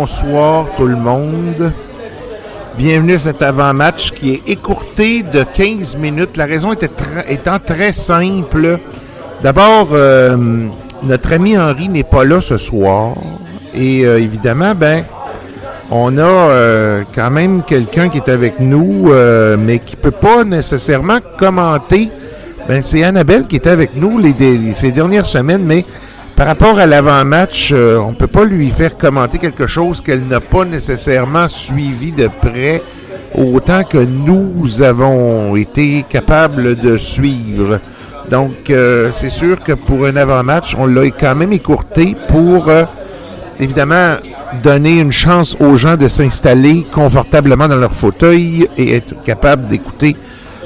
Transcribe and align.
Bonsoir 0.00 0.64
tout 0.78 0.86
le 0.86 0.96
monde. 0.96 1.72
Bienvenue 2.78 3.16
à 3.16 3.18
cet 3.18 3.42
avant-match 3.42 4.12
qui 4.12 4.30
est 4.30 4.48
écourté 4.48 5.22
de 5.22 5.42
15 5.42 5.96
minutes. 5.98 6.38
La 6.38 6.46
raison 6.46 6.72
était 6.72 6.88
étant 7.28 7.58
très 7.58 7.92
simple. 7.92 8.78
D'abord, 9.42 9.88
euh, 9.92 10.38
notre 11.02 11.34
ami 11.34 11.58
Henri 11.58 11.90
n'est 11.90 12.02
pas 12.02 12.24
là 12.24 12.40
ce 12.40 12.56
soir. 12.56 13.12
Et 13.74 14.06
euh, 14.06 14.18
évidemment, 14.18 14.74
ben, 14.74 15.04
on 15.90 16.16
a 16.16 16.22
euh, 16.22 17.02
quand 17.14 17.30
même 17.30 17.62
quelqu'un 17.62 18.08
qui 18.08 18.16
est 18.16 18.30
avec 18.30 18.58
nous, 18.58 19.12
mais 19.58 19.80
qui 19.80 19.96
peut 19.96 20.12
pas 20.12 20.44
nécessairement 20.44 21.18
commenter. 21.38 22.08
Ben, 22.66 22.80
c'est 22.80 23.04
Annabelle 23.04 23.44
qui 23.46 23.56
était 23.56 23.68
avec 23.68 23.94
nous 23.96 24.18
ces 24.72 24.92
dernières 24.92 25.26
semaines, 25.26 25.66
mais 25.66 25.84
par 26.40 26.46
rapport 26.46 26.78
à 26.78 26.86
l'avant-match, 26.86 27.70
on 27.70 28.12
ne 28.12 28.16
peut 28.16 28.26
pas 28.26 28.46
lui 28.46 28.70
faire 28.70 28.96
commenter 28.96 29.36
quelque 29.36 29.66
chose 29.66 30.00
qu'elle 30.00 30.22
n'a 30.22 30.40
pas 30.40 30.64
nécessairement 30.64 31.48
suivi 31.48 32.12
de 32.12 32.28
près 32.28 32.80
autant 33.34 33.84
que 33.84 33.98
nous 33.98 34.80
avons 34.80 35.54
été 35.54 36.02
capables 36.08 36.76
de 36.76 36.96
suivre. 36.96 37.78
Donc, 38.30 38.70
euh, 38.70 39.10
c'est 39.12 39.28
sûr 39.28 39.62
que 39.62 39.72
pour 39.72 40.06
un 40.06 40.16
avant-match, 40.16 40.74
on 40.78 40.86
l'a 40.86 41.10
quand 41.10 41.34
même 41.34 41.52
écourté 41.52 42.16
pour, 42.28 42.70
euh, 42.70 42.84
évidemment, 43.58 44.14
donner 44.62 44.98
une 44.98 45.12
chance 45.12 45.58
aux 45.60 45.76
gens 45.76 45.98
de 45.98 46.08
s'installer 46.08 46.86
confortablement 46.90 47.68
dans 47.68 47.76
leur 47.76 47.92
fauteuil 47.92 48.66
et 48.78 48.94
être 48.94 49.22
capable 49.24 49.68
d'écouter 49.68 50.16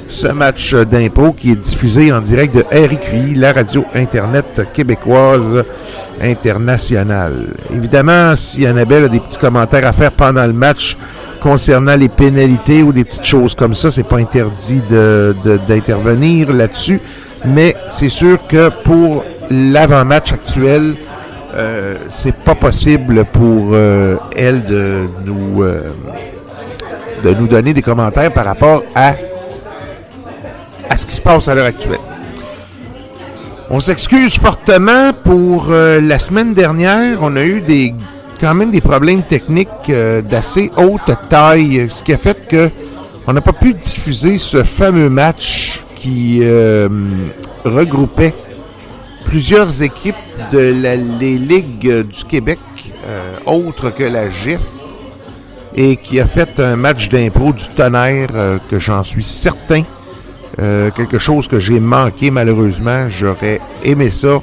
ce 0.08 0.28
match 0.28 0.74
d'impôt 0.74 1.32
qui 1.32 1.52
est 1.52 1.56
diffusé 1.56 2.12
en 2.12 2.20
direct 2.20 2.54
de 2.54 2.62
RQI, 2.62 3.34
la 3.34 3.52
radio 3.52 3.84
Internet 3.94 4.62
québécoise 4.72 5.64
internationale. 6.22 7.48
Évidemment, 7.74 8.36
si 8.36 8.66
Annabelle 8.66 9.04
a 9.04 9.08
des 9.08 9.20
petits 9.20 9.38
commentaires 9.38 9.86
à 9.86 9.92
faire 9.92 10.12
pendant 10.12 10.46
le 10.46 10.52
match 10.52 10.96
concernant 11.40 11.96
les 11.96 12.08
pénalités 12.08 12.82
ou 12.82 12.92
des 12.92 13.04
petites 13.04 13.26
choses 13.26 13.54
comme 13.54 13.74
ça, 13.74 13.90
c'est 13.90 14.08
pas 14.08 14.16
interdit 14.16 14.82
d'intervenir 15.68 16.52
là-dessus. 16.52 17.00
Mais 17.44 17.76
c'est 17.88 18.08
sûr 18.08 18.38
que 18.48 18.70
pour 18.82 19.24
l'avant-match 19.50 20.32
actuel, 20.32 20.94
euh, 21.54 21.96
c'est 22.08 22.34
pas 22.34 22.54
possible 22.54 23.24
pour 23.26 23.70
euh, 23.72 24.16
elle 24.34 24.64
de 24.64 25.02
nous 25.24 25.62
euh, 25.62 25.82
de 27.22 27.32
nous 27.34 27.46
donner 27.46 27.72
des 27.72 27.82
commentaires 27.82 28.32
par 28.32 28.44
rapport 28.44 28.82
à 28.94 29.14
à 30.88 30.96
ce 30.96 31.06
qui 31.06 31.14
se 31.14 31.22
passe 31.22 31.48
à 31.48 31.54
l'heure 31.54 31.66
actuelle. 31.66 32.00
On 33.70 33.80
s'excuse 33.80 34.38
fortement 34.38 35.12
pour 35.12 35.68
la 35.70 36.18
semaine 36.18 36.54
dernière. 36.54 37.18
On 37.22 37.34
a 37.36 37.42
eu 37.42 37.60
des 37.60 37.94
quand 38.40 38.54
même 38.54 38.70
des 38.70 38.82
problèmes 38.82 39.22
techniques 39.22 39.90
d'assez 40.28 40.70
haute 40.76 41.10
taille, 41.30 41.86
ce 41.88 42.02
qui 42.02 42.12
a 42.12 42.18
fait 42.18 42.46
que 42.46 42.70
on 43.26 43.32
n'a 43.32 43.40
pas 43.40 43.52
pu 43.54 43.72
diffuser 43.72 44.36
ce 44.36 44.62
fameux 44.62 45.08
match 45.08 45.82
qui 45.96 46.40
euh, 46.42 46.88
regroupait 47.64 48.34
plusieurs 49.24 49.82
équipes 49.82 50.14
de 50.52 50.58
la, 50.82 50.96
les 50.96 51.38
ligues 51.38 52.02
du 52.02 52.24
Québec, 52.24 52.58
euh, 53.06 53.36
autres 53.46 53.88
que 53.88 54.04
la 54.04 54.28
GIF, 54.28 54.60
et 55.74 55.96
qui 55.96 56.20
a 56.20 56.26
fait 56.26 56.60
un 56.60 56.76
match 56.76 57.08
d'impro 57.08 57.54
du 57.54 57.66
tonnerre 57.68 58.28
euh, 58.34 58.58
que 58.68 58.78
j'en 58.78 59.02
suis 59.02 59.22
certain. 59.22 59.84
Quelque 60.56 61.18
chose 61.18 61.48
que 61.48 61.58
j'ai 61.58 61.80
manqué 61.80 62.30
malheureusement. 62.30 63.08
J'aurais 63.08 63.60
aimé 63.82 64.10
ça. 64.10 64.40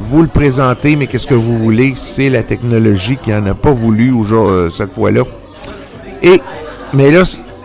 Vous 0.00 0.22
le 0.22 0.28
présenter, 0.28 0.96
mais 0.96 1.06
qu'est-ce 1.06 1.26
que 1.26 1.34
vous 1.34 1.58
voulez? 1.58 1.94
C'est 1.96 2.28
la 2.28 2.42
technologie 2.42 3.16
qui 3.16 3.30
n'en 3.30 3.46
a 3.46 3.54
pas 3.54 3.70
voulu 3.70 4.12
cette 4.70 4.92
fois-là. 4.92 5.22
Et, 6.22 6.40
mais 6.92 7.10
là, 7.10 7.24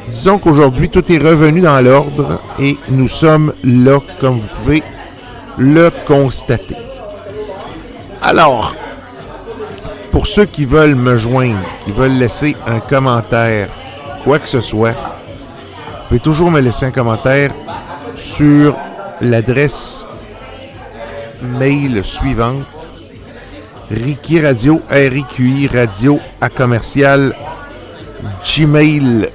Disons 0.09 0.39
qu'aujourd'hui, 0.39 0.89
tout 0.89 1.11
est 1.11 1.19
revenu 1.19 1.61
dans 1.61 1.79
l'ordre 1.81 2.41
et 2.59 2.77
nous 2.89 3.07
sommes 3.07 3.53
là, 3.63 3.99
comme 4.19 4.39
vous 4.39 4.47
pouvez 4.63 4.81
le 5.59 5.91
constater. 6.07 6.75
Alors, 8.19 8.73
pour 10.09 10.25
ceux 10.25 10.45
qui 10.45 10.65
veulent 10.65 10.95
me 10.95 11.15
joindre, 11.15 11.59
qui 11.85 11.91
veulent 11.91 12.17
laisser 12.17 12.55
un 12.65 12.79
commentaire, 12.79 13.69
quoi 14.23 14.39
que 14.39 14.49
ce 14.49 14.61
soit, 14.61 14.95
pouvez 16.09 16.19
toujours 16.19 16.51
me 16.51 16.59
laisser 16.59 16.85
un 16.85 16.91
commentaire 16.91 17.51
sur 18.15 18.75
l'adresse 19.21 20.05
mail 21.41 22.03
suivante 22.03 22.65
Ricky 23.89 24.41
Radio, 24.41 24.81
R-I-Q-I 24.89 25.67
Radio 25.67 26.19
à 26.41 26.49
commercial 26.49 27.33
gmail 28.43 29.29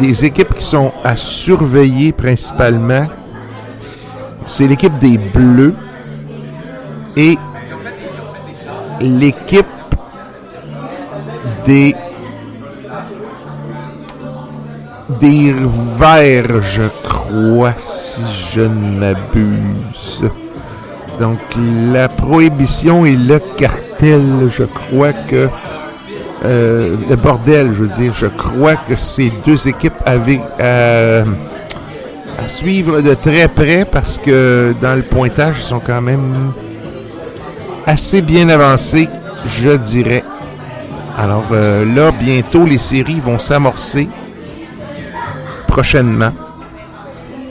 les 0.01 0.25
équipes 0.25 0.55
qui 0.55 0.65
sont 0.65 0.93
à 1.05 1.17
surveiller 1.17 2.13
principalement, 2.13 3.07
c'est 4.45 4.67
l'équipe 4.67 4.99
des 4.99 5.19
Bleus 5.19 5.75
et 7.17 7.37
l'équipe 9.01 9.67
des 11.65 11.95
des 15.21 15.55
Verts, 15.99 16.63
je 16.63 16.83
crois, 17.03 17.75
si 17.79 18.23
je 18.51 18.63
ne 18.63 18.99
m'abuse. 18.99 20.25
Donc 21.21 21.39
la 21.93 22.09
prohibition 22.09 23.07
et 23.07 23.17
le 23.17 23.39
cartel, 23.57 24.49
je 24.49 24.65
crois 24.65 25.13
que 25.13 25.49
euh, 26.45 26.97
le 27.09 27.17
bordel, 27.17 27.73
je 27.73 27.85
veux 27.85 27.89
dire, 27.89 28.13
je 28.13 28.27
crois 28.27 28.77
que 28.77 28.97
ces 28.97 29.33
deux 29.47 29.69
équipes 29.69 29.95
avaient 30.05 30.41
à 30.59 31.25
suivre 32.49 33.01
de 33.01 33.15
très 33.15 33.49
près 33.49 33.85
parce 33.85 34.19
que 34.19 34.75
dans 34.83 34.95
le 34.95 35.03
pointage, 35.03 35.57
ils 35.61 35.65
sont 35.65 35.81
quand 35.81 36.03
même 36.03 36.53
assez 37.87 38.23
bien 38.23 38.49
avancés, 38.49 39.09
je 39.47 39.71
dirais. 39.71 40.25
Alors 41.17 41.47
euh, 41.53 41.85
là, 41.95 42.11
bientôt, 42.11 42.67
les 42.67 42.79
séries 42.79 43.21
vont 43.21 43.39
s'amorcer 43.39 44.09
prochainement. 45.75 46.31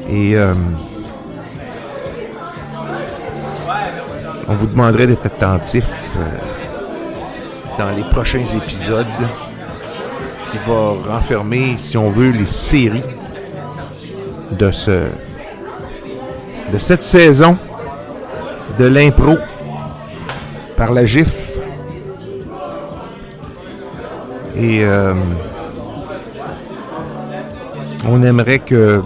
Et 0.09 0.37
euh, 0.37 0.53
on 4.47 4.53
vous 4.53 4.67
demanderait 4.67 5.07
d'être 5.07 5.25
attentif 5.25 5.89
euh, 6.17 6.21
dans 7.77 7.91
les 7.91 8.03
prochains 8.03 8.45
épisodes 8.45 9.05
qui 10.49 10.57
va 10.65 11.15
renfermer, 11.15 11.75
si 11.77 11.97
on 11.97 12.09
veut, 12.09 12.31
les 12.31 12.45
séries 12.45 13.03
de 14.51 14.71
ce 14.71 15.09
de 16.71 16.77
cette 16.77 17.03
saison 17.03 17.57
de 18.79 18.85
l'impro 18.85 19.35
par 20.77 20.93
la 20.93 21.03
GIF. 21.03 21.57
Et 24.55 24.85
euh, 24.85 25.13
on 28.07 28.21
aimerait 28.23 28.59
que 28.59 29.01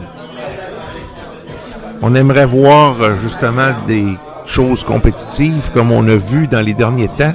on 2.02 2.16
aimerait 2.16 2.46
voir 2.46 3.02
euh, 3.02 3.18
justement 3.18 3.72
des 3.88 4.06
choses 4.46 4.84
compétitives 4.84 5.72
comme 5.74 5.92
on 5.92 6.08
a 6.08 6.16
vu 6.16 6.48
dans 6.48 6.62
les 6.62 6.74
derniers 6.74 7.10
temps. 7.10 7.34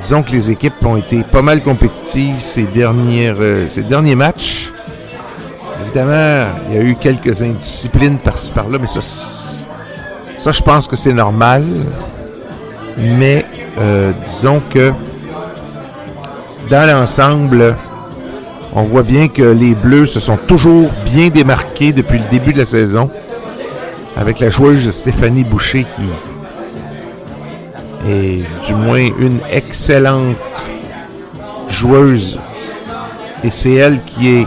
Disons 0.00 0.22
que 0.22 0.30
les 0.30 0.50
équipes 0.50 0.84
ont 0.84 0.96
été 0.96 1.22
pas 1.22 1.42
mal 1.42 1.62
compétitives 1.62 2.38
ces, 2.38 2.68
euh, 2.76 3.66
derniers 3.88 4.14
matchs. 4.14 4.72
Évidemment, 5.82 6.46
il 6.68 6.74
y 6.74 6.78
a 6.78 6.82
eu 6.82 6.96
quelques 6.96 7.42
indisciplines 7.42 8.18
par-ci 8.18 8.52
par-là, 8.52 8.78
mais 8.80 8.86
ça, 8.86 9.00
ça, 9.00 10.52
je 10.52 10.62
pense 10.62 10.86
que 10.88 10.96
c'est 10.96 11.12
normal. 11.12 11.64
Mais 12.98 13.44
euh, 13.78 14.12
disons 14.24 14.60
que 14.70 14.92
dans 16.70 16.86
l'ensemble, 16.86 17.76
on 18.76 18.82
voit 18.82 19.02
bien 19.02 19.28
que 19.28 19.42
les 19.42 19.74
Bleus 19.74 20.06
se 20.06 20.20
sont 20.20 20.36
toujours 20.36 20.90
bien 21.06 21.28
démarqués 21.28 21.94
depuis 21.94 22.18
le 22.18 22.24
début 22.30 22.52
de 22.52 22.58
la 22.58 22.66
saison 22.66 23.10
avec 24.16 24.38
la 24.38 24.50
joueuse 24.50 24.90
Stéphanie 24.90 25.44
Boucher 25.44 25.86
qui 25.96 26.02
est 28.10 28.42
du 28.66 28.74
moins 28.74 29.06
une 29.18 29.38
excellente 29.50 30.36
joueuse. 31.70 32.38
Et 33.42 33.50
c'est 33.50 33.72
elle 33.72 34.02
qui 34.04 34.28
est 34.28 34.46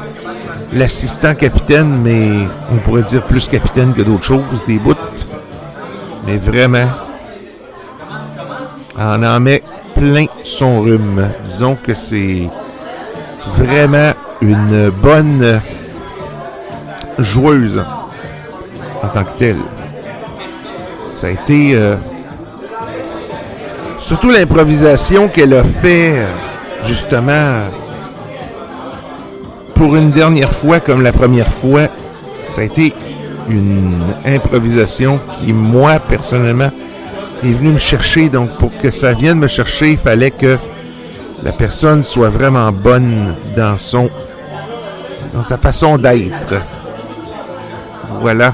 l'assistant 0.74 1.34
capitaine, 1.34 2.00
mais 2.04 2.30
on 2.72 2.78
pourrait 2.78 3.04
dire 3.04 3.24
plus 3.24 3.48
capitaine 3.48 3.94
que 3.94 4.04
d'autres 4.04 4.24
choses, 4.24 4.64
des 4.68 4.78
bouts. 4.78 4.94
Mais 6.28 6.38
vraiment, 6.38 6.88
on 8.96 9.24
en 9.24 9.40
met 9.40 9.64
plein 9.96 10.26
son 10.44 10.82
rhume. 10.82 11.30
Disons 11.42 11.76
que 11.76 11.96
c'est 11.96 12.48
vraiment 13.50 14.14
une 14.42 14.90
bonne 14.90 15.62
joueuse 17.18 17.84
en 19.04 19.08
tant 19.08 19.24
que 19.24 19.38
telle. 19.38 19.62
Ça 21.12 21.28
a 21.28 21.30
été 21.32 21.72
euh, 21.74 21.96
surtout 23.98 24.30
l'improvisation 24.30 25.28
qu'elle 25.28 25.54
a 25.54 25.64
fait 25.64 26.16
justement 26.86 27.66
pour 29.74 29.96
une 29.96 30.12
dernière 30.12 30.52
fois 30.52 30.80
comme 30.80 31.02
la 31.02 31.12
première 31.12 31.52
fois. 31.52 31.88
Ça 32.44 32.62
a 32.62 32.64
été 32.64 32.94
une 33.50 33.98
improvisation 34.26 35.20
qui, 35.40 35.54
moi, 35.54 36.00
personnellement, 36.00 36.72
est 37.44 37.52
venue 37.52 37.72
me 37.72 37.78
chercher. 37.78 38.30
Donc, 38.30 38.52
pour 38.58 38.76
que 38.78 38.90
ça 38.90 39.14
vienne 39.14 39.40
me 39.40 39.48
chercher, 39.48 39.92
il 39.92 39.98
fallait 39.98 40.32
que 40.32 40.58
la 41.42 41.52
personne 41.52 42.04
soit 42.04 42.30
vraiment 42.30 42.72
bonne 42.72 43.36
dans 43.56 43.78
son 43.78 44.10
dans 45.34 45.42
sa 45.42 45.58
façon 45.58 45.98
d'être. 45.98 46.56
Voilà 48.22 48.54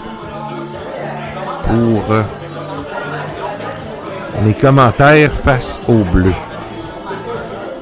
pour 1.66 2.04
mes 4.44 4.52
euh, 4.52 4.54
commentaires 4.60 5.34
face 5.34 5.82
au 5.88 6.04
bleu. 6.04 6.34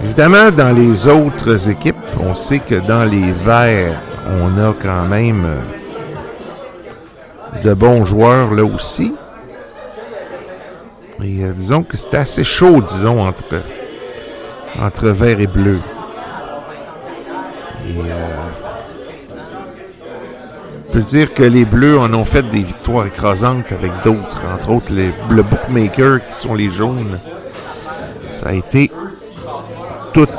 Évidemment, 0.04 0.52
dans 0.52 0.76
les 0.76 1.08
autres 1.08 1.70
équipes, 1.70 1.96
on 2.20 2.36
sait 2.36 2.60
que 2.60 2.76
dans 2.76 3.06
les 3.06 3.32
verts, 3.32 4.02
on 4.28 4.62
a 4.62 4.74
quand 4.82 5.04
même 5.04 5.46
euh, 5.46 5.62
de 7.64 7.74
bons 7.74 8.06
joueurs 8.06 8.54
là 8.54 8.64
aussi. 8.64 9.16
Et 11.22 11.44
euh, 11.44 11.54
disons 11.54 11.84
que 11.84 11.96
c'est 11.96 12.16
assez 12.16 12.44
chaud, 12.44 12.82
disons, 12.82 13.26
entre, 13.26 13.62
entre 14.80 15.10
vert 15.10 15.40
et 15.40 15.48
bleu. 15.48 15.80
Et 17.88 17.94
peut 20.94 21.02
dire 21.02 21.34
que 21.34 21.42
les 21.42 21.66
Bleus 21.66 21.98
en 21.98 22.14
ont 22.14 22.24
fait 22.24 22.44
des 22.44 22.62
victoires 22.62 23.08
écrasantes 23.08 23.72
avec 23.72 23.92
d'autres, 24.04 24.44
entre 24.54 24.70
autres 24.70 24.94
les, 24.94 25.10
le 25.32 25.42
bookmaker 25.42 26.20
qui 26.28 26.34
sont 26.34 26.54
les 26.54 26.70
jaunes. 26.70 27.18
Ça 28.28 28.50
a 28.50 28.54
été 28.54 28.92
toute 30.14 30.30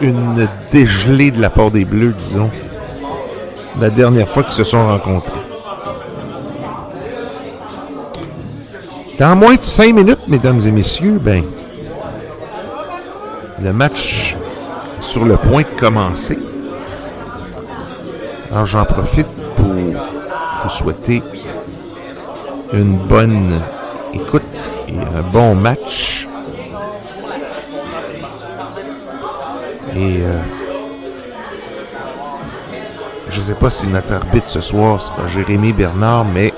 une 0.00 0.48
dégelée 0.70 1.30
de 1.30 1.42
la 1.42 1.50
part 1.50 1.70
des 1.70 1.84
Bleus, 1.84 2.14
disons, 2.16 2.50
la 3.78 3.90
dernière 3.90 4.26
fois 4.26 4.44
qu'ils 4.44 4.54
se 4.54 4.64
sont 4.64 4.86
rencontrés. 4.86 5.32
Dans 9.18 9.36
moins 9.36 9.56
de 9.56 9.62
cinq 9.62 9.94
minutes, 9.94 10.26
mesdames 10.26 10.60
et 10.66 10.70
messieurs, 10.70 11.18
ben, 11.20 11.44
le 13.60 13.72
match 13.72 14.36
sur 15.00 15.24
le 15.24 15.36
point 15.36 15.62
de 15.62 15.78
commencer. 15.78 16.38
Alors 18.50 18.66
j'en 18.66 18.84
profite 18.84 19.28
vous 19.56 20.68
souhaiter 20.68 21.22
une 22.72 22.98
bonne 22.98 23.60
écoute 24.12 24.42
et 24.88 24.96
un 24.96 25.22
bon 25.32 25.54
match. 25.54 26.28
Et 29.94 30.18
euh, 30.20 30.40
je 33.28 33.36
ne 33.38 33.42
sais 33.42 33.54
pas 33.54 33.70
si 33.70 33.88
notre 33.88 34.14
arbitre 34.14 34.48
ce 34.48 34.60
soir 34.60 35.00
sera 35.00 35.26
Jérémy 35.26 35.72
Bernard, 35.72 36.24
mais 36.24 36.52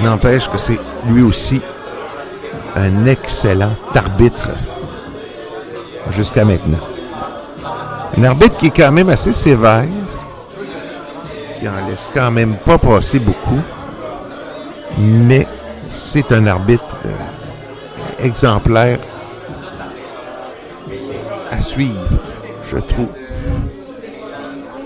n'empêche 0.00 0.48
que 0.48 0.58
c'est 0.58 0.78
lui 1.06 1.22
aussi 1.22 1.60
un 2.74 3.06
excellent 3.06 3.72
arbitre 3.94 4.50
jusqu'à 6.10 6.44
maintenant. 6.44 6.78
Un 8.16 8.24
arbitre 8.24 8.56
qui 8.56 8.66
est 8.66 8.76
quand 8.76 8.92
même 8.92 9.08
assez 9.08 9.32
sévère, 9.32 9.84
qui 11.58 11.68
en 11.68 11.88
laisse 11.88 12.10
quand 12.12 12.30
même 12.30 12.56
pas 12.56 12.78
passer 12.78 13.18
beaucoup. 13.18 13.60
Mais 14.98 15.46
c'est 15.86 16.32
un 16.32 16.46
arbitre 16.46 16.96
euh, 17.06 18.24
exemplaire 18.24 18.98
à 21.50 21.60
suivre, 21.60 22.00
je 22.68 22.78
trouve, 22.78 23.08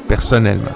personnellement. 0.09 0.71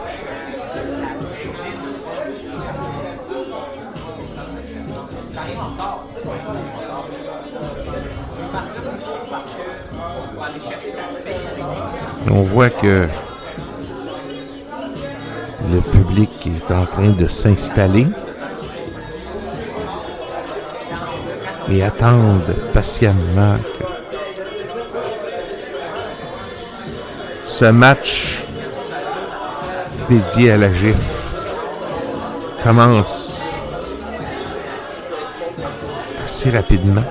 On 12.29 12.43
voit 12.43 12.71
que 12.71 13.07
le 15.73 15.81
public 15.81 16.31
est 16.47 16.73
en 16.73 16.85
train 16.85 17.11
de 17.11 17.29
s'installer 17.29 18.07
et 21.71 21.83
attendent 21.83 22.55
patiemment 22.73 23.57
que 23.79 23.85
ce 27.45 27.65
match 27.67 28.45
dédié 30.09 30.53
à 30.53 30.57
la 30.57 30.73
GIF 30.73 31.35
commence 32.63 33.61
assez 36.25 36.51
rapidement. 36.51 37.03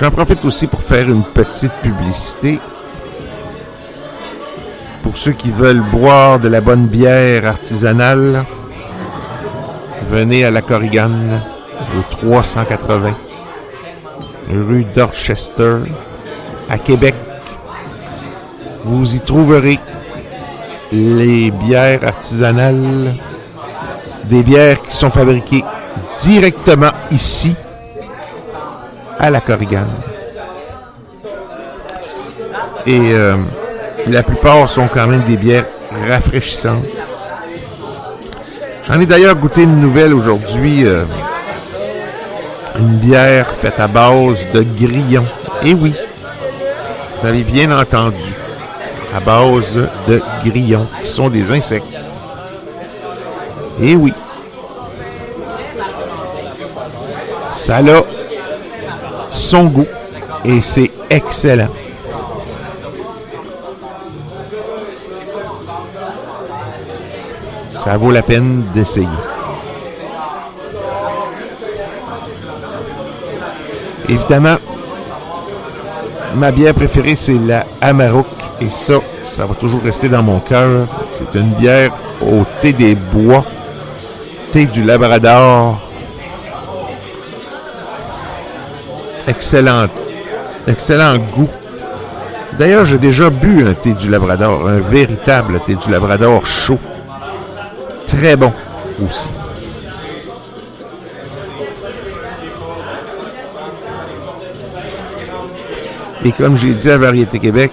J'en 0.00 0.12
profite 0.12 0.44
aussi 0.44 0.68
pour 0.68 0.80
faire 0.80 1.08
une 1.08 1.24
petite 1.24 1.72
publicité. 1.82 2.60
Pour 5.02 5.16
ceux 5.16 5.32
qui 5.32 5.50
veulent 5.50 5.82
boire 5.82 6.38
de 6.38 6.46
la 6.46 6.60
bonne 6.60 6.86
bière 6.86 7.46
artisanale, 7.46 8.44
venez 10.08 10.44
à 10.44 10.52
la 10.52 10.62
Corrigan, 10.62 11.10
au 11.98 12.16
380, 12.16 13.16
rue 14.48 14.86
Dorchester, 14.94 15.74
à 16.70 16.78
Québec. 16.78 17.16
Vous 18.82 19.16
y 19.16 19.20
trouverez 19.20 19.80
les 20.92 21.50
bières 21.50 22.06
artisanales, 22.06 23.16
des 24.24 24.44
bières 24.44 24.80
qui 24.80 24.94
sont 24.94 25.10
fabriquées 25.10 25.64
directement 26.22 26.92
ici 27.10 27.56
à 29.18 29.30
la 29.30 29.40
Corrigan. 29.40 29.86
Et 32.86 33.12
euh, 33.12 33.36
la 34.06 34.22
plupart 34.22 34.68
sont 34.68 34.88
quand 34.88 35.06
même 35.06 35.22
des 35.24 35.36
bières 35.36 35.66
rafraîchissantes. 36.08 36.84
J'en 38.84 38.98
ai 38.98 39.06
d'ailleurs 39.06 39.34
goûté 39.34 39.64
une 39.64 39.80
nouvelle 39.80 40.14
aujourd'hui, 40.14 40.86
euh, 40.86 41.04
Une 42.78 42.96
bière 42.96 43.52
faite 43.52 43.80
à 43.80 43.88
base 43.88 44.46
de 44.54 44.62
grillons. 44.62 45.26
Et 45.64 45.74
oui, 45.74 45.92
vous 47.16 47.26
avez 47.26 47.42
bien 47.42 47.76
entendu, 47.76 48.34
à 49.14 49.20
base 49.20 49.78
de 50.06 50.22
grillons, 50.44 50.86
qui 51.02 51.10
sont 51.10 51.28
des 51.28 51.50
insectes. 51.50 51.86
Et 53.82 53.96
oui. 53.96 54.14
Ça 57.50 57.82
son 59.48 59.64
goût 59.64 59.86
et 60.44 60.60
c'est 60.60 60.90
excellent. 61.08 61.68
Ça 67.66 67.96
vaut 67.96 68.10
la 68.10 68.20
peine 68.20 68.64
d'essayer. 68.74 69.08
Évidemment, 74.06 74.56
ma 76.34 76.50
bière 76.50 76.74
préférée, 76.74 77.16
c'est 77.16 77.32
la 77.32 77.64
Amarok. 77.80 78.26
Et 78.60 78.68
ça, 78.68 78.94
ça 79.22 79.46
va 79.46 79.54
toujours 79.54 79.82
rester 79.82 80.10
dans 80.10 80.22
mon 80.22 80.40
cœur. 80.40 80.86
C'est 81.08 81.34
une 81.34 81.54
bière 81.54 81.92
au 82.20 82.44
thé 82.60 82.74
des 82.74 82.94
bois, 82.94 83.44
thé 84.52 84.66
du 84.66 84.82
Labrador. 84.82 85.87
Excellent, 89.28 89.88
excellent 90.66 91.18
goût. 91.18 91.50
D'ailleurs, 92.58 92.86
j'ai 92.86 92.96
déjà 92.96 93.28
bu 93.28 93.62
un 93.62 93.74
thé 93.74 93.92
du 93.92 94.08
Labrador, 94.08 94.66
un 94.66 94.80
véritable 94.80 95.60
thé 95.60 95.74
du 95.74 95.90
Labrador 95.90 96.46
chaud. 96.46 96.78
Très 98.06 98.36
bon 98.36 98.54
aussi. 99.04 99.28
Et 106.24 106.32
comme 106.32 106.56
j'ai 106.56 106.72
dit 106.72 106.90
à 106.90 106.96
Variété 106.96 107.38
Québec, 107.38 107.70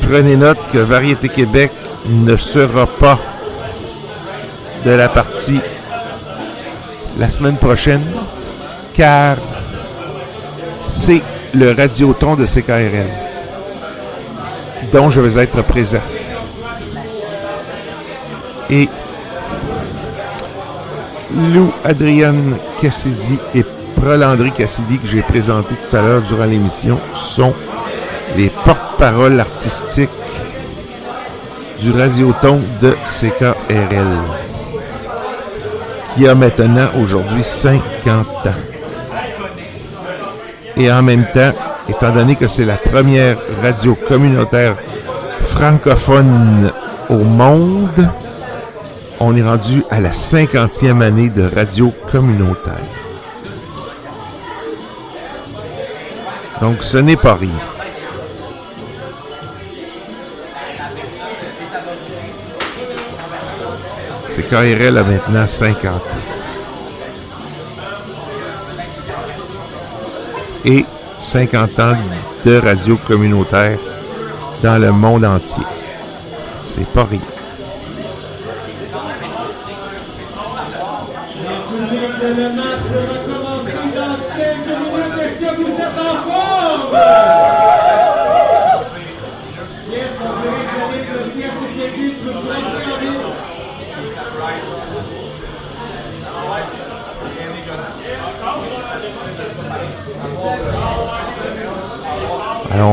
prenez 0.00 0.36
note 0.36 0.58
que 0.72 0.78
Variété 0.78 1.28
Québec 1.28 1.70
ne 2.06 2.36
sera 2.36 2.86
pas 2.86 3.18
de 4.86 4.90
la 4.90 5.10
partie 5.10 5.60
la 7.18 7.28
semaine 7.28 7.58
prochaine, 7.58 8.02
car 8.94 9.36
c'est 10.84 11.22
le 11.54 11.72
radioton 11.72 12.34
de 12.34 12.46
CKRL 12.46 13.06
dont 14.92 15.10
je 15.10 15.20
vais 15.20 15.42
être 15.42 15.62
présent. 15.62 16.00
Et 18.70 18.88
Lou 21.34 21.72
Adrienne 21.84 22.56
Cassidy 22.80 23.38
et 23.54 23.64
Rolandry 24.02 24.50
Cassidy 24.50 24.98
que 24.98 25.06
j'ai 25.06 25.22
présenté 25.22 25.74
tout 25.74 25.96
à 25.96 26.02
l'heure 26.02 26.22
durant 26.22 26.44
l'émission 26.44 26.98
sont 27.14 27.54
les 28.36 28.50
porte-paroles 28.64 29.38
artistiques 29.38 30.10
du 31.80 31.92
Radioton 31.92 32.60
de 32.80 32.94
CKRL, 33.06 34.18
qui 36.14 36.28
a 36.28 36.34
maintenant 36.34 36.88
aujourd'hui 37.00 37.42
50 37.42 38.46
ans. 38.46 38.71
Et 40.76 40.90
en 40.90 41.02
même 41.02 41.26
temps, 41.32 41.52
étant 41.88 42.10
donné 42.12 42.36
que 42.36 42.46
c'est 42.46 42.64
la 42.64 42.76
première 42.76 43.36
radio 43.62 43.94
communautaire 43.94 44.76
francophone 45.40 46.72
au 47.08 47.18
monde, 47.18 48.08
on 49.20 49.36
est 49.36 49.42
rendu 49.42 49.84
à 49.90 50.00
la 50.00 50.10
50e 50.10 51.02
année 51.02 51.28
de 51.28 51.42
radio 51.54 51.92
communautaire. 52.10 52.74
Donc 56.60 56.82
ce 56.82 56.98
n'est 56.98 57.16
pas 57.16 57.34
rien. 57.34 57.50
C'est 64.26 64.48
KRL 64.48 64.96
a 64.96 65.02
maintenant 65.02 65.46
50 65.46 65.94
ans. 65.94 66.31
Et 70.64 70.84
50 71.18 71.80
ans 71.80 71.96
de 72.44 72.56
radio 72.58 72.96
communautaire 72.96 73.78
dans 74.62 74.78
le 74.78 74.92
monde 74.92 75.24
entier. 75.24 75.64
C'est 76.62 76.86
pas 76.86 77.04
rien. 77.04 77.20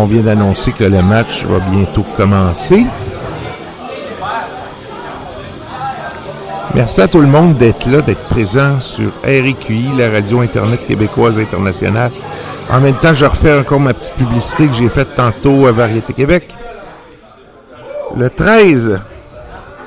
Vient 0.10 0.22
d'annoncer 0.24 0.72
que 0.72 0.84
le 0.84 1.02
match 1.02 1.46
va 1.46 1.60
bientôt 1.60 2.04
commencer. 2.18 2.86
Merci 6.74 7.02
à 7.02 7.08
tout 7.08 7.20
le 7.22 7.28
monde 7.28 7.58
d'être 7.58 7.88
là, 7.88 8.02
d'être 8.02 8.24
présent 8.24 8.80
sur 8.80 9.10
RQI, 9.24 9.92
la 9.98 10.10
radio 10.10 10.42
Internet 10.42 10.86
québécoise 10.86 11.38
internationale. 11.38 12.12
En 12.72 12.80
même 12.80 12.96
temps, 12.96 13.14
je 13.14 13.26
refais 13.26 13.58
encore 13.58 13.80
ma 13.80 13.94
petite 13.94 14.16
publicité 14.16 14.68
que 14.68 14.74
j'ai 14.74 14.90
faite 14.90 15.16
tantôt 15.16 15.68
à 15.68 15.72
Variété 15.72 16.14
Québec. 16.14 16.54
Le 18.16 18.30
13, 18.30 19.00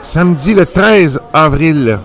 samedi 0.01 0.55
le 0.55 0.67
13 0.67 1.21
avril, 1.33 1.99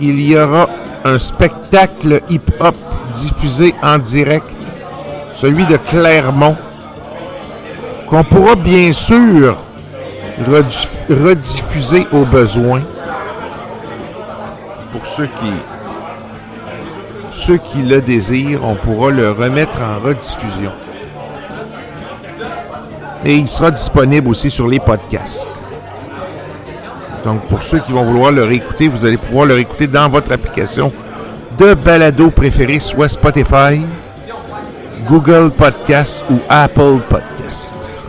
il 0.00 0.20
y 0.20 0.36
aura 0.36 0.68
un 1.04 1.18
spectacle 1.18 2.22
hip-hop 2.28 2.74
diffusé 3.12 3.74
en 3.82 3.98
direct 3.98 4.46
celui 5.34 5.66
de 5.66 5.76
Clermont, 5.76 6.56
qu'on 8.12 8.24
pourra 8.24 8.54
bien 8.56 8.92
sûr 8.92 9.56
rediffuser 11.08 12.06
au 12.12 12.26
besoin 12.26 12.82
pour 14.92 15.06
ceux 15.06 15.24
qui 15.24 15.52
ceux 17.32 17.56
qui 17.56 17.80
le 17.80 18.02
désirent, 18.02 18.64
on 18.64 18.74
pourra 18.74 19.10
le 19.10 19.30
remettre 19.30 19.80
en 19.80 19.98
rediffusion. 20.06 20.72
Et 23.24 23.36
il 23.36 23.48
sera 23.48 23.70
disponible 23.70 24.28
aussi 24.28 24.50
sur 24.50 24.68
les 24.68 24.78
podcasts. 24.78 25.50
Donc, 27.24 27.40
pour 27.46 27.62
ceux 27.62 27.78
qui 27.78 27.92
vont 27.92 28.04
vouloir 28.04 28.30
le 28.30 28.44
réécouter, 28.44 28.88
vous 28.88 29.06
allez 29.06 29.16
pouvoir 29.16 29.46
le 29.46 29.54
réécouter 29.54 29.86
dans 29.86 30.10
votre 30.10 30.32
application 30.32 30.92
de 31.58 31.72
balado 31.72 32.30
préférée, 32.30 32.78
soit 32.78 33.08
Spotify, 33.08 33.80
Google 35.08 35.50
Podcast 35.50 36.22
ou 36.30 36.40
Apple 36.50 36.98
Podcast. 37.08 38.01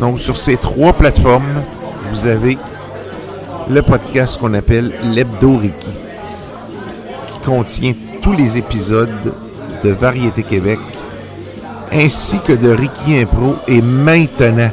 Donc, 0.00 0.20
sur 0.20 0.36
ces 0.36 0.56
trois 0.56 0.92
plateformes, 0.92 1.62
vous 2.10 2.26
avez 2.26 2.56
le 3.68 3.82
podcast 3.82 4.38
qu'on 4.38 4.54
appelle 4.54 4.92
l'Hebdo 5.12 5.58
Ricky, 5.58 5.90
qui 7.26 7.38
contient 7.40 7.94
tous 8.22 8.32
les 8.32 8.56
épisodes 8.58 9.34
de 9.82 9.90
Variété 9.90 10.42
Québec, 10.42 10.78
ainsi 11.92 12.38
que 12.40 12.52
de 12.52 12.70
Ricky 12.70 13.18
Impro 13.18 13.56
et 13.66 13.82
maintenant 13.82 14.70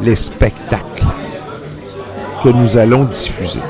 les 0.00 0.16
spectacles 0.16 1.06
que 2.42 2.48
nous 2.48 2.76
allons 2.76 3.04
diffuser. 3.04 3.60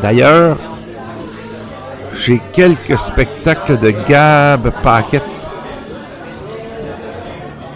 D'ailleurs, 0.00 0.56
j'ai 2.14 2.40
quelques 2.52 2.98
spectacles 2.98 3.78
de 3.78 3.92
Gab 4.08 4.70
Paquette 4.82 5.22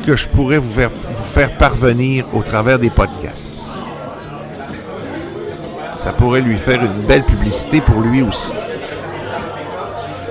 que 0.03 0.17
je 0.17 0.29
pourrais 0.29 0.59
vous 0.59 0.89
faire, 1.17 1.57
parvenir 1.57 2.27
au 2.35 2.43
travers 2.43 2.79
des 2.79 2.91
podcasts. 2.91 3.83
Ça 5.95 6.13
pourrait 6.13 6.41
lui 6.41 6.57
faire 6.57 6.83
une 6.83 7.07
belle 7.07 7.25
publicité 7.25 7.81
pour 7.81 8.01
lui 8.01 8.23
aussi. 8.23 8.53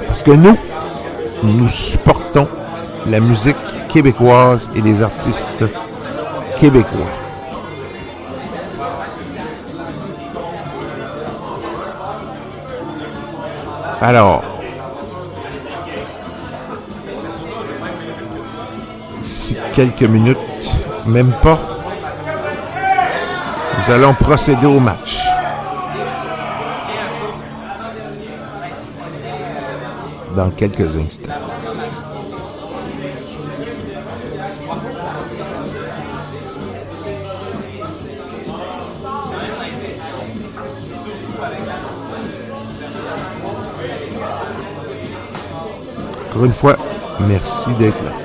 Parce 0.05 0.23
que 0.23 0.31
nous, 0.31 0.57
nous 1.43 1.69
supportons 1.69 2.47
la 3.07 3.19
musique 3.19 3.55
québécoise 3.87 4.69
et 4.75 4.81
les 4.81 5.01
artistes 5.01 5.63
québécois. 6.57 7.07
Alors, 14.01 14.43
quelques 19.81 20.03
minutes, 20.03 20.37
même 21.07 21.33
pas, 21.41 21.57
nous 23.77 23.93
allons 23.93 24.13
procéder 24.13 24.67
au 24.67 24.79
match. 24.79 25.19
Dans 30.35 30.51
quelques 30.51 30.97
instants. 30.97 31.31
Encore 46.29 46.45
une 46.45 46.53
fois, 46.53 46.77
merci 47.27 47.71
d'être 47.73 48.03
là. 48.03 48.20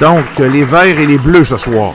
Donc, 0.00 0.38
les 0.38 0.64
verts 0.64 0.98
et 0.98 1.06
les 1.06 1.18
bleus 1.18 1.44
ce 1.44 1.56
soir. 1.56 1.92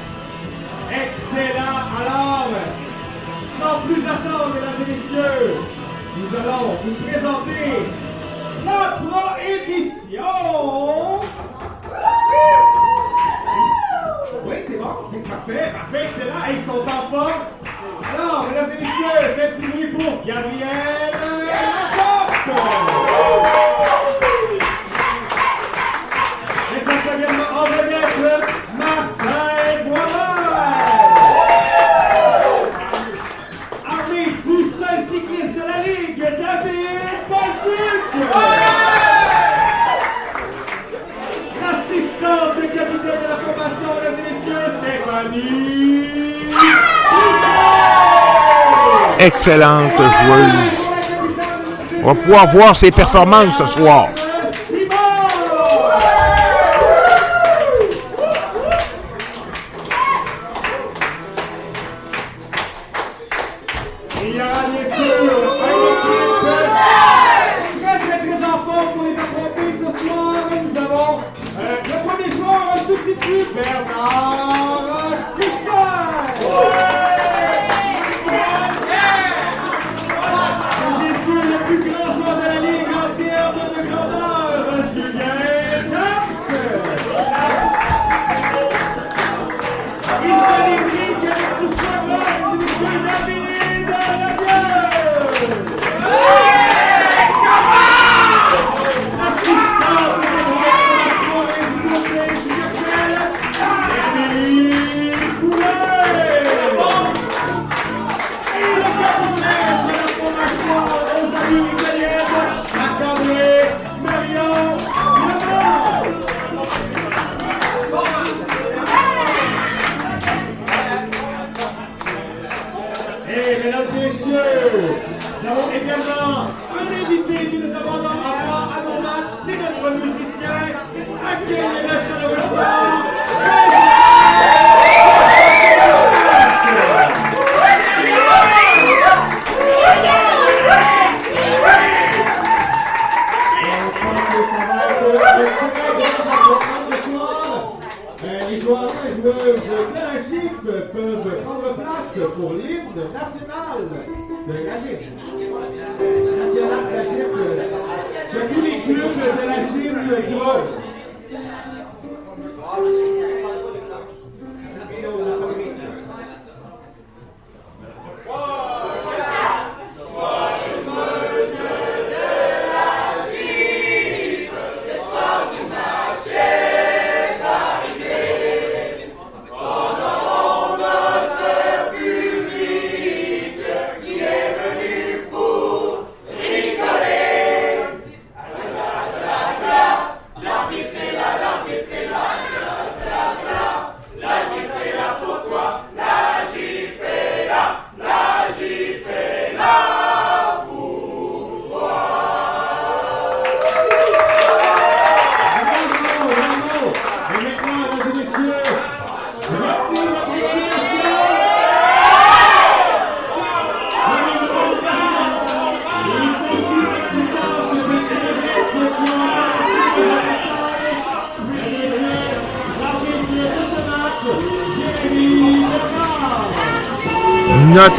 excellente 49.45 49.97
joueuse. 49.97 50.89
On 52.01 52.13
va 52.13 52.15
pouvoir 52.15 52.47
voir 52.47 52.75
ses 52.77 52.91
performances 52.91 53.57
ce 53.57 53.65
soir. 53.65 54.07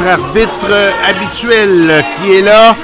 arbitre 0.07 0.93
habituel 1.09 2.05
qui 2.17 2.35
est 2.35 2.43
là. 2.43 2.77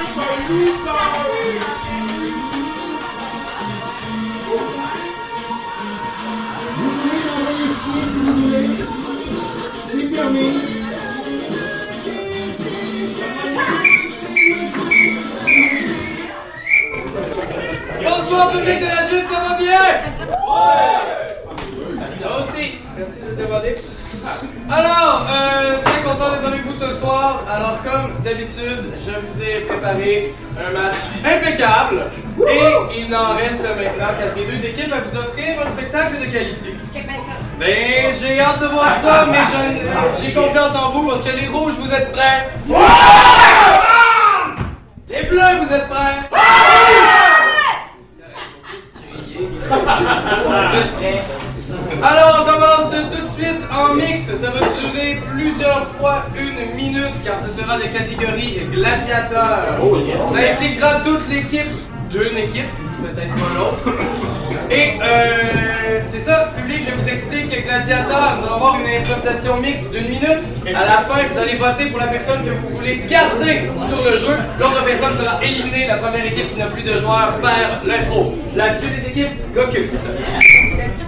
Plus 76.81 76.93
de 76.93 76.99
joueurs 76.99 77.35
perd 77.43 77.87
l'intro. 77.87 78.35
Là-dessus, 78.57 78.87
les 78.91 79.09
équipes, 79.11 79.55
Gocus. 79.55 79.91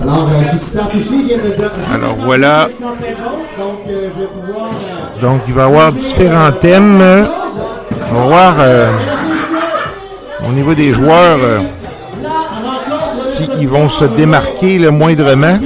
Alors, 0.00 0.28
euh, 0.28 0.42
je 0.42 0.48
suis 0.50 0.58
super 0.58 0.88
touché, 0.88 1.04
je 1.04 1.26
viens 1.26 1.38
de. 1.38 1.94
Alors, 1.94 2.16
voilà. 2.20 2.68
Donc, 3.58 3.78
euh, 3.88 4.10
je 4.14 4.20
vais 4.20 4.26
pouvoir. 4.26 4.70
euh, 4.70 5.20
Donc, 5.20 5.40
il 5.48 5.54
va 5.54 5.62
y 5.62 5.64
avoir 5.64 5.92
différents 5.92 6.52
thèmes. 6.52 7.26
On 8.10 8.14
va 8.14 8.24
voir 8.26 8.54
euh, 8.58 8.90
au 10.48 10.52
niveau 10.52 10.74
des 10.74 10.92
joueurs 10.92 11.38
euh, 11.40 11.60
s'ils 13.08 13.68
vont 13.68 13.88
se 13.88 14.04
démarquer 14.04 14.78
le 14.78 14.90
moindrement. 14.90 15.58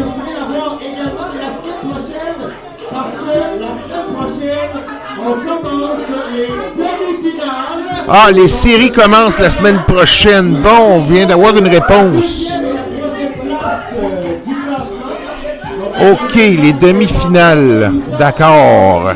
Ah, 8.08 8.30
les 8.32 8.48
séries 8.48 8.92
commencent 8.92 9.40
la 9.40 9.50
semaine 9.50 9.82
prochaine. 9.86 10.54
Bon, 10.62 10.94
on 10.94 11.00
vient 11.00 11.26
d'avoir 11.26 11.56
une 11.56 11.66
réponse. 11.66 12.52
OK, 16.00 16.34
les 16.34 16.72
demi-finales. 16.72 17.92
D'accord. 18.18 19.10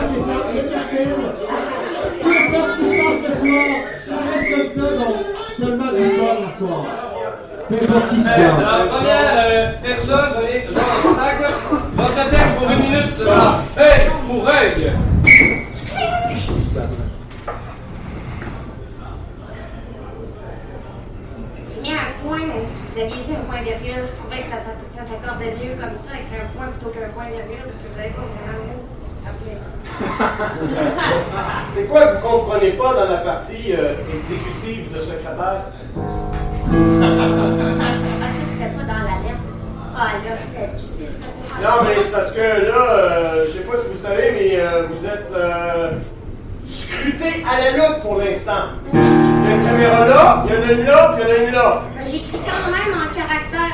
Point, 22.31 22.47
même 22.47 22.63
si 22.63 22.79
vous 22.79 22.95
aviez 22.95 23.23
dit 23.27 23.35
un 23.35 23.43
point 23.51 23.63
virgule, 23.67 24.07
je 24.07 24.15
trouvais 24.15 24.39
que 24.47 24.51
ça, 24.55 24.63
ça, 24.63 24.71
ça 24.95 25.03
s'accordait 25.03 25.51
mieux 25.59 25.75
comme 25.75 25.99
ça, 25.99 26.15
avec 26.15 26.31
un 26.31 26.47
point 26.55 26.71
plutôt 26.71 26.95
qu'un 26.95 27.11
point 27.11 27.27
virgule, 27.27 27.67
parce 27.67 27.75
que 27.83 27.91
vous 27.91 27.99
n'avez 27.99 28.15
pas 28.15 28.23
vraiment 28.23 28.71
mot. 28.71 28.87
C'est 31.75 31.85
quoi 31.85 32.07
que 32.07 32.15
vous 32.17 32.23
comprenez 32.27 32.71
pas 32.73 32.95
dans 32.95 33.11
la 33.11 33.19
partie 33.19 33.75
euh, 33.75 33.95
exécutive 34.15 34.93
de 34.95 34.99
secrétaire? 34.99 35.37
Ah, 35.37 35.91
ça, 38.23 38.43
c'était 38.49 38.73
pas 38.75 38.85
dans 38.87 39.03
la 39.05 39.17
lettre. 39.27 39.45
Ah, 39.95 40.13
là, 40.25 40.37
c'est, 40.39 40.73
sais, 40.73 41.11
ça, 41.21 41.29
c'est 41.29 41.63
Non, 41.63 41.77
mais 41.85 41.95
c'est 42.03 42.13
parce 42.13 42.33
que 42.33 42.41
là, 42.41 42.81
euh, 42.89 43.47
je 43.47 43.53
sais 43.59 43.65
pas 43.65 43.77
si 43.77 43.89
vous 43.91 43.99
savez, 43.99 44.33
mais 44.33 44.51
euh, 44.61 44.87
vous 44.89 45.05
êtes 45.05 45.31
scruté 46.67 47.45
à 47.45 47.61
la 47.61 47.71
loupe 47.77 48.03
pour 48.03 48.17
l'instant. 48.19 48.71
Il 48.93 48.99
y 48.99 49.03
a 49.03 49.57
une 49.57 49.65
caméra 49.65 50.07
là, 50.07 50.45
il 50.47 50.55
y 50.55 50.57
en 50.57 50.63
a 50.63 50.73
une 50.73 50.85
là, 50.87 51.17
puis 51.17 51.25
il 51.25 51.29
y 51.29 51.33
en 51.33 51.35
a 51.35 51.49
une 51.49 51.53
là. 51.53 51.83
Ben, 51.97 52.07
J'écris 52.07 52.41
quand 52.47 52.71
même 52.71 52.95
en 52.95 53.09
caractère 53.15 53.73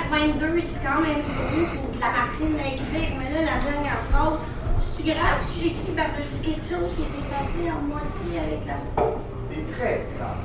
22, 0.56 0.66
c'est 0.72 0.82
quand 0.86 1.00
même 1.00 1.22
beaucoup 1.26 1.76
pour 1.76 1.90
de 1.94 2.00
la 2.00 2.08
machine 2.08 2.56
à 2.58 2.66
écrire, 2.68 3.10
mais 3.18 3.28
là, 3.30 3.40
la 3.40 3.58
dernière 3.70 4.00
phrase, 4.10 4.40
c'est 4.96 5.04
grave 5.04 5.40
si 5.48 5.54
j'écris 5.62 5.92
par-dessus 5.94 6.40
quelque 6.42 6.68
chose 6.68 6.90
qui 6.96 7.02
est 7.02 7.14
effacé 7.20 7.60
en 7.70 7.80
moitié 7.86 8.32
avec 8.40 8.62
la 8.66 8.76
C'est 9.48 9.66
très 9.72 9.96
grave. 10.16 10.40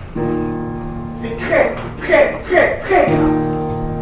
C'est 1.15 1.35
très, 1.37 1.75
très, 1.97 2.25
très, 2.41 2.79
très 2.79 3.05
grave. 3.05 3.31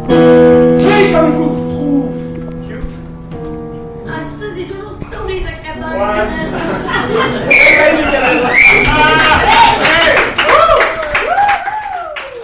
Très 0.08 1.12
comme 1.12 1.30
je 1.30 1.36
vous 1.36 1.54
trouve 1.74 2.12
cute. 2.66 2.94
Ah, 4.08 4.10
ça, 4.28 4.46
c'est 4.56 4.64
toujours 4.64 4.90
ce 4.90 4.98
qui 4.98 5.04
sauve 5.04 5.28
les 5.28 5.40
secrétaires. 5.40 5.76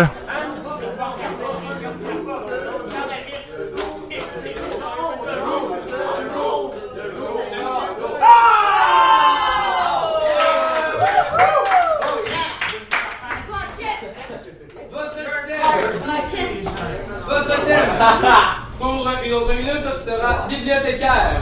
Pour 18.78 19.06
une 19.24 19.32
autre 19.34 19.52
minute 19.54 19.84
sera 20.04 20.46
bibliothécaire. 20.48 21.39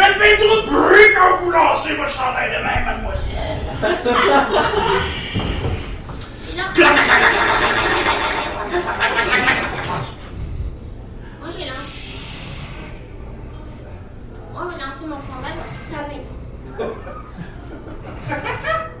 Faites 0.00 0.16
bien 0.18 0.34
trop 0.38 0.56
de 0.62 0.66
bruit 0.70 1.08
quand 1.14 1.32
vous 1.42 1.50
lancez 1.50 1.94
votre 1.94 2.08
chandail 2.08 2.50
de 2.56 2.62
main, 2.64 2.80
mademoiselle. 2.86 3.58
Moi, 11.38 11.50
j'ai 11.54 11.64
lancé. 11.66 12.00
Moi, 14.54 14.62
j'ai 14.70 14.78
lancé 14.78 15.04
mon 15.06 15.20
chandail 15.20 15.56
cette 15.90 15.98
année. 15.98 16.24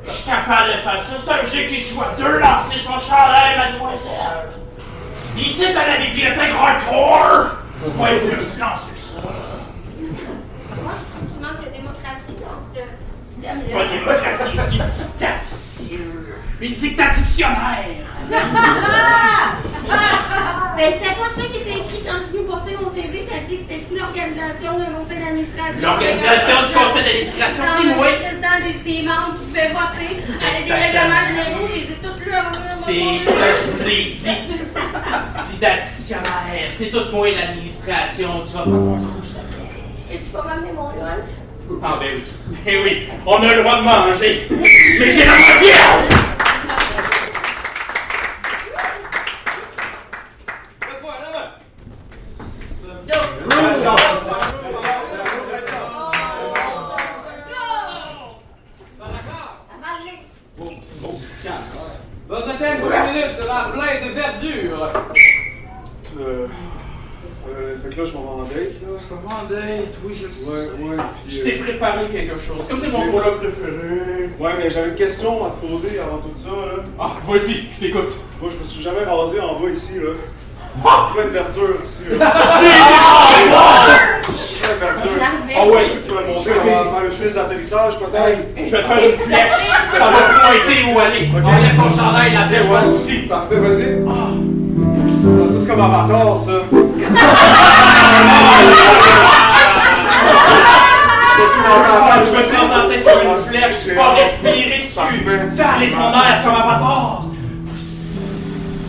Je 0.04 0.10
suis 0.10 0.24
capable 0.24 0.68
de 0.68 0.72
faire 0.82 1.00
ça. 1.02 1.14
C'est 1.24 1.32
un 1.32 1.44
jeu 1.44 1.62
qui 1.66 1.78
joue 1.80 2.02
à 2.02 2.04
deux 2.18 2.38
lancer 2.40 2.78
son 2.84 2.98
chandail, 2.98 3.56
mademoiselle. 3.56 4.50
Ici, 5.38 5.72
dans 5.72 5.86
la 5.86 5.96
bibliothèque 5.96 6.54
hardcore, 6.54 7.56
vous 7.84 7.90
pouvez 7.92 8.10
être 8.16 8.26
plus 8.28 8.36
que 8.36 8.42
ça. 8.42 8.74
Moi, 10.82 10.92
je 10.96 11.04
trouve 11.12 11.26
qu'il 11.28 11.40
manque 11.42 11.60
de 11.60 11.70
démocratie 11.76 12.36
dans 12.40 12.56
ce 12.56 12.64
système-là. 12.72 13.39
Pas 13.72 13.84
de 13.84 13.90
démocratie, 13.92 14.56
c'est 14.56 14.76
une 14.76 14.90
dictature. 14.90 16.34
Une 16.60 16.72
dictatictionnaire. 16.72 18.06
Ben, 20.76 20.92
c'était 20.94 21.14
pas 21.14 21.28
ça 21.36 21.42
qui 21.52 21.58
était 21.58 21.78
écrit 21.78 22.02
quand 22.06 22.16
je 22.24 22.38
suis 22.38 22.46
passé 22.46 22.76
mon 22.80 22.88
CV. 22.94 23.26
Ça 23.28 23.36
dit 23.46 23.56
que 23.56 23.62
c'était 23.68 23.82
sous 23.86 23.96
l'organisation 24.00 24.78
d'un 24.78 24.92
conseil 24.96 25.18
d'administration. 25.20 25.82
L'organisation 25.82 26.56
du 26.64 26.72
conseil 26.72 27.04
d'administration, 27.04 27.64
c'est 27.76 27.84
moi. 27.92 28.06
Le 28.08 28.16
président 28.16 28.56
des, 28.64 28.74
des 28.80 29.02
membres 29.04 29.28
qui 29.36 29.44
pouvaient 29.44 29.72
voter. 29.76 30.12
Avec 30.40 30.64
des 30.64 30.72
règlements 30.72 31.24
généraux, 31.28 31.66
je 31.68 31.74
les 31.74 31.84
ai 31.92 31.98
tous 32.00 32.16
lus 32.24 32.32
avant 32.32 32.52
de 32.56 32.64
venir 32.64 32.80
C'est 32.80 33.28
ça 33.28 33.44
que 33.52 33.56
je 33.60 33.66
vous 33.76 33.88
ai 33.90 34.04
dit. 34.16 34.40
Didactictionnaire, 35.52 36.68
c'est 36.70 36.90
tout 36.90 37.06
moi 37.12 37.28
l'administration. 37.28 38.28
Tu 38.40 38.52
vas 38.56 38.64
pas 38.64 38.70
ton 38.70 38.96
trou, 39.04 39.20
plaît. 39.20 40.16
Et 40.16 40.18
tu 40.18 40.30
vas 40.32 40.42
m'amener 40.48 40.72
mon 40.72 40.88
lunch? 40.96 41.28
Ah 41.82 41.94
ben 42.00 42.08
oui, 42.16 42.22
ben 42.64 42.74
oui, 42.84 43.02
on 43.26 43.36
a 43.36 43.54
le 43.54 43.62
droit 43.62 43.78
de 43.78 43.82
manger. 43.82 44.46
Mais 44.50 45.10
j'ai 45.10 45.24
la 45.24 45.36
moitié! 45.36 45.70
chose. 72.50 72.60
Est-ce 72.60 72.74
que 72.74 72.80
t'es 72.86 72.88
mon 72.90 73.10
coloc 73.10 73.38
préféré? 73.40 74.30
Ouais, 74.38 74.52
mais 74.58 74.70
j'avais 74.70 74.88
une 74.90 74.94
question 74.94 75.44
à 75.44 75.50
te 75.50 75.66
poser 75.66 75.98
avant 76.00 76.18
tout 76.18 76.34
ça, 76.34 76.50
là. 76.50 76.82
Ah, 76.98 77.12
vas-y, 77.26 77.68
je 77.70 77.80
t'écoute. 77.80 78.12
Moi, 78.40 78.50
je 78.52 78.58
me 78.64 78.68
suis 78.68 78.82
jamais 78.82 79.04
rasé 79.04 79.40
en 79.40 79.58
bas 79.60 79.70
ici, 79.70 79.94
là. 79.96 80.10
Ah! 80.84 81.10
Plein 81.12 81.24
de 81.24 81.30
verdure 81.30 81.76
ici. 81.84 82.04
J'ai 82.08 82.16
Plein 82.16 82.26
de 82.26 82.32
verdure. 84.80 85.10
Ah 85.56 85.66
ouais, 85.66 85.86
tu 86.04 86.14
vas 86.14 86.22
monter 86.22 86.72
avant 86.72 87.00
le 87.00 87.10
fils 87.10 87.34
d'atterrissage, 87.34 87.98
peut-être? 87.98 88.38
Je 88.56 88.62
vais 88.62 88.70
te 88.70 88.86
faire 88.86 88.98
une 88.98 89.18
flèche. 89.18 89.52
Ça 89.92 89.98
va 89.98 90.10
pointer 90.40 90.84
où 90.86 90.98
aller. 90.98 91.28
Enlève 91.34 91.76
ton 91.76 91.90
chandail, 91.90 92.32
la 92.32 92.46
flèche. 92.46 93.28
Parfait, 93.28 93.56
vas-y. 93.56 93.98
Ah. 94.08 94.30
Ça, 95.06 95.28
c'est 95.58 95.66
comme 95.68 95.80
ça. 96.46 96.60
Je 101.40 102.30
me 102.30 102.42
présentais 102.48 103.00
comme 103.02 103.22
une 103.34 103.40
flèche, 103.40 103.78
je 103.88 103.94
pas 103.94 104.10
respirer 104.14 104.80
dessus, 104.84 105.18
faire 105.56 105.78
les 105.80 105.90
tonnerres 105.90 106.40
comme 106.44 106.54
Avatar. 106.54 107.24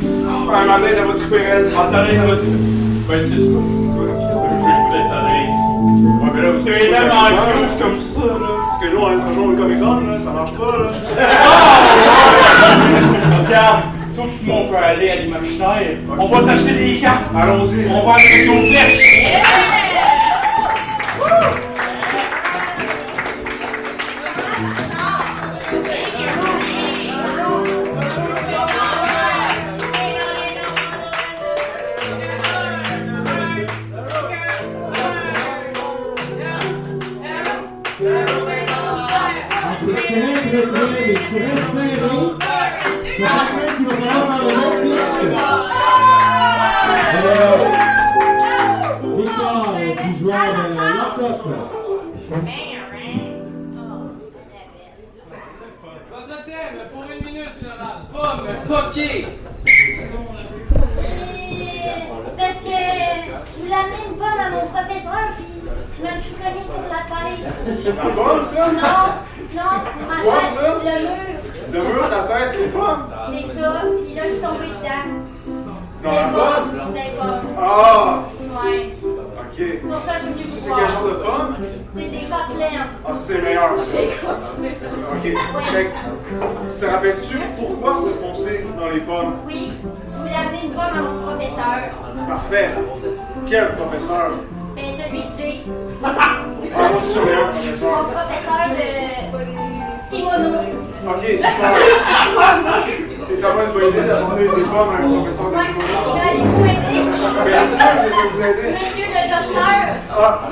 Un 0.03 0.65
moment 0.65 0.79
donné, 0.79 0.93
dans 0.95 1.05
votre 1.05 1.29
pérenne. 1.29 1.67
Attendez, 1.77 2.17
dans 2.17 2.27
votre. 2.27 2.41
Ben, 3.07 3.21
c'est 3.23 3.39
ça. 3.39 3.51
Ouais, 6.21 6.29
mais 6.33 6.41
là, 6.41 6.51
vous 6.51 6.67
êtes 6.67 6.91
tellement 6.91 7.27
cute 7.27 7.75
comme 7.79 7.99
ça, 7.99 8.25
là. 8.25 8.51
Parce 8.69 8.79
que 8.81 8.87
nous, 8.93 9.01
on 9.01 9.09
laisse 9.09 9.23
rejoindre 9.23 9.51
le 9.51 9.57
Comic 9.57 9.79
Con, 9.79 9.99
là. 10.01 10.19
Ça 10.23 10.31
marche 10.31 10.53
pas, 10.53 10.77
là. 10.77 10.87
Regarde 13.45 13.81
tout 14.15 14.23
le 14.45 14.51
monde 14.51 14.69
peut 14.69 14.75
aller 14.75 15.09
à 15.09 15.15
l'imaginaire. 15.15 15.97
Okay. 16.09 16.19
On 16.19 16.27
va 16.27 16.41
s'acheter 16.41 16.73
des 16.73 16.99
cartes. 16.99 17.33
Allons-y. 17.35 17.87
On 17.89 18.05
va 18.05 18.15
acheter 18.15 18.45
nos 18.45 18.61
flèches. 18.63 19.23
Yeah! 19.23 19.90
Monsieur 108.69 109.05
le 109.07 109.23
docteur. 109.29 109.63
Ah. 110.11 110.49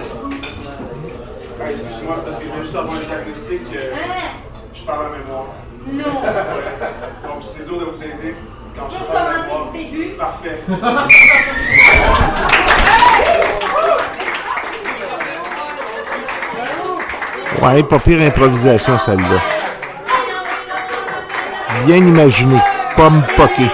ah 1.62 1.70
Excuse-moi, 1.70 2.16
c'est 2.18 2.26
parce 2.26 2.38
que 2.38 2.44
je 2.44 2.50
voulais 2.50 2.64
juste 2.64 2.76
avoir 2.76 2.96
un 2.96 3.00
diagnostic. 3.00 3.62
Euh, 3.76 3.94
hein? 3.94 4.30
Je 4.74 4.84
parle 4.84 5.06
à 5.06 5.10
mémoire. 5.18 5.46
Non. 5.92 6.04
Donc, 7.30 7.42
c'est 7.42 7.66
dur 7.68 7.80
de 7.80 7.86
vous 7.86 8.04
aider. 8.04 8.36
Je 8.76 8.82
commencer 8.82 9.58
du 9.72 9.92
début? 9.92 10.10
Parfait. 10.18 10.60
Ouais, 17.62 17.84
pas 17.84 18.00
pire 18.00 18.22
improvisation 18.22 18.98
celle-là. 18.98 19.42
Bien 21.86 21.98
imaginé. 21.98 22.56
Pomme 22.96 23.22
poquée. 23.36 23.70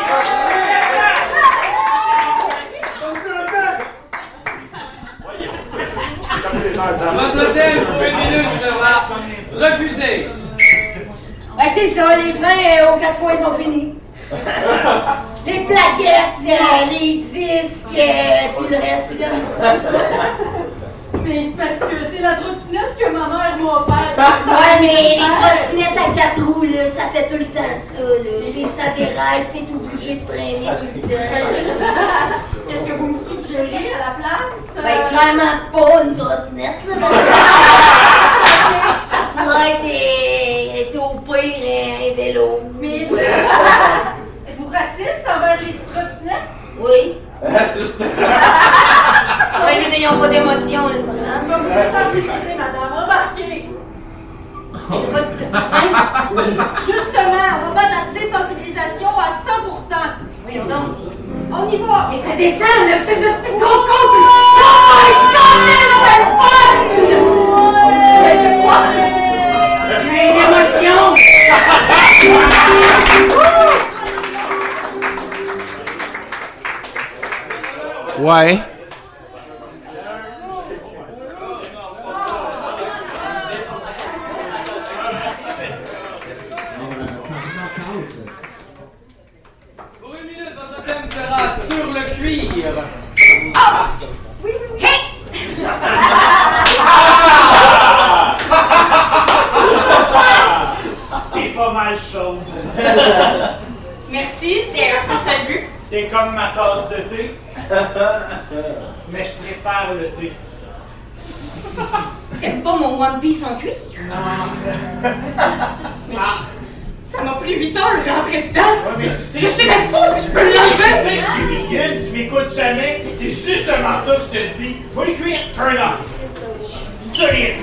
Solide. 127.26 127.56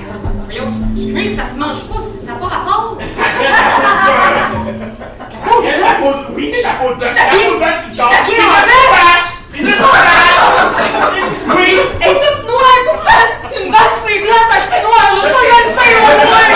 Voyons, 0.45 0.69
du, 0.71 1.05
du 1.05 1.13
cuir, 1.13 1.31
ça 1.37 1.43
se 1.49 1.55
mange 1.57 1.81
pas, 1.87 2.01
ça 2.25 2.33
n'a 2.33 2.39
pas 2.39 2.47
rapport. 2.47 2.97
Ça 2.99 3.23
reste 3.23 3.49
la 3.49 3.61
peau 3.71 4.63
de 4.67 4.73
bœuf. 4.77 4.91
Ça 5.43 5.49
reste 5.61 5.81
la 5.81 5.93
peau 5.95 6.11
de- 6.13 6.35
Oui, 6.35 6.43
c'est 6.53 6.63
la 6.63 6.73
peau 6.73 6.89
de 6.89 6.99
bœuf. 6.99 7.13
La 7.15 7.23
peau 7.31 7.37
bœuf, 7.59 7.79
tu 7.83 7.95
je 7.95 7.97
t'habille 7.97 8.41
en. 8.41 8.45
Oui. 11.55 11.69
Elle 12.01 12.11
est 12.11 12.19
toute 12.19 12.41
noire, 12.47 12.79
pourquoi? 12.91 13.19
Une 13.57 13.69
vache, 13.71 13.99
c'est 14.05 14.19
blanc, 14.19 14.41
t'as 14.49 14.57
acheté 14.57 14.77
noir, 14.83 15.03
là, 15.15 15.21
ça, 15.21 15.27
je 15.39 15.57
le 15.63 15.71
sais, 15.77 15.91
moi, 16.01 16.11
noir. 16.25 16.47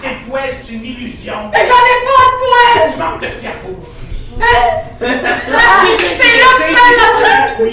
C'est 0.00 0.16
poil, 0.28 0.50
une 0.70 0.84
illusion. 0.84 1.38
Mais 1.52 1.64
j'en 1.66 1.82
ai 1.82 1.98
pas 2.06 2.26
de 2.30 2.36
poils. 2.42 2.92
Tu 2.92 2.98
manques 3.00 3.20
de 3.22 3.30
cerveau 3.30 3.74
aussi. 3.82 4.06
Hein? 4.40 4.44
C'est 5.00 5.06
là 5.06 6.50
que 6.58 6.62
tu 6.62 6.70
mets 6.72 6.96
la. 7.26 7.36
Oui. 7.60 7.72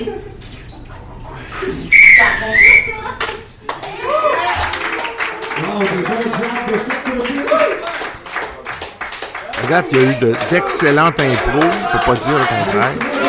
Il 9.91 9.97
y 9.97 10.01
a 10.01 10.03
eu 10.03 10.13
de- 10.21 10.33
d'excellentes 10.51 11.19
impros, 11.19 11.67
on 11.67 11.97
peut 11.97 12.05
pas 12.05 12.13
dire 12.19 12.33
le 12.37 12.45
contraire. 12.45 13.22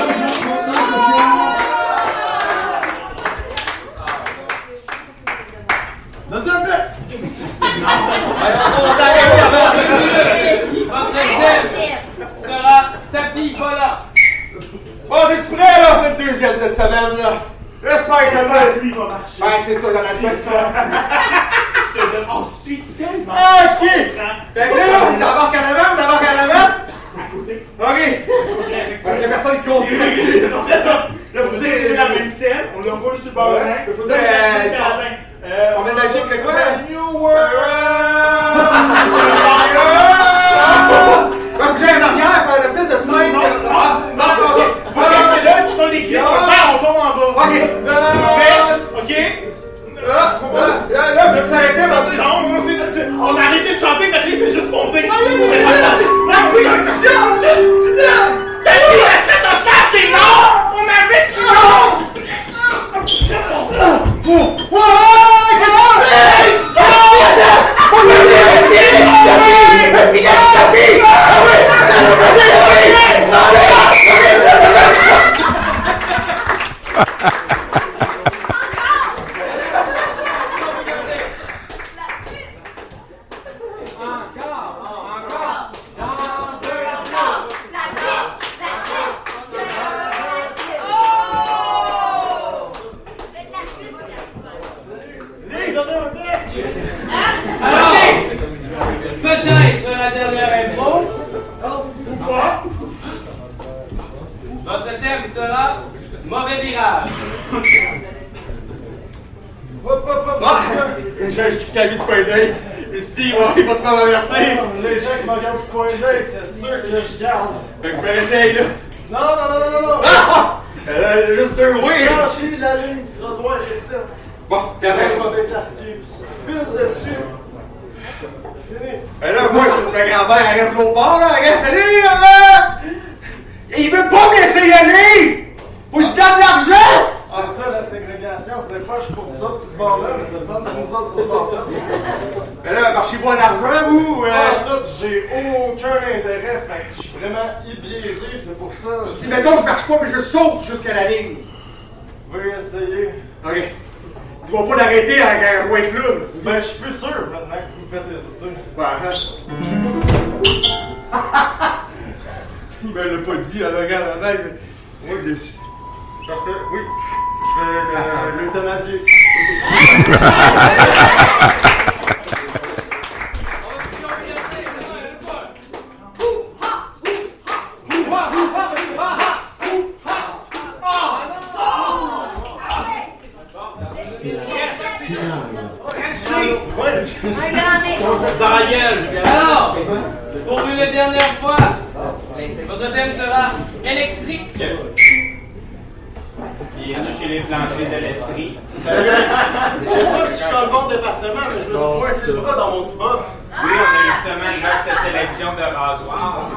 Mais 201.35 201.42
je 201.42 201.50
me 201.56 201.62
suis 201.62 201.72
coincé 201.72 202.27
le 202.27 202.40
bras 202.40 202.56
dans 202.56 202.70
mon 202.70 202.83
tuba. 202.88 203.27
Oui, 203.62 203.70
on 203.72 203.85
a 203.85 204.02
justement 204.14 204.50
une 204.54 204.62
vaste 204.62 204.88
sélection 205.04 205.48
de 205.52 205.62
rasoirs. 205.77 206.50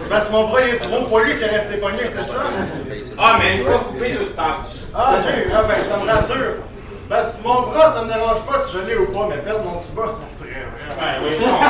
C'est 0.00 0.08
parce 0.08 0.26
que 0.28 0.32
mon 0.32 0.48
bras 0.48 0.60
il 0.62 0.74
est 0.74 0.78
trop 0.78 1.02
poilu 1.04 1.36
qu'il 1.36 1.46
est 1.46 1.50
resté 1.50 1.76
pogné, 1.76 1.98
c'est 2.08 2.24
ça? 2.24 2.42
Ah, 3.18 3.36
mais 3.38 3.56
une 3.56 3.64
fois 3.64 3.78
coupé, 3.80 4.14
tout 4.14 4.32
passe. 4.34 4.86
Ah, 4.94 5.14
ok, 5.18 5.26
ah, 5.54 5.62
ben, 5.68 5.82
ça 5.82 5.96
me 5.96 6.10
rassure. 6.10 6.54
Parce 7.08 7.36
que 7.36 7.42
mon 7.46 7.62
bras, 7.62 7.90
ça 7.90 8.02
me 8.02 8.12
dérange 8.12 8.40
pas 8.42 8.58
si 8.60 8.72
je 8.74 8.78
l'ai 8.78 8.96
ou 8.96 9.06
pas, 9.12 9.26
mais 9.28 9.36
perdre 9.36 9.64
mon 9.64 9.80
tuba, 9.80 10.08
ça 10.08 10.24
serait. 10.30 10.66
Ben 10.98 11.20
oui, 11.22 11.36
je 11.38 11.44
comprends. 11.44 11.66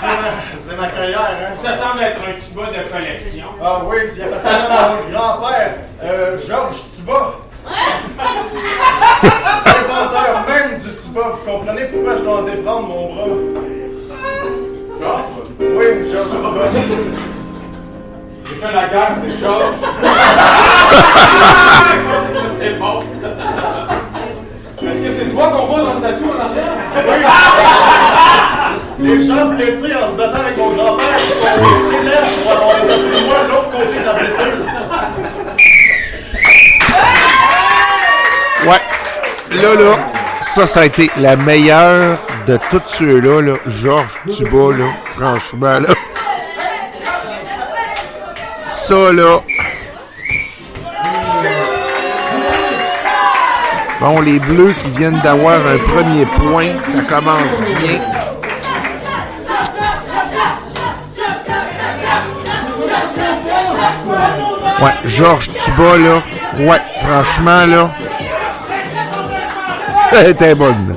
C'est 0.00 0.06
ma, 0.06 0.30
c'est 0.58 0.76
ma 0.80 0.88
carrière, 0.88 1.20
hein? 1.20 1.56
Ça 1.62 1.74
semble 1.74 2.02
être 2.02 2.20
un 2.20 2.40
tuba 2.40 2.66
de 2.66 2.88
collection. 2.90 3.46
Ah 3.62 3.80
oui, 3.84 3.96
il 4.16 4.22
appartenait 4.22 4.76
à 4.76 4.88
mon 4.88 5.10
grand-père, 5.10 5.74
euh, 6.04 6.38
Georges 6.46 6.82
Tuba. 6.96 7.32
L'inventeur 9.22 10.44
même 10.48 10.78
du 10.78 10.90
tuba. 10.94 11.22
Vous 11.30 11.44
comprenez 11.50 11.84
pourquoi 11.86 12.16
je 12.16 12.22
dois 12.22 12.38
en 12.38 12.42
défendre 12.42 12.88
mon 12.88 13.14
bras? 13.14 13.28
Oui, 15.58 15.86
Georges 16.10 16.30
Tuba. 16.30 16.48
J'ai 18.44 18.54
fait 18.54 18.72
la 18.72 18.84
guerre 18.88 19.10
avec 19.16 19.32
Georges. 19.40 19.80
C'est 22.58 22.74
bon. 22.78 22.96
Est-ce 24.82 25.00
que 25.02 25.10
c'est 25.12 25.28
toi 25.34 25.46
qu'on 25.48 25.66
voit 25.66 25.80
dans 25.80 25.94
le 25.94 26.00
tatou 26.00 26.26
en 26.30 26.38
arrière? 26.40 26.74
Oui. 26.96 27.18
Les 28.98 29.18
gens 29.22 29.46
blessés 29.46 29.94
en 29.94 30.08
se 30.10 30.14
battant 30.16 30.40
avec 30.40 30.56
mon 30.56 30.70
grand-père 30.70 31.18
sont 31.18 31.90
célèbres 31.90 32.28
pour 32.42 32.52
avoir 32.52 32.76
été 32.78 32.94
témoins 32.94 33.42
de 33.44 33.48
l'autre 33.48 33.70
côté 33.70 33.98
de 33.98 34.04
la 34.04 34.12
blessure. 34.14 34.58
Ouais. 38.66 38.82
Là, 39.52 39.74
là, 39.74 39.96
ça, 40.42 40.66
ça 40.66 40.80
a 40.80 40.84
été 40.86 41.10
la 41.16 41.36
meilleure 41.36 42.18
de 42.46 42.58
tous 42.70 42.82
ceux-là, 42.86 43.40
là. 43.40 43.54
Georges 43.66 44.18
Tuba, 44.36 44.76
là. 44.76 44.86
Franchement, 45.16 45.80
là. 45.80 45.88
Ça, 48.62 49.12
là. 49.12 49.40
Bon, 54.00 54.20
les 54.20 54.38
Bleus 54.38 54.74
qui 54.82 54.90
viennent 54.98 55.20
d'avoir 55.20 55.54
un 55.54 55.78
premier 55.78 56.26
point, 56.26 56.66
ça 56.82 56.98
commence 57.08 57.60
bien. 57.80 58.00
Ouais, 64.82 64.92
Georges 65.06 65.48
Tuba, 65.48 65.96
là. 65.96 66.22
Ouais, 66.58 66.80
franchement, 67.04 67.64
là. 67.66 67.90
Elle 70.12 70.30
était 70.30 70.54
bonne. 70.54 70.94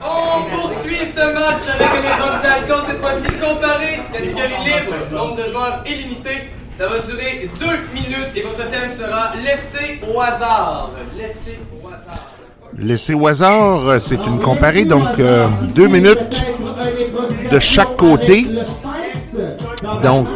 On 0.00 0.42
poursuit 0.54 1.06
ce 1.14 1.32
match 1.32 1.62
avec 1.74 1.88
une 2.00 2.06
improvisation, 2.06 2.76
cette 2.86 3.00
fois-ci 3.00 3.28
comparée, 3.40 4.00
catégorie 4.12 4.64
libre, 4.64 4.94
nombre 5.12 5.36
de 5.36 5.48
joueurs 5.48 5.82
illimité. 5.86 6.50
Ça 6.76 6.86
va 6.88 6.98
durer 6.98 7.48
deux 7.58 7.78
minutes 7.94 8.32
et 8.36 8.42
votre 8.42 8.68
thème 8.70 8.92
sera 8.96 9.32
laissé 9.42 9.98
au 10.06 10.20
hasard. 10.20 10.90
Laissé 11.16 11.58
au 11.82 11.88
hasard. 11.88 12.32
Laissé 12.78 13.14
au 13.14 13.26
hasard, 13.26 14.00
c'est 14.00 14.26
une 14.26 14.38
comparée, 14.38 14.84
donc 14.84 15.18
euh, 15.18 15.46
deux 15.74 15.88
minutes 15.88 16.44
de 17.50 17.58
chaque 17.58 17.96
côté. 17.96 18.46
Donc, 20.02 20.28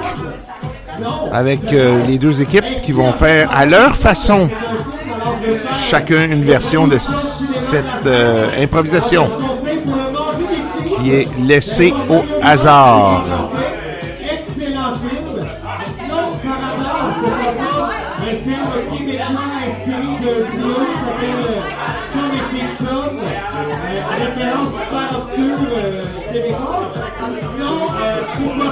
avec 1.32 1.72
euh, 1.72 2.06
les 2.06 2.18
deux 2.18 2.40
équipes 2.40 2.79
qui 2.90 2.96
vont 2.96 3.12
faire 3.12 3.48
à 3.56 3.66
leur 3.66 3.94
façon 3.94 4.50
chacun 5.88 6.24
une 6.24 6.42
version 6.42 6.88
de 6.88 6.98
cette 6.98 7.84
euh, 8.04 8.50
improvisation 8.60 9.30
qui 10.96 11.12
est 11.12 11.28
laissée 11.38 11.94
au 12.08 12.22
hasard. 12.42 13.24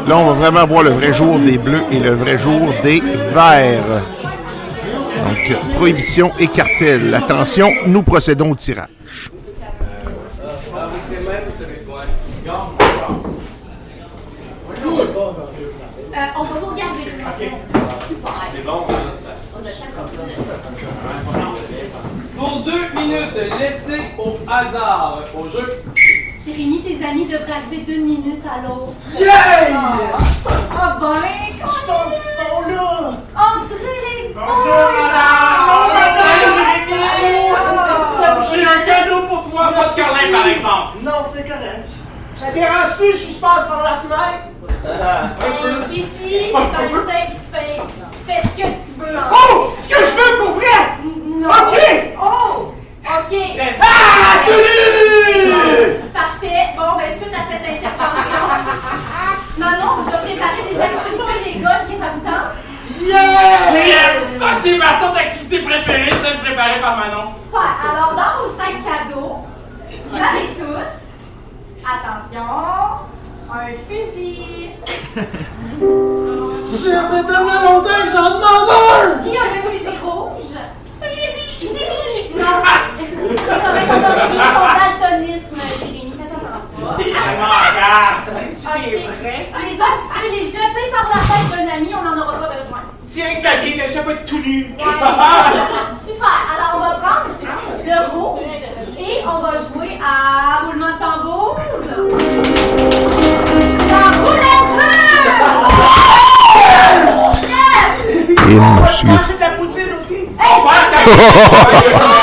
Là, 0.08 0.16
on 0.16 0.28
va 0.28 0.32
vraiment 0.32 0.66
voir 0.66 0.84
le 0.84 0.90
vrai 0.90 1.12
jour 1.12 1.38
des 1.38 1.58
bleus 1.58 1.82
et 1.92 1.98
le 1.98 2.14
vrai 2.14 2.38
jour 2.38 2.72
des 2.82 3.02
verts. 3.34 4.02
Donc, 5.18 5.58
prohibition 5.74 6.32
et 6.38 6.46
cartel. 6.46 7.14
Attention, 7.14 7.70
nous 7.86 8.02
procédons 8.02 8.52
au 8.52 8.54
tirage. 8.54 8.88
Euh, 8.90 9.30
on 16.36 16.42
va 16.42 16.58
vous 16.58 16.66
regarder. 16.70 17.04
C'est 18.50 18.64
bon, 18.64 18.84
ça, 18.86 19.34
Pour 22.34 22.60
deux 22.60 22.98
minutes, 22.98 23.36
laissez 23.60 24.00
au 24.18 24.38
hasard 24.50 25.24
au 25.38 25.50
jeu. 25.50 25.77
Jérémy, 26.58 26.80
tes 26.80 27.06
amis 27.06 27.24
devraient 27.26 27.52
arriver 27.52 27.84
d'une 27.86 28.04
minute 28.04 28.42
à 28.44 28.66
l'autre. 28.66 28.92
Yay! 29.16 29.28
Ah 29.30 30.96
ben, 31.00 31.22
Je 31.54 31.86
pense 31.86 32.14
qu'ils 32.14 32.32
sont 32.34 32.68
là! 32.68 33.12
entrez 33.36 33.76
les 33.78 34.34
Bonjour, 34.34 34.90
madame! 34.92 35.68
J'ai 38.50 38.64
un 38.64 38.80
cadeau 38.84 39.22
pour 39.28 39.48
toi, 39.50 39.72
pas 39.72 39.88
de 39.90 39.94
câlin, 39.94 40.32
par 40.32 40.48
exemple. 40.48 40.98
Non, 41.02 41.12
c'est 41.32 41.46
correct. 41.46 41.88
Ça 42.36 42.50
dérange-tu 42.50 43.12
si 43.16 43.32
je 43.34 43.38
passe 43.38 43.66
par 43.68 43.82
la 43.84 43.96
fenêtre? 43.96 44.48
Euh, 45.40 45.84
ici, 45.92 46.50
c'est 46.50 46.54
un 46.54 46.90
safe 46.90 47.36
space. 47.36 47.88
Tu 48.12 48.18
fais 48.26 48.42
ce 48.42 48.48
que 48.56 48.68
tu 48.68 49.00
veux. 49.00 49.16
en 49.16 49.20
Oh! 49.32 49.70
Ce 49.82 49.88
que 49.88 49.94
je 49.94 50.10
veux 50.16 50.38
pour 50.38 50.52
vrai! 50.54 50.78
Non. 51.04 51.48
Ok! 51.48 52.16
Oh! 52.22 52.72
OK. 53.08 53.34
Ah! 53.80 54.44
Parfait. 56.12 56.74
Bon, 56.76 56.96
ben, 56.98 57.10
suite 57.10 57.32
à 57.32 57.42
cette 57.48 57.64
intervention, 57.64 58.42
Manon 59.56 60.02
vous 60.02 60.10
a 60.10 60.18
préparé 60.18 60.62
des 60.70 60.78
activités, 60.78 61.38
les 61.44 61.60
gars. 61.60 61.78
Est-ce 61.78 61.92
que 61.92 61.98
ça 61.98 62.08
vous 62.14 62.20
tente? 62.20 62.52
Yeah! 63.00 64.20
Ça, 64.20 64.46
c'est 64.62 64.76
ma 64.76 65.00
sorte 65.00 65.14
d'activité 65.14 65.60
préférée, 65.60 66.12
celle 66.22 66.38
préparée 66.40 66.80
par 66.80 66.98
Manon. 66.98 67.30
Super. 67.44 67.74
Alors, 67.90 68.14
dans 68.14 68.42
vos 68.42 68.52
sacs 68.54 68.82
cadeaux, 68.84 69.36
vous 70.08 70.16
avez 70.16 70.48
tous, 70.58 70.92
attention, 71.82 72.50
un 73.50 73.72
fusil. 73.88 74.70
Ça 76.70 77.02
fait 77.08 77.24
tellement 77.24 77.60
longtemps 77.62 78.02
que 78.04 78.10
j'en 78.12 78.30
demande 78.30 78.70
un! 78.70 79.18
Qui 79.22 79.36
a 79.36 79.40
le 79.54 79.60
fusil 79.70 79.96
rouge? 80.02 80.56
C'est 82.98 83.46
correct, 83.46 83.88
on 83.88 83.92
a 83.92 84.26
oublié 84.26 84.42
ton 84.42 84.66
daltonisme, 84.78 85.56
Jérémy. 85.80 86.12
Fais 86.16 86.24
attention. 86.24 86.96
T'es 86.96 87.10
vraiment 87.10 87.46
en 87.46 87.70
casse. 87.78 88.36
OK. 88.66 88.90
Les 88.90 89.74
autres, 89.76 90.00
vous 90.02 90.08
pouvez 90.14 90.30
les 90.40 90.44
jeter 90.46 90.86
par 90.92 91.06
la 91.08 91.20
tête 91.22 91.48
d'un 91.66 91.68
ami, 91.76 91.90
on 91.94 92.02
n'en 92.02 92.16
aura 92.22 92.34
pas 92.34 92.50
besoin. 92.54 92.80
Tiens, 93.10 93.32
Xavier, 93.36 93.72
déjà 93.74 94.00
pas 94.02 94.12
être 94.12 94.24
tout 94.26 94.38
nu. 94.38 94.74
Super. 96.06 96.36
Alors, 96.54 96.72
on 96.74 96.80
va 96.80 96.90
prendre 96.96 97.30
le 97.84 97.98
rouge 98.12 98.60
et 98.98 99.22
on 99.26 99.38
va 99.40 99.52
jouer 99.52 99.92
à 100.02 100.66
roulement 100.66 100.86
de 100.92 100.98
tambour. 100.98 101.56
La 103.88 104.02
roulette 104.18 104.68
russe! 104.76 105.28
Yes! 107.42 107.92
Et 108.10 108.54
monsieur. 108.54 109.08
Manger 109.08 109.34
de 109.34 109.40
la 109.40 109.50
poutine 109.50 109.92
aussi? 110.00 110.20
On 110.38 110.64
va 110.64 110.70
Calice! 110.92 112.17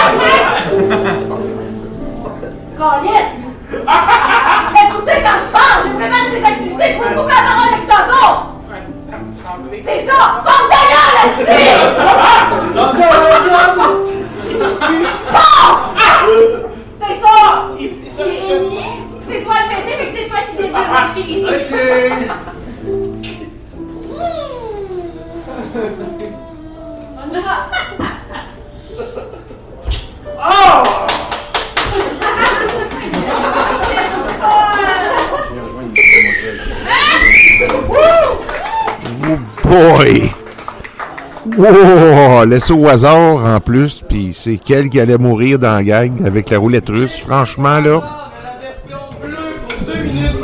Laissé 42.55 42.71
au 42.71 42.87
hasard 42.87 43.43
en 43.43 43.59
plus, 43.59 44.01
puis 44.07 44.31
c'est 44.33 44.55
quel 44.55 44.89
qui 44.89 44.97
allait 45.01 45.17
mourir 45.17 45.59
dans 45.59 45.75
la 45.75 45.83
gang 45.83 46.25
avec 46.25 46.49
la 46.49 46.57
roulette 46.57 46.87
russe. 46.87 47.19
Franchement, 47.19 47.81
là. 47.81 47.99
Ah, 48.01 48.31
dans 48.31 48.47
la 48.47 48.55
version 48.61 48.97
bleue 49.21 49.57
pour 49.67 49.93
deux 49.93 50.01
minutes 50.01 50.35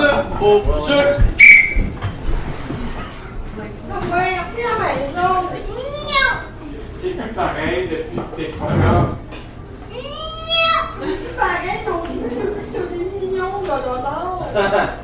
au 0.42 0.60
jeu. 0.90 1.00
C'est 7.02 7.18
plus 7.18 7.34
pareil 7.34 7.88
depuis 7.90 8.18
que 8.18 8.36
t'es 8.36 8.52
pas 8.58 8.76
là. 8.76 9.08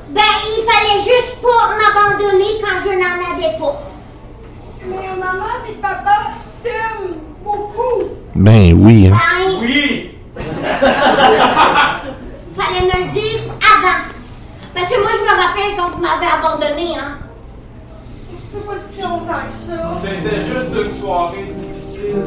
Ben, 0.09 0.21
il 0.57 0.63
fallait 0.69 0.99
juste 0.99 1.37
pas 1.41 1.63
m'abandonner 1.77 2.59
quand 2.61 2.77
je 2.83 2.89
n'en 2.89 3.17
avais 3.33 3.57
pas. 3.57 3.81
Mais 4.85 5.07
maman 5.17 5.63
et 5.69 5.75
papa 5.81 6.31
t'aiment 6.63 7.17
beaucoup. 7.43 8.03
Ben 8.47 8.71
oui, 8.81 9.11
hein. 9.11 9.17
Oui! 9.59 10.15
fallait 10.37 10.55
me 12.81 12.95
le 12.95 13.11
dire 13.11 13.41
avant. 13.59 14.07
Parce 14.73 14.87
que 14.89 15.01
moi, 15.01 15.11
je 15.11 15.19
me 15.21 15.33
rappelle 15.35 15.75
quand 15.75 15.89
vous 15.89 16.01
m'avez 16.01 16.27
abandonné, 16.31 16.95
hein. 16.97 17.17
Fait 18.53 18.65
pas 18.65 18.77
si 18.77 19.01
longtemps 19.01 19.43
que 19.45 19.51
ça. 19.51 19.91
C'était 20.01 20.39
juste 20.39 20.71
une 20.73 20.95
soirée 20.97 21.51
difficile. 21.53 22.23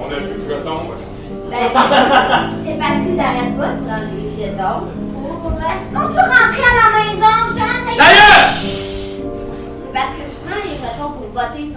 On 0.00 0.06
a 0.06 0.16
plus 0.16 0.36
de 0.36 0.48
jetons, 0.48 0.88
hostie. 0.88 1.28
Ben, 1.50 1.68
c'est 2.64 2.78
parce 2.78 3.00
que 3.04 3.12
t'arrêtes 3.14 3.58
pas 3.58 3.72
de 3.74 3.80
prendre 3.84 4.08
les 4.10 4.30
jetons. 4.42 4.88
Est-ce 5.68 5.86
qu'on 5.92 6.08
peut 6.08 6.28
rentrer 6.32 6.64
à 6.64 6.72
la 6.80 6.88
maison? 6.96 7.34
Je 7.46 7.52
commence 7.52 7.88
à... 7.88 7.94
D'ailleurs! 7.98 8.48
C'est 8.56 9.92
parce 9.92 10.12
que 10.16 10.24
je 10.24 10.36
prends 10.48 10.62
les 10.64 10.76
jetons 10.76 11.10
pour 11.12 11.28
voter 11.34 11.67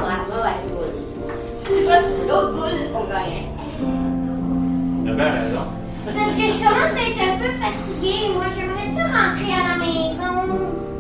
Raison. 5.30 5.66
Parce 6.06 6.34
que 6.36 6.46
je 6.50 6.58
commence 6.58 6.96
à 6.98 7.02
être 7.06 7.22
un 7.22 7.38
peu 7.38 7.52
fatiguée. 7.62 8.34
Moi, 8.34 8.46
j'aimerais 8.56 8.90
ça 8.90 9.04
rentrer 9.06 9.54
à 9.54 9.62
la 9.70 9.76
maison. 9.78 10.34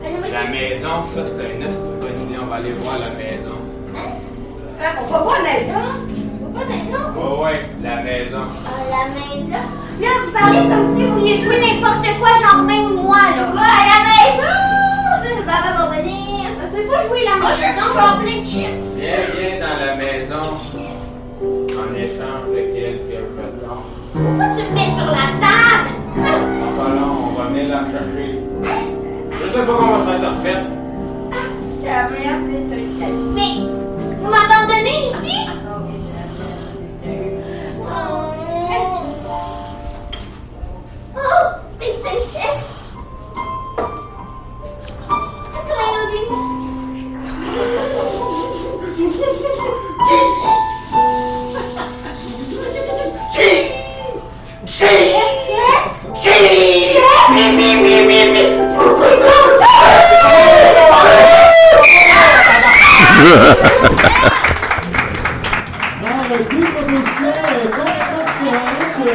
Euh, 0.03 0.30
La 0.32 0.49
maison, 0.51 1.03
ça 1.05 1.22
c'est 1.26 1.55
une 1.55 1.63
hostie 1.67 1.82
de 1.82 1.99
bonne 2.01 2.19
idée, 2.26 2.38
on 2.41 2.45
va 2.45 2.55
aller 2.57 2.72
voir 2.84 2.97
la 2.99 3.09
maison. 3.17 3.57
Euh, 3.93 4.84
on 5.01 5.11
va 5.11 5.19
pas 5.19 5.36
à 5.36 5.38
la 5.38 5.43
maison? 5.59 5.82
On 6.41 6.49
va 6.53 6.59
pas 6.59 6.65
à 6.65 6.69
la 6.69 6.76
maison? 6.84 7.03
Ouais, 7.17 7.43
ouais, 7.43 7.59
la 7.84 7.95
maison. 8.03 8.43
À 8.65 8.80
la 8.89 9.03
maison? 9.13 9.63
Là, 10.01 10.07
vous 10.26 10.32
parlez 10.32 10.59
comme 10.69 10.88
si 10.97 11.03
vous 11.05 11.13
vouliez 11.19 11.38
jouer 11.38 11.59
n'importe 11.61 12.07
quoi, 12.19 12.30
genre 12.41 12.63
même 12.63 12.93
moi, 12.95 13.17
là. 13.36 13.43
Va 13.53 13.61
à 13.61 13.84
la 13.91 13.99
maison! 14.09 14.57
Papa 15.45 15.72
va 15.78 15.97
venir. 15.97 16.45
On 16.63 16.76
peut 16.76 16.88
pas 16.89 17.01
jouer 17.07 17.24
la 17.26 17.36
maison, 17.36 17.86
genre 17.93 18.19
plein 18.22 18.41
de 18.41 18.45
chips. 18.47 18.97
Viens, 18.97 19.26
viens 19.36 19.59
dans 19.59 19.78
la 19.86 19.95
maison 19.95 20.43
en 21.41 21.95
échange 21.95 22.45
de 22.55 22.61
quelques 22.74 23.30
jetons. 23.30 23.84
Pourquoi 24.14 24.45
tu 24.57 24.64
me 24.64 24.74
mets 24.74 24.91
sur 24.97 25.05
la 25.07 25.39
table? 25.39 25.91
En 26.18 26.78
parlant, 26.78 27.30
on 27.30 27.34
va 27.38 27.47
venir 27.47 27.70
la 27.70 27.86
chercher. 27.86 28.41
Je 29.32 29.49
sais 29.49 29.66
pas 29.66 29.74
comment 29.78 29.99
ça 29.99 30.05
va 30.05 30.16
être 30.16 30.38
refait. 30.38 30.64
C'est 31.82 31.89
la 31.89 32.09
meilleure 32.09 32.41
des 32.45 32.70
solutions. 32.70 33.16
Mais, 33.34 33.53
vous 34.20 34.30
m'abandonnez 34.30 35.07
ici? 35.12 35.40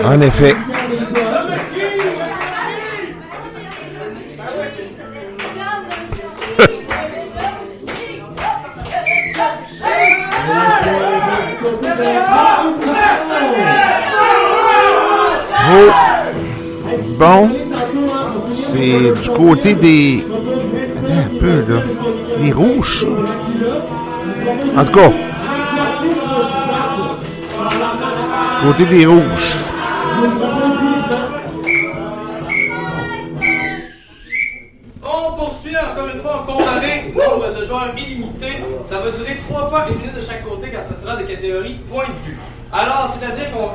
En 0.05 0.21
effet. 0.21 0.55
les. 15.69 15.91
Bon, 17.19 17.51
c'est 18.43 19.13
du 19.23 19.31
côté 19.37 19.75
des. 19.75 20.25
Attends 20.97 21.19
un 21.19 21.39
peu, 21.39 21.65
là. 21.69 21.83
Des 22.41 22.53
rouges. 22.53 23.07
En 24.77 24.85
tout 24.85 24.93
cas, 24.93 25.09
du 25.09 25.17
côté 28.67 28.85
des 28.85 29.07
rouges. 29.07 29.57
On 35.03 35.33
poursuit 35.33 35.75
encore 35.79 36.09
une 36.13 36.21
fois 36.21 36.43
en 36.43 36.45
comparé 36.53 37.11
nombre 37.15 37.59
de 37.59 37.65
joueurs 37.65 37.95
illimité. 37.97 38.59
Ça 38.85 38.99
va 38.99 39.11
durer 39.13 39.39
trois 39.49 39.67
fois 39.71 39.87
une 39.89 39.97
minute 39.97 40.15
de 40.15 40.21
chaque 40.21 40.45
côté 40.45 40.69
car 40.69 40.85
ce 40.85 40.95
sera 40.95 41.17
de 41.17 41.23
catégorie 41.23 41.81
point 41.91 42.09
de 42.09 42.27
vue. 42.27 42.37
Alors, 42.71 43.17
c'est-à-dire 43.19 43.47
vont, 43.55 43.71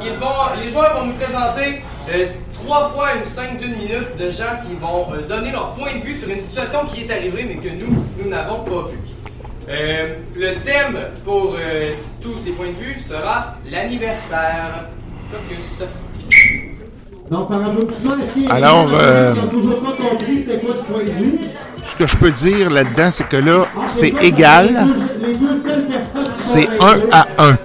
les 0.62 0.70
joueurs 0.70 0.99
vont 0.99 1.06
nous 1.06 1.14
présenter 1.14 1.82
euh, 2.14 2.28
trois 2.54 2.89
fois 2.89 3.16
une 3.16 3.26
scène 3.26 3.58
d'une 3.58 3.76
minute 3.76 4.18
de 4.20 4.30
gens 4.30 4.60
qui 4.68 4.76
vont 4.76 5.08
euh, 5.14 5.24
donner 5.28 5.52
leur 5.52 5.74
point 5.74 5.97
de 5.97 6.04
vue 6.04 6.16
sur 6.16 6.30
une 6.30 6.41
situation 6.41 6.86
qui 6.86 7.06
est 7.06 7.12
arrivée 7.12 7.45
mais 7.47 7.56
que 7.56 7.70
nous, 7.74 8.06
nous 8.22 8.30
n'avons 8.30 8.60
pas 8.60 8.86
vue. 8.88 8.99
Euh, 9.70 10.16
le 10.36 10.53
thème 10.55 10.97
pour 11.24 11.55
euh, 11.57 11.91
tous 12.22 12.36
ces 12.38 12.51
points 12.51 12.68
de 12.68 12.72
vue 12.84 12.99
sera 12.99 13.55
l'anniversaire. 13.70 14.88
Focus. 15.32 15.88
Donc, 17.30 17.47
par 17.47 17.64
applaudissement, 17.66 18.14
est-ce 18.22 18.34
qu'il 18.34 18.43
y 18.43 18.45
a 18.47 18.49
des 18.49 18.55
Alors, 18.64 18.88
gens 18.89 18.97
euh, 18.99 19.34
qui 19.34 19.39
n'ont 19.39 19.47
toujours 19.47 19.80
pas 19.82 19.91
compris 19.91 20.39
c'était 20.39 20.59
quoi 20.59 20.76
ce 20.76 20.84
point 20.91 21.03
de 21.03 21.12
vue? 21.12 21.39
Ce 21.86 21.95
que 21.95 22.05
je 22.07 22.18
peux 22.18 22.32
dire 22.32 22.70
là-dedans, 22.70 23.09
c'est 23.12 23.28
que 23.30 23.38
là, 23.38 23.66
Ah, 23.78 23.82
c'est 23.88 24.14
égal. 24.22 24.68
Les 24.68 24.74
deux, 24.74 25.28
les 25.28 25.34
deux 25.36 25.55
seules 25.55 25.86
personnes 25.86 26.34
qui 26.34 26.41
C'est 26.41 26.64
sont 26.64 26.82
1 26.82 26.95
vaincues. 26.95 27.07
à 27.12 27.28
1. 27.39 27.49
Hey, 27.51 27.57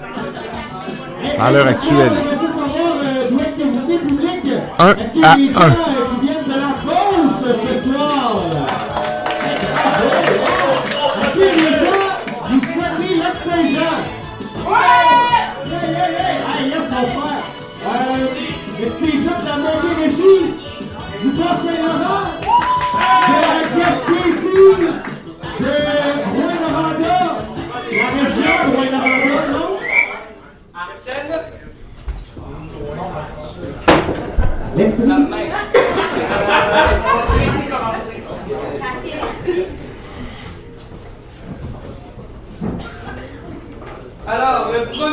à 1.40 1.50
l'heure 1.50 1.66
hey, 1.66 1.74
actuelle. 1.74 2.10
J'aimerais 2.14 2.36
ça 2.36 2.40
savoir 2.52 2.96
euh, 3.02 3.28
d'où 3.30 3.40
est-ce 3.40 3.56
que 3.56 3.62
vous 3.64 3.86
venez, 3.86 3.98
public. 3.98 4.52
Un 4.78 4.90
Est-ce 4.94 5.12
qu'il 5.12 5.20
y 5.20 5.24
a 5.24 5.30
à 5.32 5.36
des 5.36 5.52
gens 5.52 5.60
un. 5.60 5.64
euh, 5.64 5.70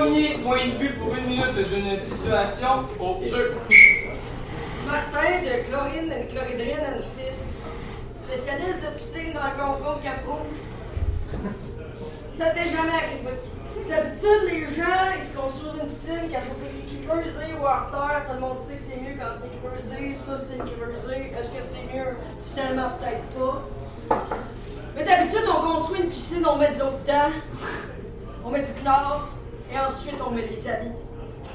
premier 0.03 0.37
point 0.43 0.65
de 0.65 0.77
vue 0.77 0.89
pour 0.99 1.15
une 1.15 1.27
minute 1.27 1.55
d'une 1.55 1.97
situation 1.97 2.83
au 2.99 3.25
jeu. 3.25 3.53
Martin 4.85 5.39
de 5.41 5.63
Chlorine 5.63 6.11
and 6.11 6.25
Chloridrine 6.29 6.79
and 6.79 7.03
Fils, 7.15 7.61
spécialiste 8.25 8.81
de 8.81 8.97
piscine 8.97 9.33
dans 9.33 9.47
le 9.47 9.77
concours 9.77 10.01
Capro. 10.03 10.39
Ça 12.27 12.47
t'est 12.49 12.67
jamais 12.67 12.91
arrivé. 12.91 13.33
D'habitude, 13.89 14.51
les 14.51 14.75
gens, 14.75 15.15
ils 15.17 15.23
se 15.23 15.37
construisent 15.37 15.81
une 15.81 15.87
piscine, 15.87 16.29
qu'elle 16.29 16.41
soit 16.41 17.07
creusée 17.07 17.53
ou 17.59 17.63
hors 17.63 17.89
terre. 17.89 18.23
Tout 18.27 18.33
le 18.33 18.39
monde 18.41 18.59
sait 18.59 18.75
que 18.75 18.81
c'est 18.81 18.97
mieux 18.97 19.15
quand 19.17 19.31
c'est 19.33 19.51
creusé. 19.61 20.15
Ça, 20.15 20.37
c'est 20.37 20.55
une. 20.55 21.37
Est-ce 21.37 21.49
que 21.49 21.61
c'est 21.61 21.95
mieux? 21.95 22.17
Finalement, 22.53 22.91
peut-être 22.99 23.23
pas. 23.39 24.35
Mais 24.95 25.05
d'habitude, 25.05 25.47
on 25.47 25.75
construit 25.75 26.01
une 26.01 26.09
piscine, 26.09 26.45
on 26.45 26.57
met 26.57 26.73
de 26.73 26.79
l'eau 26.79 26.91
dedans, 27.01 27.31
on 28.45 28.51
met 28.51 28.61
du 28.61 28.73
chlore, 28.73 29.29
et 29.73 29.79
ensuite, 29.79 30.15
on 30.25 30.31
met 30.31 30.47
les 30.47 30.67
habits. 30.67 30.91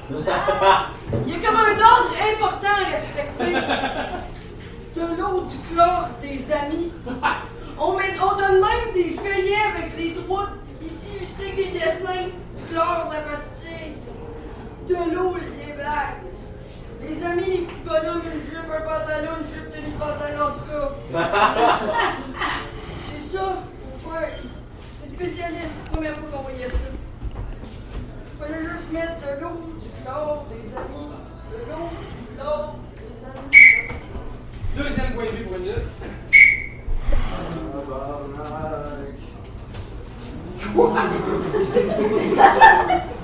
Il 0.11 0.15
y 0.15 1.35
a 1.35 1.47
comme 1.47 1.55
un 1.55 1.79
ordre 1.79 2.13
important 2.33 2.75
à 2.85 2.91
respecter. 2.91 3.53
De 4.95 5.01
l'eau, 5.01 5.41
du 5.41 5.55
chlore, 5.71 6.09
des 6.19 6.51
amis. 6.51 6.91
On, 7.79 7.93
met, 7.93 8.15
on 8.19 8.35
donne 8.35 8.59
même 8.59 8.93
des 8.93 9.11
feuillets 9.11 9.61
avec 9.73 9.95
des 9.95 10.19
droits 10.19 10.49
ici 10.83 11.09
illustrés 11.15 11.51
avec 11.51 11.55
des 11.55 11.79
dessins, 11.79 12.25
du 12.57 12.63
chlore, 12.69 13.07
de 13.07 13.13
la 13.13 13.21
pastille, 13.21 13.93
de 14.87 14.95
l'eau, 15.15 15.35
les 15.35 15.73
blagues. 15.73 16.25
Les 17.07 17.23
amis, 17.23 17.59
les 17.59 17.65
petits 17.65 17.81
bonhommes, 17.85 18.23
une 18.25 18.41
jupe, 18.41 18.69
un 18.75 18.81
pantalon, 18.81 19.31
une 19.39 19.55
jupe, 19.55 19.71
demi-pantalon, 19.73 20.45
en 20.45 20.51
tout 20.51 20.65
cas. 20.69 21.29
C'est 23.13 23.37
ça, 23.37 23.63
faut 24.03 24.09
faire. 24.09 24.29
Les 25.03 25.09
spécialistes, 25.09 25.89
première 25.91 26.15
fois 26.15 26.29
qu'on 26.33 26.43
voyait 26.43 26.69
ça. 26.69 26.87
Fallait 28.39 28.61
juste 28.61 28.91
mettre 28.93 29.19
de 29.19 29.41
l'eau, 29.41 29.59
du 29.81 29.89
chlore, 30.01 30.45
des 30.49 30.71
amis. 30.77 31.09
De 31.51 31.57
l'eau, 31.69 31.89
du 32.15 32.23
chlore, 32.37 32.75
des 32.95 33.19
amis. 33.25 33.51
Deuxième 34.77 35.11
point 35.13 35.25
de 35.25 35.29
vue 35.31 35.43
pour 35.43 35.57
une 35.57 35.63
minute. 35.63 35.87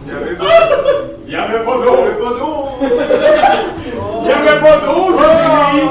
Il 0.02 0.12
n'y 0.12 0.16
avait 0.16 0.36
pas 0.36 0.46
Il 1.24 1.30
n'y 1.30 1.36
avait 1.36 1.64
pas 1.64 1.78
d'eau! 1.78 1.96
il 2.02 2.04
y 2.04 2.12
avait 2.12 2.20
pas 2.20 2.34
d'eau! 2.34 2.54
Il 4.22 4.26
n'y 4.26 4.32
avait 4.34 4.60
pas 4.60 4.78
d'eau, 4.80 5.18
Jérémy! 5.18 5.90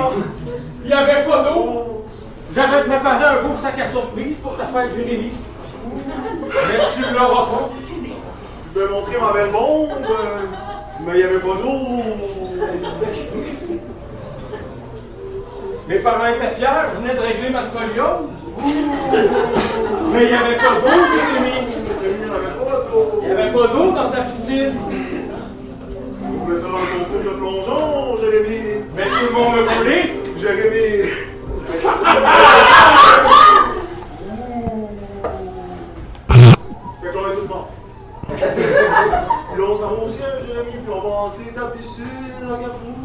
Il 0.82 0.86
n'y 0.86 0.92
avait 0.92 1.24
pas 1.24 1.38
d'eau! 1.44 2.06
J'avais 2.54 2.82
préparé 2.84 3.24
un 3.24 3.42
beau 3.42 3.54
sac 3.58 3.78
à 3.78 3.90
surprise 3.90 4.38
pour 4.38 4.56
ta 4.58 4.66
fête, 4.66 4.94
Jérémy. 4.94 5.32
Mais 5.88 6.78
tu 6.94 7.00
ne 7.00 7.14
l'auras 7.14 7.46
pas. 7.46 7.70
Peux 8.74 8.88
montrer 8.88 9.18
ma 9.20 9.32
belle 9.32 9.50
bombe? 9.52 9.90
Mais 11.06 11.12
il 11.12 11.16
n'y 11.16 11.22
avait 11.22 11.38
pas 11.38 11.54
d'eau. 11.62 12.02
Mes 15.86 15.98
parents 15.98 16.26
étaient 16.26 16.56
fiers, 16.56 16.90
je 16.92 16.96
venais 17.00 17.14
de 17.14 17.20
régler 17.20 17.50
ma 17.50 17.62
scoliose. 17.62 18.30
Mais 20.12 20.24
il 20.24 20.28
n'y 20.28 20.34
avait 20.34 20.56
pas 20.56 20.80
d'eau, 20.80 21.04
Jérémy. 21.14 21.56
Il 22.02 22.08
n'y 22.18 22.24
avait 22.24 22.50
pas 22.58 22.78
d'eau. 22.90 23.20
Il 23.22 23.28
n'y 23.28 23.32
avait 23.32 23.52
pas 23.52 23.66
d'eau 23.68 23.92
dans 23.92 24.10
ta 24.10 24.22
piscine. 24.22 24.74
Mais 26.48 26.58
dans 26.60 26.68
ton 26.68 27.04
cours 27.10 27.22
de 27.24 27.30
plongeon, 27.38 28.16
Jérémy. 28.20 28.60
Mais 28.96 29.04
tout 29.04 29.26
le 29.28 29.34
monde 29.34 29.54
me 29.54 29.62
coulé. 29.78 29.98
Jérémy. 30.36 31.10
Fait 37.02 37.12
qu'on 37.12 37.26
est 37.30 37.36
tout 37.36 37.46
bon. 37.46 37.64
Puis 38.36 39.58
là, 39.58 39.68
on 39.68 39.76
s'en 39.76 39.88
va 39.88 40.02
au 40.04 40.08
ciel, 40.08 40.32
Jérémy, 40.46 40.72
puis 40.72 40.92
on 40.92 41.00
va 41.00 41.08
hanter 41.16 41.52
ta 41.54 41.66
piscine, 41.66 42.04
la 42.42 42.54
rouge. 42.54 43.04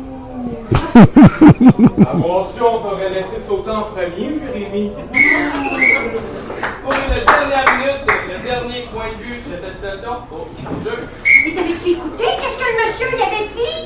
Attention, 2.02 2.82
t'aurais 2.82 3.10
laissé 3.10 3.38
sauter 3.48 3.70
en 3.70 3.84
premier, 3.84 4.40
Jérémy. 4.40 4.92
Pour 6.84 6.94
une 6.94 7.10
dernière 7.26 7.66
minute, 7.78 8.02
le 8.28 8.38
dernier 8.44 8.82
point 8.92 9.10
de 9.18 9.24
vue 9.24 9.38
de 9.38 9.42
cette 9.62 9.74
situation, 9.74 10.14
deux. 10.84 11.02
Mais 11.46 11.54
t'avais-tu 11.54 11.90
écouté? 11.92 12.24
Qu'est-ce 12.24 12.58
que 12.58 12.66
le 12.66 12.76
monsieur 12.88 13.10
y 13.18 13.22
avait 13.22 13.48
dit? 13.54 13.80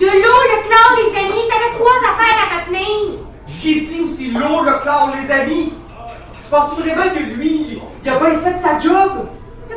De 0.00 0.06
l'eau, 0.06 0.40
le 0.52 0.58
clan, 0.66 0.86
les 0.98 1.12
amis, 1.18 1.44
t'avais 1.48 1.72
trois 1.78 1.98
affaires 1.98 2.38
à 2.42 2.44
retenir. 2.60 3.20
J'ai 3.48 3.80
dit 3.80 4.00
aussi 4.04 4.26
l'eau, 4.30 4.62
le 4.62 4.74
chlore, 4.82 5.10
les 5.20 5.30
amis. 5.32 5.72
Tu 6.42 6.50
penses-tu 6.50 6.82
vraiment 6.82 7.10
que 7.14 7.18
lui, 7.18 7.80
il 8.04 8.08
a 8.08 8.18
bien 8.18 8.40
fait 8.40 8.58
sa 8.62 8.78
job? 8.78 9.10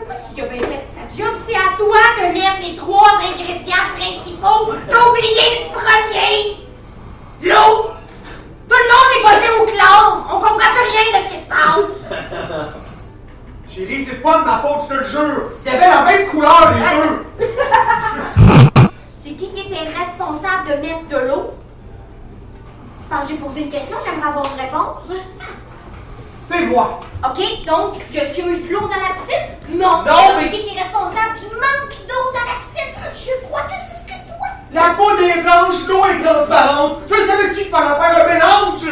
Quoi 0.10 0.18
s'il 0.18 0.44
a 0.44 0.48
bien 0.48 0.62
fait 0.64 0.88
sa 0.90 1.24
job? 1.24 1.36
C'était 1.36 1.60
à 1.60 1.78
toi 1.78 2.00
de 2.18 2.34
mettre 2.34 2.62
les 2.68 2.76
trois 2.76 3.20
ingrédients 3.22 3.94
principaux. 3.96 4.74
T'as 4.90 5.08
oublié 5.08 5.46
le 5.60 5.72
premier! 5.72 6.58
L'eau! 7.44 7.92
Tout 8.68 8.76
le 8.76 8.88
monde 8.90 9.12
est 9.14 9.22
posé 9.22 9.48
au 9.62 9.66
clan! 9.68 10.26
On 10.32 10.40
comprend 10.40 10.72
plus 10.74 10.90
rien 10.90 11.06
de 11.14 11.26
ce 11.26 11.30
qui 11.32 11.40
se 11.40 11.48
passe! 11.48 12.10
Chérie, 13.72 14.04
c'est 14.04 14.24
pas 14.24 14.40
de 14.40 14.46
ma 14.46 14.58
faute, 14.58 14.90
je 14.90 14.96
te 14.96 15.00
le 15.00 15.06
jure. 15.06 15.52
Il 15.64 15.72
y 15.72 15.76
avait 15.76 15.88
la 15.88 16.02
même 16.02 16.28
couleur, 16.28 16.74
les 16.74 17.46
deux. 17.46 17.48
C'est 19.24 19.34
qui 19.34 19.52
qui 19.52 19.68
était 19.68 19.96
responsable 19.96 20.70
de 20.70 20.74
mettre 20.88 21.08
de 21.08 21.18
l'eau? 21.28 21.54
Je 23.04 23.08
pense 23.16 23.28
que 23.28 23.34
j'ai 23.34 23.40
posé 23.40 23.62
une 23.62 23.70
question, 23.70 23.98
j'aimerais 24.04 24.30
avoir 24.30 24.46
une 24.56 24.60
réponse. 24.60 25.04
C'est 26.48 26.66
moi. 26.66 27.00
OK, 27.24 27.66
donc, 27.68 27.94
qu'il 28.08 28.16
y 28.16 28.20
a 28.20 28.48
eu 28.48 28.62
de 28.64 28.74
l'eau 28.74 28.82
dans 28.82 28.88
la 28.88 28.89
piscine? 28.89 28.89
Non. 29.80 30.04
Non, 30.04 30.36
mais- 30.36 30.44
C'est 30.44 30.50
qui 30.50 30.60
qui 30.64 30.72
est 30.78 30.82
responsable 30.82 31.34
du 31.40 31.46
manque 31.56 31.96
d'eau 32.08 32.24
dans 32.36 32.46
la 32.46 32.56
piscine? 32.62 32.92
Je 33.16 33.34
crois 33.48 33.62
que 33.64 33.74
c'est 33.80 33.96
ce 34.02 34.06
que 34.06 34.18
toi. 34.28 34.48
La 34.74 34.88
peau 34.98 35.10
des 35.18 35.42
blanches, 35.42 35.82
l'eau 35.88 36.04
est 36.06 36.22
transparente. 36.24 36.94
Je 37.10 37.16
savais-tu 37.16 37.62
qu'il 37.64 37.70
fallait 37.72 37.96
faire 38.00 38.14
un 38.20 38.28
mélange? 38.34 38.86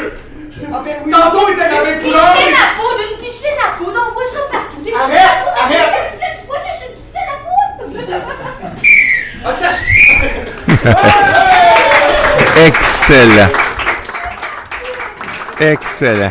Ah 0.73 0.81
ben 0.83 0.95
oui. 1.05 1.11
Tantôt, 1.11 1.45
il 1.49 1.53
était 1.53 1.69
la 1.69 1.83
même 1.83 1.99
Une 1.99 2.05
couleur. 2.05 2.33
piscine 2.33 2.53
à 2.55 2.55
poudre, 2.79 3.01
une 3.11 3.17
piscine 3.23 3.59
à 3.63 3.77
poudre, 3.77 3.99
on 4.09 4.11
voit 4.13 4.23
ça 4.33 4.39
partout. 4.51 4.81
Des 4.83 4.91
Arrête, 4.93 5.19
à 5.19 5.21
poudre, 5.43 5.57
arrête. 5.61 5.93
Une 5.93 6.17
piscine, 6.17 6.35
tu 6.41 6.45
vois, 6.47 6.59
c'est 6.65 6.79
une 6.87 6.95
piscine 6.97 7.29
à 7.29 7.37
poudre. 7.45 7.93
Ah, 9.45 9.53
Excellent. 12.65 13.49
Excellent. 15.59 16.29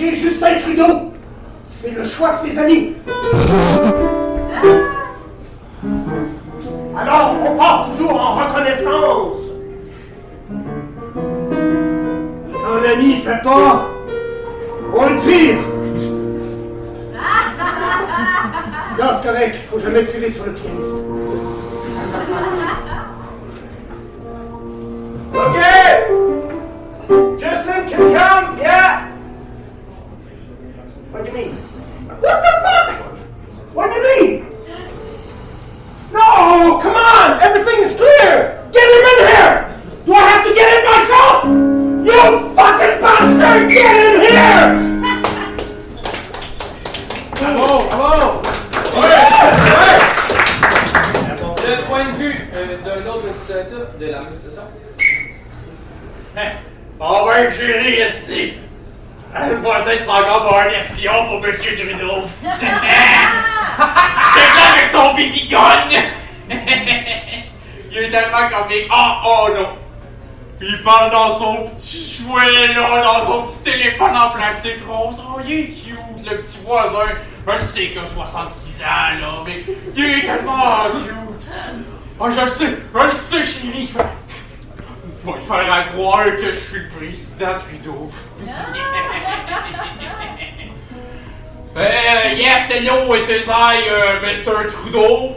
Protéger 0.00 0.14
Justin 0.16 0.58
Trudeau, 0.58 1.09
croire 86.10 86.36
que 86.36 86.50
je 86.50 86.58
suis 86.58 86.80
le 86.80 86.88
président 86.88 87.58
Trudeau. 87.60 88.10
yes, 91.76 92.70
hello, 92.70 93.14
it 93.14 93.28
is 93.30 93.48
I, 93.48 93.78
uh, 93.88 94.20
Mr. 94.20 94.72
Trudeau. 94.72 95.36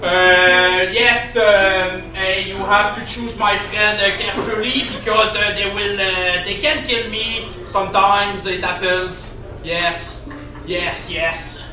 Uh, 0.00 0.86
yes, 0.92 1.36
uh, 1.36 2.00
uh, 2.14 2.20
you 2.46 2.58
have 2.58 2.94
to 2.94 3.04
choose 3.12 3.36
my 3.38 3.58
friend 3.58 3.98
uh, 3.98 4.16
carefully 4.16 4.84
because 4.96 5.34
uh, 5.36 5.52
they 5.56 5.66
will, 5.74 5.96
they 6.44 6.60
can 6.60 6.86
kill 6.86 7.10
me. 7.10 7.48
Sometimes 7.70 8.46
it 8.46 8.62
happens. 8.62 9.36
Yes, 9.64 10.24
yes, 10.64 11.10
yes. 11.10 11.64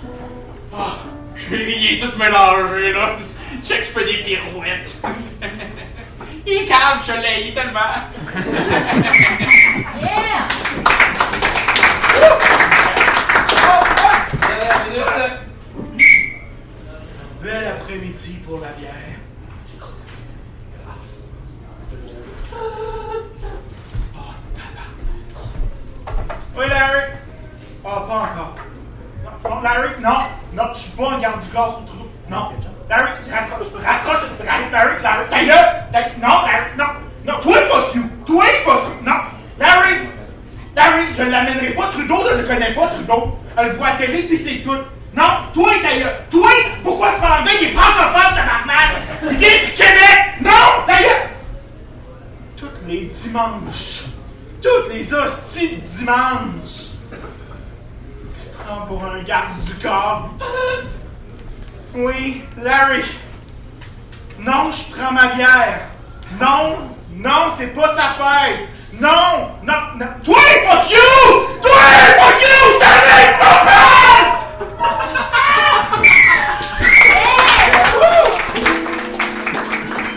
Ah, 0.74 0.98
chérie, 1.36 1.76
il 1.78 1.94
est 1.94 2.00
tout 2.02 2.18
mélangé, 2.18 2.92
là. 2.92 3.20
Je 3.62 3.68
sais 3.68 3.80
que 3.80 3.86
je 3.86 3.92
fais 3.92 4.06
des 4.06 4.24
pirouettes. 4.24 4.96
il 6.46 6.54
est 6.54 6.66
calme, 6.66 7.00
je 7.06 7.14
l'ai 7.14 7.54
tellement. 7.54 7.80
Yeah! 10.02 10.48
Bel 17.42 17.68
après-midi 17.68 18.34
pour 18.46 18.60
la 18.60 18.70
bière. 18.72 18.92
Oui, 26.56 26.66
Larry. 26.70 27.00
Ah, 27.84 28.06
pas 28.08 28.14
encore. 28.14 28.56
Non, 29.44 29.62
Larry, 29.62 29.90
non. 30.02 30.18
Non, 30.54 30.64
je 30.74 30.80
suis 30.80 30.92
pas 30.92 31.12
un 31.14 31.20
garde 31.20 31.42
du 31.42 31.48
corps. 31.48 31.82
Non. 32.30 32.50
Larry, 32.92 33.12
raccroche, 33.32 34.20
Larry, 34.44 35.02
Larry. 35.02 35.30
Ta 35.30 35.44
gueule! 35.46 35.84
Ta- 35.94 36.12
Non, 36.22 36.42
non. 36.78 36.86
Non, 37.26 37.40
toi, 37.42 37.56
fuck 37.70 37.96
you. 37.96 38.04
Toi, 38.28 38.44
fuck 38.66 38.84
you. 39.00 39.06
Non. 39.06 39.16
Larry, 39.58 39.96
Larry, 40.76 41.06
je 41.18 41.24
l'amènerai 41.24 41.70
pas. 41.72 41.88
Trudeau, 41.88 42.18
je 42.30 42.36
le 42.36 42.44
connais 42.44 42.74
pas, 42.74 42.88
Trudeau. 42.88 43.38
Elle 43.58 43.68
le 43.68 43.74
voit 43.76 43.88
à 43.88 43.96
télé, 43.96 44.28
si 44.28 44.38
c'est 44.38 44.62
tout. 44.62 44.76
Non, 45.14 45.24
toi, 45.54 45.72
ta 45.82 45.98
gueule. 45.98 46.16
Toi, 46.30 46.50
pourquoi 46.84 47.14
tu 47.14 47.22
parles 47.22 47.42
anglais? 47.42 47.54
Il 47.62 47.68
est 47.70 47.72
francophone, 47.72 48.36
tabarnak! 48.36 48.90
Il 49.24 49.38
vient 49.38 49.50
du 49.64 49.72
Québec! 49.72 50.20
Non! 50.42 50.84
D'ailleurs! 50.86 51.28
Tous 52.58 52.68
les 52.88 53.06
dimanches, 53.06 54.04
tous 54.62 54.90
les 54.90 55.14
hosties 55.14 55.78
de 55.78 55.82
dimanche, 55.88 56.92
il 58.36 58.42
se 58.42 58.50
prend 58.50 58.86
pour 58.86 59.02
un 59.06 59.22
garde 59.24 59.60
du 59.66 59.74
corps. 59.76 60.30
Oui, 61.94 62.44
Larry. 62.62 63.04
Non, 64.40 64.72
je 64.72 64.96
prends 64.96 65.12
ma 65.12 65.28
bière. 65.28 65.82
Non, 66.40 66.78
non, 67.18 67.52
c'est 67.58 67.68
pas 67.68 67.90
sa 67.90 68.14
fête. 68.18 68.70
Non, 69.00 69.50
non, 69.64 69.74
non. 70.00 70.06
Toi, 70.24 70.40
fuck 70.68 70.90
you! 70.90 71.60
Toi, 71.62 71.72
fuck 72.18 72.42
you! 72.42 72.72
Je 72.72 72.80
t'avais 72.80 73.38
pas 73.40 73.62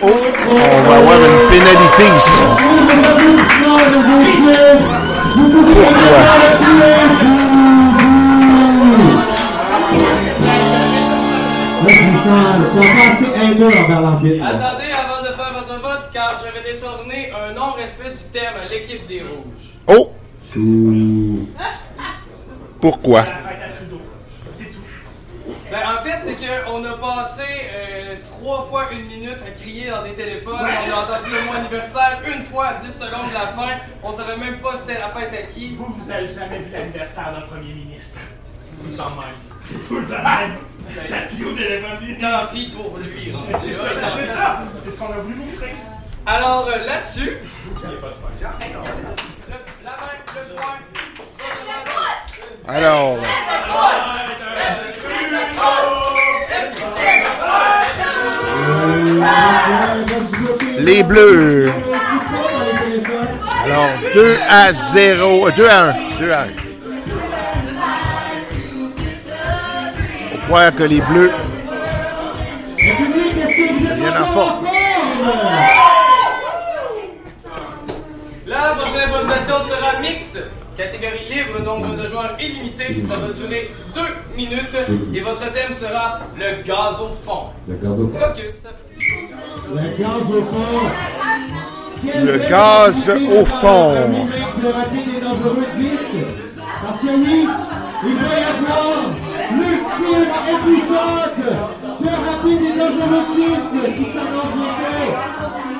Oh, 0.02 0.10
on 0.50 0.82
va 0.82 0.96
avoir 0.96 1.18
une 1.18 1.48
pénalité 1.48 2.04
ici. 2.16 2.44
Ça 12.24 12.30
va 12.30 13.12
assez 13.12 13.26
haineux 13.26 13.66
envers 13.66 14.00
l'arbitre. 14.00 14.46
Attendez 14.46 14.90
avant 14.92 15.22
de 15.22 15.28
faire 15.34 15.52
votre 15.52 15.80
vote, 15.82 16.10
car 16.10 16.38
je 16.38 16.44
vais 16.58 16.72
décerner 16.72 17.30
un 17.32 17.52
non-respect 17.52 18.12
du 18.12 18.24
thème 18.32 18.54
à 18.64 18.68
l'équipe 18.68 19.06
des 19.06 19.20
Rouges. 19.20 19.76
Oh! 19.86 20.10
Pourquoi? 22.80 23.26
Ben, 25.70 25.80
en 25.98 26.02
fait, 26.02 26.18
c'est 26.24 26.36
qu'on 26.36 26.84
a 26.84 26.92
passé 26.94 27.42
euh, 27.74 28.16
trois 28.24 28.64
fois 28.70 28.90
une 28.92 29.06
minute 29.06 29.38
à 29.46 29.50
crier 29.50 29.90
dans 29.90 30.02
des 30.02 30.14
téléphones. 30.14 30.54
On 30.60 30.64
a 30.64 31.02
entendu 31.02 31.30
le 31.30 31.44
mot 31.44 31.58
anniversaire 31.58 32.22
une 32.26 32.42
fois 32.42 32.66
à 32.68 32.74
10 32.80 32.86
secondes 32.92 33.28
de 33.28 33.34
la 33.34 33.48
fin. 33.48 33.80
On 34.02 34.12
savait 34.12 34.36
même 34.38 34.60
pas 34.60 34.76
c'était 34.76 34.98
la 34.98 35.08
fête 35.10 35.32
à 35.32 35.42
qui. 35.52 35.74
Vous, 35.74 35.92
vous 35.98 36.10
avez 36.10 36.28
jamais 36.28 36.58
vu 36.60 36.72
l'anniversaire 36.72 37.32
d'un 37.34 37.46
premier 37.46 37.74
ministre. 37.74 38.18
Tout 38.82 38.98
en 38.98 39.10
même. 39.10 39.34
C'est 39.60 39.86
tout 39.88 39.96
le 39.96 40.06
même. 40.06 40.56
Parce 41.10 41.26
qu'il 41.28 41.46
au 41.46 41.52
téléphone. 41.52 41.90
Tant 42.20 42.46
pis 42.52 42.72
pour 42.74 42.98
lui. 42.98 43.32
C'est 43.62 43.72
ça, 43.74 43.88
c'est 44.16 44.26
ça. 44.34 44.58
C'est 44.82 44.90
ce 44.90 44.98
qu'on 44.98 45.06
a 45.12 45.16
voulu 45.18 45.34
montrer. 45.36 45.74
Alors 46.26 46.68
euh, 46.68 46.78
là-dessus, 46.86 47.38
le, 47.82 47.90
la 49.84 49.90
main, 49.90 49.96
le 50.48 50.54
point. 50.54 50.78
Alors, 52.66 53.18
les 60.78 61.02
Bleus. 61.02 61.72
Alors, 63.64 63.88
2 64.14 64.36
à 64.48 64.72
0. 64.72 65.48
euh, 65.48 65.50
2 65.56 65.68
à 65.68 65.80
1. 65.82 65.94
2 66.20 66.30
à 66.32 66.40
1. 66.42 66.46
Croire 70.46 70.74
que 70.74 70.84
les 70.84 71.00
Bleus 71.00 71.32
viennent 72.76 74.22
en 74.22 74.26
forme. 74.26 74.66
La 78.46 78.74
prochaine 78.76 79.08
improvisation 79.08 79.54
sera 79.68 80.00
mix. 80.00 80.38
Catégorie 80.76 81.28
libre, 81.30 81.60
nombre 81.64 81.94
de 81.96 82.06
joueurs 82.06 82.36
illimité. 82.40 83.00
Ça 83.08 83.16
va 83.16 83.28
durer 83.32 83.70
2 83.94 84.00
minutes. 84.36 84.76
Et 85.14 85.20
votre 85.20 85.52
thème 85.52 85.72
sera 85.72 86.20
le 86.36 86.62
gaz 86.62 87.00
au 87.00 87.14
fond. 87.24 87.50
Le 87.68 87.76
gaz 87.76 88.00
au 88.00 88.08
fond. 88.08 88.18
Focus. 88.18 88.54
Le 89.72 90.02
gaz 90.02 90.30
au 90.30 90.42
fond. 90.42 90.82
Le 92.04 92.38
gaz 92.50 93.08
au 93.08 93.44
fond. 93.46 93.94
Le 94.62 94.68
rapide 94.70 95.08
et 95.16 95.20
dangereux 95.20 95.66
10. 95.76 95.88
Parce 96.84 97.00
que 97.00 97.06
oui, 97.06 97.48
il 98.06 98.14
va 98.14 98.38
y 98.38 98.44
avoir 98.44 98.96
l'ultime 99.52 100.30
épisode 100.54 101.36
de 102.00 102.08
Rapide 102.26 102.62
et 102.62 102.74
10 102.74 103.94
qui 103.96 104.04
s'annonce 104.12 104.52
bientôt. 104.54 105.10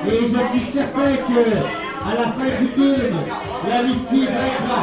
Et 0.07 0.21
je 0.21 0.41
suis 0.49 0.71
certain 0.71 1.15
que 1.15 1.41
à 2.03 2.13
la 2.13 2.25
fin 2.31 2.49
du 2.59 2.67
film, 2.67 3.17
l'amitié 3.69 4.27
vaincra. 4.27 4.81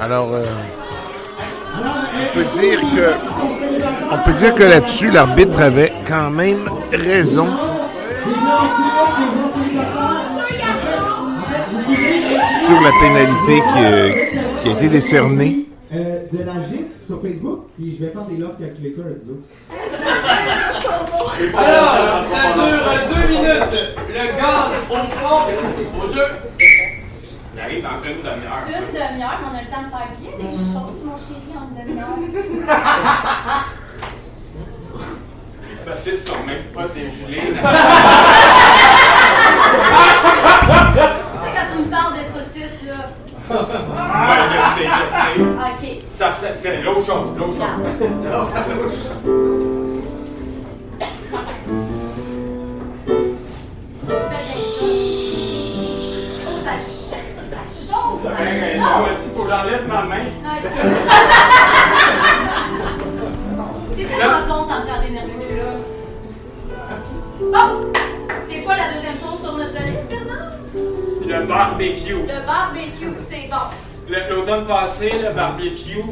Alors, 0.00 0.28
euh, 0.32 0.44
on 1.76 2.34
peut 2.34 2.60
dire 2.60 2.80
que, 2.80 4.14
on 4.14 4.18
peut 4.24 4.32
dire 4.32 4.54
que 4.54 4.62
là-dessus, 4.62 5.10
l'arbitre 5.10 5.60
avait 5.60 5.92
quand 6.06 6.30
même 6.30 6.70
raison 6.92 7.48
sur 11.94 12.80
la 12.80 12.90
pénalité 13.00 13.62
qui, 13.72 13.84
euh, 13.84 14.12
qui 14.62 14.68
a 14.68 14.72
été 14.72 14.88
décernée. 14.88 15.64
Euh, 15.90 16.24
de 16.30 16.44
la 16.44 16.52
GIF 16.68 16.84
sur 17.06 17.22
Facebook, 17.22 17.60
puis 17.74 17.96
je 17.98 18.04
vais 18.04 18.10
faire 18.12 18.24
des 18.24 18.36
love 18.36 18.58
calculators 18.60 19.06
avec 19.06 19.22
vous. 19.24 19.40
Alors, 21.56 22.24
ça 22.24 22.52
dure 22.52 22.92
2 23.08 23.28
minutes. 23.28 23.96
Le 24.10 24.24
gaz 24.36 24.70
au 24.90 24.94
fond. 25.10 25.40
Au 26.04 26.06
jeu. 26.12 26.26
Il 27.54 27.60
arrive 27.60 27.82
dans 27.82 28.02
une 28.04 28.20
demi-heure. 28.20 28.64
Une 28.66 28.88
demi-heure, 28.92 29.38
mais 29.40 29.48
on 29.50 29.54
a 29.56 29.62
le 29.62 29.68
temps 29.70 29.82
de 29.82 29.88
faire 29.88 30.08
bien 30.20 30.32
des 30.36 30.52
choses, 30.52 31.00
mon 31.06 31.16
chéri, 31.16 31.50
en 31.56 31.60
une 31.74 31.80
demi-heure. 31.86 32.18
Les 35.70 35.76
saucisses 35.76 36.24
sont 36.26 36.42
même 36.46 36.66
pas 36.74 36.86
dégelées. 36.88 37.46
C'est 41.42 41.52
quand 41.54 41.68
tu 41.72 41.78
me 41.82 41.88
parles 41.90 42.14
de 42.18 42.24
saucisses, 42.24 42.82
là. 42.86 42.92
Ouais, 43.32 43.37
je 43.48 44.60
sais, 44.74 44.86
je 44.86 45.08
sais. 45.08 45.42
Ok. 45.42 46.02
Ça, 46.14 46.32
ça- 46.34 46.54
c'est 46.54 46.82
l'eau 46.82 46.94
chaude, 47.04 47.36
l'eau 47.38 47.46
chaude. 47.46 48.78
Fais 52.98 54.08
bien 54.08 54.60
ça. 54.62 54.84
Oh, 56.46 56.58
ça, 56.64 56.72
ça 57.50 57.62
chauffe, 57.86 58.22
T'as 58.22 58.30
ça 58.30 58.42
bien 58.42 58.52
raison, 58.60 58.84
chauffe. 58.84 59.10
est-ce 59.10 59.20
qu'il 59.22 59.32
faut 59.36 59.42
que 59.44 59.50
j'enlève 59.50 59.86
ma 59.88 60.02
main? 60.02 60.24
Ok. 60.44 60.62
T'es 63.96 64.04
tellement 64.04 64.42
content 64.42 64.64
en 64.64 64.86
temps 64.86 65.00
d'énergie, 65.04 65.56
là. 65.56 65.70
Bon, 67.40 67.68
c'est 68.48 68.60
quoi 68.62 68.74
la 68.76 68.92
deuxième 68.94 69.14
chose 69.18 69.40
sur 69.42 69.52
notre 69.56 69.82
liste, 69.84 70.08
Bernard? 70.10 70.52
Le 71.28 71.44
barbecue. 71.44 72.14
Le 72.14 72.46
barbecue, 72.46 73.14
c'est 73.28 73.50
bon. 73.50 73.68
L'automne 74.30 74.64
passé, 74.64 75.12
le 75.22 75.30
barbecue, 75.34 76.02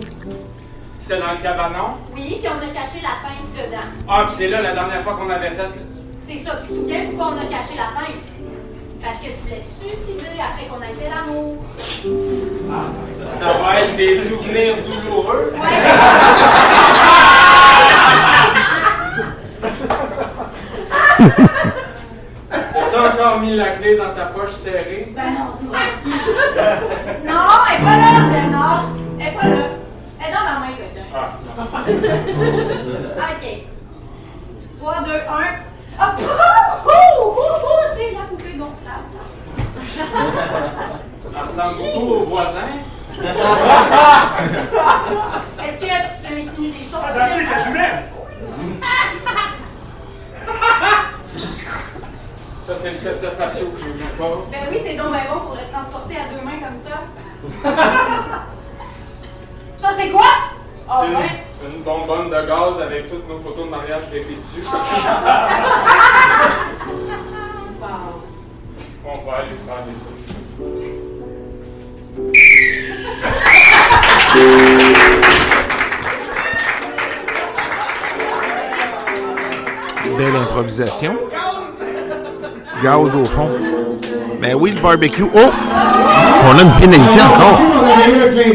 c'était 1.01 1.21
dans 1.21 1.33
le 1.33 1.39
cabanon? 1.39 1.95
Oui, 2.15 2.39
puis 2.43 2.51
on 2.51 2.59
a 2.63 2.67
caché 2.67 3.01
la 3.01 3.17
pinte 3.23 3.51
dedans. 3.57 3.87
Ah, 4.07 4.25
puis 4.27 4.35
c'est 4.37 4.49
là 4.49 4.61
la 4.61 4.75
dernière 4.75 5.01
fois 5.01 5.15
qu'on 5.15 5.31
avait 5.31 5.53
fait. 5.53 5.71
C'est 6.21 6.39
ça, 6.45 6.61
tu 6.61 6.75
souviens 6.75 7.07
pourquoi 7.07 7.29
on 7.33 7.39
a 7.39 7.47
caché 7.47 7.77
la 7.77 7.99
pinte? 7.99 8.29
Parce 9.03 9.19
que 9.21 9.29
tu 9.29 9.37
voulais 9.45 9.63
te 9.63 9.87
suicider 9.87 10.39
après 10.39 10.67
qu'on 10.67 10.83
ait 10.83 10.95
fait 11.01 11.09
l'amour. 11.09 11.65
Ça 13.39 13.53
va 13.55 13.81
être 13.81 13.97
des 13.97 14.21
souvenirs 14.21 14.77
douloureux. 14.85 15.55
As-tu 23.07 23.21
encore 23.21 23.41
mis 23.41 23.55
la 23.57 23.71
clé 23.71 23.97
dans 23.97 24.13
ta 24.13 24.27
poche 24.27 24.53
serrée? 24.53 25.13
Ben 25.15 25.25
non, 25.25 25.55
dis-moi 25.61 25.79
qui. 26.03 26.11
Non, 27.27 27.35
elle 27.69 27.77
est 27.77 27.85
pas 27.85 27.97
là, 27.97 28.11
Bernard. 28.33 28.85
Elle 29.21 29.27
est 29.27 29.33
pas 29.33 29.47
là. 29.47 29.57
Elle 30.21 30.29
est 30.29 30.33
dans 30.33 30.45
ma 30.45 30.59
main, 30.61 30.71
là, 30.71 30.87
tiens. 30.93 31.05
Ah. 31.15 31.31
Ok. 33.33 33.45
3, 34.81 35.03
2, 35.05 35.13
1. 35.13 35.19
Ah, 35.99 36.15
pou, 36.17 36.23
pou, 36.25 36.91
pou, 37.35 37.47
pou, 37.61 37.77
c'est 37.97 38.13
la 38.13 38.25
poupée 38.29 38.57
gonflable. 38.59 39.17
Ça 41.33 41.41
ressemble 41.43 41.77
beaucoup 41.95 42.13
aux 42.13 42.25
voisins. 42.25 42.75
Est-ce 45.65 45.79
que 45.81 45.87
tu 45.87 45.93
insinues 46.37 46.71
des 46.71 46.85
choses? 46.85 47.15
Daphné, 47.15 47.47
ta 47.47 47.59
jumelle! 47.65 48.06
Ça, 52.67 52.75
c'est 52.75 52.91
le 52.91 52.97
set 52.97 53.23
de 53.23 53.29
patio 53.29 53.67
que 53.67 53.79
j'ai 53.79 53.93
vu 53.93 54.05
pas. 54.19 54.39
Ben 54.51 54.67
oui, 54.69 54.81
t'es 54.83 54.97
donc 54.97 55.13
bien 55.13 55.33
bon 55.33 55.39
pour 55.39 55.55
le 55.55 55.61
transporter 55.73 56.17
à 56.17 56.25
deux 56.35 56.41
mains 56.45 56.59
comme 56.59 56.75
ça. 56.75 57.05
ça, 59.77 59.89
c'est 59.97 60.11
quoi? 60.11 60.27
Oh, 60.89 60.93
c'est 61.01 61.15
ouais. 61.15 61.45
une, 61.65 61.77
une, 61.77 61.83
bonbonne 61.85 62.29
de 62.29 62.45
gaz 62.45 62.81
avec 62.81 63.09
toutes 63.09 63.29
nos 63.29 63.39
photos 63.39 63.67
de 63.67 63.71
mariage 63.71 64.11
bébé 64.11 64.37
dessus. 64.43 64.67
Oh. 64.69 64.77
On 69.05 69.19
va 69.31 69.37
aller 69.37 69.57
faire 69.65 69.85
des 69.85 69.95
saucisses. 69.95 70.27
Belle 80.19 80.37
improvisation. 80.37 81.17
Gaz 82.87 83.17
au 83.17 83.25
fond. 83.25 83.51
Ben 84.41 84.55
oui, 84.55 84.71
le 84.71 84.81
barbecue. 84.81 85.25
Oh! 85.25 85.51
On 86.49 86.57
a 86.57 86.63
une 86.63 86.71
pénalité 86.81 87.21
encore. 87.21 87.59
pénalité, 87.59 88.55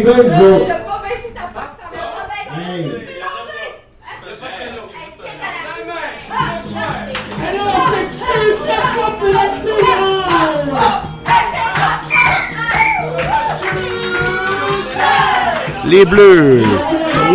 Les 15.90 16.06
Bleus, 16.06 16.64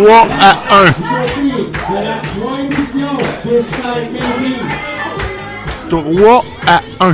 3 0.03 0.27
à 0.41 0.57
1. 0.71 0.85
de 3.49 3.55
la 3.55 3.67
trois 5.89 6.43
émission, 6.67 6.75
Freestyle 6.75 6.75
Baby. 6.75 6.75
3 6.75 6.75
à 6.75 6.81
1. 6.99 7.13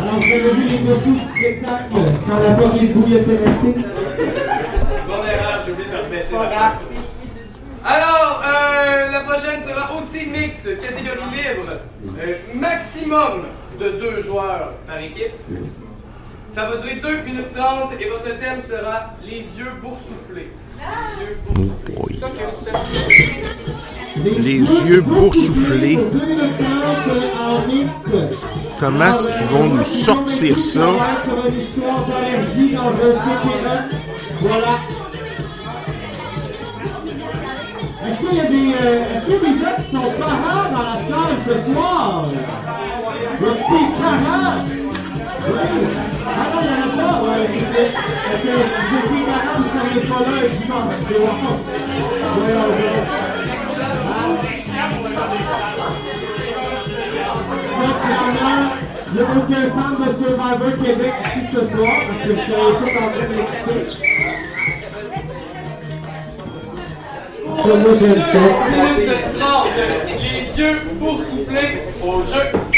Alors, 0.00 0.14
vous 0.14 0.32
avez 0.32 0.50
vu 0.52 0.68
les 0.68 0.78
dessous 0.78 1.14
du 1.14 1.24
spectacle 1.24 1.94
quand 2.28 2.38
la 2.38 2.54
poignée 2.54 2.88
de 2.88 2.92
bouille 2.92 3.16
est 3.16 3.22
pénalité? 3.22 3.80
Bonne 5.06 5.26
erreur, 5.26 5.62
j'ai 5.64 5.72
oublié 5.72 5.88
de 5.88 5.92
me 5.92 6.02
rebaisser. 6.02 6.34
Alors, 7.82 8.42
euh, 8.46 9.10
la 9.10 9.20
prochaine 9.20 9.62
sera 9.62 9.90
aussi 9.94 10.26
mix, 10.26 10.64
catégorie 10.64 11.30
libre. 11.32 11.72
Euh, 12.20 12.34
maximum 12.54 13.44
de 13.80 13.88
deux 13.90 14.20
joueurs 14.20 14.74
par 14.86 14.98
équipe. 14.98 15.32
Ça 16.50 16.66
va 16.66 16.76
durer 16.76 16.96
2 16.96 17.22
minutes 17.22 17.52
30 17.52 17.92
et 17.98 18.08
votre 18.08 18.38
thème 18.38 18.60
sera 18.60 19.10
les 19.24 19.38
yeux 19.38 19.72
boursouflés. 19.80 20.50
Les 20.80 21.22
yeux 21.24 21.36
boursouflés. 21.54 21.94
boy. 21.94 22.16
Donc, 22.20 22.30
euh, 22.40 22.50
c'est- 24.22 24.40
Les 24.40 24.58
yeux 24.88 25.00
boursouflés. 25.00 25.96
Pour 25.96 26.10
2 26.20 26.26
minutes 26.26 26.58
30 26.58 27.08
euh, 27.08 27.44
en 27.44 27.66
mixte. 27.72 28.36
Comment 28.78 29.04
est-ce 29.06 29.28
qu'ils 29.28 29.46
vont 29.46 29.64
nous 29.74 29.82
sortir 29.84 30.58
ça? 30.58 30.86
Est-ce 38.06 38.18
qu'il 38.20 38.36
y 38.36 38.40
a 38.40 38.44
des, 38.44 38.74
euh, 38.82 39.04
est-ce 39.14 39.24
qu'il 39.24 39.34
y 39.34 39.36
a 39.36 39.40
des 39.40 39.58
gens 39.58 39.76
qui 39.76 39.82
sont 39.90 40.12
parents 40.18 40.70
dans 40.72 40.82
la 40.82 40.96
salle 41.08 41.36
ce 41.46 41.72
soir? 41.72 42.26
Y 42.32 43.44
a-t-il 43.44 43.78
des 43.78 44.00
parents? 44.00 44.79
Non, 45.40 46.60
il 46.62 46.68
n'y 46.68 46.74
en 46.74 46.82
a 46.82 46.90
pas. 46.96 47.22
Ouais, 47.22 47.48
c'est 47.48 47.64
ça. 47.64 47.82
Parce 48.30 48.42
que 48.42 48.48
si 48.48 48.80
vous 48.80 48.98
étiez 48.98 49.22
parents, 49.26 49.56
vous 49.56 49.64
ne 49.64 49.70
seriez 49.80 50.02
pas 50.08 50.20
là 50.20 50.36
et 50.44 50.50
dimanche. 50.50 50.94
C'est 51.08 51.14
vraiment. 51.14 51.56
Ouais, 52.36 52.54
ouais, 52.54 52.68
ouais. 52.70 54.00
Sinon, 57.62 57.92
clairement, 58.04 58.62
il 59.06 59.14
n'y 59.14 59.20
a 59.20 59.22
aucun 59.24 59.64
fan 59.74 59.92
de 59.98 60.12
Survivor 60.12 60.72
Québec 60.84 61.14
ici 61.26 61.42
ce 61.52 61.60
soir 61.60 61.94
parce 62.06 62.20
que 62.20 62.28
vous 62.28 62.42
seriez 62.42 62.72
tous 62.78 62.92
en 62.96 63.10
train 63.10 63.26
de 63.28 63.34
l'écouter. 63.34 63.80
Moi, 67.66 67.94
j'aime 67.98 68.22
ça. 68.22 68.38
minute 68.70 69.38
30, 69.38 69.68
les 70.20 70.62
yeux 70.62 70.78
boursouflés 70.98 71.72
au 72.02 72.22
jeu. 72.26 72.69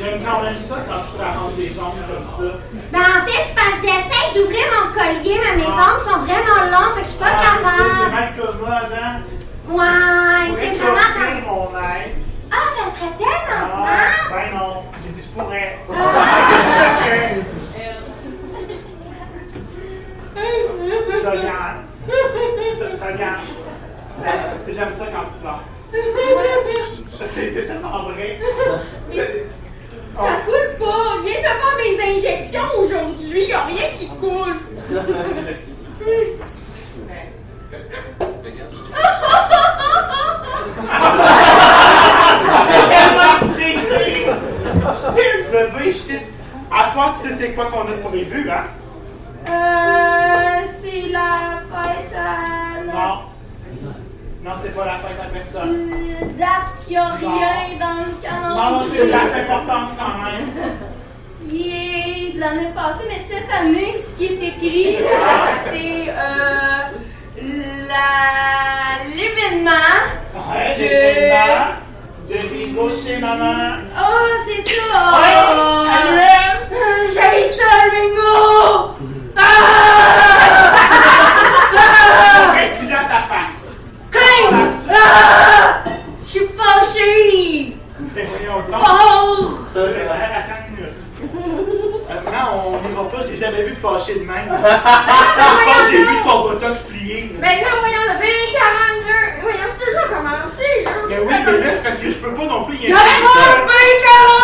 J'aime 0.00 0.20
quand 0.24 0.40
même 0.42 0.56
ça 0.56 0.76
quand 0.88 1.02
tu 1.10 1.16
t'arranges 1.18 1.54
des 1.56 1.78
ongles 1.78 2.04
comme 2.08 2.24
ça. 2.48 2.52
Ben 2.90 3.00
en 3.00 3.22
fait, 3.28 3.44
parce 3.54 3.76
que 3.82 3.86
j'essaie 3.86 4.28
d'ouvrir 4.34 4.66
mon 4.72 4.86
collier, 4.92 5.36
mais 5.44 5.54
mes 5.56 5.66
ongles 5.66 6.04
sont 6.08 6.20
vraiment 6.20 6.62
longs, 6.70 6.90
fait 6.94 7.02
que 7.02 7.06
je 7.06 7.10
suis 7.10 7.18
pas 7.18 7.26
Ah, 7.36 7.40
ça, 7.40 7.44
c'est 7.60 7.60
capable. 7.60 8.12
mal 8.12 8.28
commode, 8.40 8.92
hein? 8.96 9.14
Ouais, 9.68 10.44
c'est 10.58 10.74
vraiment 10.78 11.10
comme... 11.14 11.40
mon. 11.46 11.64
Ah, 12.52 12.66
ça 12.76 12.84
serait 12.96 13.14
tellement 13.18 13.60
Ah, 13.60 13.62
smart! 13.76 14.30
ben 14.30 14.46
non. 14.58 14.72
J'ai 15.04 15.12
dit 15.12 15.22
je 15.22 15.28
pourrais. 15.40 15.70
Ah. 15.92 15.94
Je 21.22 21.26
regarde. 21.26 21.76
Je, 22.08 22.86
je 22.96 23.04
regarde. 23.12 23.40
J'aime 24.68 24.92
ça 24.92 25.04
quand 25.12 25.24
tu 25.26 25.34
pleures. 25.42 25.64
C'est 26.86 27.66
tellement 27.66 27.98
vrai. 28.04 28.28
Ça 30.16 30.22
coule 30.44 30.76
pas! 30.78 31.16
Je 31.18 31.26
viens 31.28 31.40
de 31.40 31.44
faire 31.44 31.76
mes 31.78 32.16
injections 32.18 32.78
aujourd'hui, 32.78 33.44
y 33.46 33.52
a 33.52 33.64
rien 33.64 33.88
qui 33.96 34.06
coule! 34.08 34.56
À 46.72 46.86
soir, 46.90 47.14
tu 47.20 47.28
sais 47.28 47.34
c'est 47.34 47.52
quoi 47.54 47.66
qu'on 47.66 47.80
a 47.80 48.08
prévu, 48.08 48.48
hein? 48.50 48.64
Euh, 49.48 50.66
c'est 50.80 51.08
la 51.10 51.62
fête 51.70 52.14
à... 52.16 52.84
la- 52.84 52.92
Non. 52.92 53.18
Non, 54.42 54.52
c'est 54.62 54.74
pas 54.74 54.84
la 54.86 54.92
fête 54.96 55.20
à 55.22 55.28
personne. 55.28 55.68
Euh, 55.70 56.24
date 56.38 56.84
qu'il 56.84 56.94
y 56.94 56.96
a 56.96 57.08
rien 57.08 57.78
dans 57.78 58.04
le 58.06 58.12
calendrier. 58.22 58.56
Non, 58.56 58.84
c'est 58.90 59.04
une 59.04 59.10
date 59.10 59.34
importante 59.50 59.90
quand 59.98 60.16
même. 60.24 60.78
Il 61.52 61.66
est 61.66 62.34
de 62.34 62.40
l'année 62.40 62.70
passée, 62.74 63.04
mais 63.08 63.18
cette 63.18 63.50
année, 63.52 63.94
ce 63.98 64.16
qui 64.16 64.26
est 64.26 64.48
écrit, 64.48 64.96
c'est 65.64 66.08
euh, 66.08 66.82
l'événement. 69.14 69.70
Ouais, 70.34 70.74
De- 70.76 70.82
l'événement 70.82 71.76
de 72.28 72.38
bingo 72.48 72.90
chez 72.94 73.16
maman. 73.18 73.78
Oh, 73.98 74.28
c'est 74.46 74.62
ça! 74.68 75.20
Ouais, 75.20 75.34
Oh, 76.72 77.06
J'ai 77.08 77.44
ça, 77.48 77.70
le 77.84 77.90
bingo! 77.90 78.94
Ah! 79.36 79.40
Ah! 79.42 79.79
Ah 85.12 85.82
Je 86.22 86.28
suis 86.28 86.46
fâchée! 86.56 87.76
Fort! 88.70 89.66
Attends 89.74 90.60
une 90.68 90.76
minute. 90.76 90.96
Maintenant, 92.08 92.46
on 92.66 92.88
n'ira 92.88 93.04
pas, 93.08 93.18
je 93.26 93.32
l'ai 93.32 93.36
jamais 93.36 93.62
vu 93.64 93.74
fâché 93.74 94.14
de 94.14 94.24
même. 94.24 94.46
Je 94.46 94.50
pense 94.50 95.86
que 95.86 95.90
j'ai 95.90 96.04
vu 96.04 96.16
son 96.24 96.36
botox 96.42 96.80
plié. 96.82 97.34
Mais 97.40 97.60
là, 97.62 97.68
voyons, 97.80 98.04
le 98.08 98.16
pays 98.20 98.52
42. 98.52 99.42
Voyons, 99.42 99.58
c'est 99.78 99.86
déjà 99.86 100.04
commencé, 100.08 100.70
là. 100.84 100.90
Mais 101.08 101.18
oui, 101.18 101.34
mais 101.44 101.52
là, 101.52 101.70
c'est 101.74 101.82
parce 101.82 101.98
que 101.98 102.10
je 102.10 102.16
peux 102.16 102.32
pas 102.34 102.44
non 102.44 102.64
plus 102.64 102.76
y 102.76 102.78
aller. 102.78 102.88
Il 102.88 102.90
y 102.90 102.94
a 102.94 102.96
un 102.96 103.66
pays 103.66 103.96
42! 104.02 104.39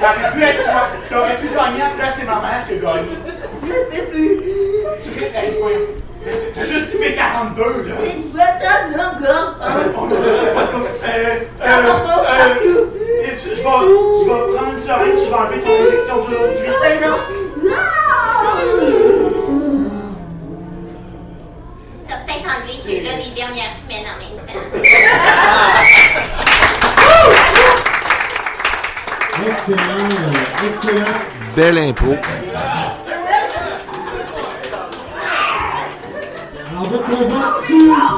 Ça 0.00 0.10
aurait 0.10 0.32
pu 0.32 0.42
être 0.42 0.64
toi. 0.64 0.88
T'aurais 1.08 1.36
pu 1.36 1.48
gagner, 1.48 1.82
après 1.82 2.12
c'est 2.18 2.26
ma 2.26 2.40
mère 2.40 2.66
qui 2.66 2.74
a 2.74 2.76
gagné. 2.76 3.08
Je 3.62 3.96
sais 3.96 4.02
plus. 4.02 4.36
Tu 4.36 5.24
hey. 5.24 5.50
T'as 6.54 6.64
juste 6.64 6.98
mes 6.98 7.14
42, 7.14 7.62
là. 7.62 7.94
Euh, 8.00 8.14
Ça 11.56 11.64
euh, 11.64 11.78
euh, 12.28 12.54
je, 13.36 13.48
vais, 13.50 13.62
prendre 13.62 13.86
une 14.72 14.82
seringue, 14.82 15.18
je 15.18 15.28
vais 15.28 15.34
enlever 15.34 15.60
ton 15.60 15.74
injection 15.86 16.16
d'aujourd'hui. 16.24 16.68
Mais 16.82 16.96
non. 17.00 17.16
Non! 17.16 17.43
Peut-être 22.44 22.56
enlevé 22.56 22.74
celui-là 22.82 23.14
des 23.14 23.30
dernières 23.34 23.74
semaines 23.74 24.06
en 24.08 24.16
même 24.20 24.38
temps. 24.46 24.60
Excellent, 29.46 30.08
excellent. 30.66 31.16
Belle 31.56 31.78
impro. 31.78 32.16
Alors, 36.70 36.84
votre 36.90 37.10
vote 37.10 37.64
super 37.66 38.12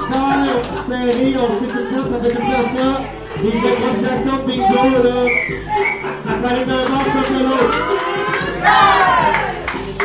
serré, 0.86 1.36
on 1.36 1.52
sait 1.52 1.66
tout 1.66 1.78
le 1.78 1.84
temps, 1.90 2.06
ça 2.10 2.16
fait 2.22 2.32
tout 2.34 2.42
le 2.42 2.46
temps 2.46 2.68
ça. 2.74 2.88
Des 3.42 3.58
improvisations 3.58 4.36
de 4.38 4.42
bingo, 4.46 4.84
là. 5.04 5.18
Ça 6.24 6.30
aller 6.48 6.64
d'un 6.64 6.74
bord 6.74 7.06
comme 7.12 7.30
de 7.36 7.42
l'autre. 7.44 7.76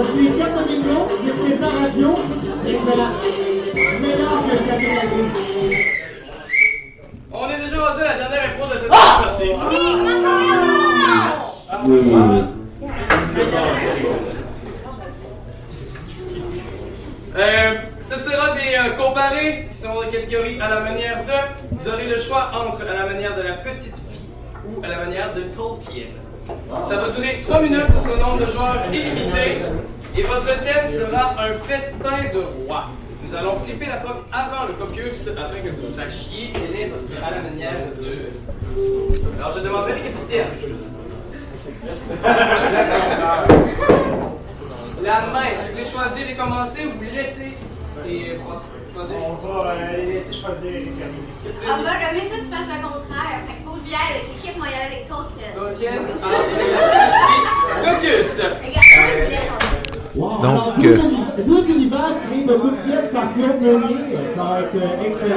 achetez 0.00 0.22
les 0.22 0.38
cartes 0.38 0.58
de 0.58 0.64
bingo, 0.68 1.06
vous 1.08 1.28
écoutez 1.28 1.58
la 1.60 1.68
radio. 1.68 2.14
Excellent. 2.66 3.12
Meilleur 4.00 4.42
que 4.42 4.52
le 4.52 4.58
café 4.66 4.86
de 4.86 4.94
la. 4.94 5.02
On 7.32 7.50
est 7.50 7.60
déjà 7.64 7.76
rendu 7.76 8.02
à 8.02 8.04
la 8.04 8.18
dernière 8.18 8.44
épreuve 8.54 8.72
de 8.72 8.78
cette 8.78 8.88
partie. 8.88 9.50
Euh, 17.38 17.74
ce 18.00 18.14
sera 18.18 18.54
des 18.54 18.74
euh, 18.78 18.92
comparés 18.96 19.68
qui 19.70 19.78
sont 19.78 20.00
de 20.00 20.06
catégorie 20.06 20.58
à 20.58 20.68
la 20.68 20.80
manière 20.80 21.22
de. 21.24 21.76
Vous 21.76 21.88
aurez 21.88 22.06
le 22.06 22.18
choix 22.18 22.50
entre 22.54 22.82
à 22.88 22.94
la 22.94 23.06
manière 23.06 23.36
de 23.36 23.42
la 23.42 23.52
petite 23.52 23.94
fille 23.94 24.30
ou 24.66 24.82
à 24.82 24.88
la 24.88 24.96
manière 25.04 25.34
de 25.34 25.42
Tolkien. 25.42 26.06
Ça 26.88 26.96
va 26.96 27.08
durer 27.08 27.40
3 27.42 27.60
minutes, 27.60 27.86
sera 27.90 28.08
le 28.08 28.16
nombre 28.22 28.38
de 28.46 28.50
joueurs 28.50 28.76
illimité. 28.92 29.62
Et 30.16 30.22
votre 30.22 30.46
thème 30.46 30.90
sera 30.90 31.34
un 31.38 31.54
festin 31.64 32.22
de 32.32 32.66
roi. 32.66 32.84
Nous 33.24 33.34
allons 33.34 33.56
flipper 33.56 33.86
la 33.86 33.96
poque 33.96 34.24
avant 34.32 34.66
le 34.68 34.74
caucus 34.74 35.26
afin 35.26 35.60
que 35.60 35.68
vous 35.68 35.92
sachiez 35.92 36.52
quelle 36.52 36.80
est 36.80 36.88
votre 36.88 37.24
à 37.26 37.30
la 37.32 37.42
manière 37.42 37.72
de. 38.00 38.30
Alors 39.38 39.50
je 39.52 39.60
demanderai 39.60 39.94
les 39.94 40.02
capitaines. 40.02 40.46
La 45.02 45.20
main, 45.32 45.50
vous 45.56 45.72
voulez 45.72 45.84
choisir 45.84 46.30
et 46.30 46.34
commencer 46.34 46.86
ou 46.86 46.92
vous 46.92 47.02
laissez 47.02 47.52
et 48.08 48.36
choisir? 48.36 48.85
On 48.98 49.46
va 49.46 49.72
euh, 49.72 49.96
les 49.98 50.14
laisser 50.14 50.32
choisir 50.32 50.70
les 50.72 50.90
permis. 50.90 51.28
Ah 51.68 51.78
bah, 51.84 51.90
j'aime 52.00 52.14
mieux 52.14 52.28
ça 52.30 52.36
tu 52.40 52.48
fasses 52.50 52.70
le 52.74 52.82
contraire. 52.82 53.38
Fait 53.46 53.54
qu'il 53.54 53.64
faut 53.66 53.72
que 53.72 53.80
j'y 53.86 53.92
aille 53.94 54.12
avec 54.16 54.24
l'équipe, 54.32 54.56
moi 54.56 54.66
y 54.66 54.74
aller 54.74 54.86
avec 54.94 55.04
Tolkien. 55.06 55.50
Tolkien. 55.54 55.94
Caucus! 57.84 58.30
Wow. 60.16 60.28
Donc, 60.30 60.44
Alors, 60.44 60.74
euh, 60.78 60.80
deux, 60.80 60.94
uni- 60.94 61.26
deux 61.46 61.70
univers 61.70 62.14
créés 62.26 62.44
de 62.44 62.54
toutes 62.54 62.80
pièces 62.84 63.10
par 63.12 63.24
Claude 63.34 63.60
Meunier. 63.60 63.96
Ça 64.34 64.42
va 64.44 64.60
être 64.60 64.74
euh, 64.76 65.06
excellent. 65.06 65.36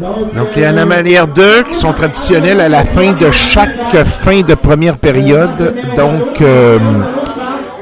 Donc, 0.00 0.34
Donc, 0.34 0.48
il 0.56 0.62
y 0.62 0.64
euh, 0.64 0.72
en 0.72 0.76
a 0.78 0.84
manière 0.86 1.26
deux 1.26 1.62
qui 1.64 1.74
sont 1.74 1.92
traditionnelles 1.92 2.60
à 2.62 2.70
la 2.70 2.84
fin 2.84 3.12
de 3.12 3.30
chaque 3.30 3.94
fin 4.06 4.40
de 4.40 4.54
première 4.54 4.96
période. 4.96 5.74
Donc, 5.94 6.40
euh, 6.40 6.78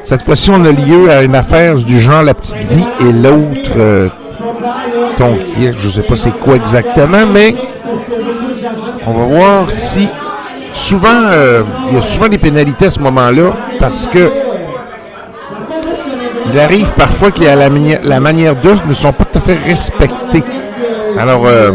cette 0.03 0.23
fois-ci, 0.23 0.51
on 0.51 0.65
a 0.65 0.73
lieu 0.73 1.09
à 1.11 1.23
une 1.23 1.37
affaire 1.37 1.77
du 1.77 2.01
genre 2.01 2.23
La 2.25 2.35
Petite 2.35 2.59
Vie 2.59 2.85
et 3.01 3.13
l'autre, 3.13 4.11
Tonquier. 5.17 5.73
Je 5.79 5.87
ne 5.87 5.91
sais 5.91 6.03
pas 6.03 6.17
c'est 6.17 6.39
quoi 6.39 6.57
exactement, 6.57 7.27
mais 7.31 7.55
on 9.07 9.13
va 9.13 9.25
voir 9.25 9.71
si 9.71 10.09
souvent, 10.73 11.09
euh, 11.31 11.63
il 11.91 11.97
y 11.97 11.99
a 11.99 12.03
souvent 12.03 12.29
des 12.29 12.39
pénalités 12.39 12.87
à 12.87 12.91
ce 12.91 13.01
moment-là 13.01 13.53
parce 13.79 14.07
que 14.07 14.31
il 16.53 16.59
arrive 16.61 16.93
parfois 16.95 17.31
que 17.31 17.43
la, 17.43 17.69
mani- 17.69 17.97
la 18.03 18.21
manière 18.21 18.55
d'eux 18.57 18.77
ne 18.87 18.93
sont 18.93 19.13
pas 19.13 19.25
tout 19.25 19.39
à 19.39 19.41
fait 19.41 19.55
respectées. 19.65 20.45
Alors, 21.19 21.47
euh, 21.47 21.73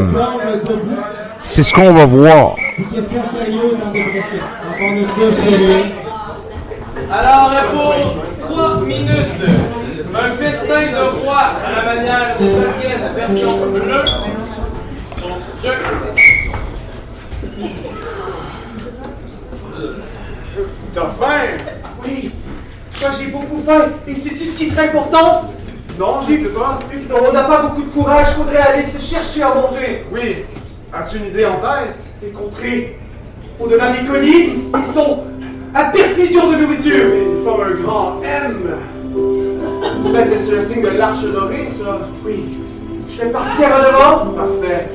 c'est 1.44 1.64
ce 1.64 1.74
qu'on 1.74 1.92
va 1.92 2.06
voir. 2.06 2.56
a. 7.12 7.14
Alors, 7.14 7.52
pour 7.72 7.96
3 8.56 8.82
minutes, 8.82 9.59
un 10.20 10.32
festin 10.32 10.92
de 10.92 11.22
roi 11.22 11.40
à 11.66 11.72
la 11.72 11.96
manière 11.96 12.38
de 12.40 12.46
Tolkien, 12.46 13.00
version 13.16 13.68
bleue. 13.68 14.04
Je... 15.64 15.70
T'as 20.94 21.02
faim? 21.02 21.58
Oui. 22.04 22.32
Moi, 23.02 23.10
j'ai 23.20 23.28
beaucoup 23.28 23.58
faim. 23.66 23.86
Et 24.08 24.14
sais-tu 24.14 24.46
ce 24.46 24.58
qui 24.58 24.68
serait 24.68 24.90
important? 24.90 25.54
Non, 25.98 26.20
j'ai 26.28 26.42
sais 26.44 26.50
pas. 26.50 26.80
On 27.10 27.34
n'a 27.34 27.44
pas 27.44 27.62
beaucoup 27.64 27.84
de 27.84 27.90
courage. 27.90 28.28
Faudrait 28.30 28.58
aller 28.58 28.84
se 28.84 29.02
chercher 29.02 29.44
à 29.44 29.54
manger. 29.54 30.06
Oui. 30.12 30.46
As-tu 30.94 31.18
une 31.18 31.28
idée 31.28 31.46
en 31.46 31.58
tête? 31.58 32.02
Les 32.22 32.32
contrées. 32.32 33.00
Au-delà 33.60 33.92
des 33.92 34.08
collines, 34.08 34.72
ils 34.76 34.94
sont 34.94 35.24
à 35.76 35.86
perfusion 35.86 36.52
de 36.52 36.58
nourriture. 36.58 37.06
Ils 37.38 37.44
forment 37.44 37.62
un 37.62 37.84
grand 37.84 38.22
M. 38.24 38.78
Peut-être 40.04 40.30
que 40.30 40.40
c'est 40.40 40.56
le 40.56 40.62
signe 40.62 40.82
de 40.82 40.90
l'arche 40.90 41.24
dorée, 41.24 41.68
ça. 41.70 42.00
Oui. 42.26 42.58
Je 43.12 43.22
vais 43.22 43.30
partir 43.30 43.68
en 43.68 43.80
devant. 43.80 44.32
Parfait. 44.34 44.88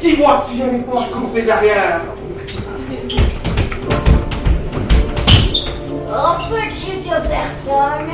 Dis-moi 0.00 0.42
que 0.42 0.50
tu 0.50 0.56
viens 0.56 0.66
avec 0.68 0.86
moi. 0.86 1.02
Je 1.06 1.14
couvre 1.14 1.32
tes 1.32 1.50
arrières. 1.50 2.00
Oh, 6.10 6.34
petite 6.50 7.10
personne, 7.10 8.10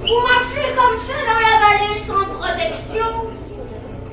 vous 0.00 0.20
marchez 0.22 0.74
comme 0.74 0.96
ça 0.96 1.12
dans 1.26 1.40
la 1.44 1.54
vallée 1.62 1.98
sans 1.98 2.24
protection. 2.34 3.28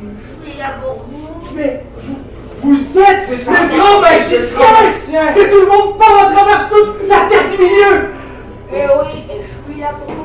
Je 0.01 0.49
suis 0.51 0.59
là 0.59 0.75
pour 0.83 1.05
vous. 1.09 1.55
Mais 1.55 1.83
vous, 1.99 2.17
vous 2.61 2.99
êtes 2.99 3.29
le 3.29 3.77
grand 3.77 4.01
magicien 4.01 5.35
Et 5.35 5.49
tout 5.49 5.61
le 5.61 5.67
monde 5.67 5.97
part 5.97 6.27
à 6.27 6.31
travers 6.33 6.69
toute 6.69 7.07
la 7.07 7.19
terre 7.29 7.49
du 7.49 7.63
milieu 7.63 8.09
Eh 8.73 8.75
oui, 8.75 9.23
et 9.29 9.41
je 9.41 9.71
suis 9.71 9.81
là 9.81 9.91
pour 10.05 10.13
vous 10.13 10.22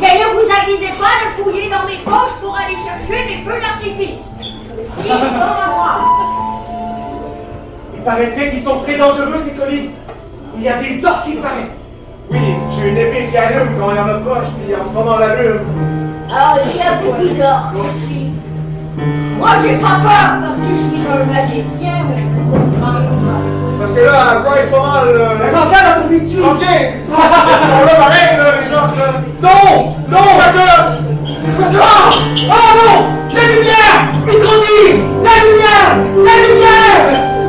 Mais 0.00 0.14
ne 0.14 0.24
vous 0.32 0.46
avisez 0.62 0.92
pas 0.98 1.16
de 1.24 1.42
fouiller 1.42 1.68
dans 1.68 1.84
mes 1.86 1.98
poches 2.04 2.36
pour 2.40 2.56
aller 2.56 2.76
chercher 2.76 3.26
des 3.26 3.38
feux 3.42 3.60
d'artifice. 3.60 4.24
Si, 5.00 5.06
ils 5.06 5.08
sont 5.08 5.42
à 5.42 5.68
moi. 5.74 5.92
Il 7.96 8.02
paraîtrait 8.02 8.50
qu'ils 8.50 8.62
sont 8.62 8.78
très 8.80 8.96
dangereux, 8.96 9.40
ces 9.44 9.52
colis. 9.52 9.90
Il 10.56 10.62
y 10.62 10.68
a 10.68 10.80
des 10.80 11.04
orques, 11.04 11.26
il 11.28 11.38
paraît. 11.38 11.70
Oui, 12.30 12.38
j'ai 12.70 12.88
une 12.90 12.96
épée 12.96 13.28
qui 13.30 13.36
allume 13.36 13.76
quand 13.78 13.90
il 13.90 13.96
y 13.96 14.00
en 14.00 14.08
approche, 14.08 14.48
puis 14.64 14.74
en 14.74 14.86
ce 14.86 14.92
moment 14.92 15.18
l'allume. 15.18 15.60
Alors, 16.30 16.58
il 16.70 16.76
y 16.76 16.80
a 16.80 16.94
beaucoup 16.94 17.34
d'orques 17.34 17.86
ici. 17.96 18.30
Moi, 19.36 19.50
j'ai 19.62 19.76
pas 19.76 19.98
peur 20.00 20.38
parce 20.42 20.58
que 20.58 20.68
je 20.68 20.74
suis 20.74 21.06
un 21.10 21.24
magicien, 21.24 22.04
mais 22.08 22.22
je 22.22 22.28
peux 22.28 22.50
comprendre. 22.50 23.67
Parce 23.78 23.92
que 23.92 24.00
là, 24.00 24.42
quoi 24.44 24.58
est 24.58 24.70
pas 24.70 24.80
mal. 24.80 25.08
Euh... 25.08 25.28
Mais 25.38 25.50
regarde 25.50 25.86
à 25.86 26.00
ton 26.00 26.08
métier 26.08 26.40
Ok 26.40 26.62
Ils 26.62 27.14
sont 27.14 27.84
là 27.86 27.94
pareil, 27.94 28.36
là, 28.36 28.44
les 28.60 28.66
gens, 28.66 28.88
là. 28.96 29.22
Non 29.40 29.96
Non, 30.08 30.24
pas 30.36 30.52
ça 30.52 30.98
C'est 31.48 31.56
pas 31.56 31.70
ça 31.72 31.78
Ah 31.80 32.10
Ah 32.50 32.70
non. 32.76 33.06
La 33.34 33.42
lumière. 33.42 33.98
Microbi 34.26 34.82
La 35.22 35.34
lumière. 35.44 35.90
La 36.24 36.36
lumière. 36.48 37.00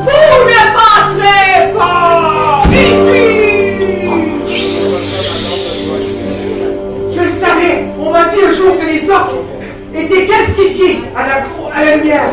Vous 0.04 0.38
ne 0.46 0.62
passerez 0.78 1.74
pas 1.76 2.62
ici. 2.72 3.20
Je 7.16 7.22
le 7.22 7.30
savais. 7.30 7.76
On 8.00 8.12
m'a 8.12 8.26
dit 8.26 8.42
le 8.46 8.54
jour 8.54 8.78
que 8.80 8.86
les 8.86 9.10
orques 9.10 9.36
étaient 9.96 10.26
calcifiés 10.26 11.02
à 11.16 11.22
la, 11.28 11.36
à 11.76 11.86
la 11.86 11.96
lumière 11.98 12.30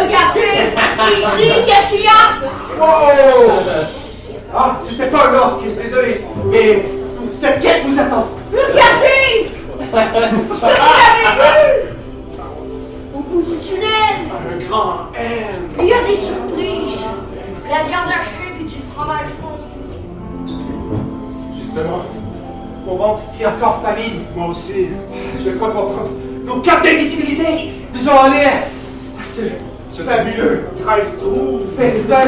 Regardez, 0.00 1.18
ici, 1.18 1.52
qu'est-ce 1.66 1.90
qu'il 1.92 2.02
y 2.02 2.06
a? 2.06 2.10
Oh 2.80 2.84
Ah, 4.54 4.78
c'était 4.84 5.08
pas 5.08 5.28
un 5.30 5.34
orque, 5.34 5.62
désolé. 5.82 6.24
Mais 6.46 6.82
cette 7.34 7.60
quête 7.60 7.82
nous 7.86 7.98
attend. 7.98 8.28
Regardez 8.52 9.50
vous 9.90 9.96
l'avez 9.96 10.32
vu? 11.40 11.88
Au 13.14 13.18
bout 13.20 13.42
du 13.42 13.58
tunnel, 13.58 14.16
Un 14.30 14.68
grand 14.68 14.94
M. 15.16 15.68
il 15.80 15.86
y 15.86 15.92
a 15.92 16.02
des 16.04 16.14
surprises. 16.14 17.04
La 17.68 17.84
viande 17.88 18.08
hachée 18.08 18.52
puis 18.56 18.64
du 18.64 18.76
fromage 18.94 19.28
fondu. 19.40 20.52
Justement, 21.60 22.02
mon 22.86 22.96
ventre 22.96 23.22
qui 23.36 23.42
est 23.42 23.46
encore 23.46 23.82
famine. 23.82 24.24
Moi 24.36 24.46
aussi. 24.48 24.88
Je 25.44 25.50
crois 25.50 25.70
comprendre. 25.70 26.10
Nos 26.44 26.60
capes 26.60 26.84
d'invisibilité 26.84 27.72
nous 27.94 28.08
ont 28.08 28.18
allés 28.18 28.46
à 28.46 29.22
ce, 29.22 29.42
ce 29.90 30.02
fabuleux 30.02 30.64
drive-thru 30.82 31.60
festin. 31.76 32.22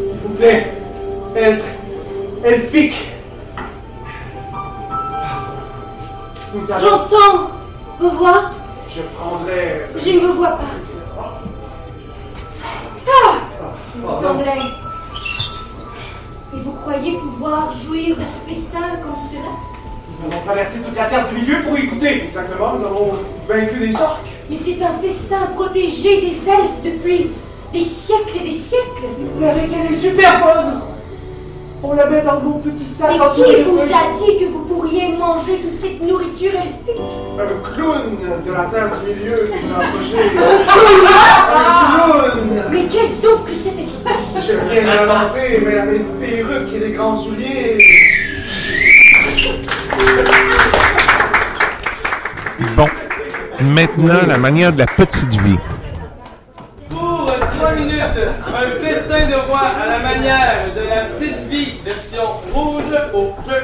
S'il 0.00 0.18
vous 0.22 0.34
plaît, 0.36 0.72
être 1.36 1.64
elfique. 2.44 3.10
J'entends 6.80 7.50
vos 7.98 8.10
voix, 8.10 8.42
Je 8.88 9.02
prendrai. 9.16 9.86
je 9.96 10.10
ne 10.10 10.20
vous 10.26 10.34
vois 10.34 10.50
pas. 10.50 10.60
Ah 13.08 13.34
Il 13.96 14.02
me 14.02 14.08
semblait. 14.08 14.62
Et 16.56 16.60
vous 16.60 16.72
croyez 16.72 17.18
pouvoir 17.18 17.72
jouir 17.72 18.14
de 18.16 18.20
ce 18.22 18.48
festin 18.48 18.96
comme 19.02 19.16
cela? 19.30 19.50
Nous 20.24 20.32
avons 20.32 20.44
traversé 20.44 20.78
toute 20.78 20.96
la 20.96 21.04
terre 21.06 21.26
du 21.28 21.34
milieu 21.40 21.62
pour 21.62 21.78
y 21.78 21.84
écouter. 21.84 22.24
Exactement, 22.24 22.74
nous 22.78 22.84
avons 22.84 23.12
vaincu 23.48 23.88
des 23.88 23.94
orques. 23.94 24.20
Mais 24.48 24.56
c'est 24.56 24.82
un 24.82 24.92
festin 25.02 25.46
protégé 25.54 26.20
des 26.20 26.48
elfes 26.48 26.82
depuis 26.84 27.30
des 27.72 27.80
siècles 27.80 28.38
et 28.40 28.44
des 28.44 28.52
siècles. 28.52 29.04
Mais 29.38 29.50
avec 29.50 29.64
elle 29.64 29.92
est 29.92 29.98
super 29.98 30.40
bonne 30.40 30.80
On 31.82 31.92
l'a 31.94 32.06
met 32.06 32.22
dans 32.22 32.40
nos 32.40 32.54
petits 32.54 32.84
sacs. 32.84 33.10
Mais 33.10 33.44
qui 33.44 33.62
vous 33.62 33.78
a 33.80 34.16
dit 34.18 34.38
que 34.38 34.50
vous 34.50 34.60
pourriez 34.60 35.08
manger 35.08 35.60
toute 35.62 35.78
cette 35.80 36.02
nourriture 36.02 36.52
elfique? 36.52 37.02
Un 37.38 37.74
clown 37.74 38.16
de 38.46 38.52
la 38.52 38.64
terre 38.64 38.90
du 39.00 39.14
milieu 39.14 39.50
qui 39.52 39.66
nous 39.66 39.74
a 39.74 39.78
approché. 39.84 40.18
Un 41.54 41.72
clown 41.92 42.64
Mais 42.70 42.84
qu'est-ce 42.84 43.20
donc 43.22 43.44
que 43.44 43.52
cette 43.52 43.78
espèce? 43.78 44.46
Je 44.46 44.72
viens 44.72 44.82
de 44.82 44.96
l'inventer, 44.96 45.62
mais 45.64 45.72
il 45.72 45.78
avait 45.78 45.96
une 45.96 46.04
perruque 46.18 46.74
et 46.74 46.78
des 46.78 46.92
grands 46.92 47.16
souliers. 47.16 47.78
Bon. 52.76 52.88
Maintenant, 53.60 54.26
la 54.26 54.36
manière 54.36 54.72
de 54.72 54.80
la 54.80 54.86
petite 54.86 55.40
vie. 55.40 55.58
Pour 56.90 57.32
3 57.58 57.72
minutes, 57.72 58.00
un 58.46 58.70
festin 58.84 59.26
de 59.26 59.34
roi 59.34 59.60
à 59.82 59.86
la 59.86 59.98
manière 60.00 60.74
de 60.74 60.80
la 60.88 61.04
petite 61.06 61.48
vie, 61.48 61.80
version 61.84 62.26
rouge 62.52 62.92
au 63.12 63.34
jeu. 63.48 63.62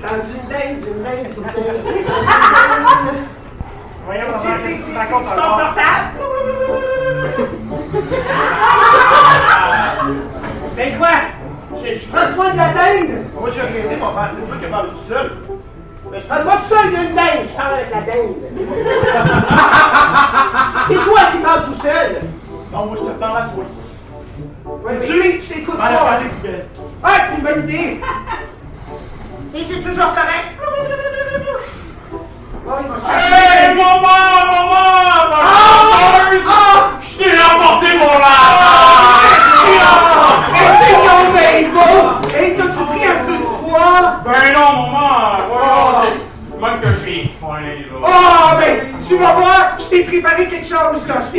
Dans 0.00 0.08
une 0.08 0.48
dingue, 0.48 0.78
d'une 0.80 1.02
dingue, 1.02 1.30
d'une 1.32 1.44
dingue. 1.44 1.54
Voyons, 4.06 4.26
qu'est-ce 4.42 4.80
que 4.80 4.90
tu 4.90 4.96
racontes 4.96 5.24
t'es 5.24 5.32
alors? 5.32 5.48
confortable? 5.56 6.06
Ben 10.76 10.90
quoi? 10.98 11.08
Je, 11.84 12.06
prends 12.08 12.26
soin 12.34 12.50
de 12.52 12.56
la 12.56 12.68
dingue. 12.72 13.10
Moi, 13.38 13.50
j'ai 13.54 13.60
rien 13.60 13.86
dit, 13.88 13.96
maman. 14.00 14.26
C'est 14.32 14.46
toi 14.46 14.56
qui 14.58 14.66
parles 14.70 14.88
tout 14.88 15.04
seul. 15.08 15.32
Mais 16.10 16.20
je 16.20 16.26
parle 16.26 16.44
pas 16.44 16.56
tout 16.56 16.68
seul 16.68 16.88
d'une 16.90 17.14
dingue, 17.14 17.46
je 17.46 17.52
parle 17.54 17.74
avec 17.74 17.90
la 17.90 18.00
dingue. 18.00 18.34
C'est 20.88 20.94
toi 20.94 21.20
qui 21.32 21.38
parles 21.38 21.64
tout 21.64 21.74
seul. 21.74 22.20
Non, 22.72 22.86
moi, 22.86 22.96
je 22.96 23.02
te 23.02 23.10
parle 23.18 23.36
à 23.36 23.42
toi. 23.48 23.64
Ouais, 24.64 24.92
mais 25.00 25.06
lui, 25.06 25.40
je 25.40 25.46
t'écoute 25.52 25.76
Allez, 25.80 25.96
pas. 25.96 26.20
Ah, 27.02 27.26
c'est 27.28 27.34
une 27.36 27.42
bonne 27.42 27.60
idée. 27.68 28.00
Es-tu 29.54 29.80
toujours 29.82 30.12
correct? 30.12 30.48
Oh, 32.66 32.70
Hey, 33.06 33.74
maman, 33.74 34.46
maman, 34.50 35.13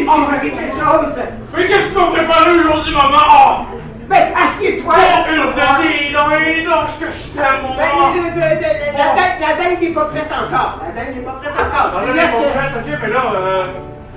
quelque 0.05 0.71
chose. 0.73 1.23
Mais 1.55 1.67
qu'est-ce 1.67 1.87
que 1.89 1.93
tu 1.93 1.95
m'as 1.99 2.11
préparé 2.11 2.51
aujourd'hui, 2.59 2.93
maman? 2.93 3.17
Oh! 3.31 3.77
Ben, 4.07 4.27
assieds-toi. 4.37 4.93
Oh, 4.95 5.31
une 5.31 5.41
de 5.47 5.97
tes 5.97 6.13
dans 6.13 6.27
les 6.27 6.63
dents 6.63 6.85
que 6.99 7.05
je 7.07 7.27
t'aime, 7.33 7.61
Ben, 7.63 7.75
maman! 7.75 8.13
je- 8.13 8.19
je- 8.21 8.39
je- 8.39 8.97
la 8.97 9.47
la 9.47 9.55
dingue 9.63 9.81
n'est 9.81 9.87
pas 9.89 10.05
prête 10.05 10.31
encore. 10.31 10.79
La 10.85 10.91
dingue 11.03 11.15
n'est 11.15 11.21
pas 11.23 11.31
prête 11.41 11.53
encore. 11.53 12.01
Ai 12.03 12.05
te 12.05 12.11
laisse, 12.15 12.31
pas 12.31 12.37
euh, 12.37 12.53
prête, 12.53 12.71
ok, 12.93 12.99
mais 13.01 13.09
là, 13.09 13.23
euh... 13.33 13.65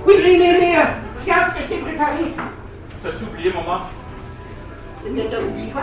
Oui, 0.05 0.13
mais, 0.23 0.37
mais, 0.37 0.57
mais, 0.59 0.77
euh, 0.77 0.81
regarde 1.21 1.49
ce 1.49 1.55
que 1.57 1.63
je 1.63 1.67
t'ai 1.69 1.77
préparé. 1.77 2.33
T'as-tu 3.03 3.23
oublié, 3.23 3.51
maman? 3.53 3.79
Mais 5.09 5.23
t'as 5.31 5.39
oublié 5.39 5.71
quoi? 5.71 5.81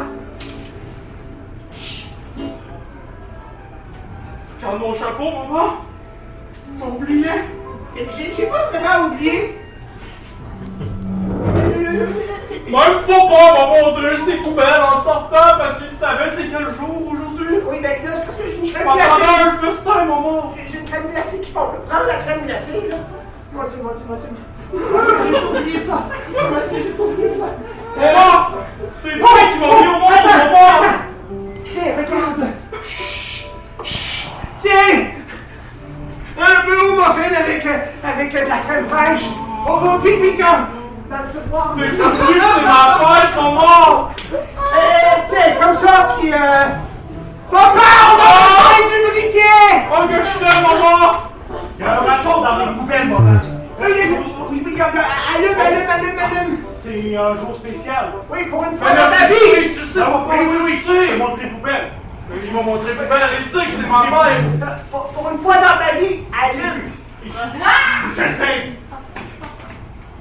Regarde 4.61 4.81
mon 4.81 4.95
chapeau, 4.95 5.25
maman! 5.25 5.69
T'as 6.79 6.87
oublié? 6.87 7.31
J'ai 8.37 8.47
pas 8.47 8.65
vraiment 8.71 9.07
oublié. 9.09 9.56
Même 11.91 13.03
papa 13.07 13.43
m'a 13.55 13.67
montré 13.67 14.17
ses 14.25 14.37
poubelles 14.39 14.83
en 14.83 15.03
sortant 15.05 15.59
parce 15.59 15.79
qu'il 15.79 15.97
savait 15.97 16.31
c'est 16.31 16.49
quel 16.49 16.67
jour 16.77 17.13
aujourd'hui. 17.13 17.61
Oui, 17.67 17.77
ben 17.81 17.91
là, 18.05 18.17
c'est 18.17 18.27
parce 18.27 18.37
que 18.39 18.43
j'ai 18.49 18.59
une 18.59 18.67
Je 18.67 18.73
crème 18.75 18.89
glacée. 18.95 19.23
à 19.23 19.47
un 19.47 19.59
festin, 19.59 19.95
maman. 20.05 20.55
J'ai- 20.67 20.79
une 20.79 20.85
crème 20.85 21.07
glacée 21.13 21.41
qui 21.41 21.53
fond. 21.53 21.61
là. 21.61 21.79
Prends 21.89 22.07
la 22.07 22.15
crème 22.25 22.47
glacée, 22.47 22.89
là. 22.91 22.97
Moi, 23.53 23.65
tu, 23.75 23.83
moi, 23.83 23.93
tu, 23.97 24.05
moi, 24.09 24.19
tu. 24.21 24.29
Comment 24.73 25.01
est-ce 25.01 25.13
que 25.13 25.35
j'ai 25.39 25.59
oublié 25.61 25.79
ça? 25.79 25.99
Comment 26.35 26.59
est-ce 26.61 26.71
que 26.71 26.77
j'ai 26.83 27.03
oublié 27.03 27.29
ça? 27.29 27.47
Maman! 27.97 28.49
C'est 29.03 29.19
toi 29.19 29.29
qui 29.53 29.59
m'as 29.61 29.81
mis 29.81 29.87
au 29.87 29.93
monde, 29.93 30.27
maman! 30.27 31.53
Tiens, 31.65 31.93
regarde. 31.97 32.51
Tiens! 34.61 35.07
Un 36.39 36.67
blue 36.67 36.93
muffin 36.97 37.35
avec, 37.41 37.65
euh, 37.65 37.79
avec 38.05 38.35
euh, 38.35 38.45
de 38.45 38.49
la 38.49 38.59
crème 38.59 38.87
fraîche. 38.91 39.25
Au 39.67 39.73
au 39.95 39.99
pipi 40.01 40.37
gum. 40.37 40.67
Tiroir. 41.07 41.75
Mais 41.77 41.89
c'est 41.89 41.97
c'est 41.97 42.63
ma 42.63 42.99
fête, 42.99 43.37
maman! 43.37 44.11
Euh, 44.33 45.15
tiens, 45.29 45.55
comme 45.61 45.77
ça, 45.77 46.17
puis 46.19 46.33
euh... 46.33 46.67
Papa, 47.51 47.81
on 48.11 48.17
va 48.17 48.89
du 48.89 49.13
briquet! 49.13 49.87
Oh, 49.93 50.07
que 50.09 50.15
je 50.17 50.39
t'aime, 50.39 50.63
maman! 50.63 51.11
Il 51.79 51.85
y 51.85 51.89
a 51.89 51.93
un 51.93 51.97
râteau 51.97 52.43
dans 52.43 52.59
les 52.59 52.79
poubelles, 52.79 53.09
maman. 53.09 53.41
Oui, 53.81 53.93
oui, 54.51 54.65
regarde, 54.73 54.97
allume, 54.97 55.61
allume, 55.61 55.89
allume, 55.89 56.19
allume. 56.19 56.59
C'est 56.83 57.17
un 57.17 57.35
jour 57.37 57.55
spécial. 57.55 58.13
Oui, 58.31 58.47
pour 58.47 58.65
une 58.65 58.77
fois 58.77 58.91
dans 58.91 58.97
là, 58.97 59.11
ta 59.17 59.27
vie. 59.27 59.35
sais, 59.35 59.81
tu 59.81 59.87
sais, 59.87 60.01
oui, 60.01 60.57
oui, 60.65 60.81
tu 60.85 60.93
sais! 60.93 61.09
C'est 61.11 61.17
montré 61.17 61.47
poubelle. 61.47 61.93
Mais 62.29 62.37
il 62.45 62.53
m'a 62.53 62.63
montré 62.63 62.93
plus 62.93 63.07
belle, 63.07 63.31
il 63.39 63.45
sait 63.45 63.65
que 63.65 63.71
c'est 63.71 63.87
ma! 63.87 64.03
Ça, 64.59 64.77
Pour, 64.91 65.31
une 65.31 65.39
fois 65.39 65.55
dans 65.55 65.79
ta 65.79 65.97
vie, 66.01 66.25
allume. 66.33 66.91
J'essaie. 68.09 68.73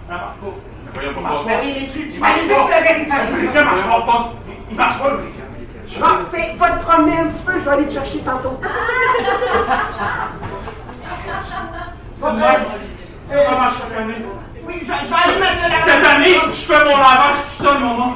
Ça 0.08 0.14
marche 0.14 0.36
pas. 0.40 0.75
Voyons, 0.96 1.12
Il 1.16 1.22
marche 1.22 1.38
papa. 1.40 1.48
Ben 1.48 1.60
oui, 1.64 1.70
mais 1.78 1.88
tu, 1.88 2.10
tu 2.10 2.20
m'avais 2.20 2.40
dit 2.42 2.48
que 2.48 2.54
tu 2.54 2.70
l'avais 2.72 2.94
Le 2.94 3.00
réparé. 3.00 3.22
briquet 3.32 3.64
marche 3.64 4.06
pas. 4.06 4.32
Il 4.72 4.76
marche 4.78 4.98
pas, 5.00 5.10
le 5.10 5.18
briquet. 5.18 5.44
Bon, 6.00 6.08
tu 6.30 6.36
sais, 6.36 6.56
va 6.58 6.70
te 6.72 6.84
promener 6.84 7.18
un 7.20 7.28
petit 7.28 7.44
peu, 7.46 7.54
je 7.54 7.60
vais 7.66 7.70
aller 7.72 7.86
te 7.88 7.94
chercher 7.94 8.20
tantôt. 8.20 8.60
C'est 12.18 12.28
le 12.28 12.34
même. 12.34 12.66
C'est 13.28 13.36
chaque 13.46 14.00
année. 14.00 14.16
Oui, 14.68 14.74
je, 14.82 14.86
je 14.86 14.90
vais 14.90 14.96
aller 14.96 15.40
mettre 15.40 15.56
le 15.56 15.70
lavage. 15.70 15.86
Cette 15.86 16.06
année, 16.06 16.36
je 16.48 16.54
fais 16.54 16.80
mon 16.86 16.98
lavage 16.98 17.38
tout 17.58 17.64
seul, 17.64 17.80
maman! 17.80 18.14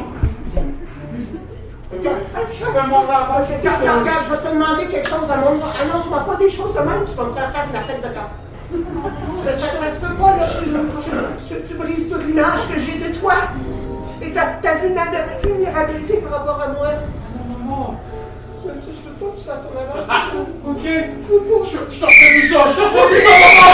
Je 1.92 2.66
fais 2.66 2.88
mon 2.88 3.02
lavage. 3.02 3.48
Regarde, 3.60 4.00
regarde, 4.00 4.24
je 4.26 4.32
vais 4.36 4.42
te 4.42 4.48
demander 4.54 4.86
quelque 4.88 5.10
chose 5.10 5.30
à 5.32 5.38
mon. 5.38 5.62
Annonce-moi 5.82 6.20
pas 6.26 6.36
des 6.36 6.50
choses 6.50 6.74
de 6.74 6.80
même, 6.80 7.06
tu 7.08 7.16
vas 7.16 7.24
me 7.26 7.34
faire 7.34 7.52
faire 7.52 7.68
de 7.68 7.74
la 7.74 7.82
tête 7.82 8.02
de 8.02 8.08
camp. 8.14 8.30
Ça, 9.44 9.52
ça, 9.58 9.68
ça 9.80 9.94
se 9.94 10.00
peut 10.00 10.14
pas, 10.14 10.36
là. 10.38 10.46
Tu, 10.48 10.66
tu, 10.70 10.76
tu, 11.48 11.64
tu 11.68 11.74
brises 11.76 12.10
toute 12.10 12.26
l'image 12.28 12.60
que 12.72 12.80
j'ai 12.80 12.98
de 13.10 13.16
toi. 13.18 13.34
Et 14.22 14.32
ta, 14.32 14.42
ta 14.62 14.76
vulnéra- 14.76 15.40
vulnérabilité 15.44 16.18
par 16.18 16.40
rapport 16.40 16.62
à 16.62 16.68
moi. 16.74 16.90
Maman! 17.50 18.00
Je 18.66 18.70
je 18.70 18.76
veux 19.10 19.16
pas 19.20 19.26
que 19.34 19.40
tu 19.40 19.46
fasses 19.46 19.64
ton 19.64 19.74
lavage. 19.74 20.06
Ah, 20.08 20.22
ok! 20.68 20.86
Je, 20.86 21.78
je 21.96 22.00
t'en 22.00 22.08
fais 22.08 22.32
du 22.34 22.48
ça, 22.48 22.60
je 22.70 22.76
t'en 22.76 22.90
fais 22.92 23.08
du 23.10 23.20
ça, 23.26 23.34
maman! 23.42 23.72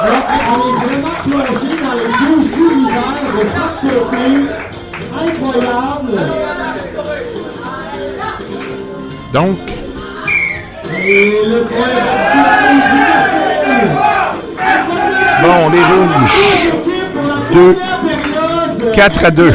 Alors, 0.00 0.24
on 0.48 0.58
est 0.68 0.74
vraiment 0.86 1.16
plongé 1.22 1.70
dans 1.82 1.94
le 1.94 2.04
doux 2.18 2.42
univers 2.70 3.18
de 3.34 3.42
chaque 3.54 3.76
côté. 3.82 4.24
Incroyable. 5.16 6.14
Donc, 9.32 9.58
Bon, 11.04 11.10
les 15.70 15.84
rouges. 15.84 16.32
Deux. 17.52 17.76
Quatre 18.94 19.24
à 19.26 19.30
deux. 19.30 19.52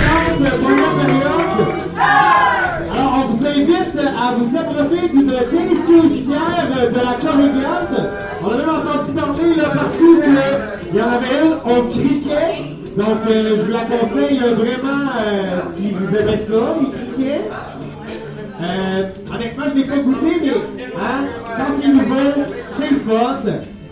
Alors, 2.92 3.14
on 3.18 3.32
vous 3.32 3.48
invite 3.48 3.98
à 3.98 4.36
vous 4.36 4.58
abreuver 4.58 5.10
d'une 5.10 5.26
délicieuse 5.26 6.22
bière 6.22 6.70
de 6.88 7.00
la 7.00 7.14
Corrigate. 7.20 7.98
On 8.44 8.52
avait 8.52 8.70
entendu 8.70 9.12
parler 9.16 9.56
là, 9.58 9.70
partout 9.70 10.22
qu'il 10.22 11.00
y 11.00 11.02
en 11.02 11.12
avait 11.12 11.40
une 11.46 11.54
au 11.66 11.84
criquet. 11.86 12.78
Donc, 12.96 13.22
euh, 13.28 13.56
je 13.58 13.62
vous 13.64 13.72
la 13.72 13.86
conseille 13.86 14.38
vraiment 14.38 15.10
euh, 15.20 15.62
si 15.76 15.92
vous 15.94 16.16
aimez 16.16 16.38
ça, 16.38 16.76
les 16.80 16.90
criquets. 16.92 17.50
Euh, 18.62 19.04
honnêtement, 19.34 19.64
je 19.70 19.74
ne 19.74 19.76
l'ai 19.80 19.88
pas 19.88 19.98
goûté, 19.98 20.42
mais 20.44 20.79
hein, 21.00 21.26
quand 21.58 21.74
c'est 21.80 22.92
le 22.92 23.00
fun. 23.00 23.44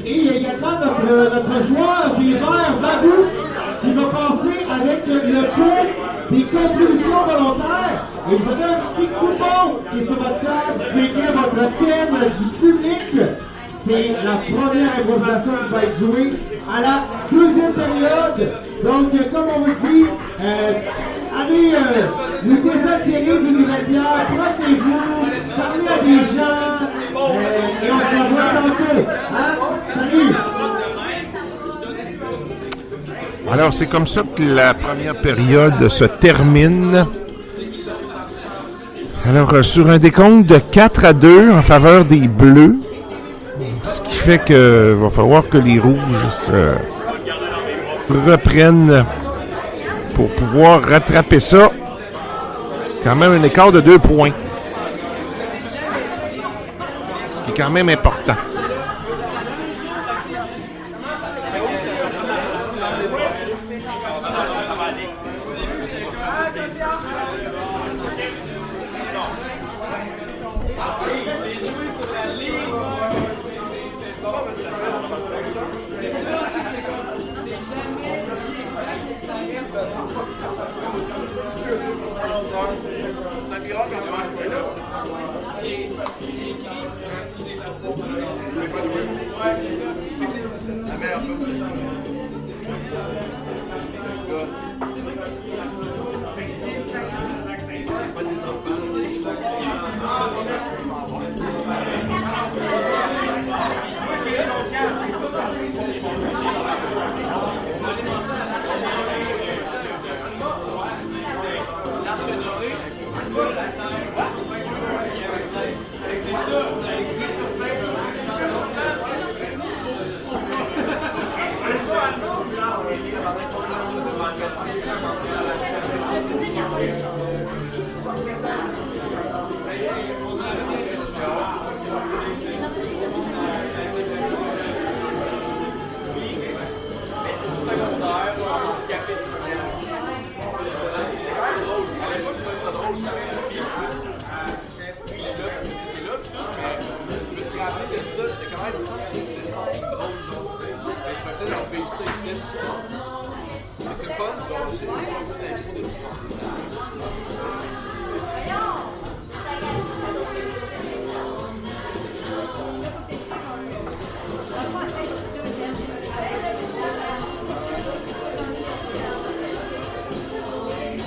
Et 0.06 0.12
il 0.12 0.26
y 0.26 0.30
a 0.30 0.34
également 0.38 0.80
notre, 0.80 1.36
notre 1.36 1.68
joueur 1.68 2.16
des 2.20 2.34
verts, 2.34 2.78
Vadou, 2.82 3.26
qui 3.82 3.94
va 3.94 4.04
passer 4.06 4.66
avec 4.70 5.08
le 5.08 5.42
cours 5.56 5.86
des 6.32 6.44
contributions 6.44 7.24
volontaires. 7.26 8.06
Et 8.32 8.36
vous 8.36 8.52
avez 8.52 8.64
un 8.64 8.80
petit 8.94 9.08
coupon 9.08 9.80
qui 9.92 10.00
est 10.00 10.06
sur 10.06 10.16
votre 10.16 10.40
table. 10.42 10.78
Vous 10.94 11.02
votre 11.44 11.72
thème 11.80 12.16
du 12.40 12.48
public. 12.60 13.28
C'est 13.72 14.16
la 14.24 14.36
première 14.36 15.00
improvisation 15.00 15.52
qui 15.66 15.74
va 15.74 15.84
être 15.84 15.98
jouée 15.98 16.34
à 16.70 16.82
la 16.82 17.06
deuxième 17.32 17.72
période. 17.72 18.52
Donc, 18.84 19.14
euh, 19.14 19.24
comme 19.32 19.48
on 19.56 19.60
vous 19.62 19.88
dit, 19.88 20.06
euh, 20.42 20.74
allez 21.40 21.74
euh, 21.74 22.08
vous 22.44 22.58
désaltérer 22.70 23.40
d'une 23.40 23.58
nouvelle 23.60 23.86
bière, 23.86 24.28
projetez-vous, 24.28 25.00
parlez 25.56 25.88
à 25.88 26.04
des 26.04 26.18
gens, 26.36 26.44
euh, 26.44 26.87
Alors, 33.52 33.74
c'est 33.74 33.88
comme 33.88 34.08
ça 34.08 34.22
que 34.36 34.44
la 34.44 34.74
première 34.74 35.16
période 35.16 35.88
se 35.88 36.04
termine. 36.06 37.06
Alors, 39.28 39.54
euh, 39.54 39.64
sur 39.64 39.90
un 39.90 39.98
décompte 39.98 40.48
de 40.48 40.58
4 40.58 41.06
à 41.06 41.14
2 41.14 41.52
en 41.52 41.62
faveur 41.62 42.06
des 42.06 42.28
Bleus, 42.28 42.76
ce 43.84 44.02
qui 44.02 44.16
fait 44.16 44.40
que 44.40 44.94
va 44.94 45.10
falloir 45.10 45.48
que 45.48 45.58
les 45.58 45.80
Rouges 45.80 46.30
se 46.30 46.74
reprennent 48.10 49.06
pour 50.14 50.30
pouvoir 50.30 50.82
rattraper 50.82 51.40
ça. 51.40 51.72
Quand 53.04 53.16
même 53.16 53.32
un 53.32 53.44
écart 53.44 53.72
de 53.72 53.82
2 53.82 54.00
points. 54.00 54.32
Ce 57.32 57.36
qui 57.48 57.52
est 57.52 57.64
quand 57.64 57.70
même 57.70 57.90
important. 57.90 58.36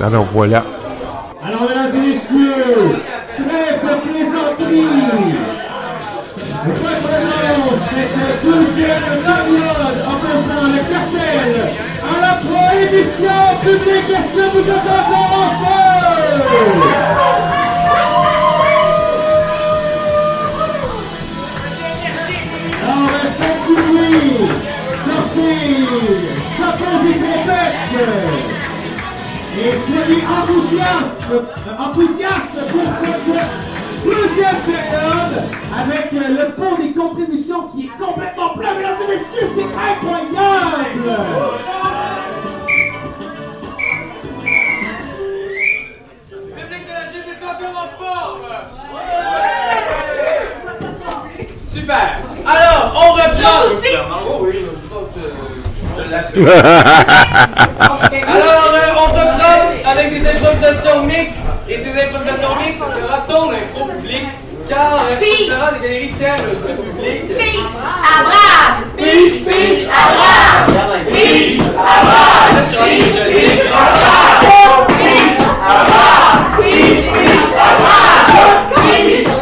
Alors 0.02 0.24
voilà. 0.24 0.64
Alors, 1.44 1.68
mesdames 1.68 1.94
et 1.94 2.08
messieurs, 2.08 3.02
trêve 3.36 3.80
de 3.82 3.94
plaisanterie. 4.08 5.34
Présent, 6.62 7.68
cette 7.90 8.44
deuxième 8.44 9.08
période 9.22 9.96
opposant 10.06 10.66
le 10.68 10.80
cartel 10.90 11.50
à 12.02 12.20
la 12.20 12.34
prohibition 12.40 13.40
publique. 13.62 14.08
Est-ce 14.10 14.32
que 14.36 14.44
vous 14.52 14.66
êtes 14.70 14.90
Et 30.10 30.14
soyez 30.14 30.26
enthousiastes, 30.26 31.24
enthousiastes 31.78 32.60
pour 32.72 32.88
cette 33.00 33.26
deuxième 34.04 34.56
période 34.66 35.34
avec 35.78 36.12
euh, 36.12 36.28
le 36.30 36.52
pont 36.54 36.74
des 36.76 36.92
contributions 36.92 37.68
qui 37.68 37.86
est 37.86 37.90
complètement 37.96 38.48
plein. 38.50 38.74
Mesdames 38.74 38.96
et 39.04 39.12
messieurs, 39.12 39.48
c'est 39.54 39.62
incroyable! 39.62 41.10
Public 46.28 46.86
de 46.86 46.92
la 46.92 47.04
Gifle 47.06 47.30
est 47.30 47.44
encore 47.44 47.76
en 47.76 47.88
forme! 48.02 48.48
Super! 51.72 52.18
Alors, 52.46 52.82
on 52.96 53.12
reprend! 53.12 53.58
aussi? 53.66 53.94
Oh 54.10 54.38
oui, 54.42 54.64
vous 54.90 54.96
euh, 54.96 55.30
je 55.96 56.10
l'assume. 56.10 57.26
euh, 65.60 65.66
ce 65.66 65.66
sera 65.66 65.70
des 65.78 66.12
galeries 66.18 66.56
public. 66.56 67.36
Abraham! 68.18 68.84
Biche, 68.96 69.44
biche, 69.44 69.86
Abraham! 69.90 71.04
Biche, 71.12 71.60
Abraham! 71.76 72.54
L'ai. 72.54 72.90
Biche, 72.90 73.66
Abraham! 73.80 74.86
Biche, 74.88 75.36
Abraham! 75.60 76.56
Biche, 76.58 77.08
biche, 77.12 77.44
Abraham! 77.80 78.30
Biche, 79.10 79.36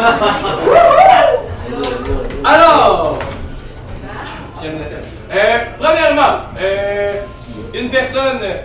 Alors. 2.44 3.18
Euh, 5.32 5.58
premièrement, 5.78 6.40
euh, 6.60 7.14
une 7.72 7.88
personne 7.88 8.40
euh, 8.42 8.56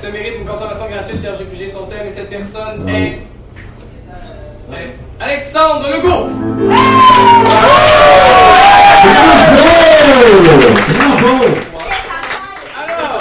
se 0.00 0.06
mérite 0.08 0.34
une 0.38 0.46
consommation 0.46 0.84
gratuite 0.90 1.22
car 1.22 1.34
j'ai 1.34 1.44
pigé 1.44 1.68
son 1.68 1.86
thème 1.86 2.06
et 2.08 2.10
cette 2.10 2.28
personne 2.30 2.86
est. 2.88 3.20
Alexandre 5.20 5.88
Legault! 5.88 6.28
Alors, 12.76 13.18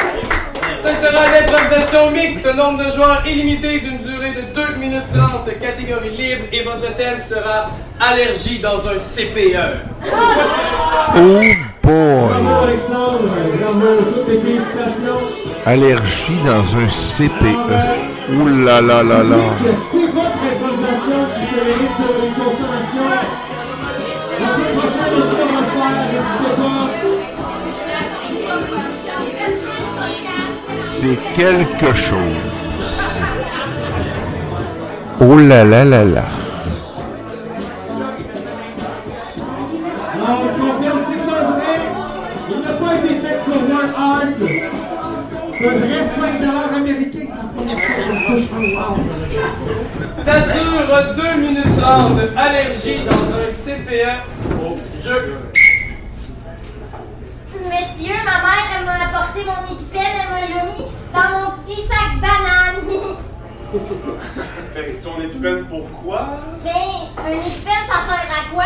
ce 0.84 0.88
sera 0.88 1.28
une 1.28 1.36
improvisation 1.44 2.12
mixte, 2.12 2.46
nombre 2.56 2.84
de 2.86 2.92
joueurs 2.92 3.24
illimité 3.28 3.80
d'une 3.80 3.98
durée 4.00 4.32
de 4.32 4.42
2 4.54 4.71
minutes 4.82 5.14
30, 5.14 5.60
catégorie 5.60 6.10
libre, 6.10 6.46
et 6.52 6.64
votre 6.64 6.96
thème 6.96 7.20
sera 7.28 7.70
allergie 8.00 8.60
dans 8.60 8.80
un 8.88 8.98
CPE. 8.98 9.78
Oh 11.16 11.42
boy! 11.84 12.32
Bravo. 12.32 13.20
Allergie 15.66 16.40
dans 16.46 16.78
un 16.78 16.88
CPE. 16.88 17.72
Ouh 18.34 18.66
là 18.66 18.82
là 18.82 19.04
là 19.04 19.24
là. 19.24 19.38
C'est 19.92 20.08
votre 20.08 20.42
improvisation 20.50 21.20
qui 21.36 21.44
se 21.46 21.60
mérite 21.64 22.00
une 22.24 22.34
consommation. 22.34 23.06
La. 23.12 23.22
C'est 30.76 31.20
quelque 31.36 31.94
chose. 31.94 32.62
Oh 35.24 35.38
là 35.38 35.64
là 35.64 35.86
là 35.86 36.04
là. 36.04 36.24
Alors, 40.16 40.46
on 40.46 40.60
confirme, 40.60 41.00
c'est 41.08 41.24
pas 41.28 41.44
vrai. 41.44 41.78
Il 42.50 42.60
n'a 42.62 42.74
pas 42.74 42.96
été 42.96 43.14
fait 43.20 43.40
sur 43.44 43.54
One 43.54 43.94
Art. 43.96 44.24
C'est 45.60 45.68
un 45.68 45.78
vrai 45.78 46.02
5 46.18 46.76
américain. 46.76 47.26
C'est 47.28 47.38
la 47.38 47.44
première 47.56 47.80
fois 47.80 47.96
que 47.98 48.02
je 48.02 48.14
touche 48.34 48.48
Ça 50.26 50.36
dure 50.40 50.90
2 51.16 51.40
minutes 51.40 51.78
30. 51.80 52.20
Allergie 52.36 53.02
dans 53.06 53.26
un 53.38 53.48
CPE 53.64 54.14
au 54.60 54.70
jeu. 55.04 55.38
Monsieur, 57.64 58.18
ma 58.26 58.38
mère, 58.42 58.68
elle 58.76 58.86
m'a 58.86 58.98
apporté 59.06 59.40
mon 59.46 59.72
épipène, 59.72 60.16
elle 60.18 60.30
me 60.32 60.38
l'a 60.56 60.64
mis 60.66 60.82
dans 61.14 61.30
mon 61.38 61.52
petit 61.62 61.82
sac 61.84 62.10
banane. 62.20 63.22
Fait 64.74 64.84
que 64.86 65.04
ton 65.04 65.16
épipène 65.22 65.66
pourquoi? 65.70 66.22
Mais 66.64 66.72
un 67.18 67.32
épipène, 67.38 67.86
ça 67.88 68.00
sert 68.06 68.28
à 68.30 68.54
quoi? 68.54 68.64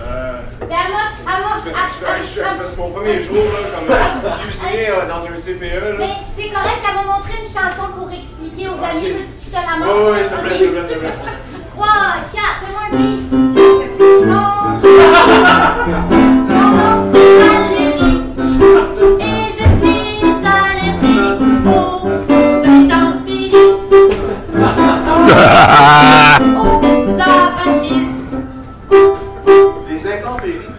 Euh. 0.00 0.40
Ben. 0.60 0.66
Je 0.68 1.70
fais- 1.70 1.72
je 1.72 1.72
fais- 1.72 1.74
je 1.88 2.04
fais- 2.04 2.22
je 2.22 2.26
fais- 2.62 2.66
C'est 2.70 2.76
mon 2.78 2.90
premier 2.90 3.20
jour 3.22 3.34
là, 3.36 3.68
comme 3.74 3.88
euh, 3.90 4.36
cuisinier 4.44 4.90
euh, 4.90 5.08
dans 5.08 5.24
un 5.26 5.36
CPE. 5.36 5.80
Là. 5.80 5.96
Mais 5.98 6.16
c'est 6.36 6.50
correct, 6.50 6.80
elle 6.88 6.94
m'a 6.94 7.02
montré 7.14 7.32
une 7.40 7.46
chanson 7.48 7.86
pour 7.98 8.08
expliquer 8.12 8.68
aux 8.68 8.78
Ah, 8.82 8.90
amis. 8.90 9.12
que 9.12 9.50
te 9.50 9.54
la 9.54 9.60
Oui, 9.60 9.78
montre? 9.80 10.12
oui, 10.12 10.18
s'il 10.22 10.36
te 10.36 10.40
plaît, 10.42 10.56
s'il 10.58 10.66
te 10.66 10.70
plaît, 10.72 10.86
s'il 10.86 10.94
te 10.96 11.00
plaît. 11.00 11.14
3, 11.74 11.86
4, 12.32 12.60
fais-moi 12.60 12.82
un 12.84 12.90
bruit. 12.94 13.20
Mon 14.26 14.34
nom 14.34 14.78
c'est 14.82 14.96
arachides. 27.20 28.14
Des 29.88 30.02
intempéries. 30.12 30.70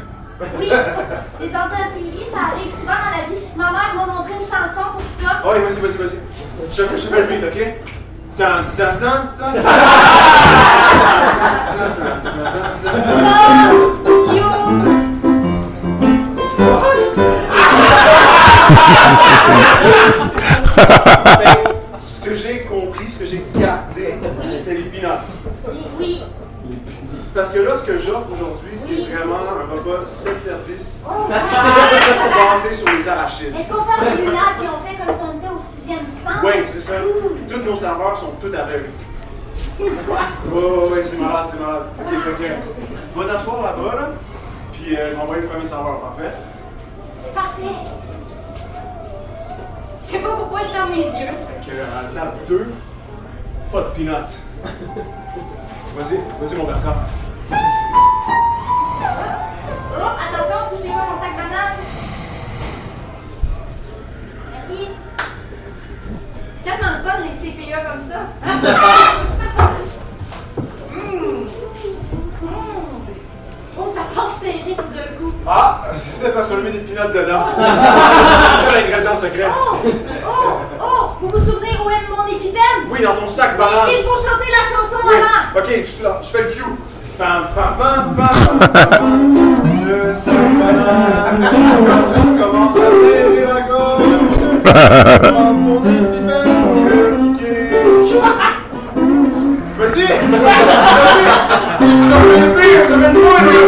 Oui, 0.60 0.70
les 1.40 1.56
intempéries, 1.56 2.26
ça 2.32 2.40
arrive 2.52 2.72
souvent 2.80 2.94
dans 2.94 3.12
la 3.18 3.24
vie. 3.28 3.42
Ma 3.56 3.72
mère 3.72 3.92
m'a 3.96 4.06
montré 4.14 4.34
une 4.34 4.42
chanson 4.42 4.86
pour 4.94 5.02
ça. 5.20 5.32
Oh, 5.44 5.50
oui, 5.54 5.60
vas-y, 5.64 5.80
vas-y, 5.82 5.98
vas-y. 5.98 6.18
Je 6.72 6.84
fais 6.84 7.22
le 7.22 7.28
beat, 7.28 7.44
ok? 7.44 7.60
Tan, 8.38 8.64
tan, 8.78 8.94
tan, 9.00 9.20
tan. 9.36 9.52
Love 12.84 14.34
you. 14.36 14.48
Ce 22.06 22.20
que 22.24 22.34
j'ai 22.36 22.62
compris, 22.62 23.08
ce 23.10 23.18
que 23.20 23.26
j'ai 23.26 23.44
peanuts. 25.00 25.76
Oui. 26.00 26.22
C'est 27.24 27.34
parce 27.34 27.50
que 27.50 27.60
là, 27.60 27.76
ce 27.76 27.84
que 27.84 27.98
j'offre 27.98 28.28
aujourd'hui, 28.32 28.72
c'est 28.78 29.16
vraiment 29.16 29.36
un 29.38 29.74
repas 29.74 30.06
7 30.06 30.42
services 30.42 31.00
Oh, 31.08 31.28
basé 31.30 32.76
sur 32.76 32.88
les 32.94 33.08
arachides. 33.08 33.54
Est-ce 33.56 33.74
qu'on 33.74 33.84
fait 33.84 34.12
un 34.12 34.16
lunaire 34.16 34.56
et 34.62 34.68
on 34.68 34.86
fait 34.86 34.98
comme 34.98 35.16
si 35.16 35.22
on 35.24 35.38
était 35.38 35.54
au 35.54 35.62
sixième 35.74 36.06
sens? 36.06 36.44
Oui, 36.44 36.54
c'est 36.66 36.82
ça. 36.82 36.94
Toutes 37.50 37.66
nos 37.66 37.76
saveurs 37.76 38.18
sont 38.18 38.32
toutes 38.42 38.56
aveugles. 38.56 38.90
Ouais, 39.80 39.86
ouais, 40.52 40.92
ouais, 40.92 41.04
c'est 41.04 41.18
malade, 41.18 41.46
c'est 41.52 41.60
malade. 41.60 41.84
Ok, 42.00 42.38
que, 42.40 43.20
va 43.20 43.34
t'asseoir 43.34 43.62
là-bas, 43.62 43.96
là, 43.96 44.10
puis 44.74 44.98
euh, 44.98 45.12
je 45.12 45.16
vais 45.16 45.22
envoyer 45.22 45.44
le 45.44 45.48
premier 45.50 45.66
saveur, 45.66 46.00
parfait? 46.00 46.34
C'est 47.24 47.36
parfait. 47.36 47.92
Je 50.08 50.12
sais 50.12 50.20
pas 50.20 50.30
pourquoi 50.30 50.62
je 50.62 50.70
ferme 50.70 50.92
les 50.94 51.04
yeux. 51.04 51.28
Fait 51.62 51.70
que, 51.70 51.76
à 51.76 52.02
la 52.12 52.22
table 52.22 52.38
2, 52.48 52.72
pas 53.72 53.82
de 53.82 53.90
peanuts. 53.90 54.40
Vas-y, 55.96 56.18
vas-y, 56.40 56.56
mon 56.56 56.66
Bertrand. 56.66 56.94
Oh, 60.00 60.12
attention, 60.20 60.58
touchez 60.72 60.90
pas 60.90 61.08
mon 61.10 61.20
sac 61.20 61.34
banane. 61.36 61.78
Merci. 64.54 64.80
Tellement 66.64 66.96
fun 67.04 67.18
les 67.24 67.34
CPA 67.34 67.80
comme 67.82 68.04
ça. 68.04 68.20
Hum. 70.90 71.48
Hum. 72.44 72.50
Oh, 73.80 73.88
ça 73.94 74.02
passe 74.14 74.40
serré 74.42 74.76
d'un 74.76 75.18
coup. 75.18 75.32
Ah, 75.46 75.82
c'est 75.96 76.18
peut-être 76.20 76.34
parce 76.34 76.48
qu'on 76.50 76.58
a 76.58 76.62
mis 76.62 76.72
des 76.72 76.80
peanuts 76.80 77.14
dedans. 77.14 77.44
c'est 77.56 78.72
ça 78.72 78.82
l'ingrédient 78.82 79.16
secret. 79.16 79.48
Oh, 79.48 79.78
oh, 80.28 80.58
oh, 80.82 81.10
vous 81.22 81.30
vous 81.30 81.40
souvenez 81.40 81.78
où 81.86 81.90
est 81.90 82.10
mon 82.10 82.17
Oui, 82.90 83.00
dans 83.04 83.16
ton 83.16 83.28
sac 83.28 83.58
banane. 83.58 83.90
Il 83.90 84.04
faut 84.04 84.16
chanter 84.16 84.50
la 84.52 84.64
chanson, 84.70 85.00
Oui. 85.06 85.16
maman. 85.16 85.58
Ok, 85.58 85.68
je 85.86 85.92
suis 85.92 86.04
là, 86.04 86.20
je 86.24 86.28
fais 86.30 86.44
le 86.44 86.50
cue. 86.50 86.64
Pam, 87.18 87.48
pam, 87.56 87.72
pam, 87.78 88.16
pam. 88.16 88.60
Le 89.88 90.14
sac 90.14 90.34
banane. 90.34 91.50
Quand 91.92 92.22
on 92.22 92.52
commence 92.52 92.78
à 92.78 92.80
serrer 92.92 93.46
la 93.54 93.62
gorge. 93.62 94.16
Prends 95.24 95.56
ton. 95.56 95.82
Vas-y, 99.78 100.06
vas-y, 100.06 100.42
vas-y. 100.42 101.24
Fais 101.80 102.50
plus, 102.54 102.78
ça 102.84 102.96
fait 102.98 103.08
une 103.08 103.14
boule, 103.14 103.48
là. 103.48 103.62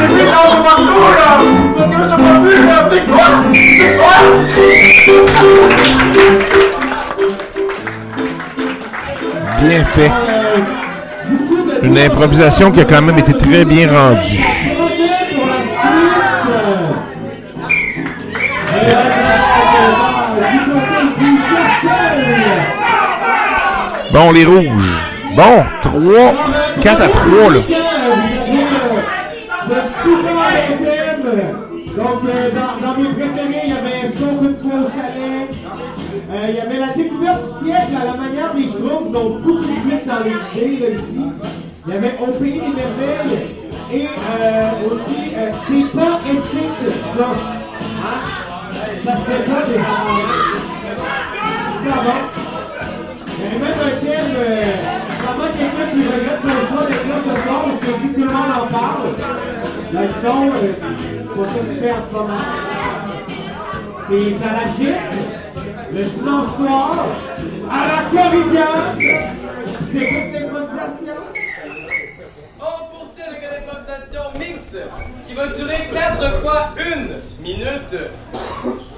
Des 0.00 0.08
pieds 0.14 0.26
dans 0.26 0.62
partout, 0.62 1.08
là. 1.14 1.30
Parce 1.76 1.88
que 1.88 1.94
là, 1.94 2.02
je 2.02 2.08
te 2.14 2.20
vois 2.20 2.38
plus, 2.42 2.62
là. 2.66 2.76
Pique-toi, 2.90 3.26
pique-toi. 3.52 4.14
Bien 9.60 9.84
fait. 9.84 10.10
Une 11.82 11.98
improvisation 11.98 12.72
qui 12.72 12.80
a 12.80 12.84
quand 12.84 13.02
même 13.02 13.18
été 13.18 13.32
très 13.34 13.64
bien 13.64 13.88
rendue. 13.90 14.44
Bon, 24.12 24.32
les 24.32 24.44
rouges. 24.44 25.04
Bon, 25.36 25.64
3, 25.82 26.34
4 26.80 27.02
à 27.02 27.08
3, 27.08 27.50
là. 27.50 27.60
Y 36.52 36.60
avait 36.60 36.78
la 36.78 36.92
découverte 36.92 37.40
du 37.42 37.66
siècle 37.66 37.92
à 38.00 38.04
la 38.04 38.14
manière 38.14 38.54
des 38.54 38.68
Schtroumpfs, 38.68 39.10
donc 39.12 39.40
beaucoup 39.42 39.62
plus 39.62 40.06
dans 40.06 40.24
les 40.24 40.60
idées, 40.60 40.78
là, 40.80 40.88
ici. 40.90 41.24
Il 41.86 41.94
y 41.94 41.96
avait 41.96 42.18
Au 42.20 42.26
pays 42.32 42.52
des 42.52 42.60
merveilles. 42.60 43.46
Et 43.92 44.06
euh, 44.06 44.70
aussi, 44.90 45.30
euh, 45.36 45.50
c'est 45.68 45.96
pas 45.96 46.18
éthique, 46.26 46.94
ça. 47.16 47.26
Hein? 47.26 48.44
Ça 49.04 49.16
serait 49.18 49.44
pas 49.44 49.62
des 49.66 49.80
Super 51.78 52.02
bon. 52.02 52.18
Il 53.26 53.44
y 53.44 53.46
avait 53.46 53.58
même 53.58 53.80
un 53.80 53.94
thème, 54.00 54.34
euh, 54.36 54.94
quelqu'un 55.58 55.86
qui 55.92 56.02
regrette 56.08 56.40
son 56.42 56.74
choix 56.74 56.86
d'être 56.86 57.08
là 57.08 57.16
ce 57.18 57.42
soir 57.42 57.64
parce 57.64 57.78
que 57.80 58.00
vu 58.00 58.08
que 58.08 58.14
tout 58.14 58.26
le 58.26 58.32
monde 58.32 58.50
en 58.50 58.66
parle. 58.66 59.06
Là, 59.92 60.00
sinon, 60.08 60.48
euh, 60.48 60.54
c'est 60.60 61.36
pas 61.36 61.44
ça 61.44 61.58
que 61.60 61.72
tu 61.72 61.80
fais 61.80 61.92
en 61.92 62.02
ce 62.08 62.14
moment. 62.14 62.44
T'es 64.08 64.36
à 64.44 64.52
la 64.52 64.66
gîte, 64.76 65.23
le 65.94 66.02
dimanche 66.02 66.48
soir, 66.56 67.06
à 67.70 67.86
la 67.86 68.10
corrida. 68.10 68.66
Tu 68.98 69.98
t'écoutes 69.98 70.32
l'improvisation? 70.32 71.14
On 72.60 72.96
poursuit 72.96 73.22
avec 73.22 73.42
une 73.42 73.62
improvisation 73.62 74.22
mix 74.38 74.76
qui 75.26 75.34
va 75.34 75.46
durer 75.48 75.88
4 75.92 76.40
fois 76.40 76.74
1 76.78 77.42
minute. 77.42 77.96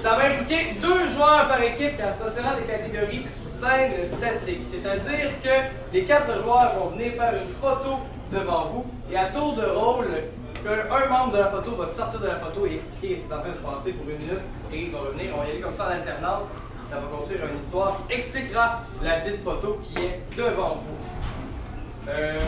Ça 0.01 0.15
va 0.15 0.25
impliquer 0.25 0.75
deux 0.81 1.07
joueurs 1.09 1.47
par 1.47 1.61
équipe 1.61 1.97
car 1.97 2.13
ça 2.19 2.31
sera 2.31 2.55
des 2.55 2.65
catégories 2.65 3.27
scène 3.37 4.05
statique. 4.05 4.63
C'est-à-dire 4.71 5.29
que 5.43 5.93
les 5.93 6.03
quatre 6.03 6.41
joueurs 6.41 6.73
vont 6.79 6.89
venir 6.91 7.13
faire 7.13 7.33
une 7.33 7.53
photo 7.61 7.97
devant 8.31 8.69
vous 8.69 8.85
et 9.11 9.17
à 9.17 9.25
tour 9.25 9.55
de 9.55 9.65
rôle, 9.65 10.07
un, 10.65 11.09
membre 11.09 11.33
de 11.33 11.37
la 11.37 11.49
photo 11.49 11.75
va 11.75 11.85
sortir 11.85 12.19
de 12.19 12.27
la 12.27 12.39
photo 12.39 12.65
et 12.65 12.75
expliquer 12.75 13.17
ce 13.17 13.27
qui 13.27 13.31
est 13.31 13.35
en 13.35 13.39
train 13.39 13.49
de 13.49 13.55
se 13.55 13.59
passer 13.59 13.91
pour 13.93 14.09
une 14.09 14.17
minute 14.17 14.41
et 14.73 14.81
ils 14.83 14.91
vont 14.91 14.99
revenir. 14.99 15.31
On 15.35 15.39
va 15.41 15.47
y 15.47 15.51
aller 15.51 15.61
comme 15.61 15.73
ça 15.73 15.87
en 15.87 15.91
alternance. 15.91 16.43
Ça 16.89 16.99
va 16.99 17.07
construire 17.17 17.45
une 17.51 17.59
histoire 17.59 17.97
qui 18.07 18.13
expliquera 18.13 18.81
la 19.03 19.19
dite 19.19 19.43
photo 19.43 19.79
qui 19.83 20.03
est 20.05 20.21
devant 20.37 20.75
vous. 20.75 22.09
Euh, 22.09 22.39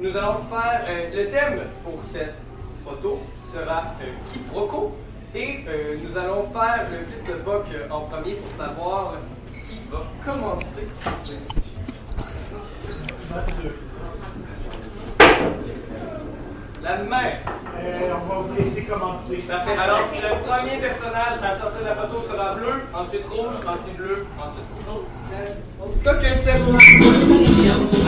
nous 0.00 0.16
allons 0.16 0.38
faire. 0.48 0.84
euh, 0.88 1.10
le 1.24 1.30
thème 1.30 1.60
pour 1.84 2.00
cette 2.02 2.36
photo 2.84 3.20
sera 3.44 3.94
euh, 4.00 4.06
quiproquo. 4.32 4.96
Et 5.34 5.58
nous 6.02 6.16
allons 6.16 6.44
faire 6.50 6.86
le 6.90 7.04
flip 7.04 7.26
de 7.26 7.32
euh, 7.32 7.90
en 7.90 8.00
premier 8.02 8.32
pour 8.32 8.50
savoir 8.50 9.12
qui 9.52 9.78
va 9.90 10.02
commencer. 10.24 10.88
La 16.82 16.96
mère. 16.98 17.38
Euh, 17.80 18.14
on 18.14 18.26
va 18.28 18.34
vous 18.46 18.54
laisser 18.56 18.82
commencer. 18.82 19.36
Parfait. 19.48 19.76
Alors, 19.82 20.00
le 20.12 20.30
premier 20.46 20.78
personnage 20.80 21.36
à 21.42 21.56
sortir 21.56 21.80
de 21.82 21.86
la 21.86 21.94
photo 21.94 22.22
sera 22.30 22.54
bleu, 22.54 22.82
ensuite 22.94 23.26
rouge, 23.26 23.56
ensuite 23.66 23.96
bleu, 23.96 24.26
ensuite 24.38 24.68
rouge. 24.86 25.06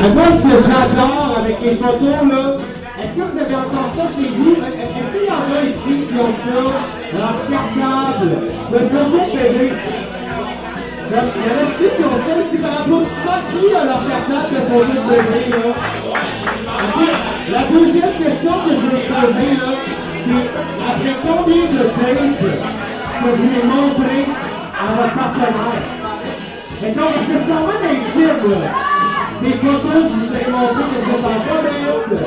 À 0.02 0.08
moi, 0.08 0.24
ce 0.30 0.42
que 0.42 0.56
j'adore 0.62 1.38
avec 1.38 1.60
les 1.62 1.74
photos, 1.76 2.20
là, 2.30 2.56
est-ce 3.02 3.14
que 3.16 3.22
vous 3.22 3.38
avez 3.38 3.54
encore 3.54 3.90
ça 3.96 4.04
chez 4.16 4.28
vous? 4.28 4.56
Est-ce 4.56 5.18
qu'il 5.18 5.26
y 5.26 5.30
en 5.30 5.46
a 5.56 5.62
ici 5.64 6.06
qui 6.08 6.14
ont 6.14 6.34
ça? 6.40 6.60
Leur 7.12 7.36
cartable 7.50 8.30
de 8.72 8.78
photo 8.78 9.18
PV? 9.32 9.72
Il 11.10 11.16
y 11.16 11.18
en 11.18 11.58
a 11.58 11.62
ici 11.66 11.90
qui 11.96 12.04
ont 12.04 12.18
ça 12.22 12.38
ici 12.38 12.56
par 12.62 12.70
rapport 12.70 13.02
savoir 13.02 13.42
qui 13.50 13.66
a 13.74 13.82
leur 13.84 14.02
cartable 14.06 14.46
de 14.54 14.60
photo 14.70 14.94
de 14.94 15.02
bébé, 15.10 15.42
là. 15.58 15.74
La 17.50 17.62
deuxième 17.66 18.14
question 18.14 18.52
que 18.62 18.70
je 18.70 18.86
vais 18.86 19.02
poser, 19.10 19.50
là, 19.58 19.72
c'est 20.22 20.46
après 20.86 21.16
combien 21.26 21.64
de 21.66 21.82
dates 21.82 22.38
que 22.38 23.26
vous 23.26 23.34
voulez 23.42 23.64
montrer 23.66 24.22
à 24.70 24.86
votre 24.94 25.14
partenaire? 25.16 25.82
Mettons, 26.80 27.10
parce 27.10 27.26
que 27.26 27.34
c'est 27.42 27.50
quand 27.50 27.66
même 27.66 27.84
intime, 27.90 28.42
là? 28.48 28.60
C'est 29.34 29.50
des 29.50 29.56
photos 29.58 29.82
que 29.82 30.14
vous 30.14 30.30
avez 30.30 30.50
montrées 30.52 30.86
que 30.90 30.98
vous 31.02 31.10
êtes 31.10 31.26
en 31.26 31.38
comète. 31.42 32.22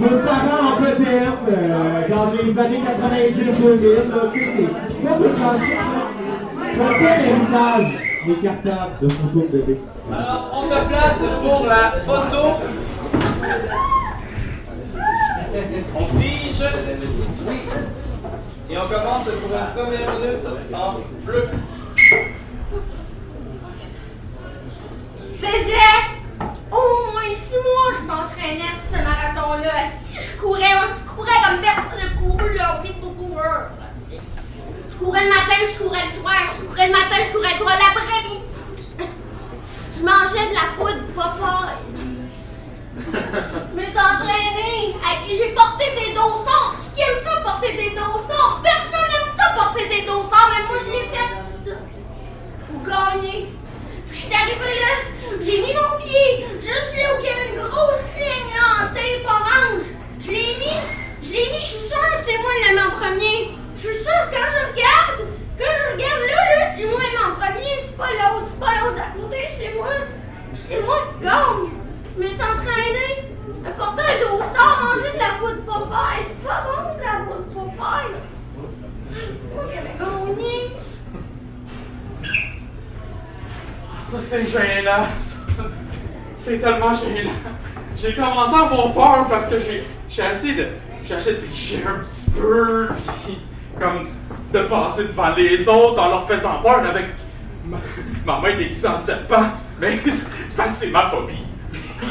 Vos 0.00 0.18
parents 0.26 0.62
en 0.66 0.82
peut-être, 0.82 1.46
euh, 1.48 2.08
dans 2.10 2.28
les 2.32 2.58
années 2.58 2.82
90-2000, 2.82 4.10
là, 4.10 4.30
tu 4.32 4.40
sais, 4.40 4.50
c'est 4.56 5.08
pas 5.08 5.14
tout 5.14 5.22
le 5.22 5.28
temps. 5.30 6.15
Quel 6.76 6.84
héritage 6.84 7.98
des 8.26 8.34
cartables 8.34 8.98
de 9.00 9.08
photos 9.08 9.42
de 9.50 9.58
bébé? 9.58 9.80
Alors, 10.12 10.50
on 10.52 10.62
se 10.64 10.88
place 10.88 11.22
pour 11.42 11.66
la 11.66 11.90
photo. 12.04 12.42
On 15.94 16.20
fige. 16.20 16.62
Et 18.68 18.76
on 18.76 18.88
commence 18.88 19.24
pour 19.24 19.50
une 19.50 19.74
première 19.74 20.14
minute 20.14 20.74
en 20.74 20.94
bleu. 21.24 21.48
faisait 25.38 25.72
au 26.70 27.12
moins 27.12 27.32
six 27.32 27.56
mois 27.56 27.92
que 27.92 27.98
je 28.00 28.06
m'entraînais 28.06 28.72
sur 28.88 28.98
ce 28.98 29.02
marathon-là. 29.02 29.88
Si 30.02 30.18
je 30.20 30.40
courais, 30.40 30.62
je 30.62 31.10
courais 31.10 31.38
comme 31.48 31.60
personne 31.60 31.98
n'a 31.98 32.20
couru 32.20 32.54
leur 32.54 32.82
vie 32.82 32.92
de 32.92 33.00
beaucoup 33.00 33.24
coureur. 33.32 33.70
Je 34.98 35.04
courais 35.04 35.24
le 35.24 35.28
matin, 35.28 35.56
je 35.60 35.84
courais 35.84 36.04
le 36.04 36.22
soir, 36.22 36.40
je 36.46 36.64
courais 36.64 36.86
le 36.86 36.92
matin, 36.92 37.16
je 37.22 37.30
courais 37.30 37.52
le 37.52 37.58
soir, 37.58 37.76
l'après-midi. 37.76 38.40
Je 39.98 40.02
mangeais 40.02 40.48
de 40.48 40.54
la 40.54 40.72
poudre 40.74 41.04
Popeye. 41.14 41.76
Je 42.96 43.76
me 43.76 43.82
suis 43.84 43.98
entraînée, 43.98 44.96
à 45.04 45.22
qui 45.22 45.36
j'ai 45.36 45.52
porté 45.52 45.84
des 45.90 46.14
dossons. 46.14 46.72
Qui 46.94 47.02
aime 47.02 47.20
ça 47.22 47.40
porter 47.42 47.72
des 47.74 47.90
dossons? 47.90 48.62
Personne 48.62 49.08
n'aime 49.12 49.32
ça 49.36 49.52
porter 49.54 49.86
des 49.86 50.06
dossons, 50.06 50.46
mais 50.48 50.64
moi 50.66 50.78
je 50.86 50.90
l'ai 50.90 51.08
fait 51.12 51.76
pour 52.70 52.82
gagner. 52.82 53.52
Puis 54.08 54.18
je 54.18 54.26
suis 54.26 54.34
arrivée 54.34 54.80
là, 54.80 54.92
j'ai 55.42 55.60
mis 55.60 55.74
mon 55.74 56.02
pied 56.02 56.46
juste 56.58 56.96
là 56.96 57.14
où 57.14 57.20
il 57.20 57.26
y 57.26 57.28
avait 57.28 57.50
une 57.52 57.68
grosse 57.68 58.16
ligne 58.16 58.56
en 58.64 58.94
tape 58.94 59.26
orange. 59.26 59.86
Je 60.24 60.30
l'ai 60.30 60.56
mis, 60.56 60.80
je 61.22 61.32
l'ai 61.32 61.50
mis, 61.50 61.60
je 61.60 61.66
suis 61.66 61.86
sûre 61.86 62.10
que 62.14 62.18
c'est 62.18 62.38
moi 62.38 62.50
le 62.66 62.74
mis 62.74 62.80
en 62.80 62.90
premier. 62.98 63.65
Je 63.76 63.88
suis 63.88 63.94
sûre 63.94 64.30
que 64.30 64.36
quand 64.36 64.48
je 64.50 64.72
regarde, 64.72 65.28
quand 65.58 65.64
je 65.64 65.94
regarde 65.94 66.20
là, 66.26 66.56
là, 66.58 66.66
c'est 66.74 66.86
moi 66.86 67.00
le 67.00 67.18
en 67.18 67.34
premier, 67.36 67.76
c'est 67.80 67.96
pas 67.96 68.08
l'autre, 68.08 68.46
c'est 68.46 68.60
pas 68.60 68.72
l'autre 68.80 69.02
à 69.02 69.18
côté, 69.18 69.36
c'est 69.48 69.74
moi. 69.74 69.88
C'est 70.54 70.82
moi 70.82 70.96
qui 71.18 71.24
gagne. 71.24 71.70
Je 72.16 72.22
me 72.22 72.28
suis 72.28 72.40
à 73.66 73.70
porter 73.70 74.02
un 74.02 74.18
dossard, 74.20 74.82
manger 74.82 75.12
de 75.12 75.18
la 75.18 75.30
poudre 75.38 75.62
Popeye. 75.66 76.24
C'est 76.26 76.48
pas 76.48 76.64
bon 76.64 76.96
de 76.96 77.02
la 77.02 77.16
poudre 77.26 77.48
Popeye. 77.52 78.12
C'est 79.12 79.54
moi 79.54 79.64
qui 79.64 79.78
avais 79.78 79.96
gagné. 79.98 80.56
Ça, 84.00 84.18
c'est 84.20 84.46
gênant. 84.46 85.06
C'est 86.36 86.58
tellement 86.60 86.94
gênant. 86.94 87.32
J'ai 87.98 88.14
commencé 88.14 88.54
à 88.54 88.60
avoir 88.60 88.92
peur 88.94 89.26
parce 89.28 89.46
que 89.46 89.56
j'ai 89.60 89.84
essayé 90.22 90.54
de. 90.54 90.68
J'ai 91.04 91.14
essayé 91.14 91.36
de 91.36 91.40
tricher 91.42 91.82
un 91.86 91.98
petit 92.00 92.30
peu, 92.30 92.88
comme 93.80 94.08
de 94.52 94.60
passer 94.60 95.04
devant 95.04 95.34
les 95.36 95.68
autres 95.68 96.00
en 96.00 96.08
leur 96.08 96.26
faisant 96.26 96.60
peur 96.62 96.82
avec 96.88 97.06
ma, 97.66 97.78
ma 98.24 98.40
main 98.40 98.56
déguisée 98.56 98.88
en 98.88 98.98
serpent. 98.98 99.44
Mais 99.80 99.98
c'est 100.04 100.56
parce 100.56 100.70
que 100.72 100.76
c'est 100.76 100.90
ma 100.90 101.08
phobie. 101.08 101.44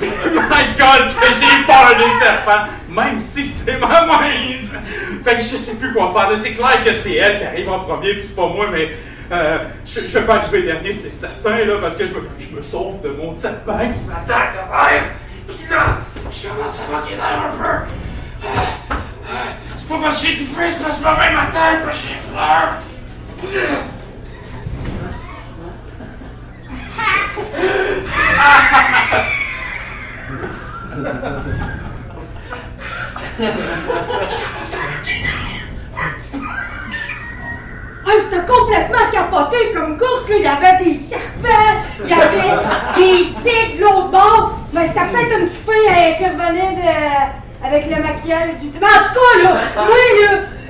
My 0.00 0.74
God, 0.76 1.08
que 1.08 1.32
j'ai 1.32 1.64
peur 1.66 1.96
des 1.96 2.24
serpents, 2.24 2.66
même 2.88 3.20
si 3.20 3.46
c'est 3.46 3.78
ma 3.78 4.06
main. 4.06 4.30
Fait 5.24 5.36
que 5.36 5.40
je 5.40 5.56
sais 5.56 5.76
plus 5.76 5.92
quoi 5.92 6.12
faire. 6.12 6.30
C'est 6.40 6.52
clair 6.52 6.84
que 6.84 6.92
c'est 6.92 7.14
elle 7.14 7.38
qui 7.38 7.44
arrive 7.44 7.68
en 7.68 7.80
premier, 7.80 8.14
puis 8.14 8.24
c'est 8.26 8.36
pas 8.36 8.48
moi, 8.48 8.68
mais 8.70 8.90
euh, 9.32 9.58
je, 9.84 10.00
je 10.06 10.18
vais 10.18 10.24
pas 10.24 10.36
arriver 10.36 10.62
dernier, 10.62 10.92
c'est 10.92 11.12
certain, 11.12 11.64
là, 11.64 11.78
parce 11.80 11.96
que 11.96 12.06
je 12.06 12.12
me, 12.12 12.20
je 12.38 12.56
me 12.56 12.62
sauve 12.62 13.00
de 13.02 13.10
mon 13.10 13.32
serpent 13.32 13.78
qui 13.78 14.08
m'attaque 14.08 14.54
de 14.54 14.70
même. 14.70 15.04
Puis 15.46 15.66
là, 15.70 15.98
je 16.30 16.48
commence 16.48 16.80
à 16.80 16.92
manquer 16.92 17.14
d'air 17.14 17.42
un 17.46 17.56
peu. 17.56 18.46
Euh, 18.46 18.77
pas 19.88 19.98
que 20.20 20.26
j'ai 20.26 20.36
du 20.36 20.44
que 20.98 21.02
ma 21.04 21.14
main 21.14 21.30
m'attaque, 21.32 21.84
parce 21.84 22.02
que 22.02 22.08
j'ai 22.08 22.14
peur. 22.34 23.88
Ah, 38.06 38.10
c'était 38.22 38.46
complètement 38.46 39.10
capoté 39.12 39.72
comme 39.74 39.96
course, 39.98 40.28
là. 40.30 40.36
Il 40.36 40.42
y 40.42 40.46
avait 40.46 40.84
des 40.84 40.94
serpents, 40.94 41.82
il 42.04 42.08
y 42.10 42.12
avait 42.12 42.56
des 42.96 43.32
tigres 43.34 43.76
de 43.76 43.80
l'autre 43.82 44.08
bord. 44.08 44.58
Mais 44.72 44.86
c'était 44.86 45.00
peut-être 45.00 45.42
un 45.42 45.46
petit 45.46 45.62
peu 45.64 45.72
euh, 45.72 46.12
qui 46.16 46.24
revenait 46.24 46.74
de- 46.74 47.47
avec 47.62 47.84
le 47.86 48.02
maquillage 48.02 48.58
du. 48.60 48.68
Mais 48.80 48.86
en 48.86 49.04
tout 49.06 49.14
cas, 49.14 49.42
là, 49.42 49.60
moi, 49.76 49.96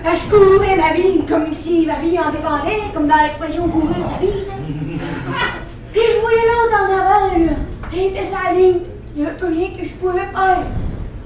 là, 0.04 0.10
je 0.14 0.30
courais 0.30 0.76
ma 0.76 0.92
vie 0.94 1.24
comme 1.28 1.52
si 1.52 1.86
ma 1.86 1.98
vie 2.00 2.18
en 2.18 2.30
dépendait, 2.30 2.82
comme 2.94 3.06
dans 3.06 3.16
l'expression 3.16 3.68
courir 3.68 3.96
sa 4.04 4.18
vie, 4.18 4.32
tu. 4.32 4.98
Puis 5.92 6.02
je 6.14 6.20
voyais 6.20 6.46
l'autre 6.46 6.76
en 6.80 6.84
avant, 6.84 7.38
là. 7.38 7.52
Il 7.92 7.98
était 8.06 8.24
sa 8.24 8.52
ligne. 8.52 8.80
Il 9.16 9.22
n'y 9.22 9.28
avait 9.28 9.36
plus 9.36 9.48
rien 9.48 9.68
que 9.70 9.86
je 9.86 9.94
pouvais 9.94 10.18
faire. 10.18 10.62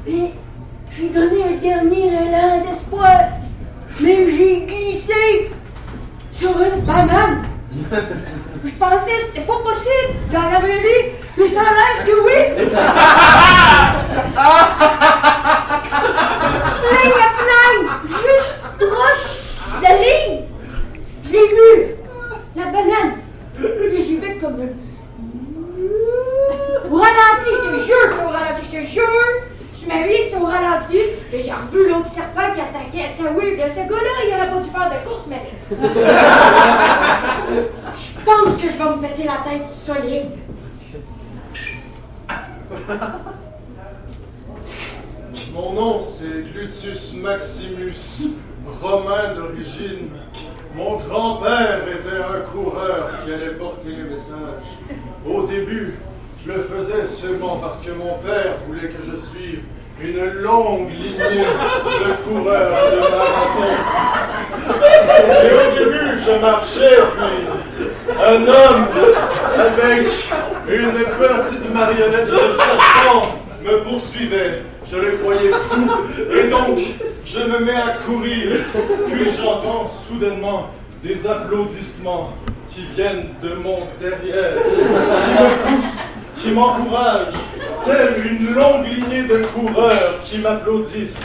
Et 0.06 0.32
j'ai 0.90 1.08
donné 1.08 1.44
un 1.44 1.56
dernier 1.60 2.06
élan 2.06 2.64
d'espoir. 2.66 3.20
Mais 4.00 4.32
j'ai 4.32 4.66
glissé 4.66 5.50
sur 6.30 6.50
une 6.50 6.80
banane. 6.82 7.44
Je 8.64 8.70
pensais 8.70 9.10
que 9.10 9.20
c'était 9.26 9.40
pas 9.40 9.58
possible 9.58 10.14
dans 10.32 10.50
la 10.50 10.60
vraie 10.60 10.78
vie, 10.78 11.12
mais 11.36 11.46
ça 11.46 11.60
a 11.60 11.72
l'air 11.74 12.04
que 12.06 12.12
oui. 12.24 12.38
Flingue 16.78 17.18
à 17.18 17.30
flingue, 17.38 17.88
juste 18.06 18.54
proche 18.78 19.28
de 19.78 19.82
la 19.82 19.94
ligne. 19.96 20.40
Je 21.24 21.32
l'ai 21.32 21.96
la 22.54 22.64
banane. 22.66 23.12
Et 23.60 24.02
j'ai 24.02 24.18
fait 24.20 24.36
comme. 24.38 24.60
Au 26.90 26.96
ralenti, 26.96 27.50
je 27.50 27.68
te 27.68 27.74
jure, 27.84 28.06
je 28.62 28.76
te 28.76 28.82
jure. 28.86 29.30
Tu 29.82 29.88
m'as 29.88 30.02
vu 30.06 30.10
que 30.10 30.24
c'était 30.24 30.36
au 30.36 30.44
ralenti. 30.44 30.98
Et 31.32 31.40
j'ai 31.40 31.52
revu 31.52 31.88
l'autre 31.88 32.10
serpent 32.10 32.52
qui 32.54 32.60
attaquait. 32.60 33.10
C'était 33.16 33.30
weird. 33.30 33.68
Ce 33.68 33.80
gars-là, 33.80 34.14
il 34.24 34.34
aurait 34.34 34.50
pas 34.50 34.60
dû 34.60 34.70
faire 34.70 34.90
de 34.90 35.08
course, 35.08 35.26
mais. 35.28 35.42
Je 37.96 38.20
pense 38.24 38.56
que 38.56 38.68
je 38.70 38.78
vais 38.78 38.84
me 38.84 39.00
péter 39.00 39.24
la 39.24 39.38
tête 39.42 39.68
solide. 39.68 40.38
Mon 45.52 45.72
nom, 45.72 46.00
c'est 46.00 46.44
Glutus 46.52 47.14
Maximus, 47.14 48.30
romain 48.80 49.34
d'origine. 49.34 50.10
Mon 50.74 50.96
grand-père 50.96 51.80
était 51.88 52.22
un 52.22 52.40
coureur 52.50 53.10
qui 53.22 53.32
allait 53.32 53.54
porter 53.54 53.88
les 53.90 54.04
messages. 54.04 54.78
Au 55.26 55.46
début, 55.46 55.94
je 56.44 56.52
le 56.52 56.60
faisais 56.60 57.04
seulement 57.04 57.56
parce 57.56 57.82
que 57.82 57.92
mon 57.92 58.14
père 58.18 58.54
voulait 58.66 58.88
que 58.88 59.02
je 59.02 59.16
suive 59.16 59.60
une 60.00 60.42
longue 60.42 60.90
lignée 60.90 61.44
de 61.44 62.12
coureurs 62.24 62.90
de 62.90 62.98
marathon. 62.98 63.70
Et 65.44 65.52
au 65.54 65.78
début, 65.78 66.18
je 66.26 66.40
marchais, 66.40 66.98
puis 67.16 68.16
un 68.20 68.42
homme 68.48 68.86
avec 69.56 70.08
une 70.68 70.92
petite 70.92 71.72
marionnette 71.72 72.26
de 72.26 72.36
serpent 72.36 73.38
me 73.64 73.84
poursuivait. 73.84 74.62
Je 74.90 74.96
le 74.96 75.12
croyais 75.18 75.52
fou. 75.70 75.88
Et 76.36 76.48
donc, 76.48 76.80
je 77.24 77.38
me 77.38 77.60
mets 77.60 77.72
à 77.72 77.98
courir. 78.04 78.58
Puis 79.10 79.30
j'entends 79.40 79.88
soudainement 80.08 80.70
des 81.04 81.26
applaudissements 81.26 82.30
qui 82.68 82.86
viennent 82.94 83.28
de 83.42 83.54
mon 83.54 83.80
derrière, 84.00 84.54
qui 84.64 85.30
me 85.30 85.76
poussent, 85.76 86.11
qui 86.42 86.50
m'encouragent, 86.50 87.34
telle 87.84 88.26
une 88.26 88.54
longue 88.54 88.86
lignée 88.86 89.22
de 89.28 89.44
coureurs 89.54 90.20
qui 90.24 90.38
m'applaudissent. 90.38 91.16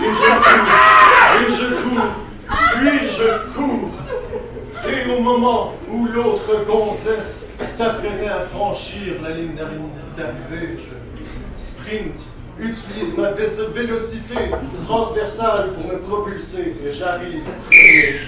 Et 0.00 0.04
je 0.04 0.08
cours, 0.34 1.40
et 1.40 1.50
je 1.56 1.74
cours, 1.82 2.10
puis 2.76 3.08
je 3.08 3.52
cours. 3.54 3.90
Et 4.86 5.10
au 5.16 5.20
moment 5.20 5.72
où 5.90 6.06
l'autre 6.06 6.64
gonzesse 6.66 7.50
s'apprêtait 7.66 8.26
à 8.28 8.40
franchir 8.54 9.14
la 9.22 9.30
ligne 9.30 9.54
d'arri- 9.54 9.78
d'arrivée, 10.16 10.76
je 10.78 11.62
sprint, 11.62 12.20
utilise 12.58 13.16
ma 13.16 13.30
vé- 13.30 13.72
vélocité 13.74 14.34
transversale 14.86 15.70
pour 15.74 15.92
me 15.92 15.98
propulser 15.98 16.76
et 16.86 16.92
j'arrive 16.92 17.42
premier. 17.66 18.20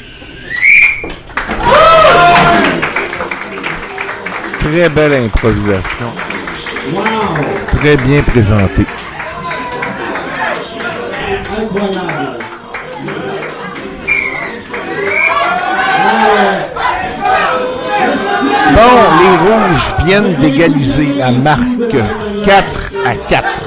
Très 4.72 4.88
belle 4.88 5.12
improvisation. 5.12 6.06
Très 7.68 7.96
bien 7.98 8.20
présentée. 8.22 8.84
Bon, 18.74 18.96
les 19.20 19.36
Rouges 19.38 19.94
viennent 20.04 20.34
d'égaliser 20.34 21.12
la 21.16 21.30
marque 21.30 21.96
4 22.44 22.92
à 23.06 23.14
4. 23.14 23.66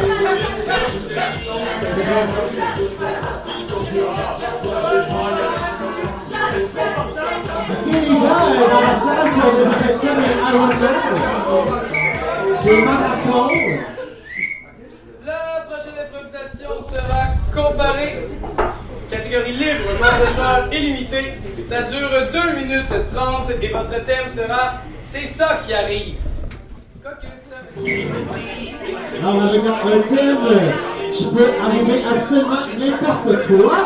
Marathon. 12.85 13.47
La 15.25 15.65
prochaine 15.67 15.99
improvisation 16.05 16.71
sera 16.89 17.21
comparée. 17.53 18.13
Catégorie 19.11 19.51
libre, 19.53 19.93
droit 19.97 20.17
de 20.19 20.25
genre 20.35 20.73
illimité. 20.73 21.33
Ça 21.67 21.83
dure 21.83 22.09
2 22.33 22.55
minutes 22.55 22.93
30 23.13 23.51
et 23.61 23.67
votre 23.67 24.03
thème 24.03 24.27
sera 24.35 24.73
C'est 25.01 25.27
ça 25.27 25.59
qui 25.63 25.73
arrive. 25.73 26.15
Caucus. 27.03 27.29
Alors, 29.19 29.53
le 29.85 30.01
thème 30.15 30.37
qui 31.15 31.25
peut 31.25 31.51
arriver 31.63 32.03
à 32.03 32.11
absolument 32.17 32.65
n'importe 32.77 33.47
quoi. 33.47 33.77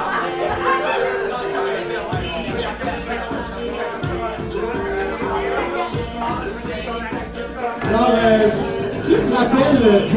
Alors, 7.94 8.16
euh, 8.16 8.50
qui 9.06 9.20
se 9.20 9.36
rappelle 9.36 9.78
de 9.78 10.10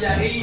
Y 0.00 0.04
ahí 0.04 0.37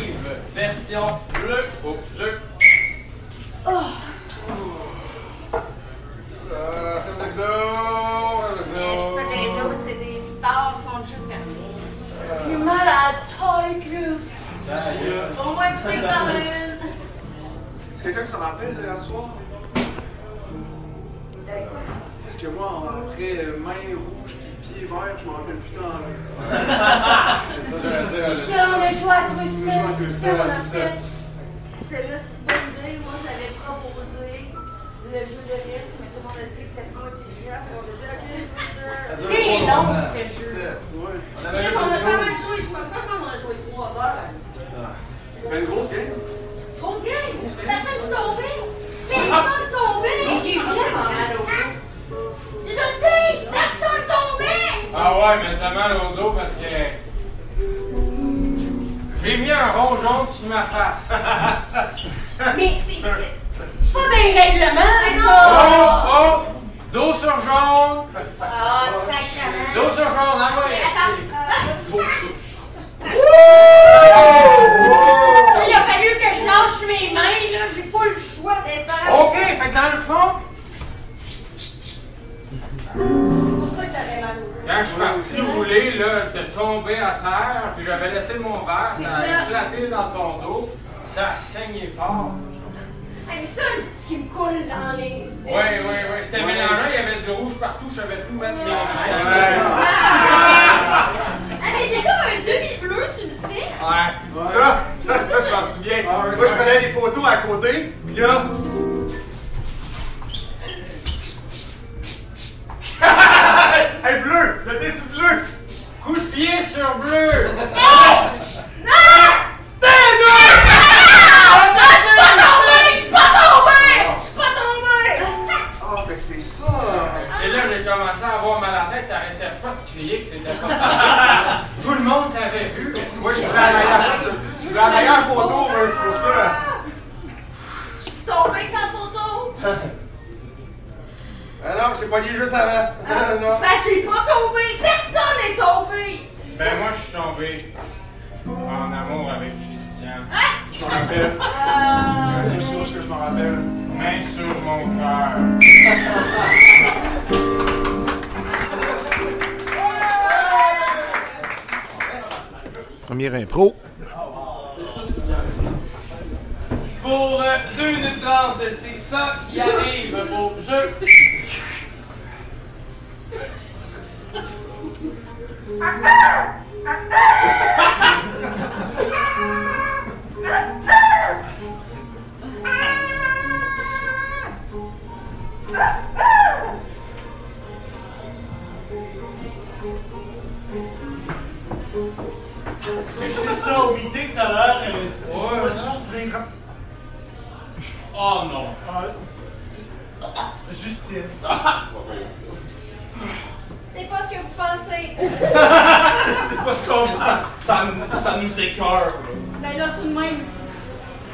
Ça, 207.17 207.41
ça, 207.51 207.85
nous- 207.85 208.19
ça 208.19 208.37
nous 208.41 208.59
écœure. 208.59 209.13
Ben 209.61 209.77
là, 209.77 209.89
tout 209.99 210.07
de 210.07 210.13
même. 210.19 210.39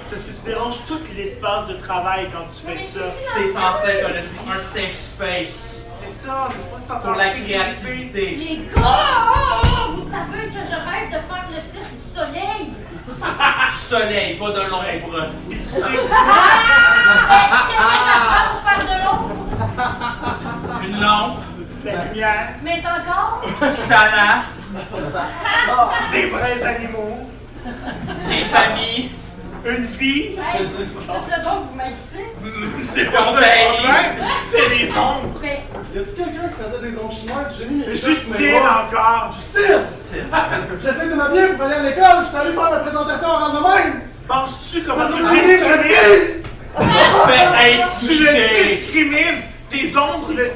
C'est 0.06 0.12
parce 0.16 0.24
que 0.24 0.32
tu 0.32 0.46
déranges 0.46 0.86
tout 0.88 1.00
l'espace 1.16 1.68
de 1.68 1.74
travail 1.76 2.28
quand 2.34 2.46
tu 2.54 2.66
fais 2.66 2.86
ça. 2.86 3.06
c'est 3.36 3.48
censé 3.54 3.88
être 3.88 4.08
un, 4.10 4.52
un 4.58 4.60
safe 4.60 4.96
space 4.96 5.86
C'est 5.98 6.26
ça, 6.28 6.50
mais 6.50 6.56
c'est 6.62 6.72
pas 6.88 7.00
ça. 7.00 7.08
pour 7.08 7.16
la 7.16 7.30
créativité. 7.30 8.36
Les 8.36 8.58
gars, 8.76 8.82
oh, 8.84 9.62
oh, 9.64 9.92
vous 9.96 10.12
savez 10.12 10.48
que 10.50 10.54
je 10.70 10.76
rêve 10.76 11.08
de 11.10 11.20
faire 11.28 11.46
le 11.50 11.56
cirque 11.56 11.94
du 11.94 12.16
soleil. 12.16 12.74
Soleil, 13.90 14.38
pas 14.38 14.52
de 14.52 14.60
l'ombre. 14.70 14.86
Ben, 15.12 15.30
Qu'est-ce 15.50 15.86
que 15.86 15.88
ça 17.98 18.16
prend 18.26 18.44
pour 18.52 18.62
faire 18.70 18.84
de 18.86 18.96
l'ombre? 19.06 20.84
Une 20.84 21.00
lampe, 21.00 21.40
La 21.84 22.06
lumière, 22.06 22.50
Mais 22.64 22.80
encore? 22.86 23.42
du 23.62 23.88
talent, 23.88 24.42
des 26.12 26.26
vrais 26.28 26.64
animaux, 26.66 27.18
des 28.28 28.56
amis. 28.56 29.12
une. 29.64 30.40
Hey, 30.40 30.66
faites-le 30.76 31.44
donc, 31.44 31.60
vous 31.70 31.78
m'haïssez. 31.78 32.26
C'est 32.90 33.06
parfait. 33.12 33.68
C'est 34.44 34.70
les 34.70 34.90
ombres. 34.94 35.40
Mais 35.42 35.64
Y 35.94 36.00
a-tu 36.00 36.16
quelqu'un 36.16 36.48
qui 36.50 36.64
faisait 36.64 36.92
des 36.92 36.98
ondes 36.98 37.12
chinoises? 37.12 37.54
J'ai 37.60 37.66
mis 37.66 37.86
mes 37.86 37.96
Justine 37.96 38.56
encore. 38.56 39.34
Justine! 39.36 40.18
J'essaie 40.82 41.10
de 41.10 41.14
m'habiller 41.14 41.48
pour 41.50 41.66
aller 41.66 41.76
à 41.76 41.84
l'école, 41.84 42.26
j'étais 42.26 42.38
allé 42.38 42.54
faire 42.54 42.72
ma 42.72 42.80
présentation 42.80 43.28
avant 43.32 43.50
de 43.54 43.60
même! 43.68 44.02
Penses-tu 44.28 44.82
comment 44.84 45.08
tu 45.14 45.20
le 45.20 45.26
pas 45.28 45.36
discrimines? 45.36 46.44
Tu 48.00 48.14
le 48.24 48.78
discrimines. 48.78 49.42
Tes 49.70 49.96
ombres, 49.98 50.34
le- 50.36 50.52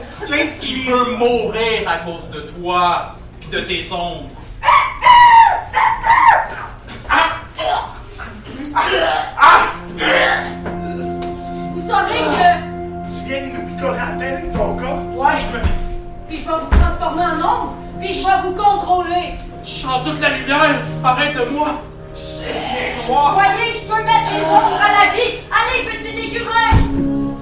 tu 0.60 0.68
Il 0.68 0.86
peut 0.86 1.12
mourir 1.12 1.88
à 1.88 1.98
cause 1.98 2.28
de 2.34 2.42
toi 2.42 3.16
pis 3.46 3.56
de 3.56 3.60
tes 3.62 3.92
ombres. 3.92 4.30
vous 11.74 11.82
saurez 11.82 12.20
que. 12.20 13.14
Tu 13.14 13.30
viens 13.30 13.42
de 13.42 13.58
nous 13.58 13.68
picorer 13.68 14.00
à 14.00 14.12
la 14.12 14.18
tête 14.18 14.34
avec 14.34 14.54
ton 14.54 14.76
gars. 14.76 15.00
Ouais, 15.14 15.34
Puis 16.28 16.40
je 16.40 16.44
vais 16.44 16.56
vous 16.56 16.78
transformer 16.78 17.24
en 17.24 17.38
ombre, 17.38 17.74
puis 18.00 18.10
je 18.10 18.26
vais 18.26 18.42
vous 18.44 18.56
contrôler. 18.56 19.36
Je 19.64 19.70
sens 19.70 20.04
toute 20.06 20.22
la 20.22 20.30
lumière 20.30 20.84
disparaître 20.86 21.40
de 21.40 21.50
moi. 21.50 21.82
Vous 23.08 23.14
voyez, 23.14 23.74
je 23.74 23.88
peux 23.88 24.04
mettre 24.04 24.34
les 24.34 24.46
ombres 24.46 24.80
à 24.80 25.06
la 25.06 25.14
vie. 25.14 25.40
Allez, 25.52 25.84
petit 25.86 26.28
écureuil! 26.28 26.74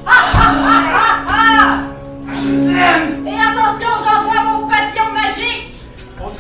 Ah, 0.05 0.11
ah, 0.34 0.55
ah, 0.65 0.84
ah, 0.95 1.25
ah! 1.30 1.80
Justine! 2.27 3.27
Et 3.27 3.35
attention, 3.35 3.89
magique! 4.03 4.12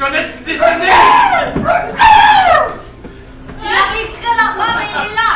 Connaît 0.03 0.27
depuis 0.27 0.43
des 0.43 0.61
années! 0.61 0.87
Il 1.55 1.65
arrive 3.65 4.11
très 4.19 4.33
lentement, 4.35 4.73
mais 4.77 4.87
il 4.91 4.99
est 5.05 5.15
là! 5.15 5.31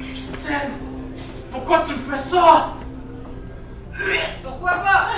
Justine! 0.00 0.72
Pourquoi 1.52 1.78
tu 1.86 1.92
me 1.92 1.98
fais 2.10 2.18
ça? 2.18 2.74
Pourquoi 4.42 4.72
pas? 4.72 5.08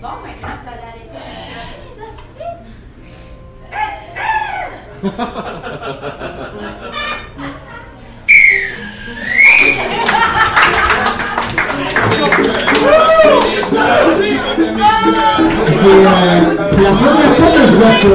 Bon, 0.00 0.14
maintenant, 0.24 0.56
ça 0.64 0.70
allait 0.72 0.88
arrêter 0.88 1.12
de 1.12 1.20
les 1.84 2.00
hosties. 2.06 2.56
C'est 15.80 15.86
euh, 15.86 16.56
c'est 16.70 16.82
la 16.82 16.90
première 16.90 17.18
fois 17.18 17.50
que 17.50 17.60
je 17.60 17.74
vois 17.76 17.92
ça. 17.92 18.08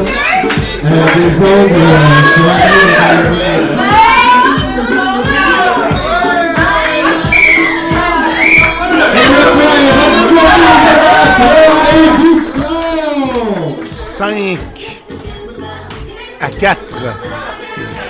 Euh, 0.86 1.06
des 1.16 1.34
ombres 1.42 1.76
euh, 1.76 2.24
sur 2.34 2.46
la! 2.46 2.54
5 13.92 14.58
à 16.40 16.50
4. 16.50 16.96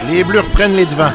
Les 0.09 0.23
Bleus 0.23 0.41
reprennent 0.41 0.75
les 0.75 0.85
devants. 0.85 1.13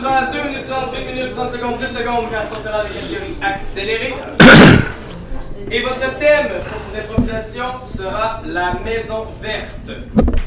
Elle 0.00 0.06
durera 0.06 0.26
2 0.32 0.48
minutes 0.48 0.66
30, 0.66 0.94
1 0.94 1.12
minute 1.12 1.32
30 1.34 1.50
secondes, 1.52 1.76
10 1.76 1.86
secondes, 1.98 2.24
car 2.30 2.42
ce 2.48 2.62
sera 2.62 2.82
des 2.84 2.88
catégories 2.88 3.36
accélérées. 3.42 4.14
Et 5.70 5.82
votre 5.82 6.00
thème 6.18 6.48
pour 6.58 6.80
cette 6.80 7.04
improvisation 7.10 7.64
sera 7.96 8.40
la 8.46 8.72
maison 8.82 9.26
verte. 9.42 9.90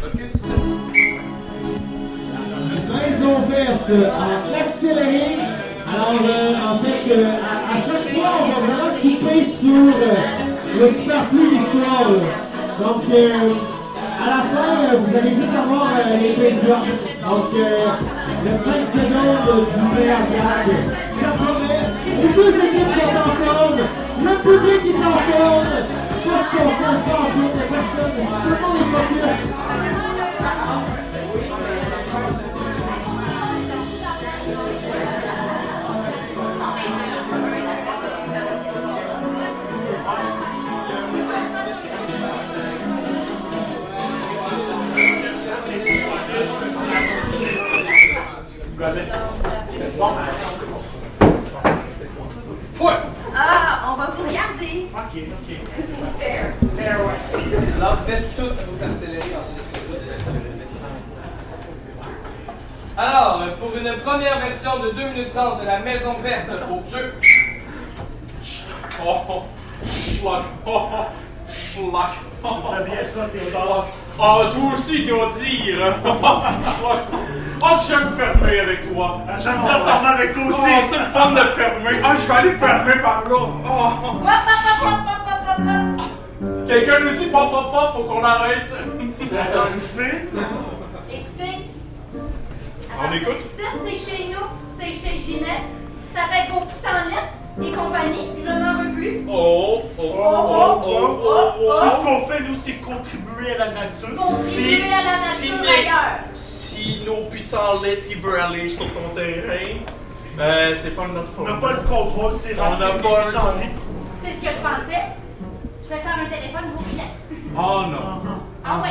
Focus. 0.02 0.34
Maison 2.90 3.40
verte 3.48 3.92
en 4.18 4.60
accéléré. 4.60 5.38
Alors, 5.94 6.20
euh, 6.24 6.74
en 6.74 6.80
fait, 6.80 7.12
euh, 7.14 7.26
à, 7.28 7.74
à 7.74 7.78
chaque 7.78 8.14
fois, 8.14 8.32
on 8.42 8.48
va 8.48 8.58
vraiment 8.66 8.96
couper 8.96 9.46
sur 9.62 9.94
euh, 9.94 10.80
le 10.80 10.88
superflu 10.88 11.52
l'histoire. 11.52 12.10
là. 12.10 12.84
Donc, 12.84 13.04
euh, 13.14 13.50
à 14.20 14.30
la 14.30 14.42
fin, 14.44 14.94
euh, 14.94 14.98
vous 15.06 15.16
allez 15.16 15.30
juste 15.36 15.56
avoir 15.56 15.88
euh, 15.92 16.18
les 16.22 16.34
paysans. 16.34 16.82
Donc, 17.30 17.54
euh, 18.46 18.52
le 18.52 18.58
5 18.58 18.68
secondes 18.94 19.68
du 19.68 20.04
gag. 20.04 20.70
Ça 21.22 21.30
promet. 21.32 21.84
Les 22.06 22.32
deux 22.34 22.50
équipes 22.50 22.94
sont 22.94 23.16
en 23.18 23.32
forme. 23.46 23.82
Le 24.24 24.34
public 24.42 24.82
est 24.86 25.04
en 25.04 25.18
forme. 25.30 25.74
Tous 26.24 26.44
sont 26.52 26.72
sans 26.80 26.98
fantôme. 27.06 27.58
Personne. 27.70 28.16
Tout 28.16 28.50
le 28.50 28.56
monde 28.62 28.78
est 28.78 28.90
focus. 28.92 29.34
Ah, 53.36 53.94
on 53.94 53.96
va 53.96 54.08
vous 54.16 54.28
regarder. 54.28 54.90
Ok, 54.94 55.24
ok. 55.32 55.50
Fair. 56.20 56.54
Fair, 56.78 57.00
ouais. 57.00 57.20
Alors, 57.78 58.00
faites 58.02 58.36
tout 58.36 58.44
vous 58.44 58.84
accélérer 58.84 59.32
ensuite. 59.40 59.64
Alors, 62.98 63.42
pour 63.60 63.76
une 63.76 63.98
première 64.00 64.40
version 64.40 64.84
de 64.84 64.92
2 64.92 65.10
minutes 65.10 65.34
30 65.34 65.62
de 65.62 65.66
la 65.66 65.80
maison 65.80 66.16
verte 66.22 66.50
au 66.70 66.92
jeu. 66.92 67.14
Oh, 69.06 69.18
oh, 69.30 69.44
schlag. 69.88 70.44
Oh, 70.66 70.90
oh, 70.94 71.06
schlag. 71.50 72.12
Oh, 72.44 72.84
bien 72.86 73.06
ça, 73.06 73.28
Théodore. 73.28 73.88
oh, 74.20 74.44
toi 74.54 74.74
aussi, 74.74 75.06
tu 75.06 75.12
vas 75.12 75.32
dire. 75.40 75.78
Schlag. 76.04 77.24
Oh, 77.66 77.78
j'aime 77.88 78.10
fermer 78.18 78.60
avec 78.60 78.94
toi. 78.94 79.22
Ah, 79.28 79.40
J'aime 79.40 79.62
ça 79.62 79.80
fermer 79.86 80.08
avec 80.10 80.34
toi 80.34 80.44
Oh, 80.48 80.50
aussi. 80.52 80.90
c'est 80.90 80.98
le 81.00 81.06
fun 81.14 81.32
de 81.32 81.40
fermer. 81.40 82.02
Ah, 82.04 82.14
je 82.16 82.28
vais 82.28 82.38
aller 82.40 82.52
fermer 82.58 83.02
par 83.02 83.24
là. 83.30 83.36
Oh. 83.66 84.20
Quelqu'un 86.68 87.00
nous 87.00 87.16
dit 87.18 87.28
pop, 87.28 87.52
pop, 87.52 87.72
pop, 87.72 87.90
faut 87.94 88.04
qu'on 88.04 88.24
arrête. 88.24 88.68
Écoutez. 91.10 91.58
On 93.00 93.12
écoute? 93.14 93.38
c'est- 93.58 93.64
C'est 93.86 93.98
chez 94.12 94.24
nous, 94.30 94.48
c'est 94.80 94.92
chez 94.92 95.18
Ginette. 95.18 95.68
Ça 96.14 96.22
fait 96.30 96.52
vos 96.52 96.62
pissenlits 96.62 97.26
et 97.62 97.72
compagnie. 97.72 98.28
Je 98.44 98.50
n'en 98.50 98.84
veux 98.84 98.92
plus. 98.92 99.26
Oh, 99.30 99.84
oh, 99.98 100.02
oh, 100.04 100.82
oh, 100.86 100.86
oh, 100.86 101.52
oh, 101.60 101.80
Tout 101.82 101.90
ce 101.90 101.96
oh. 101.98 102.04
qu'on 102.04 102.28
fait, 102.28 102.40
nous, 102.42 102.56
c'est 102.64 102.74
contribuer 102.82 103.56
à 103.56 103.58
la 103.60 103.68
nature. 103.72 104.16
Contribuer 104.18 104.94
à 104.94 104.98
la 104.98 105.04
nature 105.04 105.70
ailleurs. 105.70 106.20
Si 106.84 107.02
nos 107.06 107.24
puissants 107.30 107.80
lait, 107.82 108.02
il 108.10 108.18
veut 108.20 108.42
aller 108.42 108.70
sur 108.70 108.86
ton 108.88 109.16
terrain, 109.16 109.80
Euh, 110.40 110.74
c'est 110.76 110.96
pas 110.96 111.04
de 111.08 111.14
notre 111.14 111.30
On 111.40 111.46
faute. 111.46 111.48
n'a 111.48 111.62
pas 111.62 111.72
le 111.74 111.82
contrôle 111.88 112.34
de 112.34 112.38
ces 112.40 112.60
On 112.60 112.70
n'a 112.72 112.88
pas 112.88 113.24
le. 113.24 113.62
C'est 114.24 114.32
ce 114.32 114.42
que 114.42 114.48
je 114.50 114.62
pensais. 114.62 115.04
Je 115.84 115.90
vais 115.90 116.00
faire 116.02 116.18
un 116.20 116.26
téléphone, 116.30 116.62
je 116.66 116.72
vous 116.72 116.90
reviens. 116.90 117.12
Oh 117.56 117.84
non. 117.90 118.40
Ah 118.66 118.82
ouais. 118.82 118.90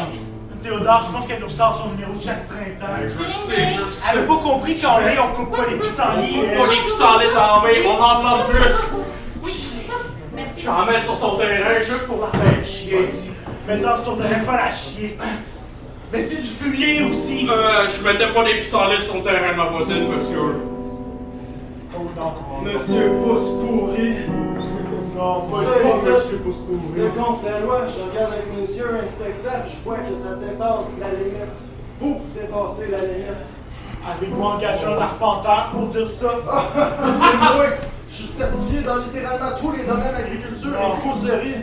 Théodore, 0.63 1.03
je 1.07 1.13
pense 1.13 1.27
qu'elle 1.27 1.41
nous 1.41 1.51
sort 1.51 1.77
son 1.77 1.91
numéro 1.91 2.13
de 2.15 2.21
chaque 2.23 2.47
printemps. 2.47 2.95
Je 3.03 3.25
le 3.25 3.31
sais, 3.33 3.69
je 3.75 3.81
le 3.81 3.87
Elle 3.89 3.93
sais. 3.93 4.17
n'a 4.17 4.23
pas 4.23 4.37
compris 4.37 4.79
qu'en 4.81 5.01
mai, 5.01 5.17
on 5.21 5.35
coupe 5.35 5.55
pas 5.57 5.67
les 5.69 5.77
pissenlits. 5.77 6.41
Pas 6.57 6.67
les 6.71 6.81
pissenlits 6.83 7.37
en 7.37 7.61
mai, 7.63 7.87
on 7.87 8.01
en 8.03 8.21
plante 8.21 8.49
plus. 8.49 9.51
Merci. 10.35 10.63
J'en 10.63 10.87
mets 10.87 11.03
sur 11.03 11.19
ton 11.21 11.37
terrain 11.37 11.79
juste 11.81 12.07
pour 12.07 12.21
la 12.25 12.39
faire 12.39 12.65
chier. 12.65 13.09
Mais 13.67 13.77
ça, 13.77 13.97
sur 13.97 14.05
ton 14.05 14.17
téléphone 14.17 14.55
à 14.55 14.71
chier. 14.71 15.19
Mais 16.13 16.21
c'est 16.23 16.43
du 16.43 16.49
fumier 16.49 17.03
aussi. 17.05 17.49
Euh, 17.51 17.89
je 17.89 18.07
mettais 18.07 18.31
pas 18.35 18.45
des 18.45 18.59
pissenlits 18.59 19.01
sur 19.03 19.17
le 19.17 19.23
terrain 19.23 19.53
de 19.53 19.57
ma 19.57 19.67
voisine, 19.71 20.09
monsieur. 20.09 20.57
Oh 21.97 22.01
non. 22.17 22.33
Monsieur 22.63 23.11
Pouce 23.25 23.49
pourri. 23.61 24.17
Non, 25.17 25.41
pas 25.41 25.63
Ça, 25.63 25.71
pas 25.83 26.05
ça, 26.05 26.19
monsieur 26.19 26.39
pouce 26.39 26.57
pourri. 26.57 26.81
C'est 26.95 27.17
contre 27.17 27.45
la 27.47 27.61
loi. 27.61 27.81
Je 27.89 28.03
regarde 28.11 28.33
avec 28.35 28.47
mes 28.55 28.77
yeux 28.77 28.91
un 29.03 29.09
spectacle. 29.09 29.71
Je 29.71 29.85
vois 29.85 29.99
que 29.99 30.15
ça 30.15 30.35
dépasse 30.35 30.93
la 31.01 31.11
limite. 31.19 31.59
Vous 31.99 32.21
dépassez 32.35 32.91
la 32.91 32.99
limite. 32.99 33.49
Avez-vous 34.07 34.43
engagé 34.43 34.85
un 34.85 34.99
arpenteur 35.01 35.71
pour 35.73 35.87
dire 35.87 36.09
ça? 36.21 36.35
C'est 37.05 37.37
moi. 37.39 37.67
Je 38.11 38.15
suis 38.15 38.27
certifié 38.27 38.81
dans 38.81 38.97
littéralement 38.97 39.57
tous 39.59 39.73
les 39.73 39.85
domaines 39.85 40.15
agriculture 40.15 40.73
et 40.77 41.09
causerie. 41.09 41.55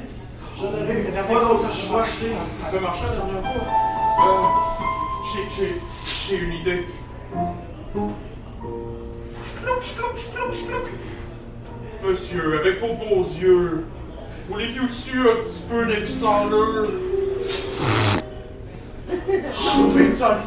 Je 0.55 0.63
n'aurai 0.63 1.27
pas 1.27 1.39
d'autre 1.39 1.71
choix. 1.71 2.03
Ça 2.05 2.71
peut 2.71 2.79
marcher 2.79 3.03
la 3.03 3.15
dernière 3.15 3.41
fois. 3.43 4.08
Euh, 4.19 5.73
j'ai, 6.27 6.37
une 6.37 6.53
idée. 6.53 6.85
Clouch, 7.93 8.11
clouch, 9.95 10.25
clouch. 10.33 10.57
Monsieur, 12.03 12.59
avec 12.59 12.79
vos 12.79 12.93
beaux 12.95 13.23
yeux, 13.23 13.85
voulez-vous 14.49 14.87
tuer 14.87 15.31
un 15.31 15.35
petit 15.43 15.63
peu 15.69 15.85
des 15.85 16.01
pissenlits? 16.01 16.89
Couper 19.07 20.05
le 20.05 20.11
sol. 20.11 20.37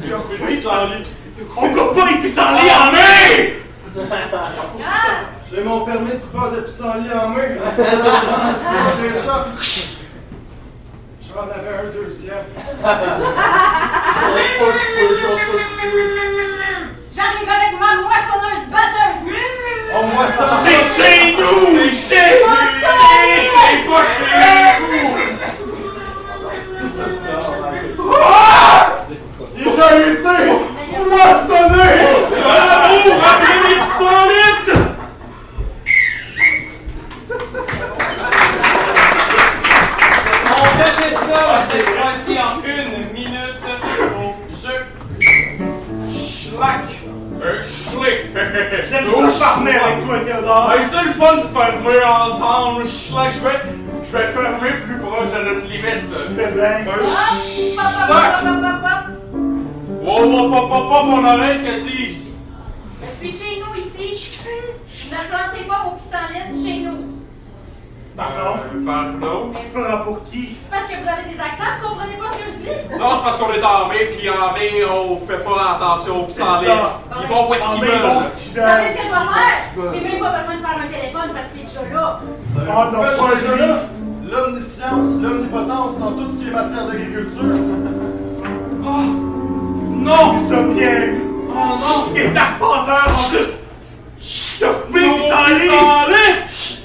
Des 0.00 0.46
pissenlits. 0.46 1.08
On 1.56 1.72
coupe 1.72 1.94
pas 1.94 2.10
les 2.10 2.18
pissenlits 2.18 2.70
en 2.70 2.88
En 2.88 2.92
mai! 2.92 2.98
mai! 3.38 3.62
J'ai 5.50 5.62
mon 5.62 5.84
permis 5.84 6.12
de 6.12 6.16
coupeur 6.16 6.50
de 6.52 6.60
pissenlit 6.60 7.12
en 7.12 7.28
main. 7.30 7.56
J'en 11.34 11.44
avais 11.44 11.76
un 11.78 11.84
deuxième. 11.94 12.44
J'arrive 17.14 17.48
avec 17.48 17.72
ma 17.80 17.90
moissonneuse 18.02 18.66
batteuse. 18.70 19.20
Oh, 19.94 20.02
moi, 20.12 20.26
ça 20.36 20.44
C'est 20.62 20.82
chez 21.02 21.18
nous! 21.32 21.90
C'est 21.90 22.36
C'est 23.62 23.80
pas 23.88 24.04
chez 24.12 24.76
vous! 24.82 25.10
Il 29.56 29.80
a 29.80 29.96
été 29.96 30.36
moissonné! 31.08 31.88
Bravo! 32.42 32.98
Rappelez 33.22 33.60
les 33.68 33.76
pissenlits! 33.80 34.91
Fait 41.02 41.14
ça 41.16 41.62
cette 41.68 41.88
fois-ci 41.88 42.38
en 42.38 42.62
une 42.64 43.12
minute 43.12 43.64
au 44.16 44.54
jeu. 44.54 44.86
Schlack! 46.28 46.84
Un 47.42 47.62
schlick! 47.64 48.20
J'aime 48.88 49.06
ça 49.06 49.28
farmer 49.30 49.74
avec 49.74 50.06
toi, 50.06 50.20
Théodore. 50.20 50.72
Hey, 50.72 50.84
c'est 50.84 51.02
le 51.02 51.12
fun 51.12 51.36
de 51.38 51.48
fermer 51.48 52.04
ensemble. 52.04 52.86
Schlack, 52.86 53.32
je 53.32 53.40
vais, 53.40 53.60
je 54.04 54.16
vais 54.16 54.26
fermer 54.28 54.70
plus 54.84 54.98
proche 55.00 55.32
de 55.32 55.42
notre 55.42 55.66
limite. 55.66 56.12
Fais 56.36 56.52
bien. 56.52 56.70
Un 56.70 56.86
Hop, 56.86 57.08
hop, 57.78 57.84
hop, 57.88 58.10
hop, 58.10 58.44
hop, 58.44 58.62
hop, 58.64 58.84
hop. 58.84 59.04
Wow, 60.02 60.24
wow, 60.30 60.50
pop, 60.50 60.68
pop, 60.68 60.88
pop, 60.88 61.04
mon 61.06 61.24
oreille, 61.24 61.64
qu'est-ce 61.64 61.86
qu'ils 61.86 62.14
Je 62.14 63.28
suis 63.28 63.32
chez 63.32 63.60
nous 63.60 63.74
ici. 63.80 64.38
Ne 65.10 65.16
plantez 65.16 65.64
pas 65.68 65.82
vos 65.84 65.96
pissenlits 65.96 66.64
chez 66.64 66.80
nous. 66.84 67.11
Pardon? 68.16 68.60
Pardon? 68.84 69.52
Tu 69.54 69.66
prends 69.78 69.98
pour 70.04 70.22
qui? 70.24 70.56
Parce 70.70 70.84
que 70.84 70.94
vous 71.02 71.08
avez 71.08 71.24
des 71.32 71.40
accents, 71.40 71.72
vous 71.80 71.88
comprenez 71.88 72.16
pas 72.18 72.28
ce 72.32 72.36
que 72.36 72.44
je 72.52 72.56
dis? 72.60 72.98
Non, 72.98 73.10
c'est 73.16 73.22
parce 73.24 73.38
qu'on 73.38 73.52
est 73.52 73.64
en 73.64 73.88
mai, 73.88 74.10
puis 74.16 74.28
en 74.28 74.52
mai, 74.52 74.84
on 74.84 75.16
fait 75.26 75.42
pas 75.42 75.76
attention 75.76 76.26
aux 76.26 76.30
ça. 76.30 76.60
Ils 77.20 77.26
vont 77.26 77.48
où 77.48 77.54
est-ce 77.54 77.64
qu'ils 77.64 77.80
mai, 77.80 77.88
ils 77.94 78.02
vont 78.02 78.18
veulent. 78.20 78.22
Vous 78.22 78.54
savez 78.54 78.88
ce 78.88 78.96
que 78.96 79.02
je 79.02 79.08
vais 79.08 79.26
faire? 79.32 79.92
J'ai 79.94 80.00
même 80.10 80.20
pas 80.20 80.32
besoin 80.38 80.54
de 80.56 80.60
faire 80.60 80.78
un 80.78 80.88
téléphone 80.88 81.30
parce 81.32 81.48
qu'il 81.52 81.62
est 81.62 81.64
déjà 81.64 81.84
là. 81.94 82.20
Oh 82.22 82.84
non, 82.92 83.02
Fais 83.02 83.16
pas 83.16 83.38
jeu-là, 83.38 83.66
lui. 83.66 84.30
l'omniscience, 84.30 85.08
l'omnipotence 85.22 85.96
en 86.02 86.12
tout 86.12 86.32
ce 86.32 86.36
qui 86.36 86.48
est 86.48 86.52
matière 86.52 86.86
d'agriculture. 86.86 87.42
Non! 90.04 90.48
Ça 90.50 90.62
bien. 90.62 90.98
Oh 91.48 91.54
non! 91.54 92.12
Il 92.14 92.20
est 92.20 92.36
arpenteur 92.36 93.06
en 93.08 93.30
plus. 93.30 93.50
Chut, 94.20 94.66
coupé 94.86 95.00
Nos 95.06 95.14
pissenlits. 95.14 96.81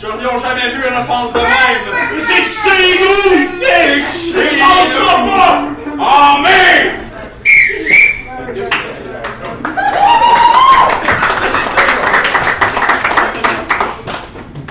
Je 0.00 0.06
n'ai 0.06 0.40
jamais 0.40 0.68
vu 0.70 0.80
une 0.88 0.96
offense 0.96 1.32
de 1.32 1.40
même! 1.40 2.20
C'est 2.26 2.42
chez 2.44 2.98
nous 3.00 3.42
ici! 3.42 3.64
C'est 3.64 4.00
chez 4.32 4.62
On 4.62 4.90
sera 4.90 5.22
nous! 5.22 5.30
pas! 5.30 6.04
En 6.04 6.38
mai! 6.40 6.94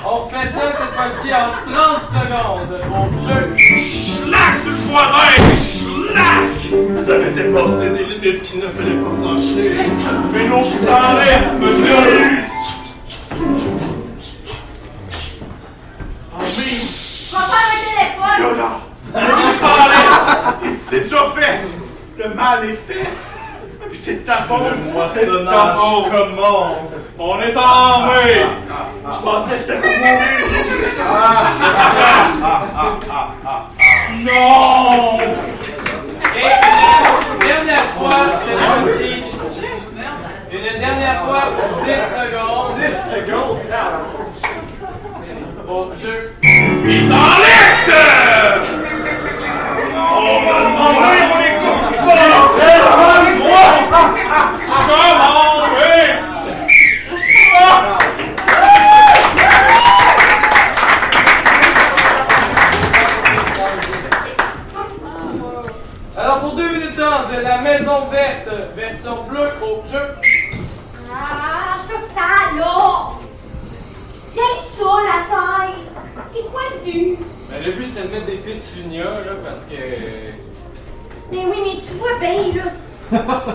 On 0.06 0.26
fait 0.30 0.50
ça 0.52 0.72
cette 0.72 0.94
fois-ci 0.96 1.34
en 1.34 1.50
30 1.64 2.02
secondes 2.14 2.82
au 2.92 3.28
jeu. 3.28 3.42
Schlack 3.58 4.56
sur 4.56 4.72
le 4.72 4.78
voisin! 4.90 5.32
Schlack! 5.58 6.50
Vous 6.72 7.10
avez 7.12 7.32
dépassé 7.32 7.90
des 7.90 8.06
limites 8.06 8.44
qu'il 8.44 8.60
ne 8.60 8.68
fallait 8.68 9.02
pas 9.02 9.12
franchir. 9.22 9.72
Mais 10.34 10.48
non, 10.48 10.64
je 10.64 10.86
s'en 10.86 11.16
vais, 11.16 11.40
monsieur! 11.60 12.44
En 16.34 16.40
mai, 16.40 16.48
Je 16.50 17.36
vais 17.36 17.44
faire 17.44 17.58
un 17.58 17.72
téléphone. 17.84 18.38
Théodore. 18.38 18.82
On 19.16 19.52
s'en 19.54 19.76
allait! 19.86 20.76
C'est 20.90 21.02
déjà 21.02 21.26
fait! 21.36 21.60
Le 22.18 22.30
mal 22.48 22.66
est 22.66 22.74
fait! 22.74 23.10
Puis 23.90 23.98
c'est 23.98 24.26
ta 24.26 24.34
faute! 24.34 24.62
C'est 25.14 25.26
ta 25.46 25.76
faute! 25.76 26.12
commence! 26.12 27.10
On 27.20 27.40
est 27.40 27.56
en 27.56 28.06
mai! 28.08 28.46
Je 29.12 29.20
pensais 29.24 29.56
que 29.56 29.60
j'étais 29.60 29.76
pour 29.76 29.98
mourir 29.98 30.36
aujourd'hui! 30.46 30.92
Non! 34.24 35.20
Et 36.36 36.52
une 37.34 37.48
dernière 37.48 37.88
fois 37.98 38.22
cette 38.46 38.60
fois-ci. 38.60 39.12
Une 40.52 40.80
dernière 40.80 41.20
fois 41.26 41.44
pour 41.58 41.70
10 41.84 41.92
secondes 42.16 42.72
10 42.78 42.86
secondes. 43.16 43.58
au 45.68 45.92
jeu. 46.00 46.37
Mettre 77.98 78.26
des 78.28 78.38
pétunias 78.38 79.04
là 79.04 79.32
parce 79.44 79.62
que. 79.66 79.74
Mais 81.32 81.40
oui, 81.46 81.58
mais 81.64 81.82
tu 81.82 81.94
vois 81.98 82.20
bien, 82.20 82.64
là, 82.64 82.70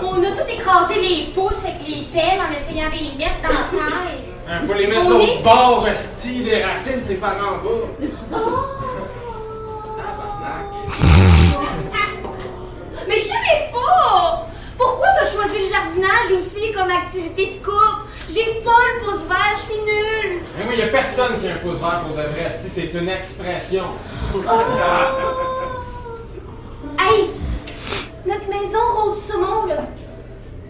on 0.03 0.21
a 0.21 0.31
tout 0.31 0.49
écrasé 0.49 0.95
les 1.01 1.31
pouces 1.33 1.63
avec 1.63 1.87
les 1.87 2.03
pelles 2.13 2.39
en 2.39 2.51
essayant 2.51 2.89
de 2.89 2.95
les 2.95 3.17
mettre 3.17 3.41
dans 3.41 3.49
la 3.49 3.55
terre. 3.71 4.19
Hein, 4.49 4.59
faut 4.67 4.73
les 4.73 4.87
mettre 4.87 5.07
On 5.07 5.15
au 5.15 5.21
est- 5.21 5.41
bord, 5.41 5.87
style 5.95 6.43
les 6.45 6.61
racines, 6.63 6.99
c'est 7.01 7.15
par 7.15 7.35
en 7.35 7.63
bas. 7.63 7.87
Oh! 8.33 8.37
Mais 13.07 13.17
je 13.17 13.23
savais 13.23 13.71
pas! 13.71 14.47
Pourquoi 14.77 15.07
t'as 15.17 15.25
choisi 15.29 15.59
le 15.59 15.69
jardinage 15.69 16.31
aussi 16.37 16.71
comme 16.73 16.91
activité 16.91 17.57
de 17.59 17.65
couple? 17.65 18.07
J'ai 18.29 18.61
pas 18.63 18.71
le 18.95 19.05
pouce 19.05 19.25
vert, 19.27 19.55
je 19.55 19.61
suis 19.61 19.81
nulle! 19.83 20.41
Mais 20.57 20.65
oui, 20.67 20.77
y 20.77 20.81
a 20.83 20.87
personne 20.87 21.39
qui 21.39 21.47
a 21.47 21.53
un 21.53 21.57
pouce 21.57 21.79
vert 21.79 22.01
pour 22.07 22.15
de 22.15 22.21
vrai, 22.23 22.51
si 22.59 22.69
c'est 22.69 22.93
une 22.97 23.09
expression. 23.09 23.83
Hey! 24.33 24.39
Notre 28.25 28.49
maison 28.49 28.79
rose 28.95 29.21
saumon, 29.21 29.67
là, 29.67 29.75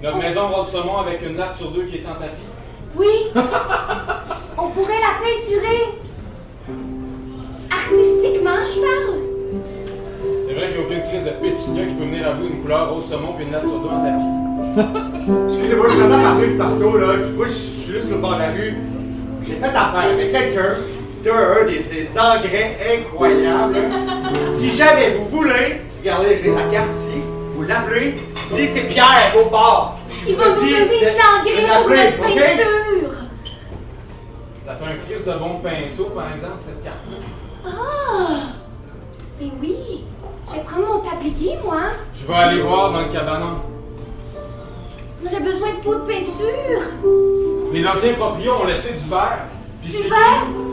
Notre 0.02 0.18
maison 0.18 0.50
rôle 0.50 0.68
saumon 0.68 0.98
avec 0.98 1.22
une 1.22 1.38
latte 1.38 1.56
sur 1.56 1.72
deux 1.72 1.84
qui 1.84 1.96
est 1.98 2.06
en 2.06 2.16
tapis. 2.16 2.44
Oui. 2.98 3.08
On 4.58 4.68
pourrait 4.70 5.00
la 5.00 5.16
peinturer. 5.24 5.98
Artistiquement, 7.72 8.66
je 8.66 8.82
parle. 8.82 9.22
C'est 10.46 10.54
vrai 10.56 10.68
qu'il 10.68 10.78
n'y 10.78 10.84
a 10.84 10.86
aucune 10.86 11.04
crise 11.04 11.24
de 11.24 11.30
pétunia 11.30 11.86
qui 11.86 11.94
peut 11.94 12.04
mener 12.04 12.26
à 12.26 12.34
bout 12.34 12.48
une 12.48 12.62
couleur 12.62 12.94
rose 12.94 13.06
saumon 13.08 13.32
puis 13.32 13.46
une 13.46 13.54
latte 13.54 13.68
sur 13.68 13.80
deux 13.80 13.88
en 13.88 14.04
tapis. 14.04 14.26
Excusez-moi, 15.48 15.88
je 15.90 16.02
t'entends 16.02 16.22
parler 16.22 16.48
de 16.50 16.58
tantôt, 16.58 16.98
là. 16.98 17.14
Moi, 17.34 17.46
je 17.46 17.52
suis 17.54 17.94
juste 17.94 18.08
sur 18.08 18.18
le 18.18 18.22
bord 18.22 18.34
de 18.34 18.40
la 18.40 18.52
rue. 18.52 18.76
J'ai 19.48 19.56
fait 19.56 19.68
affaire 19.68 20.12
avec 20.12 20.32
quelqu'un 20.32 20.76
un 21.32 21.66
des 21.66 21.82
ces 21.82 22.20
engrais 22.20 22.78
incroyables. 22.98 23.78
si 24.58 24.72
jamais 24.76 25.16
vous 25.16 25.26
voulez, 25.26 25.82
regardez, 26.00 26.40
j'ai 26.44 26.50
sa 26.50 26.64
carte 26.64 26.92
ici, 26.92 27.22
vous 27.56 27.64
l'appelez, 27.64 28.16
dites 28.50 28.58
que 28.68 28.72
c'est 28.74 28.88
Pierre 28.88 29.34
au 29.36 29.50
bord. 29.50 29.98
Il 30.28 30.36
va 30.36 30.50
nous 30.50 30.56
donner 30.56 30.80
de- 30.86 31.06
l'engrais 31.18 32.12
de 32.12 32.18
pour 32.18 32.26
notre 32.28 32.36
peinture. 32.36 33.10
Ça 34.66 34.76
fait 34.76 34.86
un 34.86 34.96
crise 35.08 35.26
de 35.26 35.34
bon 35.34 35.60
pinceau, 35.60 36.06
par 36.16 36.32
exemple, 36.32 36.58
cette 36.62 36.84
carte-là. 36.84 37.18
Ah! 37.66 38.54
Mais 39.40 39.52
oui, 39.62 40.04
je 40.48 40.54
vais 40.54 40.60
prendre 40.62 40.88
mon 40.88 41.00
tablier, 41.00 41.58
moi. 41.64 41.80
Je 42.16 42.26
vais 42.28 42.34
aller 42.34 42.62
voir 42.62 42.92
dans 42.94 43.02
le 43.02 43.10
cabanon. 43.10 43.60
On 45.22 45.28
aurait 45.28 45.42
besoin 45.44 45.70
de 45.72 45.84
pots 45.84 45.96
de 45.96 46.00
peinture. 46.02 46.82
Les 47.74 47.86
anciens 47.88 48.14
proprios 48.14 48.54
ont 48.62 48.66
laissé 48.66 48.94
du 48.94 49.10
verre. 49.10 49.40
Puis 49.84 49.92
c'est 49.92 50.10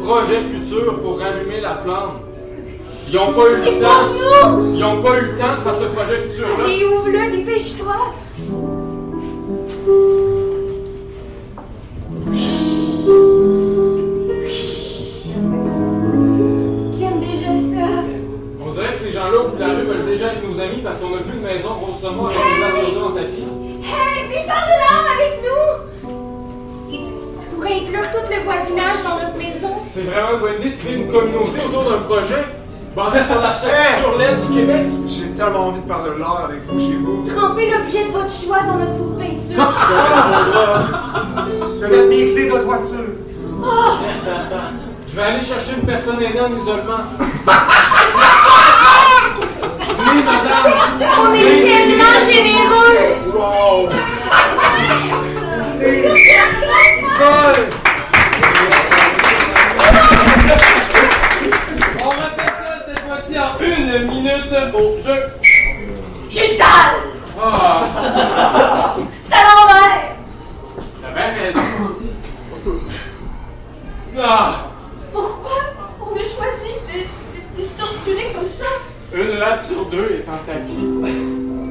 projet 0.04 0.40
futur 0.52 1.00
pour 1.00 1.18
rallumer 1.18 1.60
la 1.60 1.76
flamme. 1.76 2.20
Ils 3.08 3.18
ont 3.18 3.32
pas 3.32 3.50
eu 3.50 3.56
le 3.56 3.70
pour 3.72 3.80
temps. 3.80 4.06
nous! 4.12 4.74
Ils 4.76 4.84
ont 4.84 5.02
pas 5.02 5.18
eu 5.18 5.20
le 5.22 5.34
temps 5.36 5.54
de 5.56 5.60
faire 5.60 5.74
ce 5.74 5.84
projet 5.84 6.22
futur-là. 6.22 6.64
Allez, 6.64 6.84
ouvre-le, 6.84 7.36
dépêche-toi. 7.36 7.96
J'aime 16.92 17.20
déjà 17.20 17.52
ça? 17.72 17.86
On 18.64 18.70
dirait 18.72 18.92
que 18.92 18.98
ces 18.98 19.12
gens-là 19.12 19.38
au 19.40 19.48
bout 19.48 19.56
de 19.56 19.60
la 19.60 19.68
rue 19.68 19.86
veulent 19.86 20.06
déjà 20.06 20.32
être 20.34 20.46
nos 20.48 20.60
amis 20.60 20.80
parce 20.82 20.98
qu'on 21.00 21.14
a 21.14 21.18
plus 21.18 21.38
de 21.38 21.44
maison 21.44 21.70
rose 21.74 22.00
saumon 22.00 22.26
avec 22.26 22.38
une 22.38 22.60
latte 22.60 22.84
sur 22.84 22.94
deux 22.94 23.02
en 23.04 23.12
tapis. 23.12 23.44
Hey, 23.82 24.28
viens 24.28 24.42
faire 24.42 24.66
de 24.66 24.76
l'art 24.78 25.08
avec 25.16 25.42
nous! 25.42 25.89
Inclure 27.70 28.10
tout 28.10 28.26
le 28.32 28.38
voisinage 28.42 28.98
dans 29.04 29.14
notre 29.16 29.36
maison. 29.36 29.70
C'est 29.92 30.02
vraiment 30.02 30.32
une 30.34 30.40
bonne 30.40 30.54
idée 30.60 30.70
de 30.70 30.76
créer 30.80 30.94
une 30.96 31.06
communauté 31.10 31.60
autour 31.66 31.84
d'un 31.90 31.98
projet 31.98 32.44
basé 32.96 33.18
sur 33.30 33.40
l'architecture 33.40 34.18
LED 34.18 34.40
du 34.40 34.48
Québec. 34.56 34.86
J'ai 35.06 35.30
tellement 35.36 35.66
envie 35.68 35.80
de 35.80 35.86
faire 35.86 36.02
de 36.02 36.10
l'art 36.18 36.46
avec 36.48 36.64
vous 36.66 36.78
chez 36.80 36.96
vous. 36.96 37.22
Trempez 37.24 37.70
l'objet 37.70 38.04
de 38.06 38.10
votre 38.10 38.32
choix 38.32 38.58
dans 38.66 38.74
notre 38.74 38.96
pot 38.96 39.14
de 39.14 39.22
peinture. 39.22 39.62
Je 41.80 41.86
vais 41.86 41.96
mettre 41.96 42.08
mes 42.08 42.24
clés 42.24 42.50
de 42.50 42.58
voiture. 42.58 43.06
Oh, 43.62 43.68
Je 45.08 45.14
vais 45.16 45.22
aller 45.22 45.42
chercher 45.44 45.74
une 45.80 45.86
personne 45.86 46.20
aidée 46.22 46.40
en 46.40 46.50
isolement. 46.52 47.04
Oui, 50.02 50.22
madame. 50.24 50.72
on 51.20 51.28
est 51.34 51.44
Oui. 51.44 51.62
tellement 51.62 52.16
généreux! 52.26 53.02
Wow! 53.34 53.78
On 62.02 62.08
refait 62.08 62.46
ça 62.46 62.72
cette 62.86 63.00
fois-ci 63.00 63.38
en 63.38 63.62
une 63.62 64.06
minute 64.06 64.52
au 64.74 65.02
jeu. 65.06 65.20
Je 66.28 66.34
suis 66.34 66.56
sale! 66.56 67.02
Ah, 67.42 67.86
C'est 69.20 69.34
à 69.34 69.36
l'envers! 69.44 70.16
t'as 71.02 71.10
bien 71.10 71.42
raison 71.42 71.60
aussi. 71.82 72.08
Ah, 74.18 74.66
Pourquoi? 75.12 75.50
On 76.00 76.12
a 76.14 76.18
choisi 76.18 76.72
de, 76.88 76.98
de- 77.00 77.62
de 77.62 77.62
se 77.68 77.72
torturer 77.78 78.32
comme 78.34 78.46
ça? 78.46 78.64
une 79.12 79.38
latte 79.38 79.64
sur 79.64 79.84
deux 79.86 80.22
est 80.24 80.28
en 80.28 80.38
tapis. 80.46 80.86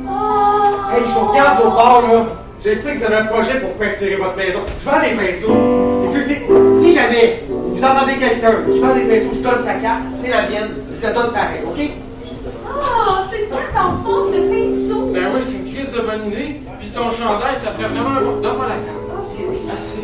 Oh! 0.07 0.91
Hey, 0.91 1.01
je 1.05 1.11
vous 1.11 1.27
regarde 1.27 1.61
au 1.65 1.71
bord, 1.71 2.01
là. 2.01 2.25
Je 2.63 2.75
sais 2.75 2.93
que 2.93 2.97
vous 2.99 3.05
avez 3.05 3.15
un 3.15 3.25
projet 3.25 3.57
pour 3.61 3.71
peinturer 3.75 4.17
votre 4.17 4.35
maison. 4.35 4.59
Je 4.81 4.85
vends 4.85 4.99
des 4.99 5.15
pinceaux. 5.15 5.55
Et 6.03 6.19
puis, 6.19 6.35
si 6.81 6.93
jamais 6.93 7.43
vous 7.47 7.81
entendez 7.81 8.17
quelqu'un 8.17 8.63
qui 8.69 8.79
vend 8.79 8.93
des 8.93 9.03
pinceaux, 9.03 9.31
je 9.33 9.39
donne 9.39 9.63
sa 9.63 9.75
carte, 9.75 10.01
c'est 10.09 10.29
la 10.29 10.41
mienne. 10.49 10.71
Je 10.93 11.01
la 11.01 11.13
donne 11.13 11.31
pareil, 11.31 11.61
OK? 11.65 11.79
Oh, 12.67 13.13
c'est 13.31 13.43
une 13.43 13.49
carte 13.49 13.75
en 13.77 14.03
forme 14.03 14.31
de 14.33 14.39
pinceau! 14.49 15.09
Ben 15.13 15.31
oui, 15.33 15.41
c'est 15.41 15.55
une 15.55 15.73
crise 15.73 15.91
de 15.93 16.01
bonne 16.01 16.27
idée. 16.27 16.59
Puis 16.79 16.89
ton 16.89 17.09
chandail, 17.09 17.55
ça 17.55 17.71
ferait 17.71 17.87
vraiment 17.87 18.09
un 18.09 18.21
bon. 18.21 18.41
Donne-moi 18.41 18.65
la 18.67 18.75
carte. 18.75 18.99
Assez. 19.71 20.03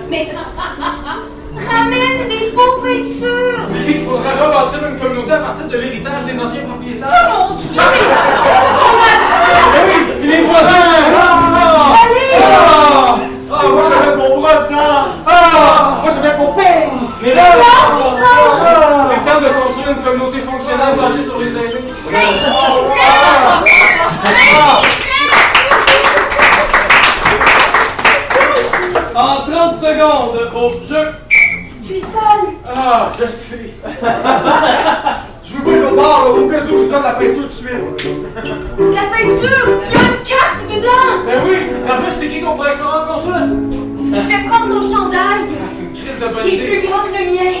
Mais 0.10 0.28
ramène 1.70 2.28
des 2.28 2.52
pots 2.52 2.80
peinture! 2.80 3.68
C'est 3.68 3.80
dit 3.80 3.92
qu'il 3.92 4.04
faudrait 4.04 4.32
rebâtir 4.32 4.88
une 4.88 4.98
communauté 4.98 5.32
à 5.32 5.38
partir 5.38 5.68
de 5.68 5.76
l'héritage 5.76 6.24
des 6.24 6.40
anciens 6.40 6.62
propriétaires. 6.62 7.08
Oh 7.10 7.52
mon 7.52 7.56
Dieu! 7.56 7.82
Mais? 9.02 9.16
Ben 9.72 9.82
oui, 9.86 10.28
les 10.28 10.42
voisins. 10.42 11.51
Ah! 12.40 13.16
Ah, 13.54 13.68
moi, 13.68 13.82
je 13.84 13.94
vais 13.94 14.06
mettre 14.06 14.18
mon 14.18 14.40
bras 14.40 14.54
dedans! 14.68 15.04
Ah! 15.26 16.00
Moi, 16.02 16.10
je 16.10 16.16
vais 16.20 16.28
mettre 16.28 16.38
mon 16.38 16.52
peigne! 16.54 16.98
Mais 17.22 17.34
là, 17.34 17.42
Ah! 17.60 19.08
c'est 19.08 19.16
le 19.16 19.22
temps 19.32 19.40
de 19.40 19.48
construire 19.62 19.96
une 19.96 20.02
communauté 20.04 20.38
fonctionnelle 20.38 20.96
basée 20.96 21.24
sur 21.28 21.38
les 21.38 21.50
aînés. 21.50 21.92
En 29.14 29.36
30 29.44 29.80
secondes 29.80 30.50
au 30.54 30.70
jeu. 30.88 31.08
Je 31.82 31.86
suis 31.86 32.00
seule! 32.00 32.54
Ah, 32.74 33.10
je 33.18 33.30
sais. 33.30 33.70
Je 35.54 35.58
veux 35.70 35.80
voir 35.88 35.92
au 35.92 35.94
bord, 35.96 36.36
là, 36.36 36.42
au 36.42 36.48
cas 36.48 36.58
où 36.64 36.78
je 36.78 36.90
donne 36.90 37.02
la 37.02 37.12
peinture 37.12 37.42
tout 37.42 37.48
de 37.48 37.52
suite. 37.52 37.70
La 38.78 39.02
peinture! 39.02 39.66
Il 39.90 39.92
y 39.92 39.96
a 39.96 40.02
une 40.08 40.22
carte 40.24 40.62
dedans! 40.68 41.12
Ben 41.26 41.38
oui, 41.46 41.56
en 41.90 42.02
plus, 42.02 42.12
c'est 42.18 42.28
qui 42.28 42.40
qu'on 42.40 42.56
pourrait 42.56 42.76
comment 42.78 43.14
construire? 43.14 43.48
Je 44.14 44.28
vais 44.28 44.44
prendre 44.48 44.68
ton 44.68 44.82
chandail! 44.82 45.42
Ah, 45.50 45.68
c'est 45.68 45.82
une 45.82 45.92
crise 45.92 46.18
de 46.20 46.26
bonne 46.34 46.44
Il 46.46 46.54
est 46.54 46.56
idée. 46.56 46.78
plus 46.78 46.88
grand 46.88 47.02
que 47.02 47.08
le 47.18 47.24
mien! 47.30 47.52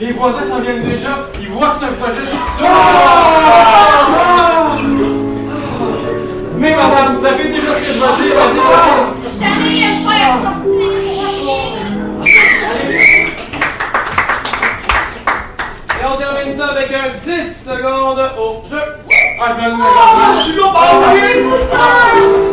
Les 0.00 0.12
voisins 0.12 0.44
s'en 0.48 0.60
viennent 0.60 0.82
déjà. 0.88 1.12
Ils 1.40 1.48
voient 1.48 1.68
que 1.70 1.74
c'est 1.80 1.86
un 1.86 1.92
projet 2.00 2.20
de 2.20 2.26
futur. 2.26 2.66
Mais 6.56 6.74
madame, 6.76 7.16
vous 7.16 7.24
savez 7.24 7.44
déjà 7.48 7.74
ce 7.74 7.80
que 7.80 7.92
je 7.92 7.98
vais 7.98 8.14
dire. 8.22 8.36
Venez 8.48 8.62
Je 9.22 9.28
t'allais 9.38 9.90
me 9.94 10.08
faire 10.08 10.34
sortir! 10.42 10.87
Ça 16.58 16.66
avec 16.66 16.90
un 16.92 17.10
10 17.24 17.64
secondes 17.64 18.18
au 18.36 18.68
jeu. 18.68 18.82
Ah, 19.40 19.50
je 19.50 19.54
me 19.62 19.68
Oh, 19.70 19.84
Je 20.34 20.42
suis! 20.42 20.56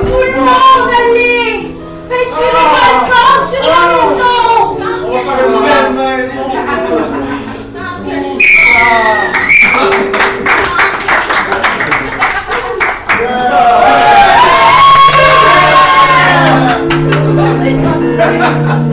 Tout 0.06 0.24
le 0.26 0.38
monde, 0.42 0.90
allez! 1.00 1.74
Peinturez 2.08 2.68
pas 2.72 2.90
le 2.94 3.00
corps 3.10 3.44
sur 3.50 3.64
la 3.66 3.82
maison! 3.90 4.38
On 5.02 5.12
va 5.12 5.20
faire 5.24 5.42
une 5.48 5.58
belle 5.66 5.92
maison! 5.96 6.46
Regardez 17.28 18.85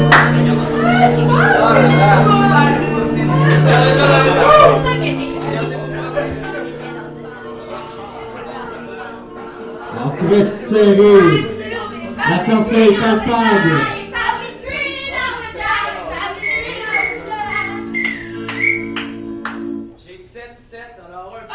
La 10.72 12.38
tension 12.38 12.78
est 12.78 12.98
palpable. 12.98 13.74
J'ai 19.98 20.16
7-7, 20.16 20.78
alors 21.06 21.36
un 21.36 21.54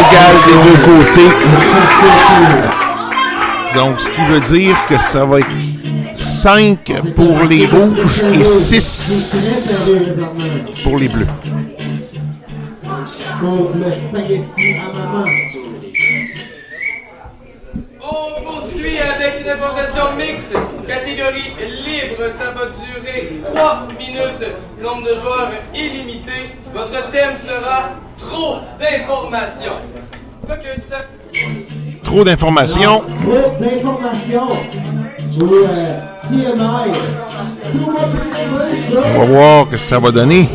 Égal 0.00 0.34
des 0.46 0.58
deux 0.66 0.80
côtés. 0.84 1.32
Donc, 3.74 3.94
ce 4.00 4.08
qui 4.10 4.22
veut 4.22 4.40
dire 4.40 4.76
que 4.86 4.98
ça 4.98 5.24
va 5.24 5.38
être 5.38 5.46
5 6.14 6.92
pour 7.16 7.38
les 7.44 7.64
rouges 7.66 8.22
et 8.34 8.44
6 8.44 9.92
pour 10.82 10.98
les 10.98 11.08
bleus. 11.08 11.26
Pour 13.40 13.72
le 13.74 13.92
spaghetti 13.94 14.74
à 14.74 14.92
maman. 14.92 15.24
On 18.02 18.69
poursuit 18.80 18.98
avec 18.98 19.40
une 19.40 19.48
importation 19.48 20.16
mixte, 20.16 20.56
catégorie 20.86 21.52
libre. 21.84 22.30
Ça 22.30 22.50
va 22.50 22.66
durer 22.66 23.40
3 23.42 23.88
minutes. 23.98 24.46
Nombre 24.82 25.08
de 25.08 25.14
joueurs 25.14 25.50
illimité. 25.74 26.52
Votre 26.72 27.08
thème 27.10 27.36
sera 27.38 27.90
trop 28.18 28.58
d'informations. 28.78 29.72
Trop 32.02 32.24
d'informations. 32.24 33.02
Trop 33.18 33.50
d'informations. 33.60 34.52
Euh, 35.42 36.00
TMI. 36.28 36.92
On 39.14 39.18
va 39.18 39.24
voir 39.26 39.66
ce 39.66 39.70
que 39.70 39.76
ça 39.76 39.98
va 39.98 40.10
donner. 40.10 40.48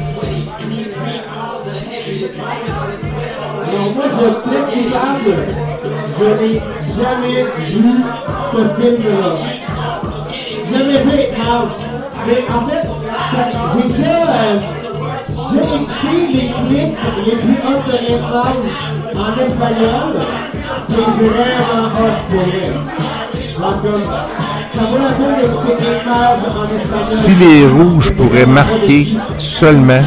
Alors 3.68 3.92
moi, 3.94 4.06
je 4.10 4.50
plaide 4.50 4.66
coupable. 4.74 5.75
Je 6.18 6.24
n'ai 6.24 6.62
jamais 6.96 7.44
vu 7.70 7.96
ce 8.52 8.82
film-là. 8.82 9.36
Jamais 10.72 11.00
vu 11.04 11.18
House. 11.42 11.78
Mais 12.28 12.44
en 12.50 12.68
fait, 12.68 12.88
j'ai 13.74 13.88
déjà, 13.90 14.10
euh, 14.10 14.60
j'ai 15.52 15.60
écouté 15.60 16.14
les 16.34 16.40
clips 16.40 16.98
les 17.26 17.36
plus 17.36 17.58
hot 17.68 17.82
de 17.88 17.98
House 18.34 18.72
en 19.16 19.42
espagnol. 19.44 20.26
C'est 20.82 20.94
vraiment 20.96 21.86
hot 21.86 22.18
pour 22.30 22.46
comme, 23.82 24.04
ça 24.06 24.82
vaut 24.92 24.98
la 24.98 25.12
peine 25.12 25.36
d'écouter 25.42 25.74
en 26.08 26.76
espagnol. 26.76 27.06
Si 27.08 27.32
les 27.36 27.68
rouges 27.68 28.12
pourraient 28.14 28.46
marquer 28.46 29.18
seulement, 29.38 30.02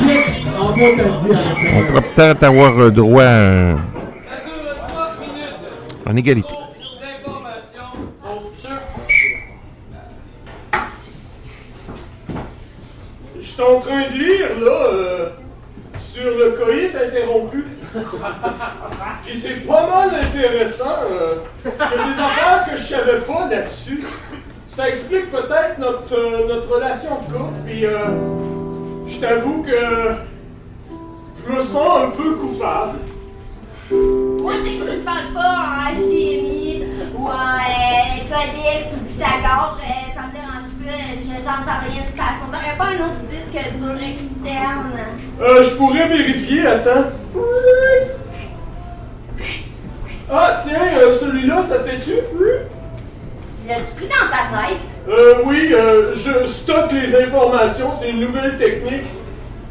on 0.61 0.67
pourrait 0.73 2.03
peut-être 2.15 2.43
avoir 2.45 2.91
droit 2.91 3.23
à 3.25 3.41
un- 3.47 3.77
en 6.09 6.17
égalité. 6.17 6.55
Je 13.41 13.47
suis 13.47 13.63
en 13.63 13.81
train 13.81 14.09
de 14.09 14.15
lire, 14.15 14.61
là, 14.61 14.87
euh, 14.93 15.29
sur 15.99 16.25
le 16.25 16.53
coït 16.53 16.95
interrompu. 16.95 17.67
Et 19.29 19.35
c'est 19.35 19.67
pas 19.67 19.87
mal 19.87 20.15
intéressant. 20.15 20.97
euh, 21.11 21.35
y 21.65 21.69
a 21.69 22.13
des 22.13 22.21
affaires 22.21 22.67
que 22.71 22.77
je 22.77 22.83
savais 22.83 23.21
pas 23.21 23.49
là-dessus. 23.51 24.05
Ça 24.67 24.89
explique 24.89 25.31
peut-être 25.31 25.79
notre, 25.79 26.15
euh, 26.15 26.49
notre 26.49 26.73
relation 26.75 27.11
de 27.11 27.33
couple. 27.33 27.55
Puis, 27.67 27.85
euh, 27.85 27.95
je 29.09 29.19
t'avoue 29.21 29.63
que 29.63 30.15
je 31.47 31.53
me 31.53 31.61
sens 31.63 32.07
un 32.07 32.11
peu 32.11 32.35
coupable. 32.35 32.99
Moi, 34.49 34.55
c'est 34.65 34.71
que 34.79 34.91
tu 34.91 34.97
me 34.97 35.03
parles 35.05 35.33
pas 35.35 35.57
en 35.61 35.95
HDMI 35.95 36.83
ou 37.19 37.27
en 37.27 37.31
euh, 37.33 38.17
Codex 38.31 38.95
ou 38.95 39.05
Pythagore, 39.05 39.79
euh, 39.79 40.15
ça 40.15 40.23
me 40.23 40.33
dérange 40.33 40.71
pas, 40.81 40.99
je- 41.21 41.45
j'entends 41.45 41.81
rien 41.87 42.01
de 42.03 42.07
toute 42.07 42.17
façon. 42.17 42.47
T'aurais 42.51 42.79
pas 42.79 42.85
un 42.97 43.07
autre 43.09 43.21
disque 43.29 43.61
dur 43.77 43.93
externe? 43.93 44.99
Euh, 45.39 45.63
je 45.63 45.71
pourrais 45.77 46.09
vérifier, 46.09 46.67
attends. 46.67 47.11
Ah, 50.31 50.57
tiens, 50.65 50.81
euh, 50.97 51.19
celui-là, 51.19 51.63
ça 51.69 51.81
fait-tu? 51.81 52.13
L'as-tu 53.69 53.93
pris 53.97 54.07
dans 54.07 54.31
ta 54.31 54.67
tête? 54.67 55.11
Euh, 55.11 55.43
oui, 55.45 55.75
euh, 55.75 56.13
je 56.15 56.47
stocke 56.47 56.93
les 56.93 57.15
informations, 57.23 57.91
c'est 58.01 58.09
une 58.11 58.21
nouvelle 58.21 58.57
technique. 58.57 59.05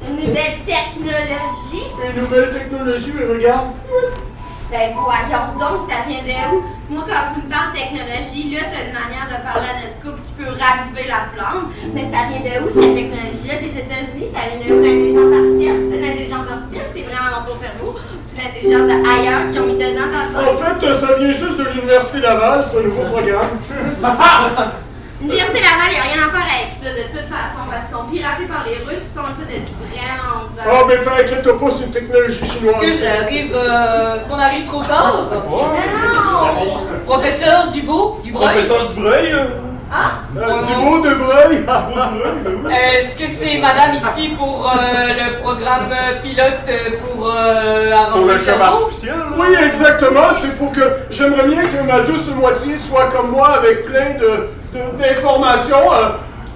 Une 0.08 0.16
nouvelle 0.18 0.60
technologie? 0.68 1.88
Une 2.16 2.22
nouvelle 2.22 2.52
technologie, 2.52 3.14
mais 3.18 3.26
regarde. 3.26 3.70
Ben 4.70 4.92
voyons 4.94 5.56
donc, 5.56 5.88
ça 5.88 6.04
vient 6.04 6.20
de 6.28 6.38
où? 6.52 6.60
Moi, 6.90 7.04
quand 7.08 7.32
tu 7.32 7.40
me 7.40 7.48
parles 7.48 7.72
de 7.72 7.80
technologie, 7.80 8.52
là, 8.52 8.68
t'as 8.68 8.84
une 8.84 8.96
manière 9.00 9.24
de 9.32 9.40
parler 9.40 9.72
à 9.72 9.76
notre 9.80 9.96
couple 10.04 10.20
qui 10.28 10.34
peut 10.36 10.52
raviver 10.52 11.08
la 11.08 11.32
flamme. 11.32 11.72
Mais 11.96 12.04
ça 12.12 12.28
vient 12.28 12.44
de 12.44 12.54
où, 12.60 12.68
cette 12.68 12.96
technologie-là? 12.96 13.56
Des 13.64 13.74
États-Unis, 13.80 14.28
ça 14.36 14.44
vient 14.44 14.60
de 14.60 14.68
où, 14.68 14.84
l'intelligence 14.84 15.32
artificielle? 15.32 15.80
C'est 15.88 16.02
l'intelligence 16.04 16.48
artificielle? 16.52 16.90
C'est 16.92 17.06
vraiment 17.08 17.32
dans 17.32 17.44
ton 17.48 17.56
cerveau? 17.64 17.92
Ou 17.96 18.20
c'est 18.28 18.38
l'intelligence 18.44 18.88
d'ailleurs 18.92 19.44
qui 19.48 19.56
ont 19.56 19.68
mis 19.72 19.80
dedans 19.80 20.08
dans 20.12 20.28
En 20.36 20.52
ton 20.52 20.60
fait, 20.60 20.80
euh, 20.84 21.00
ça 21.00 21.10
vient 21.16 21.32
juste 21.32 21.58
de 21.58 21.66
l'Université 21.72 22.20
Laval, 22.20 22.60
c'est 22.60 22.76
un 22.76 22.84
nouveau 22.84 23.06
programme. 23.16 23.52
L'Université 25.24 25.60
Laval, 25.64 25.90
il 25.96 26.00
a 26.00 26.06
rien 26.12 26.20
à 26.24 26.30
faire 26.36 26.44
avec 26.44 26.70
ça, 26.76 26.90
de 26.92 27.06
toute 27.08 27.28
façon, 27.32 27.64
parce 27.72 27.88
qu'ils 27.88 27.96
sont 27.96 28.08
piratés 28.12 28.48
par 28.52 28.68
les 28.68 28.84
Russes, 28.84 29.08
ils 29.08 29.16
sont 29.16 29.24
là 29.24 29.32
depuis 29.32 29.77
Ah, 30.10 30.66
longtemps. 30.66 30.88
mais 30.88 30.98
fais 30.98 31.22
inquiète 31.24 31.44
pas, 31.52 31.66
c'est 31.72 31.86
une 31.86 31.92
technologie 31.92 32.46
chinoise. 32.48 32.76
Est-ce 32.84 33.00
que 33.02 33.06
j'arrive. 33.06 33.52
euh, 33.56 34.16
Est-ce 34.16 34.26
qu'on 34.26 34.40
arrive 34.40 34.66
trop 34.66 34.84
tard? 34.84 35.14
Non! 35.34 36.80
Professeur 37.06 37.68
Dubo, 37.72 38.20
Dubreuil. 38.24 38.48
Professeur 38.54 38.88
Dubreuil, 38.94 39.32
euh, 39.34 39.38
Euh. 39.40 39.48
Ah, 39.90 40.76
mot 40.82 41.00
de 41.00 41.14
Breuil, 41.14 41.64
ben 41.66 41.84
oui. 42.66 42.74
Est-ce 42.74 43.18
que 43.18 43.26
c'est 43.26 43.58
madame 43.58 43.96
ici 43.96 44.30
pour 44.38 44.70
euh, 44.70 45.14
le 45.14 45.40
programme 45.42 45.90
euh, 45.94 46.22
pilote 46.22 46.68
euh, 46.68 46.98
pour 47.02 47.26
euh, 47.34 47.92
pour 47.92 48.00
arranger 48.18 48.34
le 48.34 48.42
cerveau? 48.44 48.64
artificiel. 48.84 49.16
Oui, 49.40 49.48
exactement. 49.66 50.28
C'est 50.42 50.58
pour 50.58 50.74
que 50.74 50.82
j'aimerais 51.10 51.48
bien 51.48 51.62
que 51.68 51.82
ma 51.88 52.02
douce 52.02 52.28
moitié 52.36 52.78
soit 52.78 53.06
comme 53.06 53.32
moi 53.32 53.48
avec 53.60 53.84
plein 53.84 54.16
de 54.20 54.50
de- 54.74 54.98
d'informations. 55.02 55.90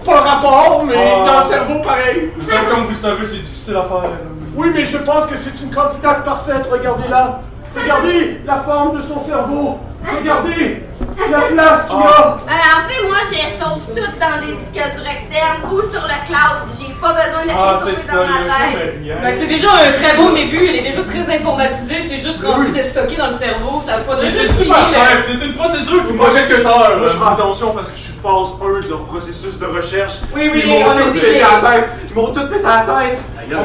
Pas 0.06 0.19
rapport, 0.22 0.84
mais 0.86 0.95
Ah. 0.98 1.26
dans 1.32 1.40
le 1.41 1.53
cerveau 1.53 1.82
pareil. 1.82 2.32
Vous 2.38 2.45
savez, 2.49 2.65
comme 2.69 2.84
vous 2.84 2.91
le 2.91 2.98
savez, 2.98 3.26
c'est 3.26 3.41
difficile 3.41 3.76
à 3.76 3.82
faire. 3.84 4.10
Oui, 4.56 4.72
mais 4.73 4.84
je 4.86 4.98
pense 4.98 5.26
que 5.28 5.36
c'est 5.38 5.61
une 5.61 5.72
candidate 5.73 6.23
parfaite. 6.26 6.65
Regardez-la. 6.72 7.40
Regardez 7.76 8.41
la 8.45 8.57
forme 8.57 8.98
de 8.98 9.02
son 9.02 9.19
cerveau. 9.19 9.80
Regardez 10.19 10.84
la 11.32 11.40
place 11.41 11.86
qu'il 11.88 11.98
a. 11.98 12.38
Ben, 12.48 12.53
en 12.53 12.56
fait, 12.90 13.02
moi, 13.07 13.18
je 13.30 13.36
sauve 13.57 13.80
tout 13.88 13.94
dans 14.19 14.38
des 14.45 14.53
disques 14.53 14.84
durs 14.95 15.10
externes 15.10 15.61
ou 15.72 15.82
sur 15.82 16.02
le 16.02 16.18
cloud. 16.28 16.57
J'ai 16.78 16.91
pas 17.02 17.14
besoin 17.14 17.44
de 17.45 17.49
Ah, 17.56 17.80
les 17.86 17.95
c'est 17.95 18.02
sauver 18.11 18.28
dans 18.28 18.28
ma 18.28 18.34
tête. 18.80 18.95
mais 19.02 19.14
Ben, 19.22 19.32
c'est 19.40 19.48
déjà 19.48 19.69
un 19.72 19.91
très 19.94 20.14
beau 20.18 20.30
début, 20.32 20.64
elle 20.68 20.76
est 20.78 20.82
déjà 20.91 21.03
très 21.03 21.26
informatisée, 21.36 21.99
c'est 22.07 22.18
juste 22.18 22.44
rendu 22.45 22.69
de 22.72 22.82
stocker 22.82 23.15
dans 23.18 23.28
le 23.28 23.38
cerveau. 23.38 23.84
C'est 24.19 24.32
juste 24.32 24.56
super 24.64 24.88
simple, 24.90 25.23
c'est 25.28 25.41
une 25.45 25.53
procédure 25.53 26.07
qui 26.07 26.14
prend 26.14 26.30
quelques 26.30 26.65
heures. 26.65 26.98
Moi, 26.99 27.07
je 27.07 27.14
fais 27.18 27.28
attention 27.32 27.72
parce 27.73 27.90
que 27.91 27.98
je 27.98 28.03
suis 28.03 28.14
phase 28.22 28.49
1 28.61 28.64
de 28.86 28.90
leur 28.90 29.03
processus 29.06 29.57
de 29.57 29.65
recherche. 29.65 30.15
Oui, 30.36 30.49
oui, 30.53 30.61
Ils 30.65 30.69
m'ont 30.69 30.95
tout 30.95 31.11
pété 31.14 31.41
à 31.41 31.44
la 31.61 31.69
tête. 31.72 31.90
Ils 32.10 32.15
m'ont 32.15 32.28
tout 32.28 32.48
pété 32.48 32.65
à 32.65 32.68
la 32.86 32.94
tête. 33.02 33.19
On 33.38 33.41
est 33.52 33.56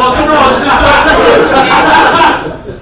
rendu 0.00 0.20
au 0.22 0.26
processus 0.34 0.74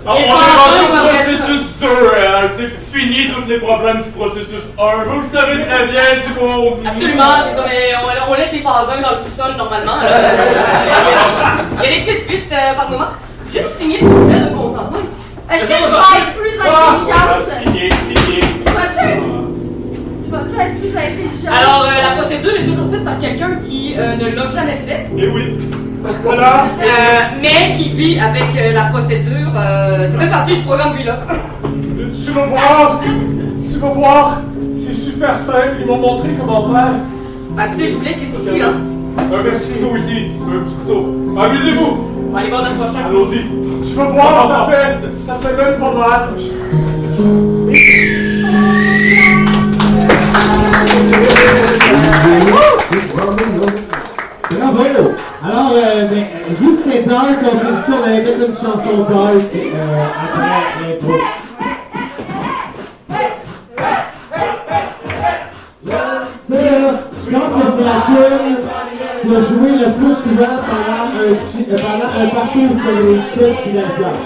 On 0.05 0.15
est 0.15 0.31
rendu 0.31 0.81
au 0.85 0.87
processus 1.09 1.65
2, 1.81 1.87
hein, 1.87 2.49
c'est 2.57 2.71
fini 2.97 3.29
tous 3.31 3.45
les 3.49 3.59
problèmes 3.59 4.02
du 4.03 4.11
processus 4.11 4.65
1. 4.79 5.05
Vous 5.09 5.21
le 5.23 5.29
savez 5.29 5.65
très 5.65 5.85
bien, 5.87 6.03
du 6.27 6.33
coup. 6.35 6.77
Absolument, 6.87 7.23
c'est 7.51 7.57
ça, 7.57 7.65
mais 7.69 7.93
on, 8.03 8.33
on 8.33 8.35
laisse 8.35 8.53
les 8.53 8.61
phases 8.61 8.89
1 8.99 9.01
dans 9.03 9.11
le 9.11 9.17
sous-sol 9.25 9.57
normalement. 9.57 9.97
là. 10.03 10.09
Il 11.79 11.91
y 11.91 11.93
a 11.93 11.97
des 11.99 12.05
petites 12.05 12.27
fuites 12.29 12.53
euh, 12.53 12.75
par 12.75 12.91
moment. 12.91 13.07
Juste 13.51 13.77
signer 13.79 13.99
le 14.01 14.09
courriel 14.09 14.45
de 14.51 14.57
consentement 14.57 14.99
ici. 14.99 15.19
Est-ce 15.51 15.61
que 15.63 15.67
je 15.67 15.73
vais 15.73 16.19
être 16.19 16.35
plus 16.35 16.61
Ah, 16.65 16.95
intelligente? 16.95 17.63
signé, 17.63 17.91
signé. 17.91 18.41
Je 18.65 18.71
vais-tu 18.71 19.09
être... 19.09 19.23
Je 20.25 20.31
vais-tu 20.31 20.61
être 20.61 20.81
plus 20.81 20.97
intelligente? 20.97 21.55
Alors, 21.55 21.85
euh, 21.85 22.03
la 22.03 22.17
procédure 22.23 22.55
est 22.59 22.65
toujours 22.65 22.91
faite 22.91 23.05
par 23.05 23.19
quelqu'un 23.19 23.51
qui 23.63 23.95
euh, 23.99 24.17
ne 24.17 24.35
l'a 24.35 24.47
jamais 24.47 24.79
fait, 24.87 25.07
Et 25.19 25.29
oui. 25.29 25.59
Voilà. 26.25 26.65
euh, 26.83 26.87
mais 27.41 27.73
qui 27.75 27.91
vit 27.91 28.19
avec 28.19 28.57
euh, 28.57 28.73
la 28.73 28.85
procédure. 28.85 29.53
euh, 29.55 30.09
ça 30.09 30.19
fait 30.19 30.31
partie 30.31 30.57
du 30.57 30.63
programme 30.63 30.97
pilote. 30.97 31.21
Tu 32.25 32.31
vas 32.33 32.47
voir. 32.47 33.01
Tu 33.83 33.89
vas 33.89 33.95
voir. 33.95 34.41
C'est 34.73 34.95
super 34.95 35.37
simple. 35.37 35.79
Ils 35.81 35.87
m'ont 35.87 35.97
montré 35.97 36.29
comment 36.39 36.73
faire. 36.73 36.93
Bah 37.51 37.67
écoutez, 37.67 37.89
je 37.89 37.97
vous 37.97 38.05
laisse 38.05 38.17
les 38.17 38.37
outils 38.39 38.61
là. 38.61 38.69
Un 38.69 39.43
petit 39.43 39.73
couteau 39.73 39.97
ici, 39.97 40.29
un 40.41 40.63
petit 40.63 40.75
couteau. 40.77 41.01
Amusez-vous. 41.37 41.99
On 42.29 42.33
va 42.33 42.39
aller 42.39 42.51
voir 42.51 42.63
notre 42.63 42.77
prochain. 42.77 43.07
Allons-y. 43.09 43.89
Tu 43.89 43.95
vas 43.97 44.05
voir, 44.05 44.49
ça 44.49 44.73
fait, 44.73 44.99
ça 45.27 45.35
fait 45.35 45.57
même 45.57 45.81
pas 45.81 45.95
mal. 45.95 46.29
Bravo! 54.53 55.11
Alors, 55.45 55.73
euh, 55.75 56.07
ben, 56.07 56.19
euh, 56.19 56.55
vu 56.61 56.71
que 56.71 56.77
c'était 56.77 57.03
dark, 57.03 57.27
on 57.43 57.57
s'est 57.57 57.65
dit 57.65 57.83
qu'on 57.91 58.03
allait 58.05 58.23
mettre 58.23 58.49
une 58.49 58.55
chanson 58.55 58.97
dark 59.11 59.35
euh, 59.57 60.05
après 60.23 60.89
l'intro. 60.89 61.42
Pense 67.33 67.53
que 67.53 67.71
c'est 67.77 67.85
la 67.85 67.99
tune 68.07 68.57
qui 69.23 69.29
a 69.37 69.41
joué 69.41 69.71
le 69.79 69.89
plus 69.93 70.15
souvent 70.15 70.57
pendant 70.69 71.03
un, 71.19 71.41
chi- 71.41 71.67
euh, 71.71 71.77
pendant 71.79 72.11
un 72.21 72.29
parcours 72.29 72.75
sur 72.81 72.95
les 73.05 73.19
chips 73.33 73.61
et 73.67 73.73
la 73.73 73.83
bière. 73.83 74.19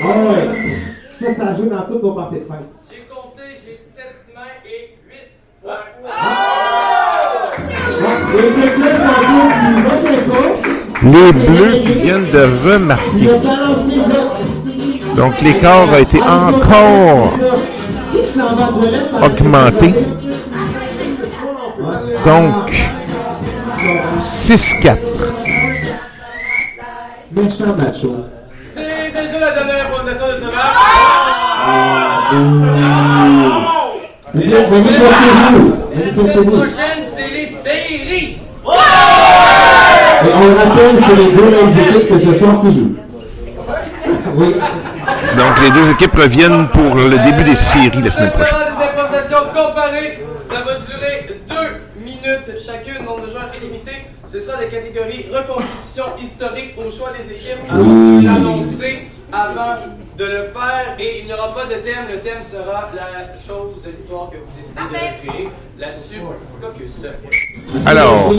Ah 0.00 0.04
ouais. 0.06 0.44
Ça, 1.20 1.32
ça 1.34 1.48
a 1.48 1.54
joué 1.54 1.66
dans 1.68 1.82
toutes 1.82 2.02
nos 2.02 2.12
parties 2.12 2.36
de 2.36 2.40
fête. 2.40 2.68
J'ai 2.90 3.06
compté, 3.08 3.42
j'ai 3.54 3.76
7 3.76 4.34
mains 4.34 4.56
et 4.64 4.98
8. 5.08 5.68
Il 8.30 8.36
y 8.36 8.38
a 8.38 8.50
quelqu'un 8.54 8.94
tantôt 9.04 9.46
qui 9.54 9.70
ne 9.74 9.80
pas. 10.30 10.46
Les 11.02 11.32
bleus 11.32 11.72
qui 11.80 11.92
viennent 12.02 12.30
de 12.30 12.48
Il 12.64 12.70
remarquer. 12.70 13.28
a 13.30 13.38
balancé 13.38 13.94
le... 13.96 15.16
Donc 15.16 15.40
l'écart 15.42 15.92
a 15.92 16.00
été 16.00 16.20
encore 16.22 17.32
Qui 18.12 18.38
s'en 18.38 18.54
va 18.54 18.68
aux 18.70 18.72
toilettes 18.78 19.10
pendant 19.10 19.26
augmenté. 19.26 19.94
Donc 22.28 22.70
6-4. 24.18 24.96
Méchant 27.32 27.74
macho. 27.74 28.26
C'est 28.74 29.12
déjà 29.12 29.38
la 29.40 29.50
dernière 29.52 29.86
improvisation 29.86 30.26
de 30.28 30.34
ce 30.34 30.44
match. 30.44 30.76
Manifestez-vous. 34.34 34.90
La 34.90 35.08
semaine 35.08 35.74
Manifestez-vous. 35.94 36.50
prochaine, 36.58 37.04
c'est 37.16 37.28
les 37.30 37.46
séries. 37.46 38.38
Et 40.20 40.30
on 40.34 40.40
le 40.40 40.54
rappelle, 40.54 40.96
c'est 41.06 41.16
les 41.16 41.32
deux 41.32 41.50
mêmes 41.50 41.68
équipes 41.70 42.08
que 42.10 42.18
ce 42.18 42.34
soir 42.34 42.60
qui 42.60 42.70
jouent. 42.74 42.96
Oui. 44.34 44.54
Donc, 45.38 45.60
les 45.62 45.70
deux 45.70 45.90
équipes 45.92 46.14
reviennent 46.14 46.68
pour 46.68 46.94
le 46.94 47.18
début 47.24 47.44
des 47.44 47.56
séries 47.56 48.02
la 48.02 48.10
semaine 48.10 48.30
Ça 48.30 48.36
prochaine. 48.36 48.54
sera 48.54 48.64
des 48.64 48.84
improvisations 48.84 49.46
comparées. 49.54 50.18
Ça 50.46 50.56
va 50.56 50.74
durer 50.86 51.26
deux 51.48 51.87
minutes 52.28 52.60
chacune, 52.60 53.04
nombre 53.04 53.26
de 53.26 53.30
joueurs 53.30 53.50
illimité. 53.54 53.92
Ce 54.26 54.40
sera 54.40 54.58
des 54.58 54.68
catégories 54.68 55.26
reconstitution 55.32 56.04
historique 56.22 56.74
au 56.76 56.90
choix 56.90 57.10
des 57.12 57.32
équipes. 57.32 57.64
Alors, 57.70 57.84
vous 57.84 58.20
l'annoncerez 58.20 59.08
avant 59.32 59.76
de 60.16 60.24
le 60.24 60.42
faire 60.44 60.96
et 60.98 61.20
il 61.20 61.26
n'y 61.26 61.32
aura 61.32 61.54
pas 61.54 61.64
de 61.64 61.80
thème. 61.80 62.06
Le 62.10 62.18
thème 62.18 62.42
sera 62.50 62.90
la 62.94 63.36
chose 63.36 63.82
de 63.84 63.90
l'histoire 63.90 64.30
que 64.30 64.36
vous 64.36 64.52
décidez 64.60 64.80
de 64.82 65.28
créer. 65.28 65.48
Là-dessus, 65.78 66.20
Caucus. 66.60 66.90
Alors, 67.86 68.32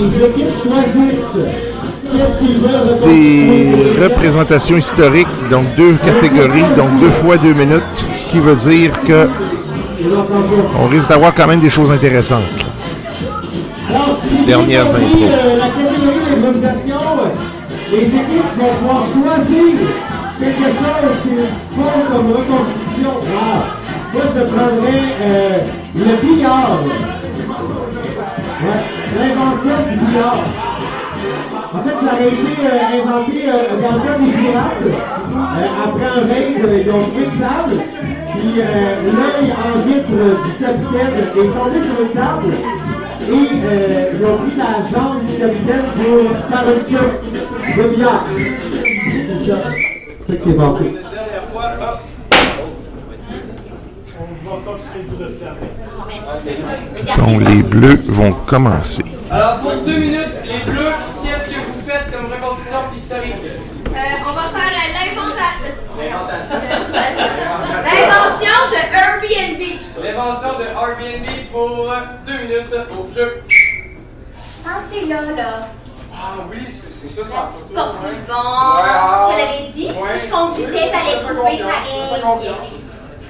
Les 3.06 3.72
des 3.96 4.04
représentations 4.04 4.76
historiques, 4.76 5.28
donc 5.50 5.64
deux 5.78 5.94
catégories, 5.94 6.66
donc 6.76 7.00
deux 7.00 7.12
fois 7.12 7.38
deux 7.38 7.54
minutes, 7.54 7.82
ce 8.12 8.28
qui 8.28 8.40
veut 8.40 8.56
dire 8.56 8.92
que 9.04 9.30
on 10.78 10.88
risque 10.88 11.08
d'avoir 11.08 11.34
quand 11.34 11.48
même 11.48 11.62
des 11.62 11.70
choses 11.70 11.92
intéressantes. 11.92 12.69
Dernières 14.46 14.88
intros. 14.88 15.02
euh, 15.22 15.58
la 15.58 15.68
catégorie 15.68 16.26
d'improvisation, 16.30 17.02
euh, 17.20 17.30
les 17.92 18.06
équipes 18.06 18.54
vont 18.58 18.74
pouvoir 18.80 19.04
choisir 19.14 19.70
quelque 20.40 20.70
chose 20.80 21.16
qu'ils 21.24 21.48
font 21.76 22.00
comme 22.12 22.28
reconstruction. 22.32 23.14
Wow. 23.14 23.60
Moi, 24.14 24.24
je 24.36 24.42
prendrais 24.42 25.04
euh, 25.22 25.58
le 25.96 26.14
billard. 26.22 26.80
Ouais, 28.62 28.82
l'invention 29.18 29.78
du 29.90 29.96
billard. 30.06 30.44
En 31.72 31.84
fait, 31.84 31.98
ça 32.06 32.14
a 32.14 32.22
été 32.22 32.54
euh, 32.66 33.04
inventé 33.04 33.38
euh, 33.48 33.82
dans 33.82 33.94
le 33.96 34.02
cas 34.02 34.18
des 34.20 34.32
pirates. 34.32 34.90
Après 35.86 36.06
un 36.06 36.26
raid, 36.26 36.86
ils 36.86 36.92
ont 36.92 37.06
sable. 37.40 37.78
Puis 38.40 38.54
l'œil 38.56 39.48
en 39.52 39.80
vitre 39.88 40.10
du 40.10 40.64
capitaine 40.64 41.16
est 41.20 41.34
tombé 41.36 41.80
sur 41.84 41.98
une 42.06 42.12
table. 42.14 42.50
Et 43.30 43.32
euh, 43.32 44.12
ils 44.12 44.26
ont 44.26 44.38
pris 44.38 44.56
la 44.58 44.74
jambe 44.90 45.26
du 45.26 45.38
capitaine 45.38 45.86
pour 45.96 46.22
faire 46.50 46.66
un 46.68 46.80
show 46.90 47.08
de 47.78 47.84
billard. 47.96 48.26
C'est 48.28 49.52
ça. 49.52 49.58
C'est 50.26 50.34
ça 50.34 50.38
qui 50.38 50.50
s'est 50.50 50.56
passé. 50.56 50.84
La 50.84 51.10
dernière 51.12 51.44
fois, 51.54 51.66
hop. 51.82 52.00
Donc, 57.18 57.42
les 57.50 57.62
bleus 57.64 58.00
vont 58.08 58.32
commencer. 58.46 59.04
Alors, 59.32 59.58
pour 59.60 59.74
deux 59.86 59.98
minutes, 59.98 60.34
les 60.46 60.72
bleus, 60.72 60.92
qu'est-ce 61.24 61.54
que 61.54 61.60
vous 61.60 61.82
faites 61.86 62.12
comme 62.12 62.26
reconstitution 62.32 62.80
historique? 62.98 63.36
Euh, 63.90 64.00
on 64.28 64.34
va 64.34 64.42
faire 64.54 64.74
euh, 64.74 64.90
l'inventa- 64.96 65.58
L'inventation. 66.00 66.58
l'invention 67.86 68.58
de 68.72 68.80
Airbnb. 68.96 69.62
L'invention 70.20 70.60
de 70.60 70.66
Airbnb 70.66 71.28
pour 71.50 71.88
deux 72.28 72.38
minutes 72.40 72.76
au 72.92 73.08
jeu. 73.16 73.42
Je 73.48 73.56
pense 74.62 74.84
que 74.92 75.00
c'est 75.00 75.06
là, 75.06 75.22
là. 75.34 75.52
Ah 76.14 76.34
oui, 76.52 76.58
c'est 76.70 76.92
c'est 76.92 77.08
ça, 77.08 77.22
La 77.22 77.28
ça. 77.30 77.50
petite 77.54 77.74
porte 77.74 77.94
rouge. 78.00 78.20
Bon, 78.28 78.34
Ouais, 78.34 78.92
ah, 78.92 79.30
je 79.32 79.38
l'avais 79.38 79.70
dit, 79.72 79.88
ouais. 79.88 80.18
si 80.18 80.28
je 80.28 80.32
conduisais, 80.34 80.86
j'allais 80.92 81.20
trouver 81.24 81.64
pareil. 81.64 82.04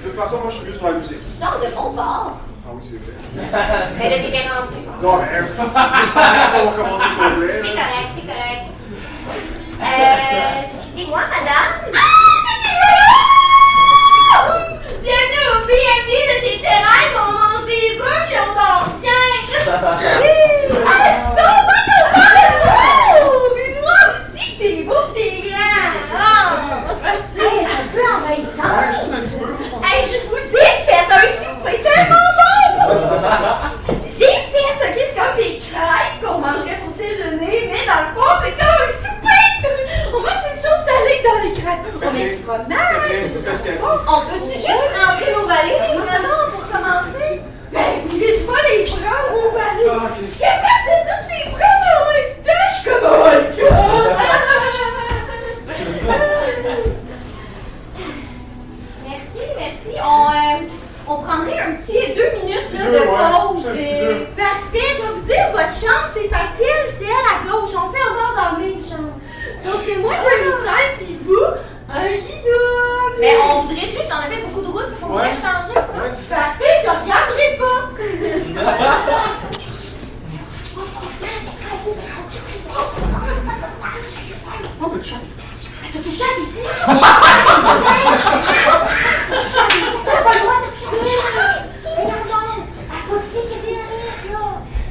De 0.01 0.09
toute 0.09 0.17
façon, 0.19 0.37
moi, 0.39 0.49
je 0.49 0.53
suis 0.55 0.65
mieux 0.65 0.73
sur 0.73 0.85
la 0.87 0.93
musique. 0.93 1.19
Tu 1.19 1.23
sors 1.39 1.59
de 1.59 1.67
mon 1.75 1.89
bord. 1.91 2.31
Ah 2.65 2.69
oui, 2.73 2.81
c'est 2.81 2.97
vrai. 2.97 3.13
Mais 3.99 4.07
là, 4.09 4.15
t'étais 4.23 4.47
rendu. 4.49 4.79
Non, 5.03 5.13
mais 5.17 5.27
ça 5.55 5.63
va 6.65 6.71
commencer 6.71 7.11
pour 7.15 7.29
vrai. 7.37 7.53
C'est 7.61 7.69
correct, 7.69 8.09
c'est 8.15 8.25
correct. 8.25 8.65
Euh, 9.83 10.65
excusez-moi, 10.81 11.21
madame. 11.29 11.69
Ah, 11.93 11.97
Bienvenue 15.03 15.48
BNB 15.69 16.09
de 16.29 16.35
chez 16.41 16.57
Thérèse. 16.61 17.15
On 17.15 17.31
mange 17.31 17.65
des 17.67 17.89
œufs 17.99 18.23
puis 18.27 18.37
on 18.41 18.49
dort 18.57 18.87
bien. 19.01 19.25
Ah, 19.71 19.99
c'est 19.99 21.35
donc 21.37 21.59
pas 21.69 21.81
de. 21.85 21.99
Puis 23.55 23.69
moi 23.81 23.99
aussi, 24.09 24.45
t'es 24.57 24.75
beau, 24.83 25.01
t'es 25.13 25.31
grand. 25.45 25.93
Ah. 26.17 26.57
Hey, 27.37 27.59
un 27.65 27.85
peu 27.93 28.01
envahissant. 28.15 28.71
Ouais, 28.73 28.89
juste 28.89 29.13
un 29.13 29.21
petit 29.21 29.37
peu, 29.37 29.49
je 29.61 29.69
pense. 29.69 29.83
Hey, 29.85 29.99
je 30.01 30.17
vous 30.27 30.43
ai 30.57 30.69
fait 30.85 31.05
un 31.11 31.27
souper 31.37 31.77
tellement 31.83 32.29
bon! 32.39 32.57
J'ai 34.05 34.35
fait, 34.49 34.71
ok, 34.73 34.97
c'est 34.97 35.15
comme 35.15 35.35
des 35.37 35.53
crêpes 35.59 36.17
qu'on 36.21 36.37
mangerait 36.39 36.79
pour 36.83 36.93
déjeuner, 36.97 37.57
mais 37.71 37.83
dans 37.85 38.01
le 38.01 38.09
fond, 38.15 38.31
c'est 38.41 38.55
comme 38.57 38.79
un 38.81 38.91
souper! 38.91 39.45
On 40.13 40.19
mange 40.19 40.43
des 40.43 40.55
choses 40.61 40.68
dans 41.23 41.39
les 41.43 41.53
crêpes. 41.53 41.85
On 41.95 41.99
ce 43.55 43.63
qu'elle 43.63 43.77
dit. 43.77 43.83
On 43.83 44.21
peut-tu 44.21 44.53
juste 44.53 44.89
rentrer 45.05 45.31
nos 45.33 45.47
valises, 45.47 45.99
maintenant, 46.05 46.43
pour 46.51 46.63
commencer? 46.67 47.41
Ben, 47.71 47.91
laisse 48.19 48.41
pas 48.43 48.61
les 48.69 48.83
prendre 48.85 49.31
au 49.35 49.51
valise. 49.51 49.89
Ah, 49.89 50.09
qu'est-ce 50.19 50.31
suis 50.31 50.39
capable 50.41 50.87
de 50.87 50.95
toutes 51.05 51.29
les 51.29 51.45
prendre 51.51 51.87
en 51.95 52.03
même 52.09 52.33
temps, 52.43 52.67
je 52.67 52.73
suis 52.75 52.85
comme 52.89 53.05
oh 53.05 53.07
god! 53.29 53.43
Merci, 59.07 59.43
merci. 59.57 59.93
On, 60.03 60.29
euh, 60.29 60.67
on 61.07 61.17
prendrait 61.21 61.59
un 61.59 61.73
petit 61.73 62.13
deux 62.15 62.31
minutes 62.41 62.71
là, 62.73 62.85
de 62.85 62.99
pause. 62.99 63.67
Un 63.67 63.75
euh. 63.75 64.25
Parfait, 64.35 64.89
je 64.95 65.01
vais 65.01 65.13
vous 65.13 65.21
dire, 65.25 65.45
votre 65.51 65.73
chambre, 65.73 66.09
c'est 66.13 66.27
facile, 66.29 66.81
c'est 66.97 67.05
elle 67.05 67.29
à 67.29 67.49
gauche. 67.49 67.73
On 67.75 67.91
fait 67.91 68.01
honneur 68.01 68.31
dans 68.35 68.51
la 68.53 68.59
même 68.59 68.81
chambre. 68.83 69.13
Sauf 69.63 69.85
que 69.85 69.99
moi, 69.99 70.13
j'ai 70.21 70.45
une 70.45 70.51
salle, 70.51 70.89
puis 70.97 71.17
vous, 71.23 71.45
un. 71.89 72.09
Mais 73.19 73.35
on 73.43 73.61
voudrait 73.61 73.81
juste, 73.87 74.09
on 74.11 74.25
a 74.25 74.29
fait 74.29 74.41
beaucoup 74.43 74.61
de 74.61 74.67
route, 74.71 74.93
on 75.01 75.07
voudrait 75.07 75.27
Ouais. 75.27 75.31
changer. 75.31 75.75
Ouais. 75.75 76.11
Parfait, 76.29 76.75
je 76.83 76.89
regarderai 76.89 77.57
pas. 77.57 78.89
Oh, 84.81 84.91
mais 84.93 85.01
tu 85.01 85.09
chantes. 85.09 85.19
T'as 85.91 85.99
touché 85.99 86.23
à 86.23 86.27
des 86.39 87.59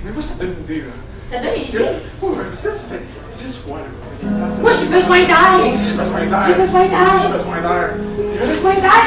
Mais 0.05 0.11
moi, 0.13 0.23
ça 0.23 0.35
me 0.35 0.41
donne 0.41 0.55
une 0.59 0.65
idée, 0.65 0.81
là. 0.83 0.93
Ça 1.31 1.39
donne 1.39 1.63
idées. 1.63 1.85
oh, 2.23 2.29
que 2.31 2.39
là, 2.39 2.47
ça 2.55 2.71
fait 2.89 3.03
10 3.37 3.59
fois, 3.59 3.79
là. 3.79 3.85
Moi, 4.63 4.71
j'ai 4.81 4.87
besoin 4.87 5.21
d'air. 5.25 5.61
J'ai 5.63 5.93
besoin 5.93 6.25
d'air. 6.25 6.43
J'ai 6.47 6.55
besoin 6.55 6.85
d'air. 6.89 7.09
J'ai 7.23 7.29
besoin 7.29 7.61
d'air. 7.61 7.89
J'ai 8.33 8.47
besoin 8.47 8.75
d'air. 8.75 9.05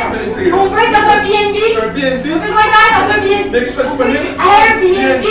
On 0.53 0.67
veut 0.67 0.79
être 0.79 0.91
dans 0.91 1.07
un 1.09 1.21
BNB. 1.23 1.57
Un 1.81 1.87
BNB. 1.87 2.25
J'ai 2.25 2.39
besoin 2.39 2.65
d'air 2.69 2.89
dans 2.95 3.07
un 3.11 3.17
BNB. 3.17 3.51
Dès 3.51 3.59
que 3.61 3.65
tu 3.65 3.71
sois 3.73 3.83
disponible. 3.85 4.19
Airbnb. 4.37 5.25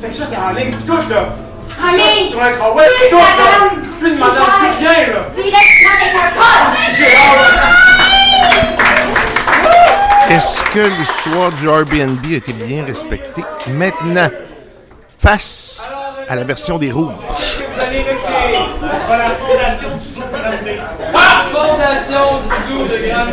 Fait 0.00 0.08
que 0.08 0.14
ça, 0.14 0.24
c'est 0.26 0.36
en 0.36 0.52
ligne, 0.52 0.76
tout, 0.86 1.02
là. 1.10 1.36
En 1.78 1.92
ligne. 1.92 2.28
Sur 2.30 2.40
pis 2.40 3.10
tout, 3.10 3.16
là. 3.16 3.70
Plus 3.98 4.14
de 4.14 4.18
madame, 4.18 4.52
plus 4.60 4.86
rien, 4.86 5.00
là. 5.12 5.20
Directement 5.34 5.94
avec 6.00 6.12
un 6.16 6.30
code. 6.34 6.72
J'ai 6.96 7.04
hâte. 7.04 7.92
Est-ce 10.30 10.64
que 10.64 10.80
l'histoire 10.98 11.50
du 11.50 11.68
Airbnb 11.68 12.24
a 12.32 12.36
été 12.36 12.52
bien 12.54 12.84
respectée? 12.84 13.44
Maintenant, 13.68 14.30
face 15.22 15.88
à 16.28 16.34
la 16.34 16.42
version 16.42 16.78
des 16.78 16.90
rouges. 16.90 17.14
Vous 17.14 17.80
allez? 17.80 18.04
Ce 18.80 18.86
sera 18.86 19.18
la 19.18 19.30
fondation 19.30 19.96
du 19.96 20.04
zoo 20.04 20.20
de 20.20 20.26
Grande. 20.76 20.88
Ah! 21.14 21.44
Fondation 21.52 22.42
du 22.42 22.48
zoo 22.68 22.82
de 22.88 22.96
Grande 23.08 23.30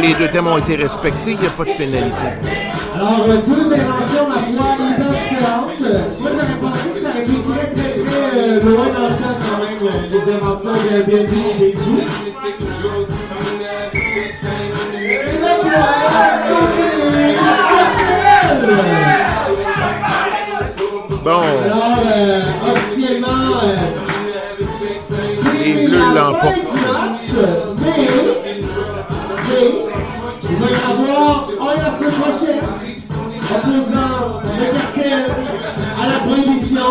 les 0.00 0.14
deux 0.14 0.28
thèmes 0.28 0.46
ont 0.46 0.58
été 0.58 0.76
respectés, 0.76 1.32
il 1.32 1.40
n'y 1.40 1.46
a 1.46 1.50
pas 1.50 1.64
de 1.64 1.72
pénalité. 1.76 2.16
Alors, 2.94 3.24
deux 3.26 3.72
inventions, 3.72 4.28
ma 4.28 4.40
foi, 4.40 4.76
hyper 4.78 5.10
différentes. 5.10 5.84
Moi, 6.20 6.30
j'aurais 6.32 6.58
pensé 6.60 6.90
que 6.94 6.98
ça 7.00 7.08
aurait 7.08 7.22
été 7.22 7.32
très, 7.42 7.66
très, 7.70 7.90
très 8.02 8.38
euh, 8.38 8.60
loin 8.62 8.86
dans 8.86 9.08
le 9.08 9.14
temps 9.14 9.38
quand 9.40 9.58
même, 9.58 9.82
euh, 9.82 10.08
les 10.08 10.24
inventions 10.34 10.72
de 10.72 10.78
Airbnb 10.96 11.32
et 11.32 11.58
des 11.58 11.72
zoos. 11.72 12.02
Et 15.02 15.18
voilà, 15.40 15.86
cartel. 16.52 16.90
Bon, 21.22 21.30
Alors, 21.30 21.98
euh, 22.06 22.40
officiellement, 22.72 23.42
euh, 23.62 23.76
Les 25.62 25.86
Bleus 25.86 25.98
la 25.98 26.20
l'emportent. 26.20 27.19
À 35.98 36.06
la 36.08 36.18
prohibition, 36.26 36.90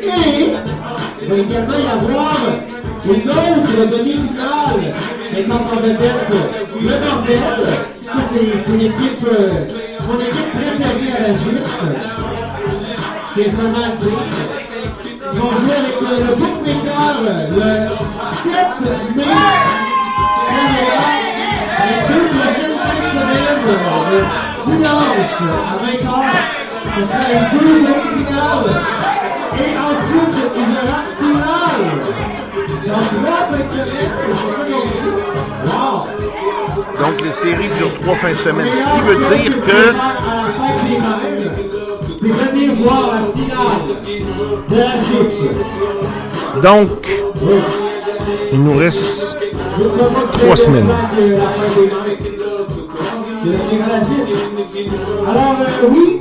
et 0.00 0.56
il 1.22 1.28
va 1.28 1.34
également 1.36 1.78
y 1.78 1.88
avoir 1.88 2.36
une 3.04 3.30
autre 3.30 3.76
demi-finale, 3.90 4.94
maintenant 5.34 5.60
en 5.72 5.76
vedette, 5.76 6.32
le 6.80 6.90
Nordel, 6.90 7.66
ça 7.92 8.12
c'est 8.32 8.76
l'équipe, 8.76 9.26
euh, 9.26 9.66
mon 10.06 10.20
équipe 10.20 10.50
préférée 10.52 11.12
à 11.16 11.28
la 11.28 11.34
gifle, 11.34 11.92
c'est 13.34 13.50
seulement. 13.50 13.94
Ils 15.34 15.38
vont 15.40 15.50
jouer 15.50 15.76
avec 15.78 15.96
le, 16.00 16.12
le 16.26 16.34
Bookmaker 16.34 17.14
le 17.22 17.32
7 18.42 19.16
mai. 19.16 19.24
Les 21.84 22.00
deux 22.08 22.26
prochaines 22.28 22.76
fins 22.82 22.98
de 22.98 23.06
semaine, 23.12 23.62
dimanche 24.66 25.40
à 25.42 25.80
20h, 25.82 26.61
ce 26.96 27.02
sera 27.04 27.18
les 27.28 27.58
deux 27.58 27.66
demi-finales. 27.80 28.70
Et 29.58 29.72
ensuite, 29.78 30.38
une 30.56 30.74
race 30.88 31.12
finale. 31.18 31.84
Dans 32.86 33.04
trois 33.22 33.42
fins 33.50 33.66
de. 33.66 33.82
Wow! 35.64 35.96
donc 37.00 37.16
les 37.24 37.30
séries 37.32 37.70
durent 37.78 37.94
trois 37.94 38.16
fins 38.16 38.30
de 38.32 38.36
semaine, 38.36 38.68
ce 38.72 38.84
qui 38.84 39.00
veut 39.00 39.16
dire 39.16 39.54
que 39.64 39.80
À 39.80 39.92
la 39.92 40.42
fête 40.58 40.80
des 40.88 40.98
mères, 40.98 41.52
c'est 42.02 42.28
venir 42.28 42.68
voir 42.82 43.04
la 43.12 43.20
finale 43.40 43.84
de 44.68 44.76
la 44.76 44.94
gifle. 44.98 45.54
donc 46.62 47.00
il 48.52 48.60
nous 48.62 48.76
reste 48.76 49.38
Trois 50.32 50.56
semaines. 50.56 50.90
Alors, 55.26 55.56
euh, 55.60 55.88
oui, 55.90 56.20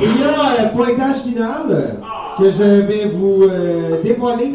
il 0.00 0.20
y 0.20 0.24
a 0.24 0.64
un 0.64 0.68
pointage 0.68 1.16
final 1.22 1.96
que 2.38 2.44
je 2.50 2.80
vais 2.82 3.06
vous 3.12 3.44
euh, 3.44 4.02
dévoiler 4.02 4.52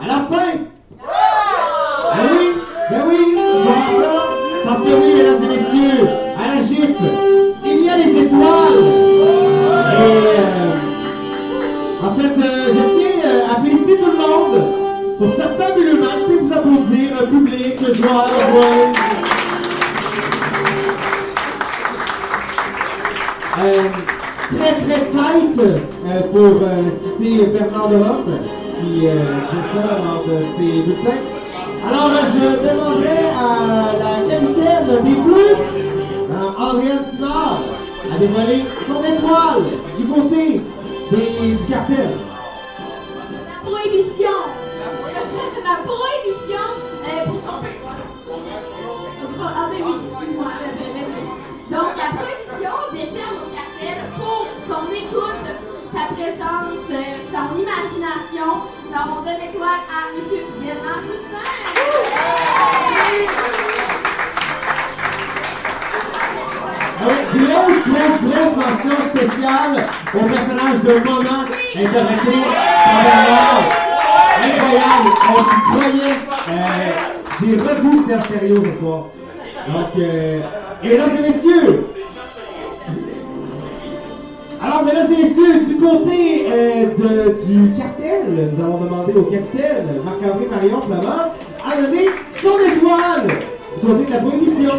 à 0.00 0.06
la 0.06 0.14
fin. 0.14 0.52
Ben 0.98 2.26
oui, 2.38 2.46
ben 2.90 3.02
oui, 3.08 3.18
comment 3.36 3.90
ça? 4.02 4.12
Parce 4.64 4.80
que 4.80 4.88
oui, 4.88 5.14
mesdames 5.14 5.42
et 5.42 5.48
messieurs, 5.48 6.08
à 6.38 6.54
la 6.54 6.62
gifle, 6.62 7.08
il 7.64 7.84
y 7.84 7.90
a 7.90 7.96
des 7.96 8.22
étoiles. 8.22 8.82
Et 9.92 10.14
euh, 10.38 10.72
en 12.02 12.14
fait, 12.14 12.34
euh, 12.38 12.68
je 12.68 12.82
tiens 12.98 13.30
à 13.54 13.60
féliciter 13.62 13.98
tout 13.98 14.10
le 14.10 14.16
monde 14.16 14.56
pour 15.18 15.30
ce 15.30 15.42
fabuleux 15.42 16.00
match. 16.00 16.20
Je 16.28 16.34
à 16.34 16.40
vous 16.40 16.52
applaudir, 16.52 17.28
public, 17.28 17.78
joueuses. 17.78 18.96
Euh, 23.58 24.15
euh, 25.40 26.20
pour 26.32 26.62
euh, 26.66 26.90
citer 26.90 27.46
Bernard 27.46 27.88
Delhomme 27.90 28.38
qui 28.80 29.06
euh, 29.06 29.10
fait 29.50 29.78
ça 29.78 29.98
lors 30.02 30.24
de 30.24 30.42
ses 30.56 30.80
bulletins. 30.82 31.20
Alors 31.88 32.10
je 32.32 32.68
demanderai 32.68 33.18
à 33.36 33.92
la 33.98 34.28
capitaine 34.30 35.04
des 35.04 35.14
Bleus, 35.20 35.56
Mme 36.28 36.54
Adrienne 36.58 37.04
Simard, 37.06 37.60
à 38.14 38.18
dévoiler 38.18 38.64
son 38.86 39.00
étoile 39.04 39.62
du 39.96 40.04
côté 40.04 40.60
des- 41.10 41.54
du 41.54 41.64
cartel. 41.70 42.08
Donc 58.96 59.18
on 59.18 59.22
donne 59.24 59.34
l'étoile 59.38 59.84
à 59.92 60.08
M. 60.08 60.24
Bernard 60.58 61.02
Oui, 67.02 67.14
grosse, 67.34 67.82
grosse, 67.84 68.20
grosse 68.22 68.56
mention 68.56 68.96
spéciale 69.06 69.86
au 70.14 70.24
personnage 70.24 70.80
de 70.82 70.92
Moment 71.04 71.44
interprété 71.76 72.38
par 72.84 73.02
Bernard. 73.02 73.64
Incroyable, 74.42 75.10
on 75.28 75.44
s'y 75.44 75.60
croyait. 75.72 76.16
Euh, 76.48 76.92
J'ai 77.40 77.52
revu 77.52 77.98
Serge 78.08 78.28
Thériault 78.28 78.64
ce 78.72 78.78
soir. 78.80 79.04
Donc, 79.68 79.90
euh, 79.98 80.40
et 80.82 80.88
mesdames 80.88 81.16
et 81.18 81.20
messieurs, 81.20 81.86
alors 84.60 84.84
mesdames 84.84 85.12
et 85.12 85.22
messieurs, 85.22 85.64
du 85.66 85.76
côté 85.76 86.46
euh, 86.50 86.86
du 87.46 87.72
cartel, 87.78 88.50
nous 88.52 88.64
avons 88.64 88.84
demandé 88.84 89.12
au 89.12 89.22
capitaine 89.24 89.86
Marc-André 90.04 90.46
Marion 90.50 90.80
Flamand 90.80 91.32
à 91.64 91.80
donner 91.80 92.06
son 92.34 92.58
étoile 92.58 93.28
du 93.74 93.86
côté 93.86 94.04
de 94.06 94.10
la 94.10 94.18
prohibition. 94.18 94.72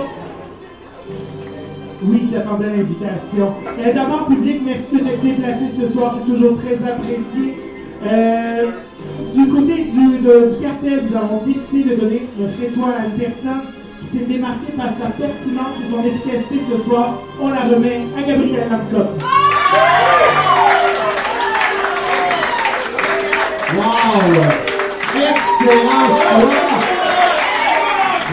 Oui, 2.04 2.28
j'attendais 2.32 2.68
l'invitation. 2.68 3.54
Euh, 3.80 3.94
D'abord, 3.94 4.28
public, 4.28 4.62
merci 4.66 4.96
de 4.96 5.00
t'être 5.00 5.22
déplacé 5.22 5.66
ce 5.70 5.92
soir, 5.92 6.18
c'est 6.18 6.32
toujours 6.32 6.58
très 6.58 6.76
apprécié. 6.90 7.58
Euh, 8.06 8.66
du 9.34 9.48
côté 9.48 9.84
du, 9.84 10.18
du 10.20 10.62
cartel, 10.62 11.04
nous 11.10 11.18
avons 11.18 11.42
décidé 11.46 11.96
de 11.96 12.00
donner 12.02 12.28
notre 12.38 12.62
étoile 12.64 12.94
à 13.00 13.06
une 13.06 13.20
personne 13.20 13.62
qui 14.00 14.08
s'est 14.08 14.26
démarquée 14.26 14.72
par 14.76 14.90
sa 14.92 15.10
pertinence 15.10 15.78
et 15.84 15.92
son 15.92 16.04
efficacité 16.04 16.62
ce 16.70 16.84
soir. 16.84 17.22
On 17.42 17.50
la 17.50 17.62
remet 17.62 18.02
à 18.18 18.22
Gabriel 18.22 18.68
Lamcotte. 18.70 19.22
Wow! 23.76 24.44
Excellent 25.16 26.08
choix! 26.16 26.78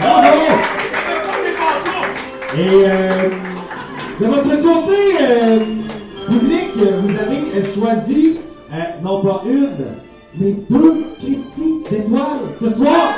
Bravo! 0.01 0.75
Et 2.57 2.69
euh, 2.85 3.29
de 4.21 4.25
votre 4.25 4.55
côté, 4.61 5.17
euh, 5.21 5.59
public, 6.29 6.69
vous 6.75 7.19
avez 7.19 7.73
choisi 7.73 8.39
euh, 8.73 8.77
non 9.03 9.21
pas 9.21 9.43
une, 9.45 9.69
mais 10.37 10.53
deux 10.69 11.05
Christie 11.19 11.81
d'étoiles 11.89 12.51
ce 12.59 12.69
soir. 12.69 13.13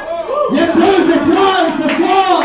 Il 0.51 0.57
y 0.57 0.61
a 0.61 0.67
deux 0.67 1.11
étoiles 1.11 1.71
ce 1.75 1.89
soir. 1.95 2.43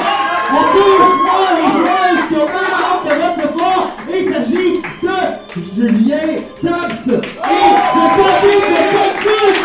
On 0.51 0.63
touche 0.73 1.13
moi 1.23 1.49
les 1.57 1.69
joueuses 1.73 2.25
qui 2.29 2.35
ont 2.35 2.47
vraiment 2.47 2.81
hâte 2.89 3.05
de 3.05 3.13
vote 3.21 3.37
ce 3.43 3.59
soir. 3.59 3.79
Et 4.11 4.19
il 4.21 4.27
s'agit 4.33 4.83
de 5.03 5.61
Julien 5.75 6.29
Tabs 6.63 7.09
et 7.09 7.11
de 7.11 8.05
Bobby 8.17 8.55
de 8.71 8.81
Potuc. 8.93 9.59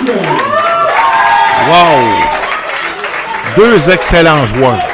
Wow! 1.70 1.98
Deux 3.56 3.90
excellents 3.90 4.46
joueurs. 4.48 4.88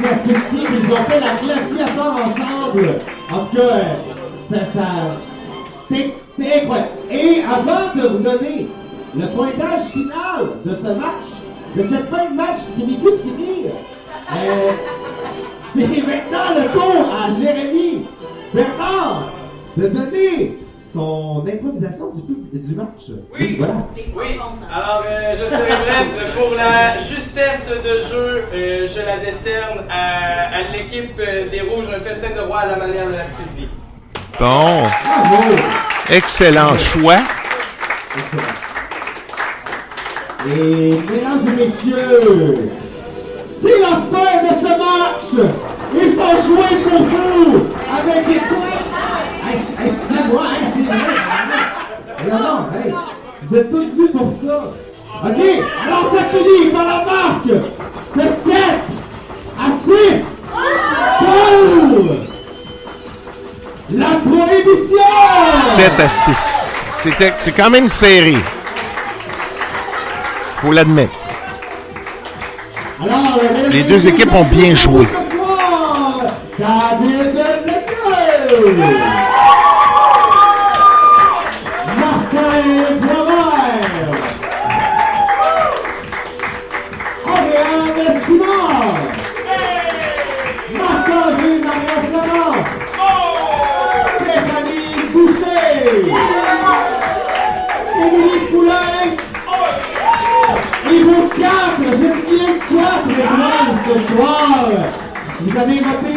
C'est 0.00 0.08
à 0.08 0.16
spécifier 0.16 0.66
qu'ils 0.66 0.92
ont 0.92 1.04
fait 1.04 1.20
la 1.20 1.34
gladiateur 1.34 2.12
ensemble. 2.24 2.94
En 3.30 3.44
tout 3.44 3.56
cas, 3.56 3.80
ça, 4.50 4.64
ça, 4.64 4.86
c'était 6.36 6.60
incroyable. 6.62 6.88
Et 7.10 7.42
avant 7.42 7.94
de 8.00 8.06
vous 8.08 8.18
donner 8.18 8.68
le 9.16 9.26
pointage 9.28 9.82
final 9.92 10.46
de 10.64 10.74
ce 10.74 10.86
match, 10.88 11.26
de 11.76 11.82
cette 11.82 12.08
fin 12.08 12.30
de 12.30 12.34
match 12.36 12.58
qui 12.74 12.80
finit 12.82 12.96
plus 12.96 13.12
de 13.12 13.16
finir, 13.16 13.72
euh, 14.32 14.70
c'est 15.74 15.86
maintenant 15.86 16.54
le 16.56 16.72
tour 16.72 17.06
à 17.12 17.32
Jérémy 17.32 18.06
Bernard 18.52 19.30
de 19.76 19.86
donner 19.88 20.58
son 20.76 21.44
improvisation 21.46 22.10
du, 22.10 22.22
pub- 22.22 22.50
du 22.66 22.74
match. 22.74 23.10
Oui. 23.38 23.54
Voilà. 23.58 23.74
Oui, 23.96 24.38
alors 24.72 25.04
euh, 25.08 25.34
je 25.38 25.48
serai 25.48 25.68
bref. 25.68 26.36
Pour 26.36 26.54
la 26.56 26.98
justesse 26.98 27.68
de 27.68 28.12
jeu, 28.12 28.42
euh, 28.52 28.88
je 28.88 29.00
la 29.06 29.18
décerne 29.18 29.84
à, 29.88 30.56
à 30.56 30.62
l'équipe 30.72 31.16
des 31.16 31.60
Rouges, 31.60 31.86
un 31.96 32.00
festin 32.00 32.34
de 32.34 32.40
roi 32.40 32.58
à 32.60 32.66
la 32.66 32.76
manière 32.76 33.06
de 33.06 33.12
la 33.12 33.24
petite 33.24 33.56
vie. 33.56 33.68
Bon. 34.38 34.82
Excellent 36.08 36.76
choix. 36.78 37.16
Et 40.48 40.94
mesdames 41.10 41.46
et 41.46 41.64
messieurs, 41.64 42.68
c'est 43.50 43.78
la 43.80 43.96
fin 44.10 44.42
de 44.42 44.54
ce 44.54 44.68
match. 44.78 45.46
Ils 45.94 46.10
sont 46.10 46.46
joués 46.46 46.82
pour 46.88 47.02
vous 47.02 47.66
avec 47.92 48.26
les 48.26 48.40
Hey, 49.46 49.58
Excusez-moi, 49.86 50.44
c'est 50.72 50.82
vrai. 50.82 52.30
Non, 52.30 52.66
vous 53.42 53.56
êtes 53.56 53.70
tous 53.70 53.78
venus 53.78 54.12
pour 54.12 54.30
ça. 54.30 54.72
OK, 55.22 55.40
alors 55.86 56.14
ça 56.14 56.24
finit 56.24 56.70
par 56.72 56.84
la 56.84 57.04
marque 57.04 57.46
de 57.46 58.22
7 58.22 58.54
à 59.58 59.70
6 59.70 60.44
pour 61.18 62.19
la 63.92 64.06
prohibition. 64.06 64.96
7 65.54 66.00
à 66.00 66.08
6. 66.08 66.84
C'était, 66.90 67.32
c'est 67.38 67.52
quand 67.52 67.70
même 67.70 67.88
serré. 67.88 68.36
Faut 70.60 70.72
l'admettre. 70.72 71.12
Alors, 73.02 73.40
Les 73.70 73.82
deux 73.82 74.08
équipes 74.08 74.32
ont 74.34 74.44
bien 74.44 74.74
joué. 74.74 75.06
Ce 75.06 75.36
soir, 75.36 76.22
Avez 105.60 105.80
voté 105.80 106.16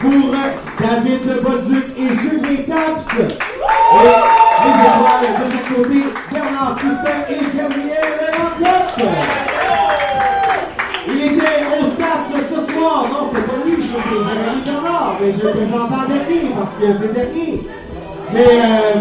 pour 0.00 0.34
David 0.80 1.24
Bolduc 1.40 1.84
et 1.96 2.08
Julien 2.08 2.62
Taps. 2.68 3.06
Et 3.14 3.22
les 3.22 4.82
étoiles 4.88 5.22
de 5.22 5.30
chaque 5.52 5.68
côté, 5.68 6.00
Bernard 6.32 6.80
Fustin 6.80 7.18
et 7.30 7.56
Gabriel 7.56 8.10
Lamcotte. 8.32 9.06
Il 11.06 11.16
était 11.26 11.62
au 11.70 11.84
stade 11.92 12.24
ce 12.50 12.72
soir. 12.72 13.06
Non, 13.08 13.30
c'est 13.32 13.46
pas 13.46 13.58
lui, 13.64 13.76
c'est 13.76 14.02
Jérémy 14.08 14.62
Bernard. 14.64 15.16
Mais 15.20 15.32
je 15.32 15.46
le 15.46 15.50
présente 15.52 15.92
en 15.92 16.08
dernier 16.08 16.42
parce 16.56 16.74
que 16.80 16.86
c'est 17.00 17.12
dernier. 17.14 17.62
Mais 18.32 18.40
euh, 18.40 18.91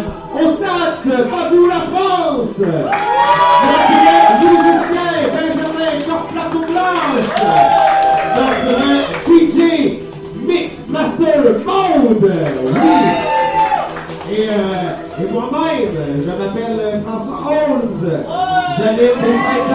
J'habite 19.02 19.24
des 19.24 19.71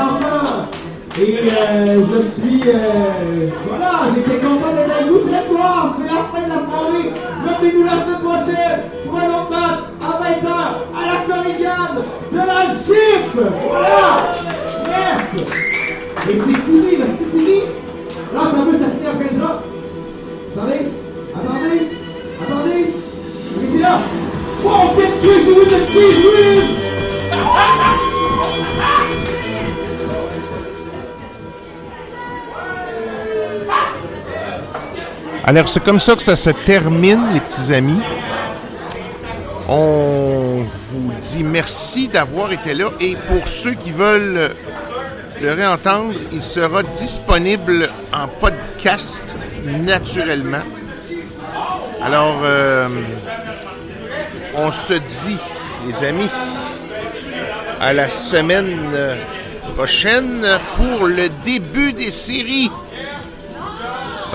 Alors, 35.57 35.71
c'est 35.71 35.83
comme 35.83 35.99
ça 35.99 36.15
que 36.15 36.21
ça 36.21 36.37
se 36.37 36.51
termine, 36.51 37.33
les 37.33 37.41
petits 37.41 37.73
amis. 37.73 38.03
On 39.71 40.67
vous 40.91 41.13
dit 41.19 41.43
merci 41.43 42.09
d'avoir 42.09 42.53
été 42.53 42.75
là. 42.75 42.91
Et 43.01 43.17
pour 43.27 43.49
ceux 43.49 43.73
qui 43.73 43.91
veulent 43.91 44.51
le 45.41 45.53
réentendre, 45.55 46.13
il 46.35 46.43
sera 46.43 46.83
disponible 46.83 47.89
en 48.13 48.29
podcast 48.29 49.35
naturellement. 49.65 50.61
Alors, 52.03 52.37
euh, 52.43 52.89
on 54.57 54.71
se 54.71 54.93
dit, 54.93 55.39
les 55.87 56.05
amis, 56.05 56.29
à 57.81 57.95
la 57.95 58.11
semaine 58.11 58.79
prochaine 59.75 60.47
pour 60.77 61.07
le 61.07 61.31
début 61.47 61.95
des 61.95 62.11
séries. 62.11 62.71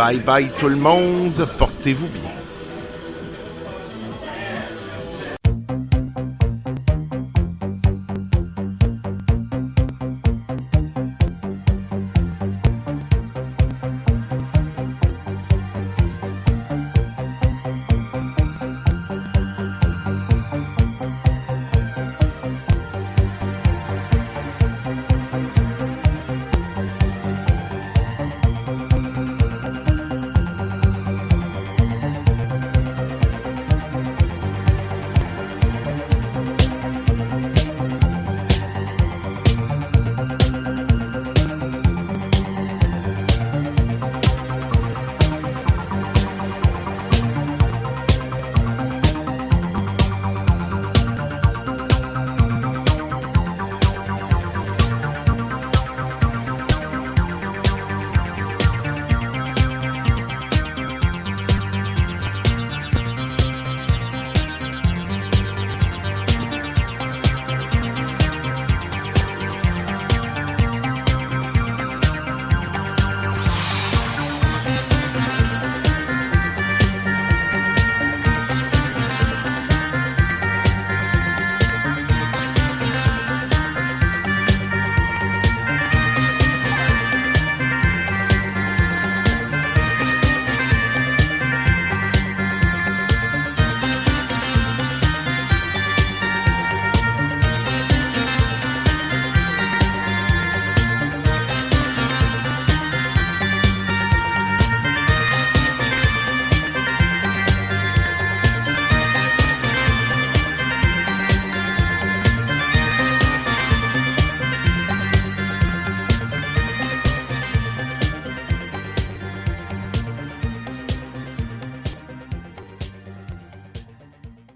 Bye 0.01 0.17
bye 0.17 0.49
tout 0.57 0.67
le 0.67 0.77
monde, 0.77 1.47
portez-vous 1.59 2.07
bien. 2.07 2.30